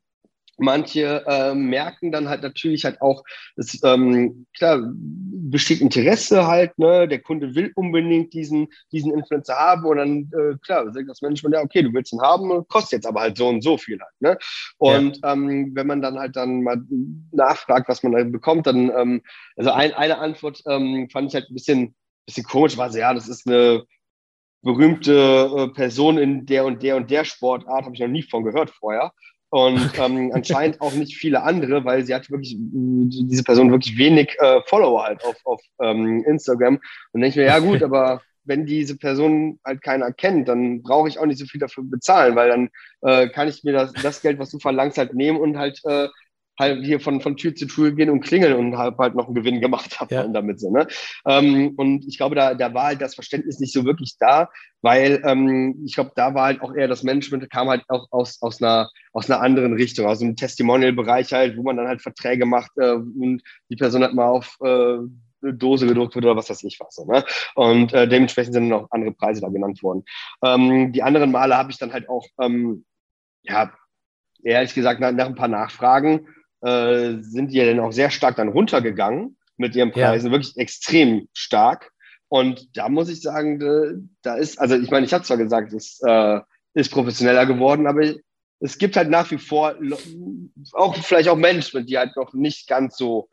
Manche 0.58 1.24
äh, 1.26 1.56
merken 1.56 2.12
dann 2.12 2.30
halt 2.30 2.44
natürlich 2.44 2.86
halt 2.86 3.02
auch, 3.02 3.24
dass, 3.56 3.80
ähm, 3.84 4.46
klar, 4.56 4.82
besteht 4.94 5.82
Interesse 5.82 6.46
halt, 6.46 6.78
ne? 6.78 7.08
der 7.08 7.22
Kunde 7.22 7.56
will 7.56 7.72
unbedingt 7.76 8.34
diesen, 8.34 8.68
diesen 8.92 9.14
Influencer 9.14 9.56
haben 9.56 9.86
und 9.86 9.98
dann, 9.98 10.32
äh, 10.32 10.56
klar, 10.64 10.92
sagt 10.92 11.10
das 11.10 11.22
Management, 11.22 11.56
ja, 11.56 11.62
okay, 11.62 11.82
du 11.82 11.94
willst 11.94 12.14
ihn 12.14 12.22
haben, 12.22 12.68
kostet 12.68 12.92
jetzt 12.94 13.08
aber 13.08 13.22
halt 13.22 13.38
so 13.38 13.48
und 13.48 13.64
so 13.64 13.78
viel 13.78 14.00
halt. 14.00 14.14
Ne? 14.20 14.38
Und 14.78 15.20
ja. 15.24 15.34
ähm, 15.34 15.72
wenn 15.74 15.88
man 15.88 16.02
dann 16.02 16.20
halt 16.20 16.36
dann 16.36 16.62
mal 16.62 16.82
nachfragt, 17.32 17.90
was 17.90 18.04
man 18.04 18.12
da 18.12 18.24
bekommt, 18.24 18.68
dann, 18.68 18.92
ähm, 18.96 19.22
also 19.58 19.72
ein, 19.72 19.94
eine 19.94 20.20
Antwort 20.20 20.62
ähm, 20.68 21.10
fand 21.12 21.30
ich 21.30 21.36
halt 21.36 21.50
ein 21.50 21.56
bisschen, 21.56 21.96
bisschen 22.28 22.44
komisch, 22.44 22.78
war 22.78 22.92
so, 22.92 23.00
ja, 23.00 23.14
das 23.14 23.28
ist 23.28 23.48
eine 23.48 23.86
berühmte 24.62 25.50
äh, 25.58 25.68
Person 25.70 26.18
in 26.18 26.46
der 26.46 26.66
und 26.66 26.84
der 26.84 26.96
und 26.96 27.10
der 27.10 27.26
Sportart, 27.26 27.86
habe 27.86 27.96
ich 27.96 28.02
noch 28.02 28.08
nie 28.08 28.24
von 28.24 28.44
gehört 28.44 28.70
vorher 28.70 29.12
und 29.54 29.92
ähm, 30.00 30.32
anscheinend 30.34 30.82
auch 30.82 30.94
nicht 30.94 31.16
viele 31.16 31.44
andere, 31.44 31.86
weil 31.86 32.04
sie 32.04 32.16
hat 32.16 32.32
wirklich, 32.32 32.56
diese 32.58 33.44
Person 33.44 33.70
wirklich 33.70 33.96
wenig 34.00 34.36
äh, 34.40 34.62
Follower 34.66 35.04
halt 35.04 35.24
auf, 35.24 35.36
auf 35.44 35.62
ähm, 35.80 36.24
Instagram. 36.26 36.80
Und 37.12 37.22
denke 37.22 37.28
ich 37.28 37.36
mir, 37.36 37.46
ja 37.46 37.60
gut, 37.60 37.84
aber 37.84 38.22
wenn 38.46 38.66
diese 38.66 38.98
Person 38.98 39.60
halt 39.64 39.84
keiner 39.84 40.12
kennt, 40.12 40.48
dann 40.48 40.82
brauche 40.82 41.08
ich 41.08 41.20
auch 41.20 41.28
nicht 41.28 41.38
so 41.38 41.46
viel 41.46 41.60
dafür 41.60 41.84
bezahlen, 41.84 42.36
weil 42.36 42.50
dann 42.50 42.70
äh, 43.02 43.30
kann 43.30 43.48
ich 43.48 43.64
mir 43.64 43.74
das, 43.74 43.94
das 43.94 44.24
Geld, 44.24 44.40
was 44.40 44.50
du 44.50 44.58
verlangst, 44.58 44.98
halt 44.98 45.14
nehmen 45.14 45.40
und 45.40 45.56
halt 45.56 45.80
äh, 45.84 46.08
halt 46.60 46.86
hier 46.86 47.00
von, 47.00 47.22
von 47.22 47.36
Tür 47.36 47.56
zu 47.56 47.66
Tür 47.66 47.92
gehen 47.92 48.10
und 48.10 48.22
klingeln 48.22 48.54
und 48.54 48.78
halt, 48.78 48.98
halt 48.98 49.16
noch 49.16 49.26
einen 49.26 49.36
Gewinn 49.36 49.62
gemacht 49.62 50.00
habe 50.00 50.14
ja. 50.14 50.28
damit 50.28 50.60
so. 50.60 50.72
Ne? 50.72 50.88
Ähm, 51.26 51.74
und 51.78 52.06
ich 52.08 52.18
glaube, 52.18 52.36
da, 52.36 52.54
da 52.54 52.74
war 52.74 52.86
halt 52.86 53.02
das 53.02 53.16
Verständnis 53.16 53.60
nicht 53.60 53.74
so 53.74 53.86
wirklich 53.86 54.16
da, 54.20 54.50
weil 54.82 55.22
ähm, 55.26 55.82
ich 55.86 55.96
glaube, 55.96 56.12
da 56.16 56.34
war 56.34 56.46
halt 56.46 56.62
auch 56.62 56.74
eher 56.74 56.88
das 56.88 57.04
Management 57.04 57.50
kam 57.50 57.70
halt 57.70 57.84
auch 57.88 58.08
aus, 58.12 58.42
aus, 58.42 58.62
einer, 58.62 58.90
aus 59.12 59.30
einer 59.30 59.42
anderen 59.42 59.74
Richtung, 59.74 60.06
aus 60.06 60.22
einem 60.22 60.36
Testimonial-Bereich 60.36 61.34
halt, 61.34 61.58
wo 61.58 61.64
man 61.64 61.78
dann 61.78 61.88
halt 61.88 62.02
Verträge 62.02 62.46
macht 62.46 62.72
äh, 62.78 62.94
und 62.94 63.42
die 63.70 63.76
Person 63.76 64.04
hat 64.04 64.14
mal 64.14 64.28
auf 64.28 64.58
äh, 64.64 64.98
Dose 65.42 65.88
gedruckt 65.88 66.16
wird 66.16 66.26
oder 66.26 66.38
was 66.38 66.50
weiß 66.50 66.64
ich 66.64 66.80
was. 66.80 66.96
So, 66.96 67.06
ne? 67.06 67.24
Und 67.56 67.94
äh, 67.94 68.08
dementsprechend 68.08 68.54
sind 68.54 68.72
auch 68.72 68.88
andere 68.92 69.12
Preise 69.12 69.42
da 69.42 69.50
genannt 69.50 69.84
worden. 69.84 70.04
Ähm, 70.44 70.94
die 70.94 71.04
anderen 71.04 71.32
Male 71.32 71.58
habe 71.58 71.72
ich 71.72 71.78
dann 71.78 71.92
halt 71.92 72.08
auch, 72.08 72.26
ähm, 72.40 72.86
ja, 73.42 73.74
ehrlich 74.44 74.74
gesagt, 74.74 75.00
nach, 75.00 75.12
nach 75.12 75.26
ein 75.26 75.36
paar 75.36 75.48
Nachfragen 75.48 76.28
äh, 76.64 77.22
sind 77.22 77.52
die 77.52 77.58
ja 77.58 77.66
dann 77.66 77.80
auch 77.80 77.92
sehr 77.92 78.10
stark 78.10 78.36
dann 78.38 78.50
runtergegangen 78.50 79.38
mit 79.58 79.76
ihren 79.76 79.92
Preisen, 79.92 80.28
ja. 80.28 80.32
wirklich 80.32 80.58
extrem 80.58 81.28
stark. 81.34 81.92
Und 82.30 82.76
da 82.76 82.90
muss 82.90 83.10
ich 83.10 83.22
sagen, 83.22 84.10
da 84.24 84.36
ist, 84.36 84.60
also 84.60 84.76
ich 84.76 84.90
meine, 84.90 85.06
ich 85.06 85.14
habe 85.14 85.24
zwar 85.24 85.38
gesagt, 85.38 85.72
es 85.74 86.02
äh, 86.04 86.40
ist 86.74 86.92
professioneller 86.92 87.46
geworden, 87.46 87.86
aber 87.86 88.02
es 88.60 88.78
gibt 88.78 88.96
halt 88.96 89.10
nach 89.10 89.30
wie 89.30 89.38
vor 89.38 89.76
auch 90.72 90.96
vielleicht 90.96 91.30
auch 91.30 91.36
Menschen, 91.36 91.86
die 91.86 91.98
halt 91.98 92.16
noch 92.16 92.34
nicht 92.34 92.68
ganz 92.68 92.98
so 92.98 93.30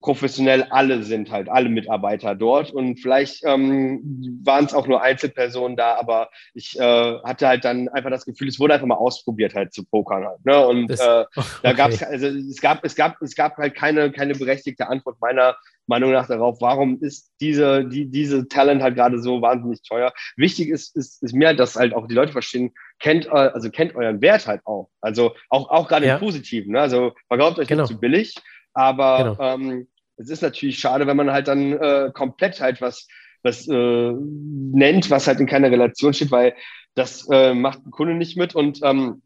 professionell 0.00 0.64
alle 0.70 1.02
sind 1.02 1.30
halt, 1.30 1.48
alle 1.48 1.68
Mitarbeiter 1.68 2.34
dort. 2.34 2.72
Und 2.72 3.00
vielleicht 3.00 3.44
ähm, 3.44 4.40
waren 4.42 4.64
es 4.64 4.74
auch 4.74 4.86
nur 4.86 5.02
Einzelpersonen 5.02 5.76
da, 5.76 5.96
aber 5.96 6.30
ich 6.54 6.78
äh, 6.78 7.18
hatte 7.22 7.48
halt 7.48 7.64
dann 7.64 7.88
einfach 7.90 8.10
das 8.10 8.24
Gefühl, 8.24 8.48
es 8.48 8.58
wurde 8.58 8.74
einfach 8.74 8.86
mal 8.86 8.94
ausprobiert 8.94 9.54
halt 9.54 9.74
zu 9.74 9.84
pokern 9.84 10.24
halt. 10.24 10.44
Ne? 10.44 10.66
Und 10.66 10.88
das, 10.88 11.00
äh, 11.00 11.24
okay. 11.36 11.48
da 11.62 11.72
gab 11.74 11.90
es, 11.90 12.02
also 12.02 12.26
es 12.26 12.60
gab, 12.60 12.84
es 12.84 12.94
gab, 12.94 13.20
es 13.20 13.34
gab 13.34 13.56
halt 13.58 13.74
keine, 13.74 14.10
keine 14.10 14.34
berechtigte 14.34 14.88
Antwort 14.88 15.20
meiner 15.20 15.56
Meinung 15.86 16.12
nach 16.12 16.28
darauf, 16.28 16.60
warum 16.60 16.98
ist 17.02 17.32
diese, 17.40 17.84
die, 17.84 18.06
diese 18.06 18.48
Talent 18.48 18.80
halt 18.80 18.94
gerade 18.94 19.20
so 19.20 19.42
wahnsinnig 19.42 19.82
teuer. 19.82 20.12
Wichtig 20.36 20.68
ist, 20.68 20.96
ist, 20.96 21.22
ist 21.22 21.34
mir, 21.34 21.52
dass 21.52 21.76
halt 21.76 21.94
auch 21.94 22.06
die 22.06 22.14
Leute 22.14 22.32
verstehen, 22.32 22.72
kennt, 23.00 23.26
äh, 23.26 23.30
also 23.30 23.70
kennt 23.70 23.94
euren 23.96 24.22
Wert 24.22 24.46
halt 24.46 24.62
auch. 24.64 24.88
Also 25.02 25.34
auch, 25.50 25.68
auch 25.68 25.88
gerade 25.88 26.06
ja. 26.06 26.14
im 26.14 26.20
Positiven. 26.20 26.72
Ne? 26.72 26.80
Also 26.80 27.12
verkauft 27.28 27.58
euch 27.58 27.68
genau. 27.68 27.82
nicht 27.82 27.92
zu 27.92 28.00
billig 28.00 28.34
aber 28.74 29.36
genau. 29.36 29.54
ähm, 29.54 29.88
es 30.16 30.28
ist 30.28 30.42
natürlich 30.42 30.78
schade, 30.78 31.06
wenn 31.06 31.16
man 31.16 31.32
halt 31.32 31.48
dann 31.48 31.72
äh, 31.72 32.10
komplett 32.12 32.60
halt 32.60 32.80
was, 32.80 33.08
was 33.42 33.66
äh, 33.68 34.12
nennt, 34.12 35.10
was 35.10 35.26
halt 35.26 35.40
in 35.40 35.46
keiner 35.46 35.70
Relation 35.70 36.12
steht, 36.12 36.30
weil 36.30 36.54
das 36.94 37.26
äh, 37.30 37.54
macht 37.54 37.86
ein 37.86 37.90
Kunde 37.90 38.14
nicht 38.14 38.36
mit. 38.36 38.54
Und 38.54 38.80
ähm, 38.82 39.22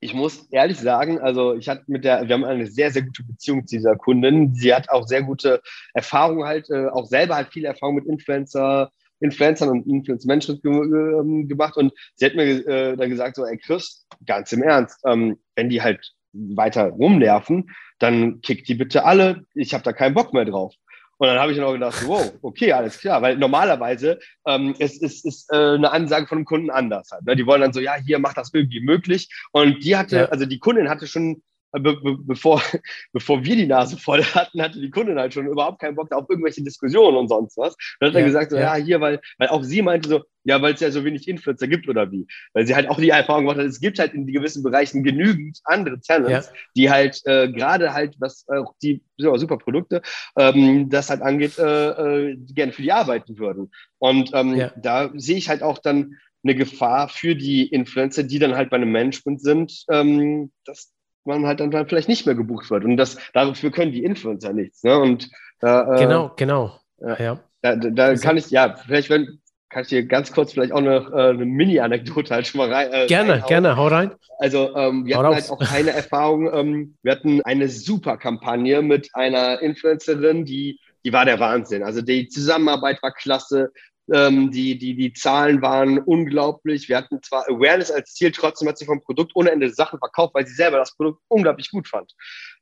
ich 0.00 0.14
muss 0.14 0.46
ehrlich 0.50 0.78
sagen, 0.78 1.18
also 1.18 1.54
ich 1.54 1.68
hatte 1.68 1.84
mit 1.88 2.04
der, 2.04 2.28
wir 2.28 2.34
haben 2.34 2.44
eine 2.44 2.66
sehr, 2.66 2.92
sehr 2.92 3.02
gute 3.02 3.24
Beziehung 3.24 3.66
zu 3.66 3.76
dieser 3.76 3.96
Kundin. 3.96 4.54
Sie 4.54 4.72
hat 4.72 4.88
auch 4.90 5.06
sehr 5.06 5.22
gute 5.22 5.60
Erfahrungen 5.92 6.44
halt, 6.44 6.70
äh, 6.70 6.86
auch 6.86 7.06
selber 7.06 7.34
halt 7.34 7.52
viel 7.52 7.64
Erfahrung 7.64 7.96
mit 7.96 8.06
Influencer, 8.06 8.92
Influencern 9.20 9.70
und 9.70 9.86
Influencer-Management 9.88 10.62
ge 10.62 10.72
ähm, 10.72 11.48
gemacht. 11.48 11.76
Und 11.76 11.92
sie 12.14 12.26
hat 12.26 12.36
mir 12.36 12.44
äh, 12.44 12.96
dann 12.96 13.10
gesagt, 13.10 13.34
so, 13.34 13.44
ey 13.44 13.58
Chris, 13.58 14.06
ganz 14.24 14.52
im 14.52 14.62
Ernst, 14.62 15.00
ähm, 15.04 15.38
wenn 15.56 15.68
die 15.68 15.82
halt 15.82 16.14
weiter 16.32 16.88
rumnerven, 16.88 17.70
dann 17.98 18.40
kickt 18.40 18.68
die 18.68 18.74
bitte 18.74 19.04
alle. 19.04 19.44
Ich 19.54 19.74
habe 19.74 19.84
da 19.84 19.92
keinen 19.92 20.14
Bock 20.14 20.32
mehr 20.32 20.44
drauf. 20.44 20.74
Und 21.18 21.26
dann 21.26 21.38
habe 21.38 21.50
ich 21.50 21.58
dann 21.58 21.66
auch 21.66 21.72
gedacht, 21.72 22.06
wow, 22.06 22.32
okay, 22.42 22.72
alles 22.72 22.98
klar, 22.98 23.20
weil 23.20 23.36
normalerweise 23.36 24.20
ähm, 24.46 24.76
es 24.78 25.02
ist, 25.02 25.26
ist 25.26 25.52
äh, 25.52 25.74
eine 25.74 25.90
Ansage 25.90 26.28
von 26.28 26.38
dem 26.38 26.44
Kunden 26.44 26.70
anders. 26.70 27.10
Halt, 27.10 27.26
ne? 27.26 27.34
Die 27.34 27.44
wollen 27.44 27.60
dann 27.60 27.72
so, 27.72 27.80
ja, 27.80 27.96
hier 27.96 28.20
macht 28.20 28.36
das 28.36 28.54
irgendwie 28.54 28.80
möglich. 28.80 29.28
Und 29.50 29.84
die 29.84 29.96
hatte, 29.96 30.16
ja. 30.16 30.24
also 30.26 30.46
die 30.46 30.60
Kundin 30.60 30.88
hatte 30.88 31.08
schon 31.08 31.42
be 31.72 31.96
be 31.96 32.16
bevor, 32.18 32.62
bevor 33.12 33.44
wir 33.44 33.56
die 33.56 33.66
Nase 33.66 33.96
voll 33.96 34.22
hatten, 34.22 34.62
hatte 34.62 34.80
die 34.80 34.90
Kundin 34.90 35.18
halt 35.18 35.34
schon 35.34 35.46
überhaupt 35.46 35.80
keinen 35.80 35.96
Bock 35.96 36.12
auf 36.12 36.28
irgendwelche 36.28 36.62
Diskussionen 36.62 37.16
und 37.16 37.28
sonst 37.28 37.56
was. 37.56 37.76
Dann 38.00 38.08
hat 38.08 38.14
ja, 38.14 38.20
er 38.20 38.26
gesagt, 38.26 38.50
so, 38.50 38.56
ja. 38.56 38.76
ja, 38.76 38.84
hier, 38.84 39.00
weil, 39.00 39.20
weil 39.38 39.48
auch 39.48 39.62
sie 39.62 39.82
meinte 39.82 40.08
so, 40.08 40.22
ja, 40.44 40.62
weil 40.62 40.74
es 40.74 40.80
ja 40.80 40.90
so 40.90 41.04
wenig 41.04 41.28
Influencer 41.28 41.68
gibt 41.68 41.88
oder 41.88 42.10
wie. 42.10 42.26
Weil 42.54 42.66
sie 42.66 42.74
halt 42.74 42.88
auch 42.88 42.98
die 42.98 43.10
Erfahrung 43.10 43.42
gemacht 43.42 43.58
hat, 43.58 43.66
es 43.66 43.80
gibt 43.80 43.98
halt 43.98 44.14
in 44.14 44.26
gewissen 44.26 44.62
Bereichen 44.62 45.02
genügend 45.02 45.60
andere 45.64 46.00
Talents, 46.00 46.46
ja. 46.46 46.52
die 46.74 46.90
halt 46.90 47.20
äh, 47.26 47.50
gerade 47.52 47.92
halt, 47.92 48.16
was 48.18 48.46
äh, 48.48 48.56
auch 48.56 48.74
die 48.82 49.02
super 49.18 49.58
Produkte, 49.58 50.00
ähm, 50.36 50.88
das 50.88 51.10
halt 51.10 51.22
angeht, 51.22 51.58
äh, 51.58 52.30
äh, 52.30 52.36
gerne 52.54 52.72
für 52.72 52.82
die 52.82 52.92
arbeiten 52.92 53.38
würden. 53.38 53.70
Und 53.98 54.30
ähm, 54.32 54.70
da 54.76 55.10
sehe 55.16 55.36
ich 55.36 55.48
halt 55.48 55.62
auch 55.62 55.78
dann 55.78 56.16
eine 56.44 56.54
Gefahr 56.54 57.08
für 57.08 57.34
die 57.34 57.66
Influencer, 57.66 58.22
die 58.22 58.38
dann 58.38 58.54
halt 58.54 58.70
bei 58.70 58.76
einem 58.76 58.92
Management 58.92 59.42
sind, 59.42 59.84
ähm, 59.90 60.52
dass 60.64 60.92
man 61.24 61.46
halt 61.46 61.60
dann 61.60 61.72
vielleicht 61.86 62.08
nicht 62.08 62.26
mehr 62.26 62.34
gebucht 62.34 62.70
wird. 62.70 62.84
Und 62.84 62.96
das, 62.96 63.16
dafür 63.32 63.70
können 63.70 63.92
die 63.92 64.04
Influencer 64.04 64.52
nichts. 64.52 64.82
Ne? 64.82 64.98
Und, 64.98 65.30
äh, 65.60 65.98
genau, 65.98 66.32
genau. 66.36 66.78
Ja. 67.00 67.18
ja. 67.18 67.40
Da, 67.60 67.74
da 67.76 68.14
kann 68.14 68.36
ich, 68.36 68.50
ja, 68.50 68.76
vielleicht 68.86 69.10
wenn, 69.10 69.40
kann 69.68 69.82
ich 69.82 69.88
dir 69.88 70.06
ganz 70.06 70.32
kurz 70.32 70.52
vielleicht 70.52 70.72
auch 70.72 70.78
eine, 70.78 70.96
äh, 71.12 71.30
eine 71.30 71.44
Mini-Anekdote 71.44 72.34
halt 72.34 72.46
schon 72.46 72.58
mal 72.58 72.72
rein. 72.72 72.92
Äh, 72.92 73.06
gerne, 73.06 73.32
reinhauen. 73.32 73.48
gerne, 73.48 73.76
hau 73.76 73.86
rein. 73.88 74.12
Also 74.38 74.74
ähm, 74.76 75.04
wir 75.04 75.16
hau 75.16 75.24
hatten 75.24 75.34
raus. 75.34 75.50
halt 75.50 75.50
auch 75.50 75.58
keine 75.58 75.90
Erfahrung. 75.90 76.52
Ähm, 76.52 76.96
wir 77.02 77.12
hatten 77.12 77.42
eine 77.42 77.68
super 77.68 78.16
Kampagne 78.16 78.80
mit 78.82 79.10
einer 79.14 79.60
Influencerin, 79.60 80.44
die, 80.44 80.78
die 81.04 81.12
war 81.12 81.24
der 81.24 81.40
Wahnsinn. 81.40 81.82
Also 81.82 82.00
die 82.00 82.28
Zusammenarbeit 82.28 83.02
war 83.02 83.12
klasse. 83.12 83.72
Ähm, 84.12 84.50
die, 84.50 84.78
die, 84.78 84.94
die 84.94 85.12
Zahlen 85.12 85.60
waren 85.62 85.98
unglaublich. 85.98 86.88
Wir 86.88 86.96
hatten 86.96 87.22
zwar 87.22 87.48
Awareness 87.48 87.90
als 87.90 88.14
Ziel, 88.14 88.32
trotzdem 88.32 88.68
hat 88.68 88.78
sie 88.78 88.86
vom 88.86 89.02
Produkt 89.02 89.32
ohne 89.34 89.50
Ende 89.50 89.70
Sachen 89.70 89.98
verkauft, 89.98 90.34
weil 90.34 90.46
sie 90.46 90.54
selber 90.54 90.78
das 90.78 90.96
Produkt 90.96 91.20
unglaublich 91.28 91.70
gut 91.70 91.88
fand. 91.88 92.12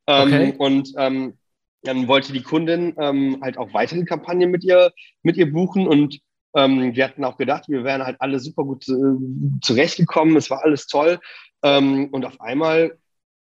Ähm, 0.07 0.33
okay. 0.33 0.55
Und 0.59 0.93
ähm, 0.97 1.39
dann 1.83 2.09
wollte 2.09 2.33
die 2.33 2.43
Kundin 2.43 2.95
ähm, 2.99 3.39
halt 3.43 3.59
auch 3.59 3.73
weitere 3.73 4.05
Kampagnen 4.05 4.51
mit 4.51 4.65
ihr, 4.65 4.93
mit 5.23 5.37
ihr 5.37 5.51
buchen 5.53 5.87
und 5.87 6.19
ähm, 6.55 6.95
wir 6.95 7.05
hatten 7.05 7.25
auch 7.25 7.37
gedacht, 7.37 7.69
wir 7.69 7.85
wären 7.85 8.03
halt 8.03 8.17
alle 8.21 8.41
super 8.41 8.65
gut 8.65 8.89
äh, 8.89 9.61
zurechtgekommen, 9.61 10.37
es 10.37 10.51
war 10.51 10.65
alles 10.65 10.87
toll. 10.87 11.21
Ähm, 11.63 12.09
und 12.13 12.25
auf 12.25 12.41
einmal 12.41 12.99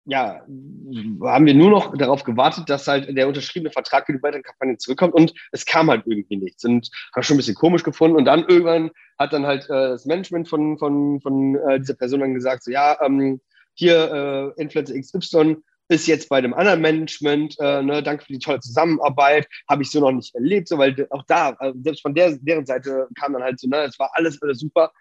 ja, 0.06 0.42
haben 1.24 1.46
wir 1.46 1.56
nur 1.56 1.72
noch 1.72 1.98
darauf 1.98 2.24
gewartet, 2.24 2.70
dass 2.70 2.88
halt 2.88 3.16
der 3.16 3.28
unterschriebene 3.28 3.72
Vertrag 3.72 4.06
für 4.06 4.14
die 4.14 4.22
weiteren 4.22 4.44
Kampagnen 4.44 4.78
zurückkommt 4.78 5.14
und 5.16 5.34
es 5.52 5.66
kam 5.66 5.90
halt 5.90 6.04
irgendwie 6.06 6.38
nichts 6.38 6.64
und 6.64 6.90
habe 7.16 7.24
schon 7.24 7.36
ein 7.36 7.38
bisschen 7.38 7.56
komisch 7.56 7.84
gefunden 7.84 8.16
und 8.16 8.26
dann 8.26 8.46
irgendwann 8.48 8.92
hat 9.18 9.34
dann 9.34 9.48
halt 9.48 9.66
äh, 9.66 9.90
das 9.90 10.06
Management 10.06 10.48
von, 10.48 10.78
von, 10.78 11.20
von 11.22 11.56
äh, 11.56 11.80
dieser 11.80 11.96
Person 11.96 12.20
dann 12.20 12.36
gesagt, 12.36 12.64
so 12.64 12.72
ja, 12.72 12.98
ähm, 13.02 13.42
hier 13.74 14.54
äh, 14.58 14.62
Influencer 14.62 15.00
XY 15.00 15.58
ist 15.88 16.08
jetzt 16.08 16.30
bei 16.30 16.42
dem 16.42 16.54
anderen 16.54 16.82
Management, 16.82 17.56
äh, 17.60 17.82
ne, 17.82 18.02
danke 18.02 18.26
für 18.26 18.34
die 18.34 18.40
tolle 18.40 18.60
Zusammenarbeit, 18.60 19.48
habe 19.70 19.84
ich 19.84 19.92
so 19.92 20.00
noch 20.00 20.12
nicht 20.12 20.34
erlebt, 20.34 20.68
so, 20.68 20.78
weil 20.78 21.08
auch 21.12 21.24
da, 21.28 21.50
also 21.60 21.80
selbst 21.84 22.02
von 22.02 22.16
der, 22.16 22.38
deren 22.38 22.66
Seite 22.66 23.08
kam 23.20 23.34
dann 23.34 23.44
halt 23.44 23.60
so, 23.60 23.68
ne, 23.68 23.84
es 23.84 23.98
war 24.00 24.12
alles, 24.14 24.42
alles 24.42 24.60
super 24.60 24.92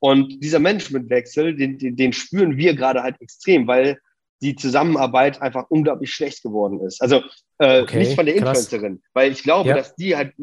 und 0.00 0.42
dieser 0.42 0.58
Managementwechsel, 0.58 1.56
den, 1.56 1.78
den, 1.78 1.96
den 1.96 2.12
spüren 2.12 2.56
wir 2.58 2.74
gerade 2.74 3.02
halt 3.02 3.18
extrem, 3.20 3.66
weil 3.66 3.98
die 4.44 4.56
Zusammenarbeit 4.56 5.40
einfach 5.40 5.64
unglaublich 5.70 6.12
schlecht 6.12 6.42
geworden 6.42 6.80
ist. 6.80 7.00
Also 7.00 7.22
äh, 7.58 7.80
okay, 7.80 7.98
nicht 7.98 8.14
von 8.14 8.26
der 8.26 8.34
Influencerin, 8.34 9.00
krass. 9.00 9.10
weil 9.14 9.32
ich 9.32 9.42
glaube, 9.42 9.70
ja. 9.70 9.76
dass 9.76 9.94
die 9.96 10.14
halt 10.14 10.34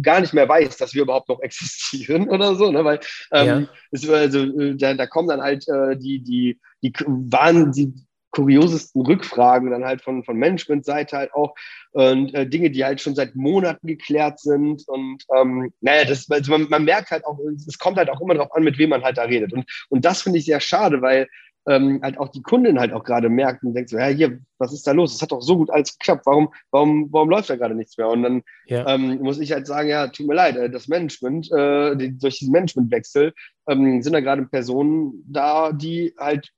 gar 0.00 0.20
nicht 0.20 0.32
mehr 0.32 0.48
weiß, 0.48 0.78
dass 0.78 0.94
wir 0.94 1.02
überhaupt 1.02 1.28
noch 1.28 1.40
existieren 1.42 2.28
oder 2.28 2.54
so, 2.54 2.70
ne? 2.70 2.84
weil 2.84 3.00
ähm, 3.32 3.46
ja. 3.46 3.68
es, 3.90 4.08
also, 4.08 4.38
äh, 4.38 4.76
da, 4.76 4.94
da 4.94 5.06
kommen 5.06 5.28
dann 5.28 5.42
halt 5.42 5.68
äh, 5.68 5.96
die, 5.96 6.22
die, 6.22 6.58
die 6.82 6.92
waren 7.06 7.70
die 7.72 7.92
kuriosesten 8.30 9.04
Rückfragen 9.04 9.70
dann 9.70 9.84
halt 9.84 10.02
von, 10.02 10.22
von 10.24 10.36
Management-Seite 10.36 11.16
halt 11.16 11.34
auch 11.34 11.54
und 11.92 12.32
äh, 12.32 12.46
Dinge, 12.46 12.70
die 12.70 12.84
halt 12.84 13.00
schon 13.00 13.16
seit 13.16 13.34
Monaten 13.34 13.86
geklärt 13.86 14.38
sind 14.38 14.86
und 14.86 15.24
ähm, 15.36 15.72
naja, 15.80 16.04
das, 16.04 16.30
also 16.30 16.52
man, 16.52 16.68
man 16.70 16.84
merkt 16.84 17.10
halt 17.10 17.26
auch, 17.26 17.38
es 17.66 17.78
kommt 17.78 17.98
halt 17.98 18.08
auch 18.08 18.20
immer 18.20 18.34
darauf 18.34 18.54
an, 18.54 18.62
mit 18.62 18.78
wem 18.78 18.90
man 18.90 19.02
halt 19.02 19.18
da 19.18 19.24
redet 19.24 19.52
und, 19.52 19.64
und 19.88 20.04
das 20.04 20.22
finde 20.22 20.38
ich 20.38 20.44
sehr 20.44 20.60
schade, 20.60 21.02
weil 21.02 21.28
ähm, 21.66 22.00
halt 22.02 22.18
auch 22.18 22.28
die 22.28 22.42
Kundin 22.42 22.80
halt 22.80 22.92
auch 22.92 23.04
gerade 23.04 23.28
merkt 23.28 23.62
und 23.62 23.74
denkt 23.74 23.90
so, 23.90 23.98
ja, 23.98 24.06
hier, 24.06 24.40
was 24.58 24.72
ist 24.72 24.86
da 24.86 24.92
los? 24.92 25.14
Es 25.14 25.22
hat 25.22 25.32
doch 25.32 25.42
so 25.42 25.56
gut 25.56 25.70
alles 25.70 25.98
geklappt. 25.98 26.26
Warum, 26.26 26.52
warum, 26.70 27.12
warum 27.12 27.30
läuft 27.30 27.50
da 27.50 27.56
gerade 27.56 27.74
nichts 27.74 27.98
mehr? 27.98 28.08
Und 28.08 28.22
dann 28.22 28.42
ja. 28.66 28.86
ähm, 28.88 29.20
muss 29.20 29.38
ich 29.38 29.52
halt 29.52 29.66
sagen, 29.66 29.88
ja, 29.88 30.08
tut 30.08 30.26
mir 30.26 30.34
leid, 30.34 30.56
äh, 30.56 30.70
das 30.70 30.88
Management, 30.88 31.50
äh, 31.52 31.96
die, 31.96 32.18
durch 32.18 32.38
diesen 32.38 32.52
Managementwechsel 32.52 33.32
ähm, 33.68 34.02
sind 34.02 34.12
da 34.12 34.20
gerade 34.20 34.46
Personen 34.46 35.24
da, 35.26 35.72
die 35.72 36.14
halt 36.18 36.50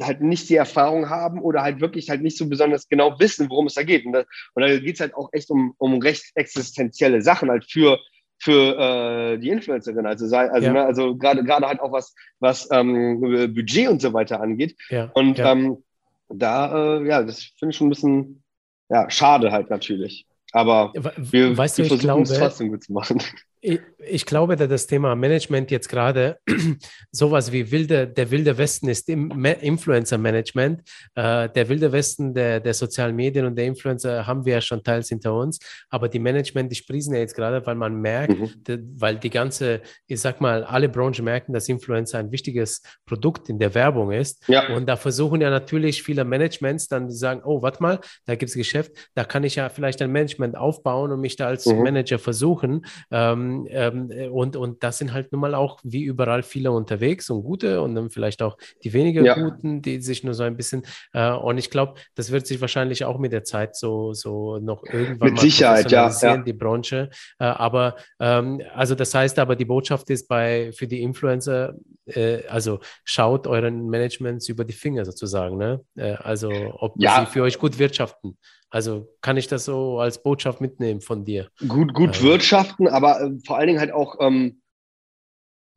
halt 0.00 0.20
nicht 0.20 0.48
die 0.48 0.54
Erfahrung 0.56 1.08
haben 1.10 1.40
oder 1.40 1.62
halt 1.62 1.80
wirklich 1.80 2.10
halt 2.10 2.22
nicht 2.22 2.38
so 2.38 2.48
besonders 2.48 2.88
genau 2.88 3.18
wissen, 3.18 3.50
worum 3.50 3.66
es 3.66 3.74
da 3.74 3.82
geht. 3.82 4.06
Und 4.06 4.12
da, 4.12 4.20
und 4.54 4.62
da 4.62 4.78
geht 4.78 4.94
es 4.94 5.00
halt 5.00 5.14
auch 5.14 5.30
echt 5.32 5.50
um, 5.50 5.74
um 5.78 6.00
recht 6.00 6.30
existenzielle 6.36 7.22
Sachen 7.22 7.50
halt 7.50 7.64
für 7.68 7.98
für 8.40 8.78
äh, 8.78 9.38
die 9.38 9.50
Influencerin. 9.50 10.06
Also 10.06 10.26
sei, 10.26 10.50
also, 10.50 10.66
ja. 10.66 10.72
ne, 10.72 10.84
also 10.84 11.14
gerade 11.14 11.44
gerade 11.44 11.66
halt 11.66 11.80
auch 11.80 11.92
was 11.92 12.14
was 12.40 12.68
ähm, 12.72 13.20
Budget 13.54 13.88
und 13.88 14.00
so 14.00 14.12
weiter 14.12 14.40
angeht. 14.40 14.76
Ja. 14.88 15.10
Und 15.14 15.38
ja. 15.38 15.52
Ähm, 15.52 15.84
da 16.28 16.96
äh, 16.96 17.06
ja, 17.06 17.22
das 17.22 17.42
finde 17.58 17.70
ich 17.70 17.76
schon 17.76 17.88
ein 17.88 17.90
bisschen 17.90 18.42
ja 18.88 19.08
schade 19.10 19.52
halt 19.52 19.70
natürlich. 19.70 20.26
Aber 20.52 20.92
wir, 21.16 21.56
weißt 21.56 21.78
du, 21.78 21.82
wir 21.82 21.88
versuchen 21.88 22.22
es 22.22 22.32
trotzdem 22.32 22.70
gut 22.70 22.82
zu 22.82 22.92
machen. 22.92 23.22
Ich, 23.62 23.80
ich 23.98 24.24
glaube, 24.24 24.56
dass 24.56 24.68
das 24.68 24.86
Thema 24.86 25.14
Management 25.14 25.70
jetzt 25.70 25.88
gerade 25.88 26.38
sowas 27.12 27.52
wie 27.52 27.70
wilde, 27.70 28.06
der 28.06 28.30
wilde 28.30 28.56
Westen 28.56 28.88
ist 28.88 29.08
im 29.08 29.30
Influencer-Management. 29.44 30.80
Äh, 31.14 31.48
der 31.50 31.68
wilde 31.68 31.92
Westen 31.92 32.32
der, 32.32 32.60
der 32.60 32.72
sozialen 32.72 33.14
Medien 33.14 33.44
und 33.44 33.56
der 33.56 33.66
Influencer 33.66 34.26
haben 34.26 34.46
wir 34.46 34.54
ja 34.54 34.60
schon 34.60 34.82
teils 34.82 35.10
hinter 35.10 35.34
uns, 35.34 35.58
aber 35.90 36.08
die 36.08 36.18
Management, 36.18 36.72
die 36.72 36.76
sprießen 36.76 37.12
ja 37.12 37.20
jetzt 37.20 37.34
gerade, 37.34 37.64
weil 37.66 37.74
man 37.74 38.00
merkt, 38.00 38.38
mhm. 38.38 38.64
de, 38.64 38.78
weil 38.96 39.16
die 39.16 39.30
ganze, 39.30 39.82
ich 40.06 40.20
sag 40.20 40.40
mal, 40.40 40.64
alle 40.64 40.88
Branchen 40.88 41.24
merken, 41.24 41.52
dass 41.52 41.68
Influencer 41.68 42.18
ein 42.18 42.32
wichtiges 42.32 42.82
Produkt 43.04 43.50
in 43.50 43.58
der 43.58 43.74
Werbung 43.74 44.12
ist. 44.12 44.48
Ja. 44.48 44.74
Und 44.74 44.86
da 44.86 44.96
versuchen 44.96 45.40
ja 45.40 45.50
natürlich 45.50 46.02
viele 46.02 46.24
Managements 46.24 46.88
dann, 46.88 47.08
die 47.08 47.14
sagen, 47.14 47.42
oh, 47.44 47.60
warte 47.60 47.82
mal, 47.82 48.00
da 48.24 48.36
gibt 48.36 48.48
es 48.48 48.56
Geschäft, 48.56 48.92
da 49.14 49.24
kann 49.24 49.44
ich 49.44 49.56
ja 49.56 49.68
vielleicht 49.68 50.00
ein 50.00 50.10
Management 50.10 50.56
aufbauen 50.56 51.12
und 51.12 51.20
mich 51.20 51.36
da 51.36 51.46
als 51.46 51.66
mhm. 51.66 51.82
Manager 51.82 52.18
versuchen. 52.18 52.86
Ähm, 53.10 53.49
ähm, 53.68 54.10
äh, 54.10 54.28
und, 54.28 54.56
und 54.56 54.82
das 54.82 54.98
sind 54.98 55.12
halt 55.12 55.32
nun 55.32 55.40
mal 55.40 55.54
auch 55.54 55.80
wie 55.82 56.02
überall 56.02 56.42
viele 56.42 56.72
unterwegs 56.72 57.30
und 57.30 57.42
gute 57.42 57.80
und 57.82 57.94
dann 57.94 58.10
vielleicht 58.10 58.42
auch 58.42 58.56
die 58.82 58.92
weniger 58.92 59.22
ja. 59.22 59.34
guten, 59.34 59.82
die 59.82 60.00
sich 60.00 60.24
nur 60.24 60.34
so 60.34 60.42
ein 60.42 60.56
bisschen. 60.56 60.82
Äh, 61.12 61.30
und 61.32 61.58
ich 61.58 61.70
glaube, 61.70 61.94
das 62.14 62.30
wird 62.30 62.46
sich 62.46 62.60
wahrscheinlich 62.60 63.04
auch 63.04 63.18
mit 63.18 63.32
der 63.32 63.44
Zeit 63.44 63.76
so, 63.76 64.12
so 64.12 64.58
noch 64.58 64.84
irgendwann 64.84 65.32
mit 65.32 65.40
Sicherheit, 65.40 65.90
ja, 65.90 66.10
ja. 66.10 66.36
die 66.38 66.52
Branche. 66.52 67.10
Äh, 67.38 67.44
aber 67.44 67.96
ähm, 68.18 68.62
also 68.74 68.94
das 68.94 69.14
heißt 69.14 69.38
aber, 69.38 69.56
die 69.56 69.64
Botschaft 69.64 70.10
ist 70.10 70.28
bei 70.28 70.72
für 70.72 70.86
die 70.86 71.02
Influencer, 71.02 71.74
äh, 72.06 72.44
also 72.48 72.80
schaut 73.04 73.46
euren 73.46 73.88
Managements 73.88 74.48
über 74.48 74.64
die 74.64 74.72
Finger 74.72 75.04
sozusagen, 75.04 75.56
ne? 75.56 75.80
Äh, 75.96 76.12
also 76.12 76.50
ob 76.50 76.94
ja. 76.98 77.20
sie 77.20 77.32
für 77.32 77.42
euch 77.42 77.58
gut 77.58 77.78
wirtschaften. 77.78 78.36
Also 78.70 79.08
kann 79.20 79.36
ich 79.36 79.48
das 79.48 79.64
so 79.64 79.98
als 79.98 80.22
Botschaft 80.22 80.60
mitnehmen 80.60 81.00
von 81.00 81.24
dir? 81.24 81.48
Gut, 81.66 81.92
gut 81.92 82.10
also. 82.10 82.22
wirtschaften, 82.22 82.86
aber 82.88 83.20
äh, 83.20 83.30
vor 83.44 83.58
allen 83.58 83.66
Dingen 83.66 83.80
halt 83.80 83.92
auch 83.92 84.16
ähm, 84.20 84.60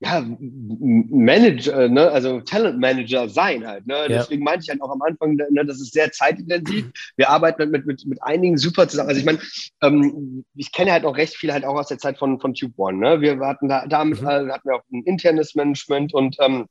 ja, 0.03 0.21
Manager, 0.79 1.85
äh, 1.85 1.89
ne? 1.89 2.11
also 2.11 2.41
Talent 2.41 2.79
Manager 2.79 3.29
sein 3.29 3.65
halt. 3.65 3.87
Ne? 3.87 3.95
Ja. 3.95 4.07
Deswegen 4.07 4.43
meinte 4.43 4.63
ich 4.63 4.69
halt 4.69 4.81
auch 4.81 4.91
am 4.91 5.01
Anfang, 5.01 5.35
ne, 5.35 5.65
das 5.65 5.79
ist 5.79 5.93
sehr 5.93 6.11
zeitintensiv. 6.11 6.91
Wir 7.15 7.29
arbeiten 7.29 7.71
mit, 7.71 7.85
mit, 7.85 8.05
mit 8.05 8.21
einigen 8.21 8.57
super 8.57 8.87
zusammen. 8.87 9.09
Also 9.09 9.19
ich 9.19 9.25
meine, 9.25 9.39
ähm, 9.81 10.43
ich 10.55 10.71
kenne 10.73 10.91
halt 10.91 11.05
auch 11.05 11.15
recht 11.15 11.35
viel 11.35 11.53
halt 11.53 11.63
auch 11.63 11.75
aus 11.75 11.87
der 11.87 11.99
Zeit 11.99 12.17
von, 12.17 12.39
von 12.39 12.53
Tube 12.53 12.73
One. 12.77 12.97
Ne? 12.97 13.21
Wir 13.21 13.39
hatten 13.39 13.69
da 13.69 13.87
damit 13.87 14.21
mhm. 14.21 14.27
äh, 14.27 14.51
hatten 14.51 14.67
wir 14.67 14.75
auch 14.75 14.83
ein 14.91 15.03
internes 15.03 15.55
Management 15.55 16.13
und 16.13 16.35
ähm, 16.41 16.67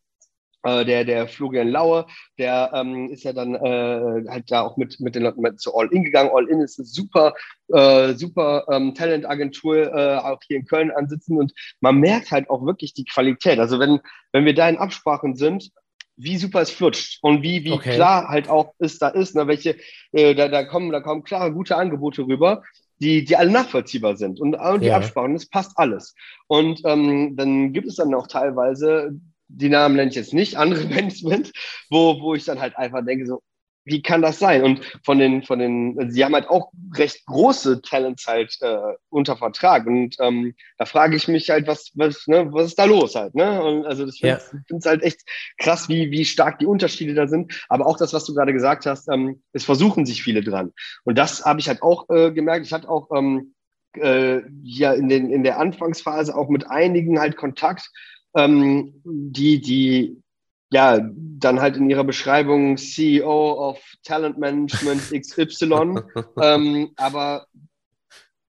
äh, 0.62 0.84
der, 0.84 1.04
der 1.04 1.28
Florian 1.28 1.68
Laue, 1.68 2.06
der 2.38 2.70
ähm, 2.74 3.10
ist 3.10 3.24
ja 3.24 3.32
dann 3.32 3.54
äh, 3.54 4.24
halt 4.28 4.50
da 4.50 4.62
auch 4.62 4.76
mit, 4.76 5.00
mit 5.00 5.14
den 5.14 5.22
Leuten 5.22 5.40
mit 5.40 5.60
zu 5.60 5.74
All 5.74 5.88
In 5.92 6.04
gegangen. 6.04 6.30
All 6.32 6.48
In 6.48 6.60
ist 6.60 6.78
eine 6.78 6.86
super, 6.86 7.34
äh, 7.68 8.14
super 8.14 8.66
ähm, 8.70 8.94
Talentagentur, 8.94 9.94
äh, 9.94 10.16
auch 10.18 10.40
hier 10.46 10.58
in 10.58 10.66
Köln 10.66 10.90
ansitzen 10.90 11.38
und 11.38 11.52
man 11.80 11.96
merkt 11.96 12.30
halt 12.30 12.50
auch 12.50 12.64
wirklich 12.64 12.94
die 12.94 13.04
Qualität. 13.04 13.58
Also 13.58 13.78
wenn, 13.78 14.00
wenn 14.32 14.44
wir 14.44 14.54
da 14.54 14.68
in 14.68 14.78
Absprachen 14.78 15.36
sind, 15.36 15.70
wie 16.16 16.36
super 16.36 16.60
es 16.60 16.70
flutscht 16.70 17.18
und 17.22 17.42
wie, 17.42 17.64
wie 17.64 17.72
okay. 17.72 17.94
klar 17.94 18.28
halt 18.28 18.48
auch 18.48 18.74
ist 18.78 19.00
da 19.00 19.08
ist, 19.08 19.34
ne, 19.34 19.46
welche, 19.46 19.76
äh, 20.12 20.34
da, 20.34 20.48
da 20.48 20.64
kommen, 20.64 20.92
da 20.92 21.00
kommen 21.00 21.24
klare, 21.24 21.52
gute 21.52 21.76
Angebote 21.76 22.22
rüber 22.22 22.62
die, 23.02 23.24
die 23.24 23.36
alle 23.36 23.50
nachvollziehbar 23.50 24.16
sind 24.16 24.40
und, 24.40 24.54
und 24.54 24.80
die 24.80 24.86
ja. 24.86 24.96
Absprachen, 24.96 25.34
das 25.34 25.46
passt 25.46 25.72
alles. 25.76 26.14
Und 26.46 26.82
ähm, 26.84 27.36
dann 27.36 27.72
gibt 27.72 27.88
es 27.88 27.96
dann 27.96 28.14
auch 28.14 28.28
teilweise 28.28 29.18
die 29.56 29.68
Namen 29.68 29.96
nenne 29.96 30.10
ich 30.10 30.16
jetzt 30.16 30.34
nicht, 30.34 30.56
andere 30.56 30.84
Management, 30.88 31.52
wo, 31.90 32.20
wo 32.20 32.34
ich 32.34 32.44
dann 32.44 32.60
halt 32.60 32.76
einfach 32.76 33.04
denke, 33.04 33.26
so, 33.26 33.42
wie 33.84 34.02
kann 34.02 34.22
das 34.22 34.38
sein? 34.38 34.62
Und 34.62 34.80
von 35.04 35.18
den, 35.18 35.42
von 35.42 35.58
den, 35.58 36.10
sie 36.10 36.24
haben 36.24 36.34
halt 36.34 36.48
auch 36.48 36.70
recht 36.94 37.24
große 37.26 37.82
Talents 37.82 38.26
halt 38.26 38.56
äh, 38.60 38.76
unter 39.08 39.36
Vertrag. 39.36 39.86
Und 39.86 40.16
ähm, 40.20 40.54
da 40.78 40.84
frage 40.84 41.16
ich 41.16 41.26
mich 41.28 41.50
halt, 41.50 41.66
was, 41.66 41.90
was, 41.94 42.26
ne, 42.26 42.52
was 42.52 42.66
ist 42.66 42.78
da 42.78 42.84
los 42.84 43.14
halt? 43.14 43.34
Ne? 43.34 43.62
Und 43.62 43.84
also 43.84 44.06
ich 44.06 44.20
finde 44.20 44.36
es 44.78 44.84
ja. 44.84 44.90
halt 44.90 45.02
echt 45.02 45.22
krass, 45.58 45.88
wie, 45.88 46.10
wie 46.10 46.24
stark 46.24 46.58
die 46.60 46.66
Unterschiede 46.66 47.14
da 47.14 47.26
sind. 47.26 47.64
Aber 47.68 47.86
auch 47.86 47.96
das, 47.96 48.12
was 48.12 48.24
du 48.24 48.34
gerade 48.34 48.52
gesagt 48.52 48.86
hast, 48.86 49.08
ähm, 49.08 49.42
es 49.52 49.64
versuchen 49.64 50.06
sich 50.06 50.22
viele 50.22 50.42
dran. 50.42 50.72
Und 51.04 51.18
das 51.18 51.44
habe 51.44 51.58
ich 51.58 51.68
halt 51.68 51.82
auch 51.82 52.08
äh, 52.08 52.30
gemerkt. 52.30 52.66
Ich 52.66 52.72
hatte 52.72 52.88
auch 52.88 53.08
ähm, 53.16 53.54
äh, 53.96 54.42
ja 54.62 54.92
in, 54.92 55.08
den, 55.08 55.30
in 55.30 55.42
der 55.42 55.58
Anfangsphase 55.58 56.34
auch 56.34 56.48
mit 56.48 56.70
einigen 56.70 57.18
halt 57.18 57.36
Kontakt, 57.36 57.90
ähm, 58.34 59.00
die, 59.04 59.60
die 59.60 60.22
ja 60.70 61.00
dann 61.14 61.60
halt 61.60 61.76
in 61.76 61.90
ihrer 61.90 62.04
Beschreibung 62.04 62.76
CEO 62.78 63.70
of 63.70 63.78
Talent 64.04 64.38
Management 64.38 65.02
XY, 65.12 66.00
ähm, 66.40 66.90
aber 66.96 67.46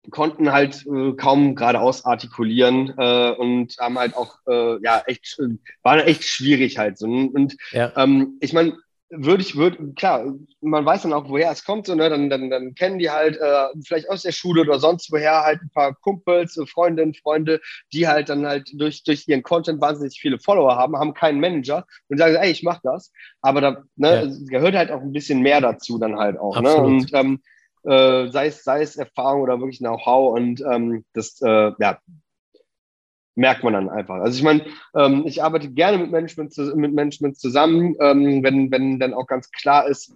konnten 0.09 0.51
halt 0.51 0.85
äh, 0.85 1.13
kaum 1.13 1.55
geradeaus 1.55 2.05
artikulieren 2.05 2.93
äh, 2.97 3.31
und 3.31 3.77
haben 3.79 3.97
halt 3.97 4.15
auch 4.15 4.37
äh, 4.47 4.81
ja 4.83 5.01
echt 5.05 5.41
waren 5.81 5.99
echt 5.99 6.23
schwierig 6.23 6.77
halt 6.77 6.97
so 6.97 7.07
und 7.07 7.55
ja. 7.71 7.91
ähm, 7.95 8.37
ich 8.41 8.53
meine 8.53 8.73
würde 9.15 9.43
ich, 9.43 9.55
würde, 9.55 9.93
klar, 9.93 10.33
man 10.61 10.85
weiß 10.85 11.03
dann 11.03 11.13
auch, 11.13 11.29
woher 11.29 11.51
es 11.51 11.63
kommt, 11.63 11.85
so, 11.85 11.95
ne? 11.95 12.09
dann, 12.09 12.29
dann, 12.29 12.49
dann 12.49 12.73
kennen 12.73 12.99
die 12.99 13.09
halt 13.09 13.37
äh, 13.37 13.67
vielleicht 13.85 14.09
aus 14.09 14.23
der 14.23 14.31
Schule 14.31 14.61
oder 14.61 14.79
sonst 14.79 15.11
woher 15.11 15.43
halt 15.43 15.61
ein 15.61 15.69
paar 15.69 15.93
Kumpels, 15.93 16.59
Freundinnen, 16.67 17.13
Freunde, 17.13 17.61
die 17.93 18.07
halt 18.07 18.29
dann 18.29 18.45
halt 18.45 18.69
durch, 18.73 19.03
durch 19.03 19.27
ihren 19.27 19.43
Content 19.43 19.79
wahnsinnig 19.81 20.19
viele 20.19 20.39
Follower 20.39 20.75
haben, 20.75 20.97
haben 20.97 21.13
keinen 21.13 21.39
Manager 21.39 21.85
und 22.09 22.17
sagen, 22.17 22.35
ey, 22.35 22.51
ich 22.51 22.63
mach 22.63 22.81
das. 22.81 23.11
Aber 23.41 23.61
da 23.61 23.83
ne, 23.95 24.25
ja. 24.25 24.59
gehört 24.59 24.75
halt 24.75 24.91
auch 24.91 25.01
ein 25.01 25.13
bisschen 25.13 25.41
mehr 25.41 25.61
dazu 25.61 25.99
dann 25.99 26.17
halt 26.17 26.39
auch. 26.39 26.59
Ne? 26.59 26.75
Und 26.75 27.13
ähm, 27.13 27.41
äh, 27.83 28.29
sei, 28.31 28.47
es, 28.47 28.63
sei 28.63 28.81
es 28.81 28.95
Erfahrung 28.95 29.41
oder 29.41 29.59
wirklich 29.59 29.79
Know-how 29.79 30.33
und 30.35 30.61
ähm, 30.61 31.05
das, 31.13 31.39
äh, 31.41 31.71
ja, 31.77 31.99
merkt 33.35 33.63
man 33.63 33.73
dann 33.73 33.89
einfach. 33.89 34.15
Also 34.15 34.37
ich 34.37 34.43
meine, 34.43 34.65
ähm, 34.95 35.23
ich 35.25 35.43
arbeite 35.43 35.69
gerne 35.69 35.97
mit 35.97 36.11
Management, 36.11 36.55
mit 36.75 36.93
Management 36.93 37.39
zusammen, 37.39 37.95
ähm, 37.99 38.43
wenn, 38.43 38.71
wenn 38.71 38.99
dann 38.99 39.13
auch 39.13 39.27
ganz 39.27 39.51
klar 39.51 39.87
ist, 39.87 40.13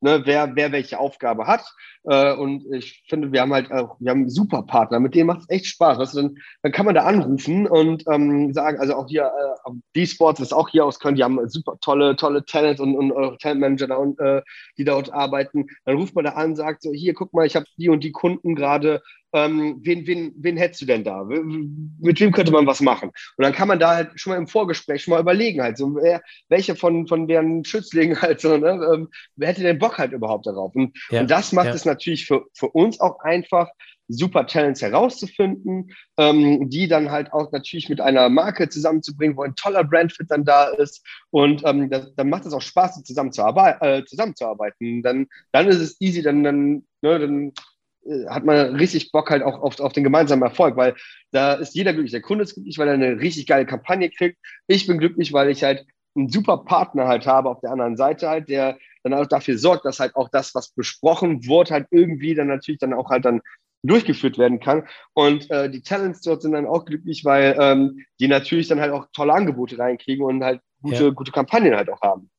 ne, 0.00 0.22
wer, 0.24 0.54
wer 0.56 0.72
welche 0.72 0.98
Aufgabe 0.98 1.46
hat. 1.46 1.64
Äh, 2.04 2.32
und 2.34 2.64
ich 2.72 3.04
finde, 3.08 3.32
wir 3.32 3.40
haben 3.40 3.52
halt 3.52 3.70
auch, 3.72 3.96
wir 3.98 4.10
haben 4.10 4.28
super 4.28 4.62
Partner, 4.62 5.00
mit 5.00 5.14
denen 5.14 5.26
macht 5.26 5.40
es 5.40 5.50
echt 5.50 5.66
Spaß. 5.66 5.98
Weißt 5.98 6.16
dann, 6.16 6.36
dann 6.62 6.72
kann 6.72 6.86
man 6.86 6.94
da 6.94 7.04
anrufen 7.04 7.66
und 7.66 8.04
ähm, 8.10 8.52
sagen, 8.52 8.78
also 8.78 8.94
auch 8.94 9.08
hier, 9.08 9.24
äh, 9.24 9.72
die 9.94 10.06
Sports 10.06 10.40
ist 10.40 10.54
auch 10.54 10.68
hier 10.68 10.84
aus 10.84 11.00
Köln, 11.00 11.16
die 11.16 11.24
haben 11.24 11.48
super 11.48 11.76
tolle, 11.80 12.16
tolle 12.16 12.44
Talent 12.44 12.80
und, 12.80 12.96
und 12.96 13.12
eure 13.12 13.36
Talentmanager 13.38 13.88
da 13.88 13.96
und 13.96 14.18
äh, 14.20 14.42
die 14.78 14.84
dort 14.84 15.12
arbeiten. 15.12 15.66
Dann 15.84 15.96
ruft 15.96 16.14
man 16.14 16.24
da 16.24 16.32
an, 16.32 16.56
sagt 16.56 16.82
so, 16.82 16.92
hier, 16.92 17.14
guck 17.14 17.32
mal, 17.32 17.46
ich 17.46 17.56
habe 17.56 17.66
die 17.76 17.88
und 17.88 18.04
die 18.04 18.12
Kunden 18.12 18.54
gerade, 18.54 19.02
ähm, 19.32 19.80
wen, 19.82 20.06
wen, 20.06 20.34
wen 20.36 20.56
hättest 20.56 20.82
du 20.82 20.86
denn 20.86 21.04
da? 21.04 21.24
Mit 21.24 22.20
wem 22.20 22.32
könnte 22.32 22.52
man 22.52 22.66
was 22.66 22.80
machen? 22.80 23.10
Und 23.10 23.44
dann 23.44 23.52
kann 23.52 23.68
man 23.68 23.78
da 23.78 23.94
halt 23.94 24.12
schon 24.14 24.32
mal 24.32 24.38
im 24.38 24.48
Vorgespräch 24.48 25.02
schon 25.02 25.12
mal 25.12 25.20
überlegen, 25.20 25.62
halt 25.62 25.76
so, 25.76 25.94
wer, 25.96 26.22
welche 26.48 26.76
von, 26.76 27.06
von 27.06 27.28
deren 27.28 27.64
Schützlingen 27.64 28.20
halt 28.22 28.40
so, 28.40 28.56
ne, 28.56 28.80
ähm, 28.94 29.08
wer 29.36 29.48
hätte 29.48 29.62
denn 29.62 29.78
Bock 29.78 29.98
halt 29.98 30.12
überhaupt 30.12 30.46
darauf? 30.46 30.74
Und, 30.74 30.96
ja, 31.10 31.20
und 31.20 31.30
das 31.30 31.52
macht 31.52 31.66
ja. 31.66 31.74
es 31.74 31.84
natürlich 31.84 32.26
für, 32.26 32.46
für 32.54 32.68
uns 32.68 33.00
auch 33.00 33.20
einfach, 33.20 33.68
super 34.08 34.46
Talents 34.46 34.82
herauszufinden, 34.82 35.90
ähm, 36.16 36.68
die 36.70 36.88
dann 36.88 37.10
halt 37.10 37.32
auch 37.32 37.50
natürlich 37.52 37.88
mit 37.88 38.00
einer 38.00 38.28
Marke 38.28 38.68
zusammenzubringen, 38.68 39.36
wo 39.36 39.42
ein 39.42 39.56
toller 39.56 39.84
Brandfit 39.84 40.30
dann 40.30 40.44
da 40.44 40.66
ist. 40.66 41.04
Und 41.30 41.62
ähm, 41.64 41.90
das, 41.90 42.14
dann 42.14 42.30
macht 42.30 42.46
es 42.46 42.52
auch 42.52 42.62
Spaß, 42.62 43.02
zusammenzuarbeiten. 43.02 43.86
Äh, 43.86 44.04
zusammenzuarbeiten. 44.04 45.02
Dann, 45.02 45.26
dann 45.52 45.68
ist 45.68 45.80
es 45.80 46.00
easy, 46.00 46.22
dann, 46.22 46.44
dann, 46.44 46.86
ne, 47.02 47.18
dann 47.18 47.52
hat 48.28 48.44
man 48.44 48.76
richtig 48.76 49.12
Bock 49.12 49.30
halt 49.30 49.42
auch 49.42 49.60
auf, 49.60 49.80
auf 49.80 49.92
den 49.92 50.04
gemeinsamen 50.04 50.42
Erfolg, 50.42 50.76
weil 50.76 50.94
da 51.32 51.54
ist 51.54 51.74
jeder 51.74 51.92
glücklich. 51.92 52.12
Der 52.12 52.22
Kunde 52.22 52.44
ist 52.44 52.54
glücklich, 52.54 52.78
weil 52.78 52.88
er 52.88 52.94
eine 52.94 53.20
richtig 53.20 53.46
geile 53.46 53.66
Kampagne 53.66 54.10
kriegt. 54.10 54.38
Ich 54.66 54.86
bin 54.86 54.98
glücklich, 54.98 55.32
weil 55.32 55.50
ich 55.50 55.64
halt 55.64 55.84
einen 56.16 56.30
super 56.30 56.58
Partner 56.58 57.06
halt 57.06 57.26
habe 57.26 57.50
auf 57.50 57.60
der 57.60 57.72
anderen 57.72 57.96
Seite 57.96 58.28
halt, 58.28 58.48
der 58.48 58.78
dann 59.02 59.14
auch 59.14 59.26
dafür 59.26 59.58
sorgt, 59.58 59.84
dass 59.84 60.00
halt 60.00 60.16
auch 60.16 60.28
das, 60.30 60.54
was 60.54 60.70
besprochen 60.70 61.46
wurde, 61.46 61.74
halt 61.74 61.86
irgendwie 61.90 62.34
dann 62.34 62.48
natürlich 62.48 62.80
dann 62.80 62.94
auch 62.94 63.10
halt 63.10 63.24
dann 63.24 63.40
durchgeführt 63.82 64.38
werden 64.38 64.60
kann. 64.60 64.88
Und 65.14 65.50
äh, 65.50 65.70
die 65.70 65.82
Talents 65.82 66.22
dort 66.22 66.42
sind 66.42 66.52
dann 66.52 66.66
auch 66.66 66.84
glücklich, 66.84 67.24
weil 67.24 67.56
ähm, 67.60 68.04
die 68.18 68.28
natürlich 68.28 68.68
dann 68.68 68.80
halt 68.80 68.92
auch 68.92 69.06
tolle 69.12 69.32
Angebote 69.32 69.78
reinkriegen 69.78 70.24
und 70.24 70.42
halt 70.42 70.60
gute, 70.82 71.04
ja. 71.04 71.10
gute 71.10 71.32
Kampagnen 71.32 71.76
halt 71.76 71.90
auch 71.90 72.00
haben. 72.00 72.30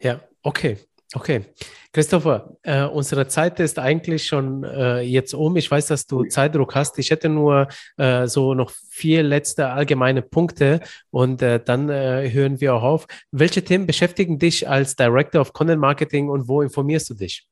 Ja, 0.00 0.20
okay. 0.42 0.78
Okay, 1.14 1.46
Christopher, 1.90 2.58
äh, 2.64 2.82
unsere 2.82 3.28
Zeit 3.28 3.60
ist 3.60 3.78
eigentlich 3.78 4.26
schon 4.26 4.62
äh, 4.62 5.00
jetzt 5.00 5.32
um. 5.32 5.56
Ich 5.56 5.70
weiß, 5.70 5.86
dass 5.86 6.06
du 6.06 6.24
Zeitdruck 6.24 6.74
hast. 6.74 6.98
Ich 6.98 7.10
hätte 7.10 7.30
nur 7.30 7.68
äh, 7.96 8.26
so 8.26 8.52
noch 8.52 8.70
vier 8.90 9.22
letzte 9.22 9.68
allgemeine 9.68 10.20
Punkte 10.20 10.80
und 11.10 11.40
äh, 11.40 11.60
dann 11.64 11.88
äh, 11.88 12.30
hören 12.30 12.60
wir 12.60 12.74
auch 12.74 12.82
auf. 12.82 13.06
Welche 13.30 13.64
Themen 13.64 13.86
beschäftigen 13.86 14.38
dich 14.38 14.68
als 14.68 14.96
Director 14.96 15.40
of 15.40 15.54
Content 15.54 15.80
Marketing 15.80 16.28
und 16.28 16.46
wo 16.46 16.60
informierst 16.60 17.08
du 17.08 17.14
dich? 17.14 17.48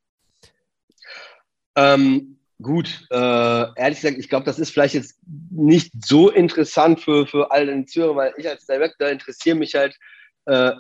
Ähm, 1.75 2.39
gut, 2.61 3.07
äh, 3.11 3.17
ehrlich 3.17 4.03
gesagt, 4.03 4.19
ich 4.19 4.29
glaube, 4.29 4.45
das 4.45 4.59
ist 4.59 4.69
vielleicht 4.69 4.95
jetzt 4.95 5.19
nicht 5.51 5.93
so 6.05 6.31
interessant 6.31 7.01
für, 7.01 7.27
für 7.27 7.51
all 7.51 7.65
den 7.65 7.87
Zuhörer, 7.87 8.17
weil 8.17 8.35
ich 8.37 8.47
als 8.47 8.67
Director 8.67 9.09
interessiere 9.09 9.57
mich 9.57 9.75
halt 9.75 9.97
äh, 10.47 10.73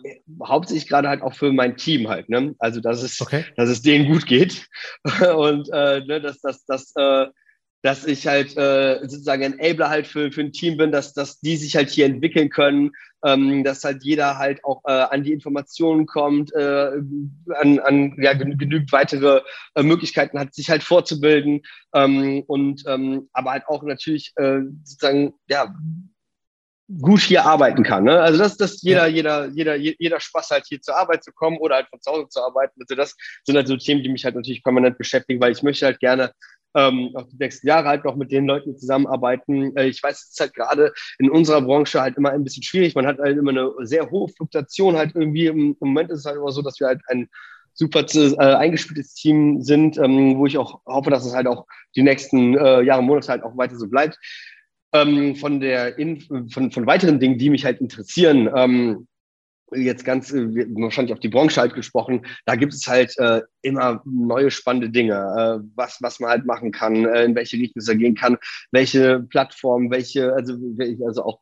hauptsächlich 0.43 0.88
gerade 0.88 1.09
halt 1.09 1.22
auch 1.22 1.34
für 1.34 1.52
mein 1.52 1.76
Team 1.76 2.09
halt, 2.09 2.28
ne? 2.28 2.55
Also 2.59 2.80
dass 2.80 3.02
es, 3.02 3.20
okay. 3.20 3.44
dass 3.56 3.68
es 3.68 3.82
denen 3.82 4.10
gut 4.10 4.26
geht 4.26 4.68
und 5.36 5.68
äh, 5.72 6.01
ne, 6.06 6.20
dass, 6.20 6.40
dass, 6.40 6.64
dass, 6.66 6.93
äh, 6.97 7.26
dass 7.82 8.05
ich 8.06 8.26
halt 8.26 8.56
äh, 8.56 9.01
sozusagen 9.02 9.44
ein 9.44 9.59
Enabler 9.59 9.90
halt 9.90 10.06
für, 10.06 10.32
für 10.32 10.40
ein 10.40 10.52
Team 10.52 10.76
bin, 10.76 10.93
dass, 10.93 11.14
dass 11.14 11.40
die 11.40 11.56
sich 11.56 11.76
halt 11.76 11.90
hier 11.90 12.06
entwickeln 12.06 12.48
können, 12.48 12.93
ähm, 13.24 13.64
dass 13.64 13.84
halt 13.84 14.02
jeder 14.02 14.38
halt 14.38 14.64
auch 14.64 14.82
äh, 14.84 14.93
an 14.93 15.24
die 15.24 15.32
Informationen 15.32 16.06
kommt, 16.06 16.52
äh, 16.55 16.90
an, 17.55 17.78
an 17.80 18.16
ja, 18.18 18.34
genügend 18.34 18.93
weitere 18.93 19.40
äh, 19.74 19.82
Möglichkeiten 19.82 20.38
hat, 20.38 20.55
sich 20.55 20.70
halt 20.70 20.82
vorzubilden 20.82 21.62
ähm, 21.94 22.43
und 22.47 22.84
ähm, 22.86 23.28
aber 23.32 23.52
halt 23.52 23.66
auch 23.66 23.82
natürlich 23.82 24.32
äh, 24.36 24.60
sozusagen 24.84 25.34
ja 25.48 25.74
gut 26.88 27.20
hier 27.20 27.44
arbeiten 27.44 27.82
kann. 27.82 28.04
Ne? 28.04 28.20
Also 28.20 28.38
dass, 28.38 28.56
dass 28.56 28.82
jeder, 28.82 29.06
ja. 29.06 29.14
jeder, 29.14 29.46
jeder, 29.48 29.76
jeder 29.76 30.20
Spaß 30.20 30.50
halt 30.50 30.66
hier 30.66 30.80
zur 30.80 30.96
Arbeit 30.96 31.24
zu 31.24 31.32
kommen 31.32 31.58
oder 31.58 31.76
halt 31.76 31.88
von 31.88 32.00
zu 32.00 32.12
Hause 32.12 32.28
zu 32.28 32.40
arbeiten. 32.40 32.80
Also 32.80 32.94
das 32.94 33.16
sind 33.44 33.56
halt 33.56 33.66
so 33.66 33.76
Themen, 33.76 34.02
die 34.02 34.08
mich 34.08 34.24
halt 34.24 34.36
natürlich 34.36 34.62
permanent 34.62 34.96
beschäftigen, 34.96 35.40
weil 35.40 35.52
ich 35.52 35.62
möchte 35.62 35.86
halt 35.86 35.98
gerne 35.98 36.32
ähm, 36.76 37.10
auch 37.14 37.26
die 37.26 37.36
nächsten 37.38 37.66
Jahre 37.66 37.88
halt 37.88 38.04
noch 38.04 38.16
mit 38.16 38.30
den 38.30 38.46
Leuten 38.46 38.76
zusammenarbeiten. 38.76 39.76
Äh, 39.76 39.86
ich 39.86 40.02
weiß, 40.02 40.16
es 40.16 40.30
ist 40.30 40.40
halt 40.40 40.54
gerade 40.54 40.92
in 41.18 41.30
unserer 41.30 41.62
Branche 41.62 42.00
halt 42.00 42.16
immer 42.16 42.30
ein 42.30 42.44
bisschen 42.44 42.62
schwierig. 42.62 42.94
Man 42.94 43.06
hat 43.06 43.18
halt 43.18 43.36
immer 43.36 43.50
eine 43.50 43.72
sehr 43.80 44.08
hohe 44.10 44.28
Fluktuation 44.28 44.96
halt 44.96 45.12
irgendwie. 45.14 45.46
Im, 45.46 45.76
im 45.80 45.88
Moment 45.88 46.10
ist 46.10 46.20
es 46.20 46.24
halt 46.26 46.36
immer 46.36 46.52
so, 46.52 46.62
dass 46.62 46.78
wir 46.78 46.86
halt 46.86 47.00
ein 47.08 47.28
super 47.72 48.04
äh, 48.14 48.36
eingespieltes 48.54 49.14
Team 49.14 49.62
sind, 49.62 49.98
ähm, 49.98 50.38
wo 50.38 50.46
ich 50.46 50.56
auch 50.56 50.80
hoffe, 50.86 51.10
dass 51.10 51.26
es 51.26 51.34
halt 51.34 51.46
auch 51.46 51.66
die 51.94 52.02
nächsten 52.02 52.56
äh, 52.56 52.82
Jahre, 52.82 53.02
Monate 53.02 53.28
halt 53.28 53.42
auch 53.42 53.56
weiter 53.56 53.76
so 53.76 53.88
bleibt 53.88 54.18
ähm, 55.02 55.36
von, 55.36 55.60
der 55.60 55.94
von, 56.51 56.70
von 56.70 56.86
weiteren 56.86 57.20
Dingen, 57.20 57.39
die 57.39 57.51
mich 57.51 57.64
halt 57.64 57.81
interessieren, 57.81 58.51
ähm, 58.55 59.06
jetzt 59.74 60.05
ganz 60.05 60.32
äh, 60.32 60.47
wahrscheinlich 60.77 61.12
auf 61.12 61.20
die 61.20 61.28
Branche 61.28 61.60
halt 61.60 61.74
gesprochen, 61.74 62.24
da 62.44 62.55
gibt 62.55 62.73
es 62.73 62.86
halt 62.86 63.18
äh, 63.18 63.43
immer 63.62 64.02
neue 64.05 64.51
spannende 64.51 64.90
Dinge, 64.90 65.14
äh, 65.14 65.66
was, 65.74 65.98
was 66.01 66.20
man 66.20 66.31
halt 66.31 66.47
machen 66.47 66.70
kann, 66.70 67.05
äh, 67.05 67.24
in 67.24 67.35
welche 67.35 67.56
Richtung 67.56 67.81
es 67.81 67.86
da 67.86 67.94
gehen 67.94 68.14
kann, 68.14 68.36
welche 68.70 69.20
Plattform, 69.20 69.90
welche, 69.90 70.32
also, 70.32 70.55
also 71.05 71.24
auch 71.24 71.40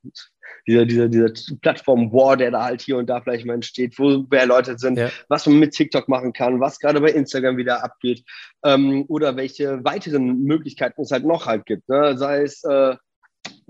dieser, 0.66 0.86
dieser, 0.86 1.08
dieser 1.08 1.28
Plattform-War, 1.60 2.36
der 2.36 2.50
da 2.50 2.64
halt 2.64 2.80
hier 2.80 2.96
und 2.96 3.08
da 3.08 3.20
vielleicht 3.20 3.44
mal 3.44 3.54
entsteht, 3.54 3.98
wo 3.98 4.24
wer 4.30 4.46
Leute 4.46 4.78
sind, 4.78 4.98
ja. 4.98 5.10
was 5.28 5.46
man 5.46 5.58
mit 5.58 5.72
TikTok 5.72 6.08
machen 6.08 6.32
kann, 6.32 6.60
was 6.60 6.78
gerade 6.78 7.00
bei 7.00 7.10
Instagram 7.10 7.56
wieder 7.56 7.84
abgeht, 7.84 8.24
ähm, 8.64 9.04
oder 9.08 9.36
welche 9.36 9.84
weiteren 9.84 10.42
Möglichkeiten 10.42 11.02
es 11.02 11.10
halt 11.10 11.24
noch 11.24 11.46
halt 11.46 11.66
gibt, 11.66 11.88
ne? 11.88 12.16
sei 12.16 12.42
es 12.42 12.64
äh, 12.64 12.96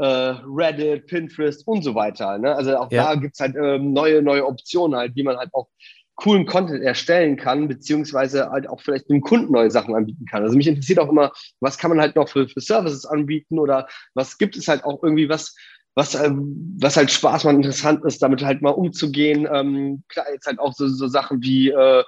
Reddit, 0.03 1.07
Pinterest 1.07 1.67
und 1.67 1.83
so 1.83 1.95
weiter. 1.95 2.39
Ne? 2.39 2.55
Also 2.55 2.77
auch 2.77 2.91
ja. 2.91 3.15
da 3.15 3.21
gibt 3.21 3.35
es 3.35 3.41
halt 3.41 3.57
ähm, 3.57 3.93
neue, 3.93 4.23
neue 4.23 4.47
Optionen 4.47 4.99
halt, 4.99 5.15
wie 5.15 5.23
man 5.23 5.37
halt 5.37 5.51
auch 5.53 5.69
coolen 6.17 6.47
Content 6.47 6.83
erstellen 6.83 7.37
kann, 7.37 7.69
beziehungsweise 7.69 8.51
halt 8.51 8.69
auch 8.69 8.81
vielleicht 8.81 9.11
dem 9.11 9.21
Kunden 9.21 9.53
neue 9.53 9.71
Sachen 9.71 9.95
anbieten 9.95 10.27
kann. 10.27 10.43
Also 10.43 10.57
mich 10.57 10.69
interessiert 10.69 10.99
auch 11.01 11.09
immer, 11.09 11.33
was 11.61 11.79
kann 11.79 11.91
man 11.91 12.01
halt 12.01 12.17
noch 12.17 12.29
für, 12.29 12.49
für 12.49 12.61
Services 12.61 13.05
anbieten 13.05 13.59
oder 13.59 13.89
was 14.15 14.39
gibt 14.39 14.57
es 14.57 14.69
halt 14.69 14.85
auch 14.85 15.03
irgendwie 15.03 15.29
was, 15.29 15.57
was, 15.95 16.15
ähm, 16.15 16.77
was 16.81 16.97
halt 16.97 17.11
Spaß 17.11 17.45
macht, 17.45 17.57
interessant 17.57 18.05
ist, 18.05 18.23
damit 18.23 18.45
halt 18.45 18.63
mal 18.63 18.71
umzugehen. 18.71 19.49
Ähm, 19.51 20.05
klar, 20.09 20.27
jetzt 20.33 20.47
halt 20.47 20.59
auch 20.59 20.73
so, 20.73 20.89
so 20.89 21.09
Sachen 21.09 21.43
wie 21.43 21.71
äh, 21.71 22.05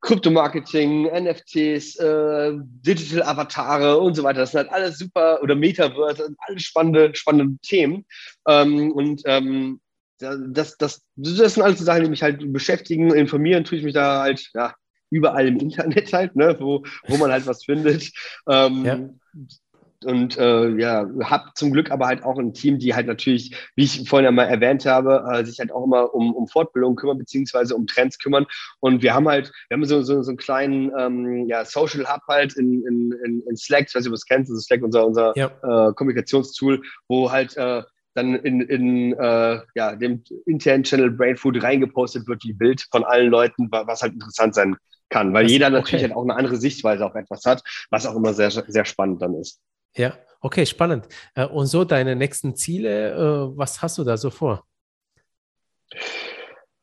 Kryptomarketing, 0.00 1.06
NFTs, 1.06 1.96
äh, 1.96 2.52
Digital 2.56 3.22
Avatare 3.24 3.98
und 3.98 4.14
so 4.14 4.22
weiter. 4.22 4.40
Das 4.40 4.52
sind 4.52 4.60
halt 4.60 4.72
alles 4.72 4.98
super, 4.98 5.42
oder 5.42 5.54
Metaverse, 5.54 6.34
alles 6.38 6.62
spannende, 6.62 7.14
spannende 7.14 7.58
Themen. 7.62 8.04
Ähm, 8.46 8.92
und 8.92 9.22
ähm, 9.24 9.80
das, 10.18 10.76
das, 10.78 11.02
das 11.16 11.54
sind 11.54 11.62
alles 11.62 11.78
Sachen, 11.78 12.04
die 12.04 12.10
mich 12.10 12.22
halt 12.22 12.52
beschäftigen. 12.52 13.12
Informieren 13.12 13.64
tue 13.64 13.78
ich 13.78 13.84
mich 13.84 13.94
da 13.94 14.22
halt 14.22 14.50
ja, 14.54 14.74
überall 15.10 15.46
im 15.46 15.58
Internet 15.58 16.12
halt, 16.12 16.36
ne, 16.36 16.56
wo, 16.58 16.84
wo 17.06 17.16
man 17.16 17.30
halt 17.30 17.46
was 17.46 17.64
findet. 17.64 18.10
Ähm, 18.48 18.84
ja 18.84 18.98
und 20.04 20.38
äh, 20.38 20.68
ja, 20.76 21.08
habe 21.24 21.50
zum 21.54 21.72
Glück 21.72 21.90
aber 21.90 22.06
halt 22.06 22.22
auch 22.22 22.38
ein 22.38 22.54
Team, 22.54 22.78
die 22.78 22.94
halt 22.94 23.06
natürlich, 23.06 23.54
wie 23.74 23.84
ich 23.84 24.08
vorhin 24.08 24.28
einmal 24.28 24.48
erwähnt 24.48 24.86
habe, 24.86 25.24
äh, 25.32 25.44
sich 25.44 25.58
halt 25.58 25.72
auch 25.72 25.84
immer 25.84 26.14
um, 26.14 26.34
um 26.34 26.46
Fortbildung 26.46 26.96
kümmern, 26.96 27.18
beziehungsweise 27.18 27.74
um 27.74 27.86
Trends 27.86 28.18
kümmern. 28.18 28.46
Und 28.80 29.02
wir 29.02 29.14
haben 29.14 29.28
halt, 29.28 29.52
wir 29.68 29.76
haben 29.76 29.84
so, 29.84 30.02
so, 30.02 30.22
so 30.22 30.30
einen 30.30 30.38
kleinen 30.38 30.92
ähm, 30.98 31.46
ja, 31.48 31.64
Social 31.64 32.06
Hub 32.06 32.22
halt 32.28 32.56
in, 32.56 32.84
in, 32.86 33.42
in 33.48 33.56
Slack, 33.56 33.86
ich 33.88 33.94
weiß 33.94 34.02
nicht, 34.02 34.08
ob 34.08 34.12
du 34.12 34.14
es 34.14 34.26
kennst, 34.26 34.50
das 34.50 34.58
ist 34.58 34.66
Slack 34.66 34.82
unser, 34.82 35.06
unser 35.06 35.32
ja. 35.36 35.46
äh, 35.62 35.92
Kommunikationstool, 35.94 36.82
wo 37.08 37.30
halt 37.32 37.56
äh, 37.56 37.82
dann 38.14 38.34
in, 38.34 38.60
in 38.60 39.12
äh, 39.14 39.60
ja, 39.74 39.96
dem 39.96 40.22
internen 40.46 40.84
Channel 40.84 41.10
Brainfood 41.10 41.62
reingepostet 41.62 42.26
wird, 42.26 42.44
wie 42.44 42.52
Bild 42.52 42.86
von 42.90 43.04
allen 43.04 43.30
Leuten, 43.30 43.68
was 43.70 44.02
halt 44.02 44.14
interessant 44.14 44.54
sein 44.54 44.76
kann, 45.08 45.32
weil 45.32 45.44
das, 45.44 45.52
jeder 45.52 45.70
natürlich 45.70 46.02
okay. 46.02 46.10
halt 46.10 46.16
auch 46.16 46.24
eine 46.24 46.36
andere 46.36 46.56
Sichtweise 46.56 47.04
auf 47.04 47.14
etwas 47.14 47.44
hat, 47.44 47.62
was 47.90 48.06
auch 48.06 48.16
immer 48.16 48.34
sehr, 48.34 48.50
sehr 48.50 48.84
spannend 48.84 49.22
dann 49.22 49.34
ist. 49.34 49.60
Ja, 49.96 50.16
okay, 50.40 50.66
spannend. 50.66 51.08
Äh, 51.34 51.46
und 51.46 51.66
so 51.66 51.84
deine 51.84 52.16
nächsten 52.16 52.54
Ziele, 52.56 53.12
äh, 53.12 53.56
was 53.56 53.82
hast 53.82 53.98
du 53.98 54.04
da 54.04 54.16
so 54.16 54.30
vor? 54.30 54.64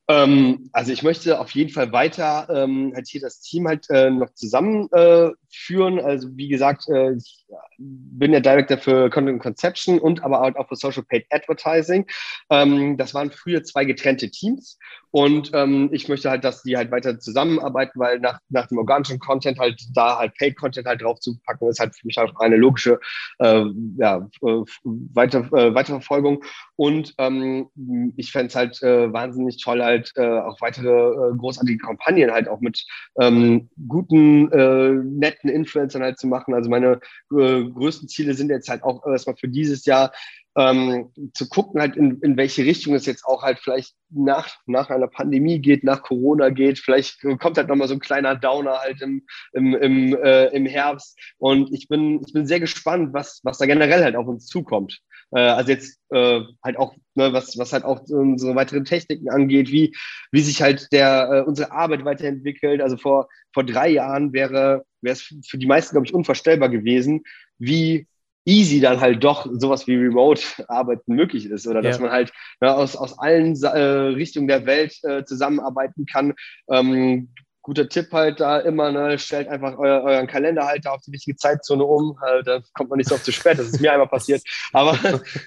Ähm, 0.07 0.69
also 0.71 0.91
ich 0.91 1.01
möchte 1.01 1.39
auf 1.39 1.51
jeden 1.51 1.71
Fall 1.71 1.91
weiter 1.91 2.47
ähm, 2.49 2.91
halt 2.93 3.07
hier 3.07 3.21
das 3.21 3.39
Team 3.41 3.67
halt 3.67 3.89
äh, 3.89 4.11
noch 4.11 4.31
zusammenführen. 4.33 5.97
Äh, 5.97 6.01
also 6.01 6.29
wie 6.37 6.47
gesagt, 6.47 6.87
äh, 6.89 7.13
ich 7.13 7.45
bin 7.77 8.31
der 8.31 8.41
Director 8.41 8.77
für 8.77 9.09
Content 9.09 9.41
Conception 9.41 9.99
und 9.99 10.23
aber 10.23 10.41
auch 10.41 10.67
für 10.67 10.75
Social 10.75 11.03
Paid 11.03 11.25
Advertising. 11.31 12.05
Ähm, 12.51 12.97
das 12.97 13.13
waren 13.15 13.31
früher 13.31 13.63
zwei 13.63 13.85
getrennte 13.85 14.29
Teams 14.29 14.77
und 15.15 15.51
ähm, 15.53 15.89
ich 15.93 16.09
möchte 16.09 16.29
halt, 16.29 16.43
dass 16.43 16.61
die 16.61 16.75
halt 16.75 16.91
weiter 16.91 17.17
zusammenarbeiten, 17.19 17.97
weil 17.99 18.19
nach, 18.19 18.39
nach 18.49 18.67
dem 18.67 18.77
organischen 18.77 19.17
Content 19.17 19.57
halt 19.59 19.81
da 19.93 20.17
halt 20.17 20.37
Paid 20.37 20.57
Content 20.57 20.85
halt 20.87 21.01
drauf 21.01 21.21
zu 21.21 21.39
packen, 21.45 21.69
ist 21.69 21.79
halt 21.79 21.95
für 21.95 22.05
mich 22.05 22.19
auch 22.19 22.37
eine 22.41 22.57
logische 22.57 22.99
äh, 23.39 23.63
ja, 23.97 24.27
äh, 24.41 24.61
weiter, 24.83 25.39
äh, 25.53 25.73
Weiterverfolgung. 25.73 26.43
Und 26.75 27.13
ähm, 27.17 27.69
ich 28.17 28.31
fände 28.31 28.47
es 28.47 28.55
halt 28.55 28.81
äh, 28.83 29.11
wahnsinnig 29.11 29.61
toll, 29.63 29.81
halt 29.81 30.11
äh, 30.15 30.39
auch 30.39 30.59
weitere 30.59 30.89
äh, 30.89 31.37
großartige 31.37 31.77
Kampagnen 31.77 32.31
halt 32.31 32.49
auch 32.49 32.59
mit 32.59 32.85
ähm, 33.19 33.69
guten, 33.87 34.51
äh, 34.51 34.91
netten 34.91 35.49
Influencern 35.49 36.03
halt 36.03 36.19
zu 36.19 36.27
machen. 36.27 36.53
Also 36.53 36.69
meine 36.69 36.99
äh, 37.31 37.63
größten 37.63 38.09
Ziele 38.09 38.33
sind 38.33 38.49
jetzt 38.49 38.69
halt 38.69 38.83
auch 38.83 39.05
erstmal 39.05 39.37
für 39.37 39.47
dieses 39.47 39.85
Jahr 39.85 40.11
ähm, 40.57 41.11
zu 41.33 41.49
gucken, 41.49 41.81
halt 41.81 41.97
in, 41.97 42.19
in 42.21 42.37
welche 42.37 42.63
Richtung 42.63 42.93
es 42.95 43.05
jetzt 43.05 43.25
auch 43.25 43.43
halt 43.43 43.59
vielleicht 43.59 43.93
nach, 44.09 44.49
nach 44.65 44.89
einer 44.89 45.07
Pandemie 45.07 45.59
geht, 45.59 45.83
nach 45.83 46.01
Corona 46.01 46.49
geht. 46.49 46.79
Vielleicht 46.79 47.19
kommt 47.39 47.57
halt 47.57 47.67
nochmal 47.67 47.87
so 47.87 47.93
ein 47.93 47.99
kleiner 47.99 48.35
Downer 48.35 48.79
halt 48.79 49.01
im, 49.01 49.25
im, 49.53 49.75
im, 49.75 50.15
äh, 50.15 50.47
im 50.47 50.65
Herbst. 50.65 51.19
Und 51.37 51.73
ich 51.73 51.87
bin, 51.87 52.21
ich 52.25 52.33
bin 52.33 52.47
sehr 52.47 52.61
gespannt, 52.61 53.13
was, 53.13 53.41
was 53.43 53.57
da 53.57 53.65
generell 53.65 54.03
halt 54.03 54.15
auf 54.15 54.27
uns 54.27 54.45
zukommt. 54.45 55.01
Äh, 55.31 55.39
also 55.39 55.71
jetzt 55.71 55.99
äh, 56.09 56.41
halt 56.63 56.77
auch, 56.77 56.95
ne, 57.15 57.33
was, 57.33 57.57
was 57.57 57.73
halt 57.73 57.83
auch 57.83 58.01
unsere 58.09 58.55
weiteren 58.55 58.85
Techniken 58.85 59.29
angeht, 59.29 59.71
wie, 59.71 59.95
wie 60.31 60.41
sich 60.41 60.61
halt 60.61 60.91
der, 60.91 61.29
äh, 61.31 61.41
unsere 61.41 61.71
Arbeit 61.71 62.05
weiterentwickelt. 62.05 62.81
Also 62.81 62.97
vor, 62.97 63.27
vor 63.53 63.63
drei 63.63 63.89
Jahren 63.89 64.33
wäre, 64.33 64.85
wäre 65.01 65.13
es 65.13 65.21
für 65.47 65.57
die 65.57 65.67
meisten, 65.67 65.93
glaube 65.93 66.07
ich, 66.07 66.13
unvorstellbar 66.13 66.69
gewesen, 66.69 67.23
wie 67.57 68.07
easy 68.45 68.79
dann 68.79 69.01
halt 69.01 69.23
doch 69.23 69.47
sowas 69.53 69.87
wie 69.87 69.95
Remote-Arbeiten 69.95 71.15
möglich 71.15 71.47
ist 71.47 71.67
oder 71.67 71.81
ja. 71.81 71.89
dass 71.89 71.99
man 71.99 72.11
halt 72.11 72.31
ne, 72.61 72.73
aus, 72.73 72.95
aus 72.95 73.17
allen 73.17 73.55
äh, 73.63 73.67
Richtungen 73.67 74.47
der 74.47 74.65
Welt 74.65 74.95
äh, 75.03 75.25
zusammenarbeiten 75.25 76.05
kann. 76.05 76.33
Ähm, 76.69 77.29
guter 77.65 77.89
Tipp 77.89 78.13
halt 78.13 78.39
da 78.39 78.59
immer, 78.59 78.91
ne, 78.91 79.17
stellt 79.17 79.47
einfach 79.47 79.77
euer, 79.79 80.03
euren 80.03 80.27
Kalenderhalter 80.27 80.93
auf 80.93 81.01
die 81.01 81.11
richtige 81.11 81.35
Zeitzone 81.35 81.83
um, 81.83 82.15
äh, 82.23 82.43
da 82.43 82.61
kommt 82.75 82.91
man 82.91 82.97
nicht 82.97 83.09
so 83.09 83.15
oft 83.15 83.25
zu 83.25 83.31
spät, 83.31 83.57
das 83.57 83.69
ist 83.69 83.81
mir 83.81 83.91
einmal 83.91 84.07
passiert, 84.07 84.43
aber, 84.73 84.93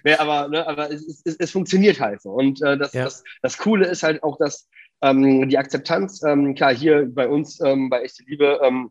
ne, 0.04 0.18
aber, 0.18 0.48
ne, 0.48 0.66
aber 0.66 0.90
es, 0.90 1.22
es, 1.24 1.36
es 1.38 1.50
funktioniert 1.52 2.00
halt 2.00 2.20
so. 2.20 2.30
Und 2.30 2.60
äh, 2.62 2.76
das, 2.76 2.92
ja. 2.92 3.04
das, 3.04 3.22
das 3.40 3.56
Coole 3.56 3.86
ist 3.86 4.02
halt 4.02 4.24
auch, 4.24 4.36
dass 4.36 4.68
ähm, 5.00 5.48
die 5.48 5.58
Akzeptanz, 5.58 6.20
ähm, 6.24 6.56
klar, 6.56 6.74
hier 6.74 7.06
bei 7.08 7.28
uns, 7.28 7.60
ähm, 7.60 7.88
bei 7.88 8.02
Echte 8.02 8.24
Liebe, 8.26 8.58
ähm, 8.64 8.90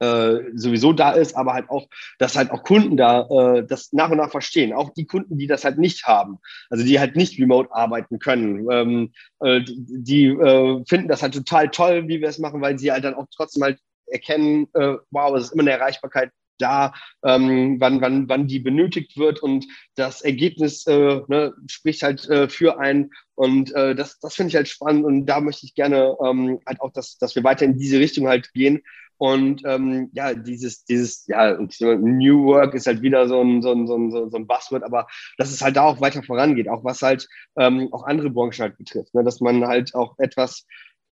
äh, 0.00 0.36
sowieso 0.54 0.92
da 0.92 1.12
ist, 1.12 1.36
aber 1.36 1.54
halt 1.54 1.68
auch, 1.70 1.88
dass 2.18 2.36
halt 2.36 2.50
auch 2.50 2.62
Kunden 2.62 2.96
da 2.96 3.26
äh, 3.28 3.66
das 3.66 3.92
nach 3.92 4.10
und 4.10 4.18
nach 4.18 4.30
verstehen. 4.30 4.72
Auch 4.72 4.90
die 4.90 5.06
Kunden, 5.06 5.38
die 5.38 5.46
das 5.46 5.64
halt 5.64 5.78
nicht 5.78 6.06
haben, 6.06 6.38
also 6.70 6.84
die 6.84 7.00
halt 7.00 7.16
nicht 7.16 7.40
remote 7.40 7.72
arbeiten 7.72 8.18
können, 8.18 8.66
ähm, 8.70 9.12
äh, 9.40 9.60
die, 9.64 10.26
äh, 10.26 10.84
finden 10.86 11.08
das 11.08 11.22
halt 11.22 11.34
total 11.34 11.68
toll, 11.70 12.08
wie 12.08 12.20
wir 12.20 12.28
es 12.28 12.38
machen, 12.38 12.60
weil 12.60 12.78
sie 12.78 12.92
halt 12.92 13.04
dann 13.04 13.14
auch 13.14 13.26
trotzdem 13.34 13.62
halt 13.62 13.78
erkennen, 14.06 14.68
äh, 14.74 14.94
wow, 15.10 15.36
es 15.36 15.44
ist 15.44 15.52
immer 15.52 15.62
eine 15.62 15.72
Erreichbarkeit 15.72 16.30
da, 16.58 16.92
ähm, 17.24 17.80
wann, 17.80 18.00
wann, 18.00 18.28
wann 18.28 18.46
die 18.46 18.60
benötigt 18.60 19.16
wird 19.16 19.42
und 19.42 19.66
das 19.94 20.22
Ergebnis 20.22 20.86
äh, 20.86 21.20
ne, 21.28 21.54
spricht 21.66 22.02
halt 22.02 22.28
äh, 22.28 22.48
für 22.48 22.78
einen 22.78 23.10
und 23.34 23.74
äh, 23.74 23.94
das, 23.94 24.18
das 24.18 24.34
finde 24.34 24.50
ich 24.50 24.56
halt 24.56 24.68
spannend 24.68 25.04
und 25.04 25.26
da 25.26 25.40
möchte 25.40 25.66
ich 25.66 25.74
gerne 25.74 26.16
ähm, 26.24 26.60
halt 26.66 26.80
auch, 26.80 26.92
dass, 26.92 27.18
dass 27.18 27.34
wir 27.34 27.44
weiter 27.44 27.64
in 27.64 27.78
diese 27.78 27.98
Richtung 27.98 28.28
halt 28.28 28.52
gehen 28.52 28.82
und 29.18 29.62
ähm, 29.66 30.10
ja, 30.12 30.32
dieses, 30.32 30.84
dieses, 30.84 31.26
ja, 31.26 31.58
New 31.58 32.44
Work 32.46 32.74
ist 32.74 32.86
halt 32.86 33.02
wieder 33.02 33.26
so 33.26 33.42
ein, 33.42 33.62
so 33.62 33.72
ein, 33.72 33.86
so 33.88 33.96
ein, 33.96 34.10
so 34.10 34.30
ein 34.32 34.46
Buzzword, 34.46 34.84
aber 34.84 35.08
dass 35.36 35.50
es 35.50 35.60
halt 35.60 35.76
da 35.76 35.82
auch 35.82 36.00
weiter 36.00 36.22
vorangeht, 36.22 36.68
auch 36.68 36.84
was 36.84 37.02
halt 37.02 37.28
ähm, 37.56 37.88
auch 37.92 38.04
andere 38.04 38.30
Branchen 38.30 38.60
halt 38.60 38.78
betrifft, 38.78 39.12
ne? 39.14 39.24
dass 39.24 39.40
man 39.40 39.66
halt 39.66 39.92
auch 39.96 40.16
etwas 40.18 40.66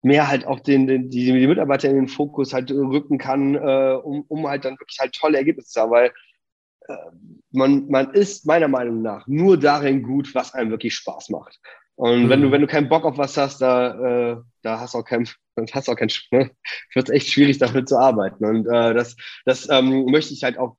mehr 0.02 0.28
halt 0.28 0.46
auch 0.46 0.60
den, 0.60 0.86
den 0.86 1.08
die, 1.08 1.24
die 1.24 1.46
Mitarbeiter 1.46 1.88
in 1.88 1.96
den 1.96 2.08
Fokus 2.08 2.52
halt 2.52 2.70
rücken 2.70 3.18
kann, 3.18 3.54
äh, 3.54 3.98
um, 4.02 4.24
um 4.28 4.46
halt 4.48 4.64
dann 4.64 4.78
wirklich 4.78 4.98
halt 5.00 5.14
tolle 5.14 5.38
Ergebnisse 5.38 5.68
zu 5.68 5.80
haben, 5.80 5.90
weil 5.92 6.12
äh, 6.88 6.94
man, 7.52 7.88
man 7.88 8.12
ist 8.12 8.46
meiner 8.46 8.68
Meinung 8.68 9.02
nach 9.02 9.26
nur 9.26 9.58
darin 9.58 10.02
gut, 10.02 10.34
was 10.34 10.54
einem 10.54 10.70
wirklich 10.70 10.94
Spaß 10.94 11.30
macht. 11.30 11.58
Und 11.94 12.24
mhm. 12.24 12.28
wenn 12.30 12.42
du, 12.42 12.50
wenn 12.50 12.60
du 12.60 12.66
keinen 12.66 12.88
Bock 12.88 13.04
auf 13.04 13.18
was 13.18 13.36
hast, 13.36 13.60
da, 13.60 14.32
äh, 14.32 14.36
da 14.62 14.80
hast 14.80 14.94
du 14.94 14.98
auch 14.98 15.04
kein, 15.04 15.28
hast 15.72 15.88
auch 15.88 15.96
kein, 15.96 16.10
ne? 16.30 16.50
wird 16.94 17.10
echt 17.10 17.28
schwierig, 17.28 17.58
dafür 17.58 17.86
zu 17.86 17.98
arbeiten. 17.98 18.44
Und 18.44 18.66
äh, 18.66 18.94
das, 18.94 19.16
das 19.44 19.68
ähm, 19.70 20.06
möchte 20.06 20.34
ich 20.34 20.42
halt 20.42 20.58
auch 20.58 20.76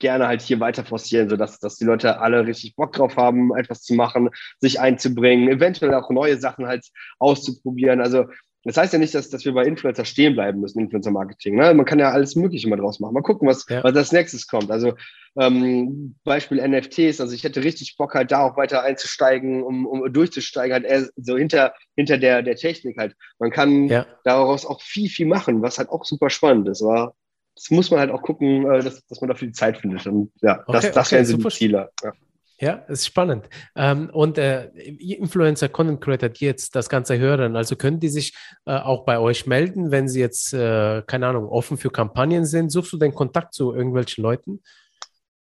gerne 0.00 0.26
halt 0.26 0.42
hier 0.42 0.60
weiter 0.60 0.84
forcieren, 0.84 1.28
sodass 1.28 1.60
dass 1.60 1.76
die 1.76 1.84
Leute 1.84 2.18
alle 2.20 2.46
richtig 2.46 2.74
Bock 2.74 2.92
drauf 2.92 3.16
haben, 3.16 3.56
etwas 3.56 3.82
zu 3.82 3.94
machen, 3.94 4.30
sich 4.58 4.80
einzubringen, 4.80 5.48
eventuell 5.48 5.94
auch 5.94 6.10
neue 6.10 6.38
Sachen 6.38 6.66
halt 6.66 6.86
auszuprobieren. 7.18 8.00
Also 8.00 8.26
das 8.64 8.78
heißt 8.78 8.92
ja 8.94 8.98
nicht, 8.98 9.14
dass, 9.14 9.28
dass 9.28 9.44
wir 9.44 9.52
bei 9.52 9.64
Influencer 9.64 10.04
stehen 10.04 10.34
bleiben 10.34 10.60
müssen, 10.60 10.80
Influencer-Marketing. 10.80 11.56
Ne? 11.56 11.74
Man 11.74 11.84
kann 11.84 11.98
ja 11.98 12.10
alles 12.10 12.34
Mögliche 12.34 12.68
mal 12.68 12.76
draus 12.76 12.98
machen. 12.98 13.12
Mal 13.12 13.22
gucken, 13.22 13.46
was, 13.46 13.66
ja. 13.68 13.84
was 13.84 13.94
als 13.94 14.12
nächstes 14.12 14.46
kommt. 14.46 14.70
Also 14.70 14.94
ähm, 15.38 16.14
Beispiel 16.24 16.66
NFTs. 16.66 17.20
Also 17.20 17.34
ich 17.34 17.44
hätte 17.44 17.62
richtig 17.62 17.96
Bock, 17.98 18.14
halt 18.14 18.32
da 18.32 18.40
auch 18.40 18.56
weiter 18.56 18.82
einzusteigen, 18.82 19.62
um, 19.62 19.86
um 19.86 20.10
durchzusteigen, 20.10 20.72
halt 20.72 20.84
eher 20.84 21.08
so 21.16 21.36
hinter, 21.36 21.74
hinter 21.94 22.16
der, 22.16 22.42
der 22.42 22.56
Technik 22.56 22.96
halt. 22.96 23.14
Man 23.38 23.50
kann 23.50 23.88
ja. 23.88 24.06
daraus 24.24 24.64
auch 24.64 24.80
viel, 24.80 25.10
viel 25.10 25.26
machen, 25.26 25.60
was 25.60 25.78
halt 25.78 25.90
auch 25.90 26.04
super 26.04 26.30
spannend 26.30 26.68
ist. 26.68 26.82
Aber 26.82 27.14
das 27.54 27.70
muss 27.70 27.90
man 27.90 28.00
halt 28.00 28.10
auch 28.10 28.22
gucken, 28.22 28.70
äh, 28.70 28.82
dass, 28.82 29.04
dass 29.06 29.20
man 29.20 29.28
dafür 29.28 29.48
die 29.48 29.52
Zeit 29.52 29.78
findet. 29.78 30.06
Und 30.06 30.32
ja, 30.40 30.62
okay, 30.66 30.72
das, 30.72 30.92
das 30.92 31.06
okay, 31.08 31.16
wären 31.16 31.26
so 31.26 31.36
die 31.36 31.48
Ziele. 31.48 31.90
Ja. 32.02 32.12
Ja, 32.60 32.74
ist 32.86 33.06
spannend. 33.06 33.48
Ähm, 33.74 34.10
und 34.12 34.38
äh, 34.38 34.66
Influencer, 34.68 35.68
Content 35.68 36.00
Creator, 36.00 36.28
die 36.28 36.44
jetzt 36.44 36.76
das 36.76 36.88
Ganze 36.88 37.18
hören, 37.18 37.56
also 37.56 37.74
können 37.74 37.98
die 37.98 38.08
sich 38.08 38.34
äh, 38.64 38.76
auch 38.76 39.04
bei 39.04 39.18
euch 39.18 39.46
melden, 39.46 39.90
wenn 39.90 40.08
sie 40.08 40.20
jetzt, 40.20 40.54
äh, 40.54 41.02
keine 41.06 41.26
Ahnung, 41.26 41.48
offen 41.48 41.76
für 41.76 41.90
Kampagnen 41.90 42.44
sind? 42.44 42.70
Suchst 42.70 42.92
du 42.92 42.96
den 42.96 43.14
Kontakt 43.14 43.54
zu 43.54 43.74
irgendwelchen 43.74 44.22
Leuten? 44.22 44.60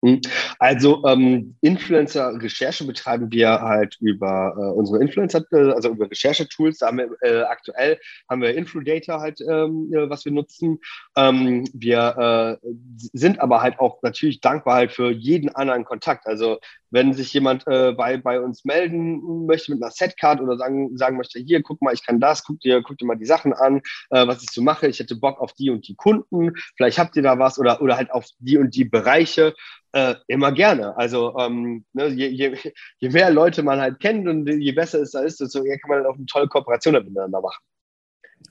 Hm. 0.05 0.21
Also 0.59 1.03
ähm, 1.05 1.55
Influencer-Recherche 1.61 2.85
betreiben 2.85 3.31
wir 3.31 3.59
halt 3.61 3.97
über 3.99 4.53
äh, 4.55 4.77
unsere 4.77 5.01
Influencer, 5.01 5.43
äh, 5.51 5.71
also 5.71 5.89
über 5.89 6.09
Recherchetools. 6.09 6.77
Da 6.77 6.91
äh, 7.21 7.41
aktuell 7.41 7.99
haben 8.29 8.41
wir 8.43 8.55
Infludata 8.55 9.19
halt, 9.19 9.41
ähm, 9.41 9.91
äh, 9.91 10.07
was 10.07 10.23
wir 10.25 10.31
nutzen. 10.31 10.79
Ähm, 11.17 11.67
wir 11.73 12.59
äh, 12.63 12.67
sind 13.13 13.39
aber 13.39 13.63
halt 13.63 13.79
auch 13.79 13.99
natürlich 14.03 14.41
dankbar 14.41 14.75
halt 14.75 14.91
für 14.91 15.09
jeden 15.09 15.49
anderen 15.55 15.85
Kontakt. 15.85 16.27
Also 16.27 16.59
wenn 16.95 17.13
sich 17.13 17.33
jemand 17.33 17.67
äh, 17.67 17.91
bei, 17.91 18.15
bei 18.15 18.39
uns 18.39 18.63
melden 18.63 19.45
möchte 19.45 19.73
mit 19.73 19.83
einer 19.83 19.91
Setcard 19.91 20.39
oder 20.39 20.57
sagen, 20.57 20.95
sagen 20.97 21.17
möchte, 21.17 21.39
hier, 21.39 21.61
guck 21.61 21.81
mal, 21.81 21.93
ich 21.93 22.05
kann 22.05 22.21
das, 22.21 22.45
guck 22.45 22.61
dir, 22.61 22.81
guck 22.81 22.97
dir 22.97 23.05
mal 23.05 23.17
die 23.17 23.25
Sachen 23.25 23.51
an, 23.51 23.81
äh, 24.11 24.25
was 24.25 24.41
ich 24.41 24.49
so 24.49 24.61
mache, 24.61 24.87
ich 24.87 24.99
hätte 24.99 25.17
Bock 25.17 25.41
auf 25.41 25.51
die 25.51 25.69
und 25.69 25.85
die 25.89 25.95
Kunden, 25.95 26.53
vielleicht 26.77 26.97
habt 26.97 27.17
ihr 27.17 27.21
da 27.21 27.37
was 27.37 27.59
oder, 27.59 27.81
oder 27.81 27.97
halt 27.97 28.11
auf 28.11 28.25
die 28.39 28.57
und 28.57 28.73
die 28.73 28.85
Bereiche, 28.85 29.53
äh, 29.91 30.15
immer 30.27 30.53
gerne. 30.53 30.95
Also 30.97 31.37
ähm, 31.37 31.83
ne, 31.91 32.07
je, 32.07 32.27
je, 32.27 32.57
je 32.99 33.09
mehr 33.09 33.29
Leute 33.29 33.61
man 33.61 33.81
halt 33.81 33.99
kennt 33.99 34.25
und 34.29 34.47
je 34.47 34.71
besser 34.71 35.01
es 35.01 35.11
da 35.11 35.19
ist, 35.19 35.41
desto 35.41 35.65
eher 35.65 35.77
kann 35.79 35.89
man 35.89 35.97
halt 35.97 36.07
auch 36.07 36.15
eine 36.15 36.25
tolle 36.27 36.47
Kooperation 36.47 36.93
miteinander 36.93 37.41
machen. 37.41 37.61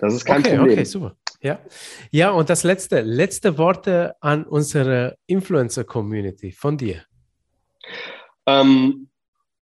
Das 0.00 0.12
ist 0.12 0.26
kein 0.26 0.40
okay, 0.40 0.56
Problem. 0.56 0.74
Okay, 0.74 0.84
super. 0.84 1.16
Ja. 1.40 1.60
ja, 2.10 2.30
und 2.30 2.50
das 2.50 2.62
letzte, 2.62 3.00
letzte 3.00 3.56
Worte 3.56 4.16
an 4.20 4.44
unsere 4.44 5.16
Influencer-Community 5.26 6.52
von 6.52 6.76
dir. 6.76 7.04
Ähm, 8.46 9.08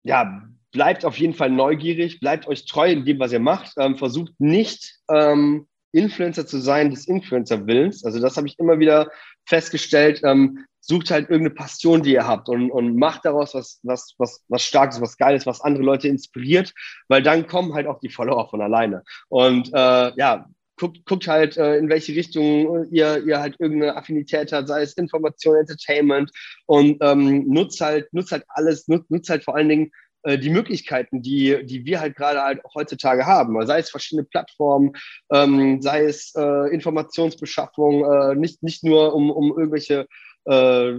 ja, 0.03 0.43
bleibt 0.73 1.05
auf 1.05 1.19
jeden 1.19 1.35
Fall 1.35 1.51
neugierig, 1.51 2.21
bleibt 2.21 2.49
euch 2.49 2.67
treu 2.67 2.91
in 2.91 3.05
dem, 3.05 3.19
was 3.19 3.33
ihr 3.33 3.41
macht. 3.41 3.75
Ähm, 3.79 3.97
versucht 3.97 4.33
nicht 4.39 4.99
ähm, 5.11 5.69
Influencer 5.93 6.47
zu 6.47 6.59
sein 6.59 6.91
des 6.91 7.07
Influencer-Willens. 7.07 8.05
Also 8.05 8.21
das 8.21 8.37
habe 8.37 8.47
ich 8.47 8.59
immer 8.59 8.79
wieder 8.79 9.11
festgestellt. 9.45 10.23
Ähm, 10.25 10.65
sucht 10.81 11.11
halt 11.11 11.31
irgendeine 11.31 11.55
Passion, 11.55 12.03
die 12.03 12.15
ihr 12.15 12.27
habt 12.27 12.49
und, 12.49 12.71
und 12.71 12.97
macht 12.97 13.25
daraus 13.25 13.55
was, 13.55 13.79
was, 13.85 14.15
was, 14.19 14.45
was 14.49 14.63
Starkes, 14.65 15.01
was 15.01 15.17
Geiles, 15.17 15.47
was 15.47 15.61
andere 15.61 15.85
Leute 15.85 16.09
inspiriert, 16.09 16.73
weil 17.09 17.23
dann 17.23 17.47
kommen 17.47 17.73
halt 17.75 17.87
auch 17.87 18.01
die 18.01 18.09
Follower 18.09 18.49
von 18.49 18.61
alleine. 18.61 19.05
Und 19.29 19.69
äh, 19.73 20.13
ja, 20.17 20.47
guckt, 20.83 21.07
guckt 21.07 21.29
halt, 21.29 21.57
äh, 21.57 21.77
in 21.77 21.89
welche 21.89 22.13
Richtung 22.13 22.89
ihr, 22.91 23.25
ihr 23.25 23.41
halt 23.41 23.55
irgendeine 23.61 23.97
Affinität 23.97 24.53
habt, 24.53 24.67
sei 24.67 24.83
es 24.83 24.95
Information, 24.95 25.57
Entertainment 25.57 26.31
und 26.67 26.99
ähm, 27.01 27.47
nutzt 27.47 27.81
halt, 27.81 28.13
nutzt 28.13 28.33
halt 28.33 28.45
alles, 28.49 28.89
nutzt, 28.89 29.09
nutzt 29.09 29.31
halt 29.31 29.45
vor 29.45 29.55
allen 29.55 29.69
Dingen 29.69 29.93
äh, 30.25 30.39
die 30.39 30.51
Möglichkeiten, 30.51 31.23
die, 31.23 31.65
die 31.65 31.85
wir 31.85 32.01
halt 32.01 32.17
gerade 32.17 32.43
halt 32.43 32.63
heutzutage 32.75 33.27
haben, 33.27 33.65
sei 33.65 33.79
es 33.79 33.91
verschiedene 33.91 34.27
Plattformen, 34.27 34.93
ähm, 35.33 35.81
sei 35.81 36.05
es 36.05 36.33
äh, 36.37 36.75
Informationsbeschaffung, 36.75 38.05
äh, 38.05 38.35
nicht, 38.35 38.65
nicht 38.65 38.83
nur 38.83 39.15
um, 39.15 39.31
um 39.31 39.51
irgendwelche 39.57 40.09
äh, 40.47 40.93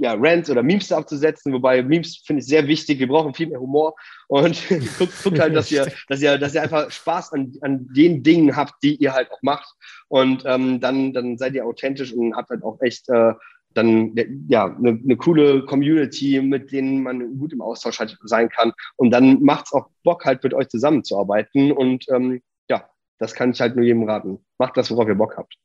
ja, 0.00 0.14
Rants 0.14 0.48
oder 0.48 0.62
Memes 0.62 0.92
aufzusetzen, 0.92 1.52
wobei 1.52 1.82
Memes 1.82 2.22
finde 2.24 2.40
ich 2.40 2.46
sehr 2.46 2.66
wichtig. 2.68 2.98
Wir 2.98 3.08
brauchen 3.08 3.34
viel 3.34 3.48
mehr 3.48 3.60
Humor 3.60 3.94
und 4.28 4.62
guckt, 4.98 5.12
guckt 5.22 5.38
halt, 5.40 5.56
dass 5.56 5.70
ihr, 5.70 5.90
dass 6.08 6.22
ihr, 6.22 6.38
dass 6.38 6.54
ihr 6.54 6.62
einfach 6.62 6.90
Spaß 6.90 7.32
an, 7.32 7.52
an 7.62 7.88
den 7.94 8.22
Dingen 8.22 8.54
habt, 8.54 8.74
die 8.82 8.96
ihr 8.96 9.12
halt 9.12 9.30
auch 9.30 9.42
macht. 9.42 9.68
Und 10.08 10.44
ähm, 10.46 10.80
dann, 10.80 11.12
dann 11.12 11.36
seid 11.36 11.54
ihr 11.54 11.66
authentisch 11.66 12.12
und 12.12 12.36
habt 12.36 12.50
halt 12.50 12.62
auch 12.62 12.80
echt 12.80 13.08
äh, 13.08 13.32
dann 13.74 14.14
ja 14.48 14.64
eine, 14.64 14.90
eine 14.90 15.16
coole 15.16 15.64
Community, 15.64 16.40
mit 16.40 16.72
denen 16.72 17.02
man 17.02 17.38
gut 17.38 17.52
im 17.52 17.60
Austausch 17.60 17.98
halt 17.98 18.16
sein 18.22 18.48
kann. 18.48 18.72
Und 18.96 19.10
dann 19.10 19.42
macht 19.42 19.66
es 19.66 19.72
auch 19.72 19.88
Bock, 20.04 20.24
halt 20.24 20.42
mit 20.42 20.54
euch 20.54 20.68
zusammenzuarbeiten. 20.68 21.72
Und 21.72 22.06
ähm, 22.10 22.40
ja, 22.68 22.88
das 23.18 23.34
kann 23.34 23.50
ich 23.50 23.60
halt 23.60 23.76
nur 23.76 23.84
jedem 23.84 24.04
raten. 24.04 24.44
Macht 24.58 24.76
das, 24.76 24.90
worauf 24.90 25.08
ihr 25.08 25.14
Bock 25.14 25.36
habt. 25.36 25.56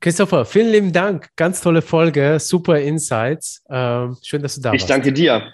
Christopher, 0.00 0.46
vielen 0.46 0.70
lieben 0.70 0.92
Dank. 0.92 1.28
Ganz 1.36 1.60
tolle 1.60 1.82
Folge, 1.82 2.38
super 2.40 2.80
Insights. 2.80 3.62
Ähm, 3.68 4.16
schön, 4.22 4.42
dass 4.42 4.54
du 4.54 4.62
da 4.62 4.70
ich 4.70 4.80
warst. 4.80 4.84
Ich 4.84 4.88
danke 4.88 5.12
dir. 5.12 5.52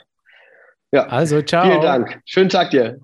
Ja. 0.92 1.06
Also, 1.08 1.42
ciao. 1.42 1.68
Vielen 1.68 1.82
Dank. 1.82 2.20
Schönen 2.24 2.48
Tag 2.48 2.70
dir. 2.70 3.00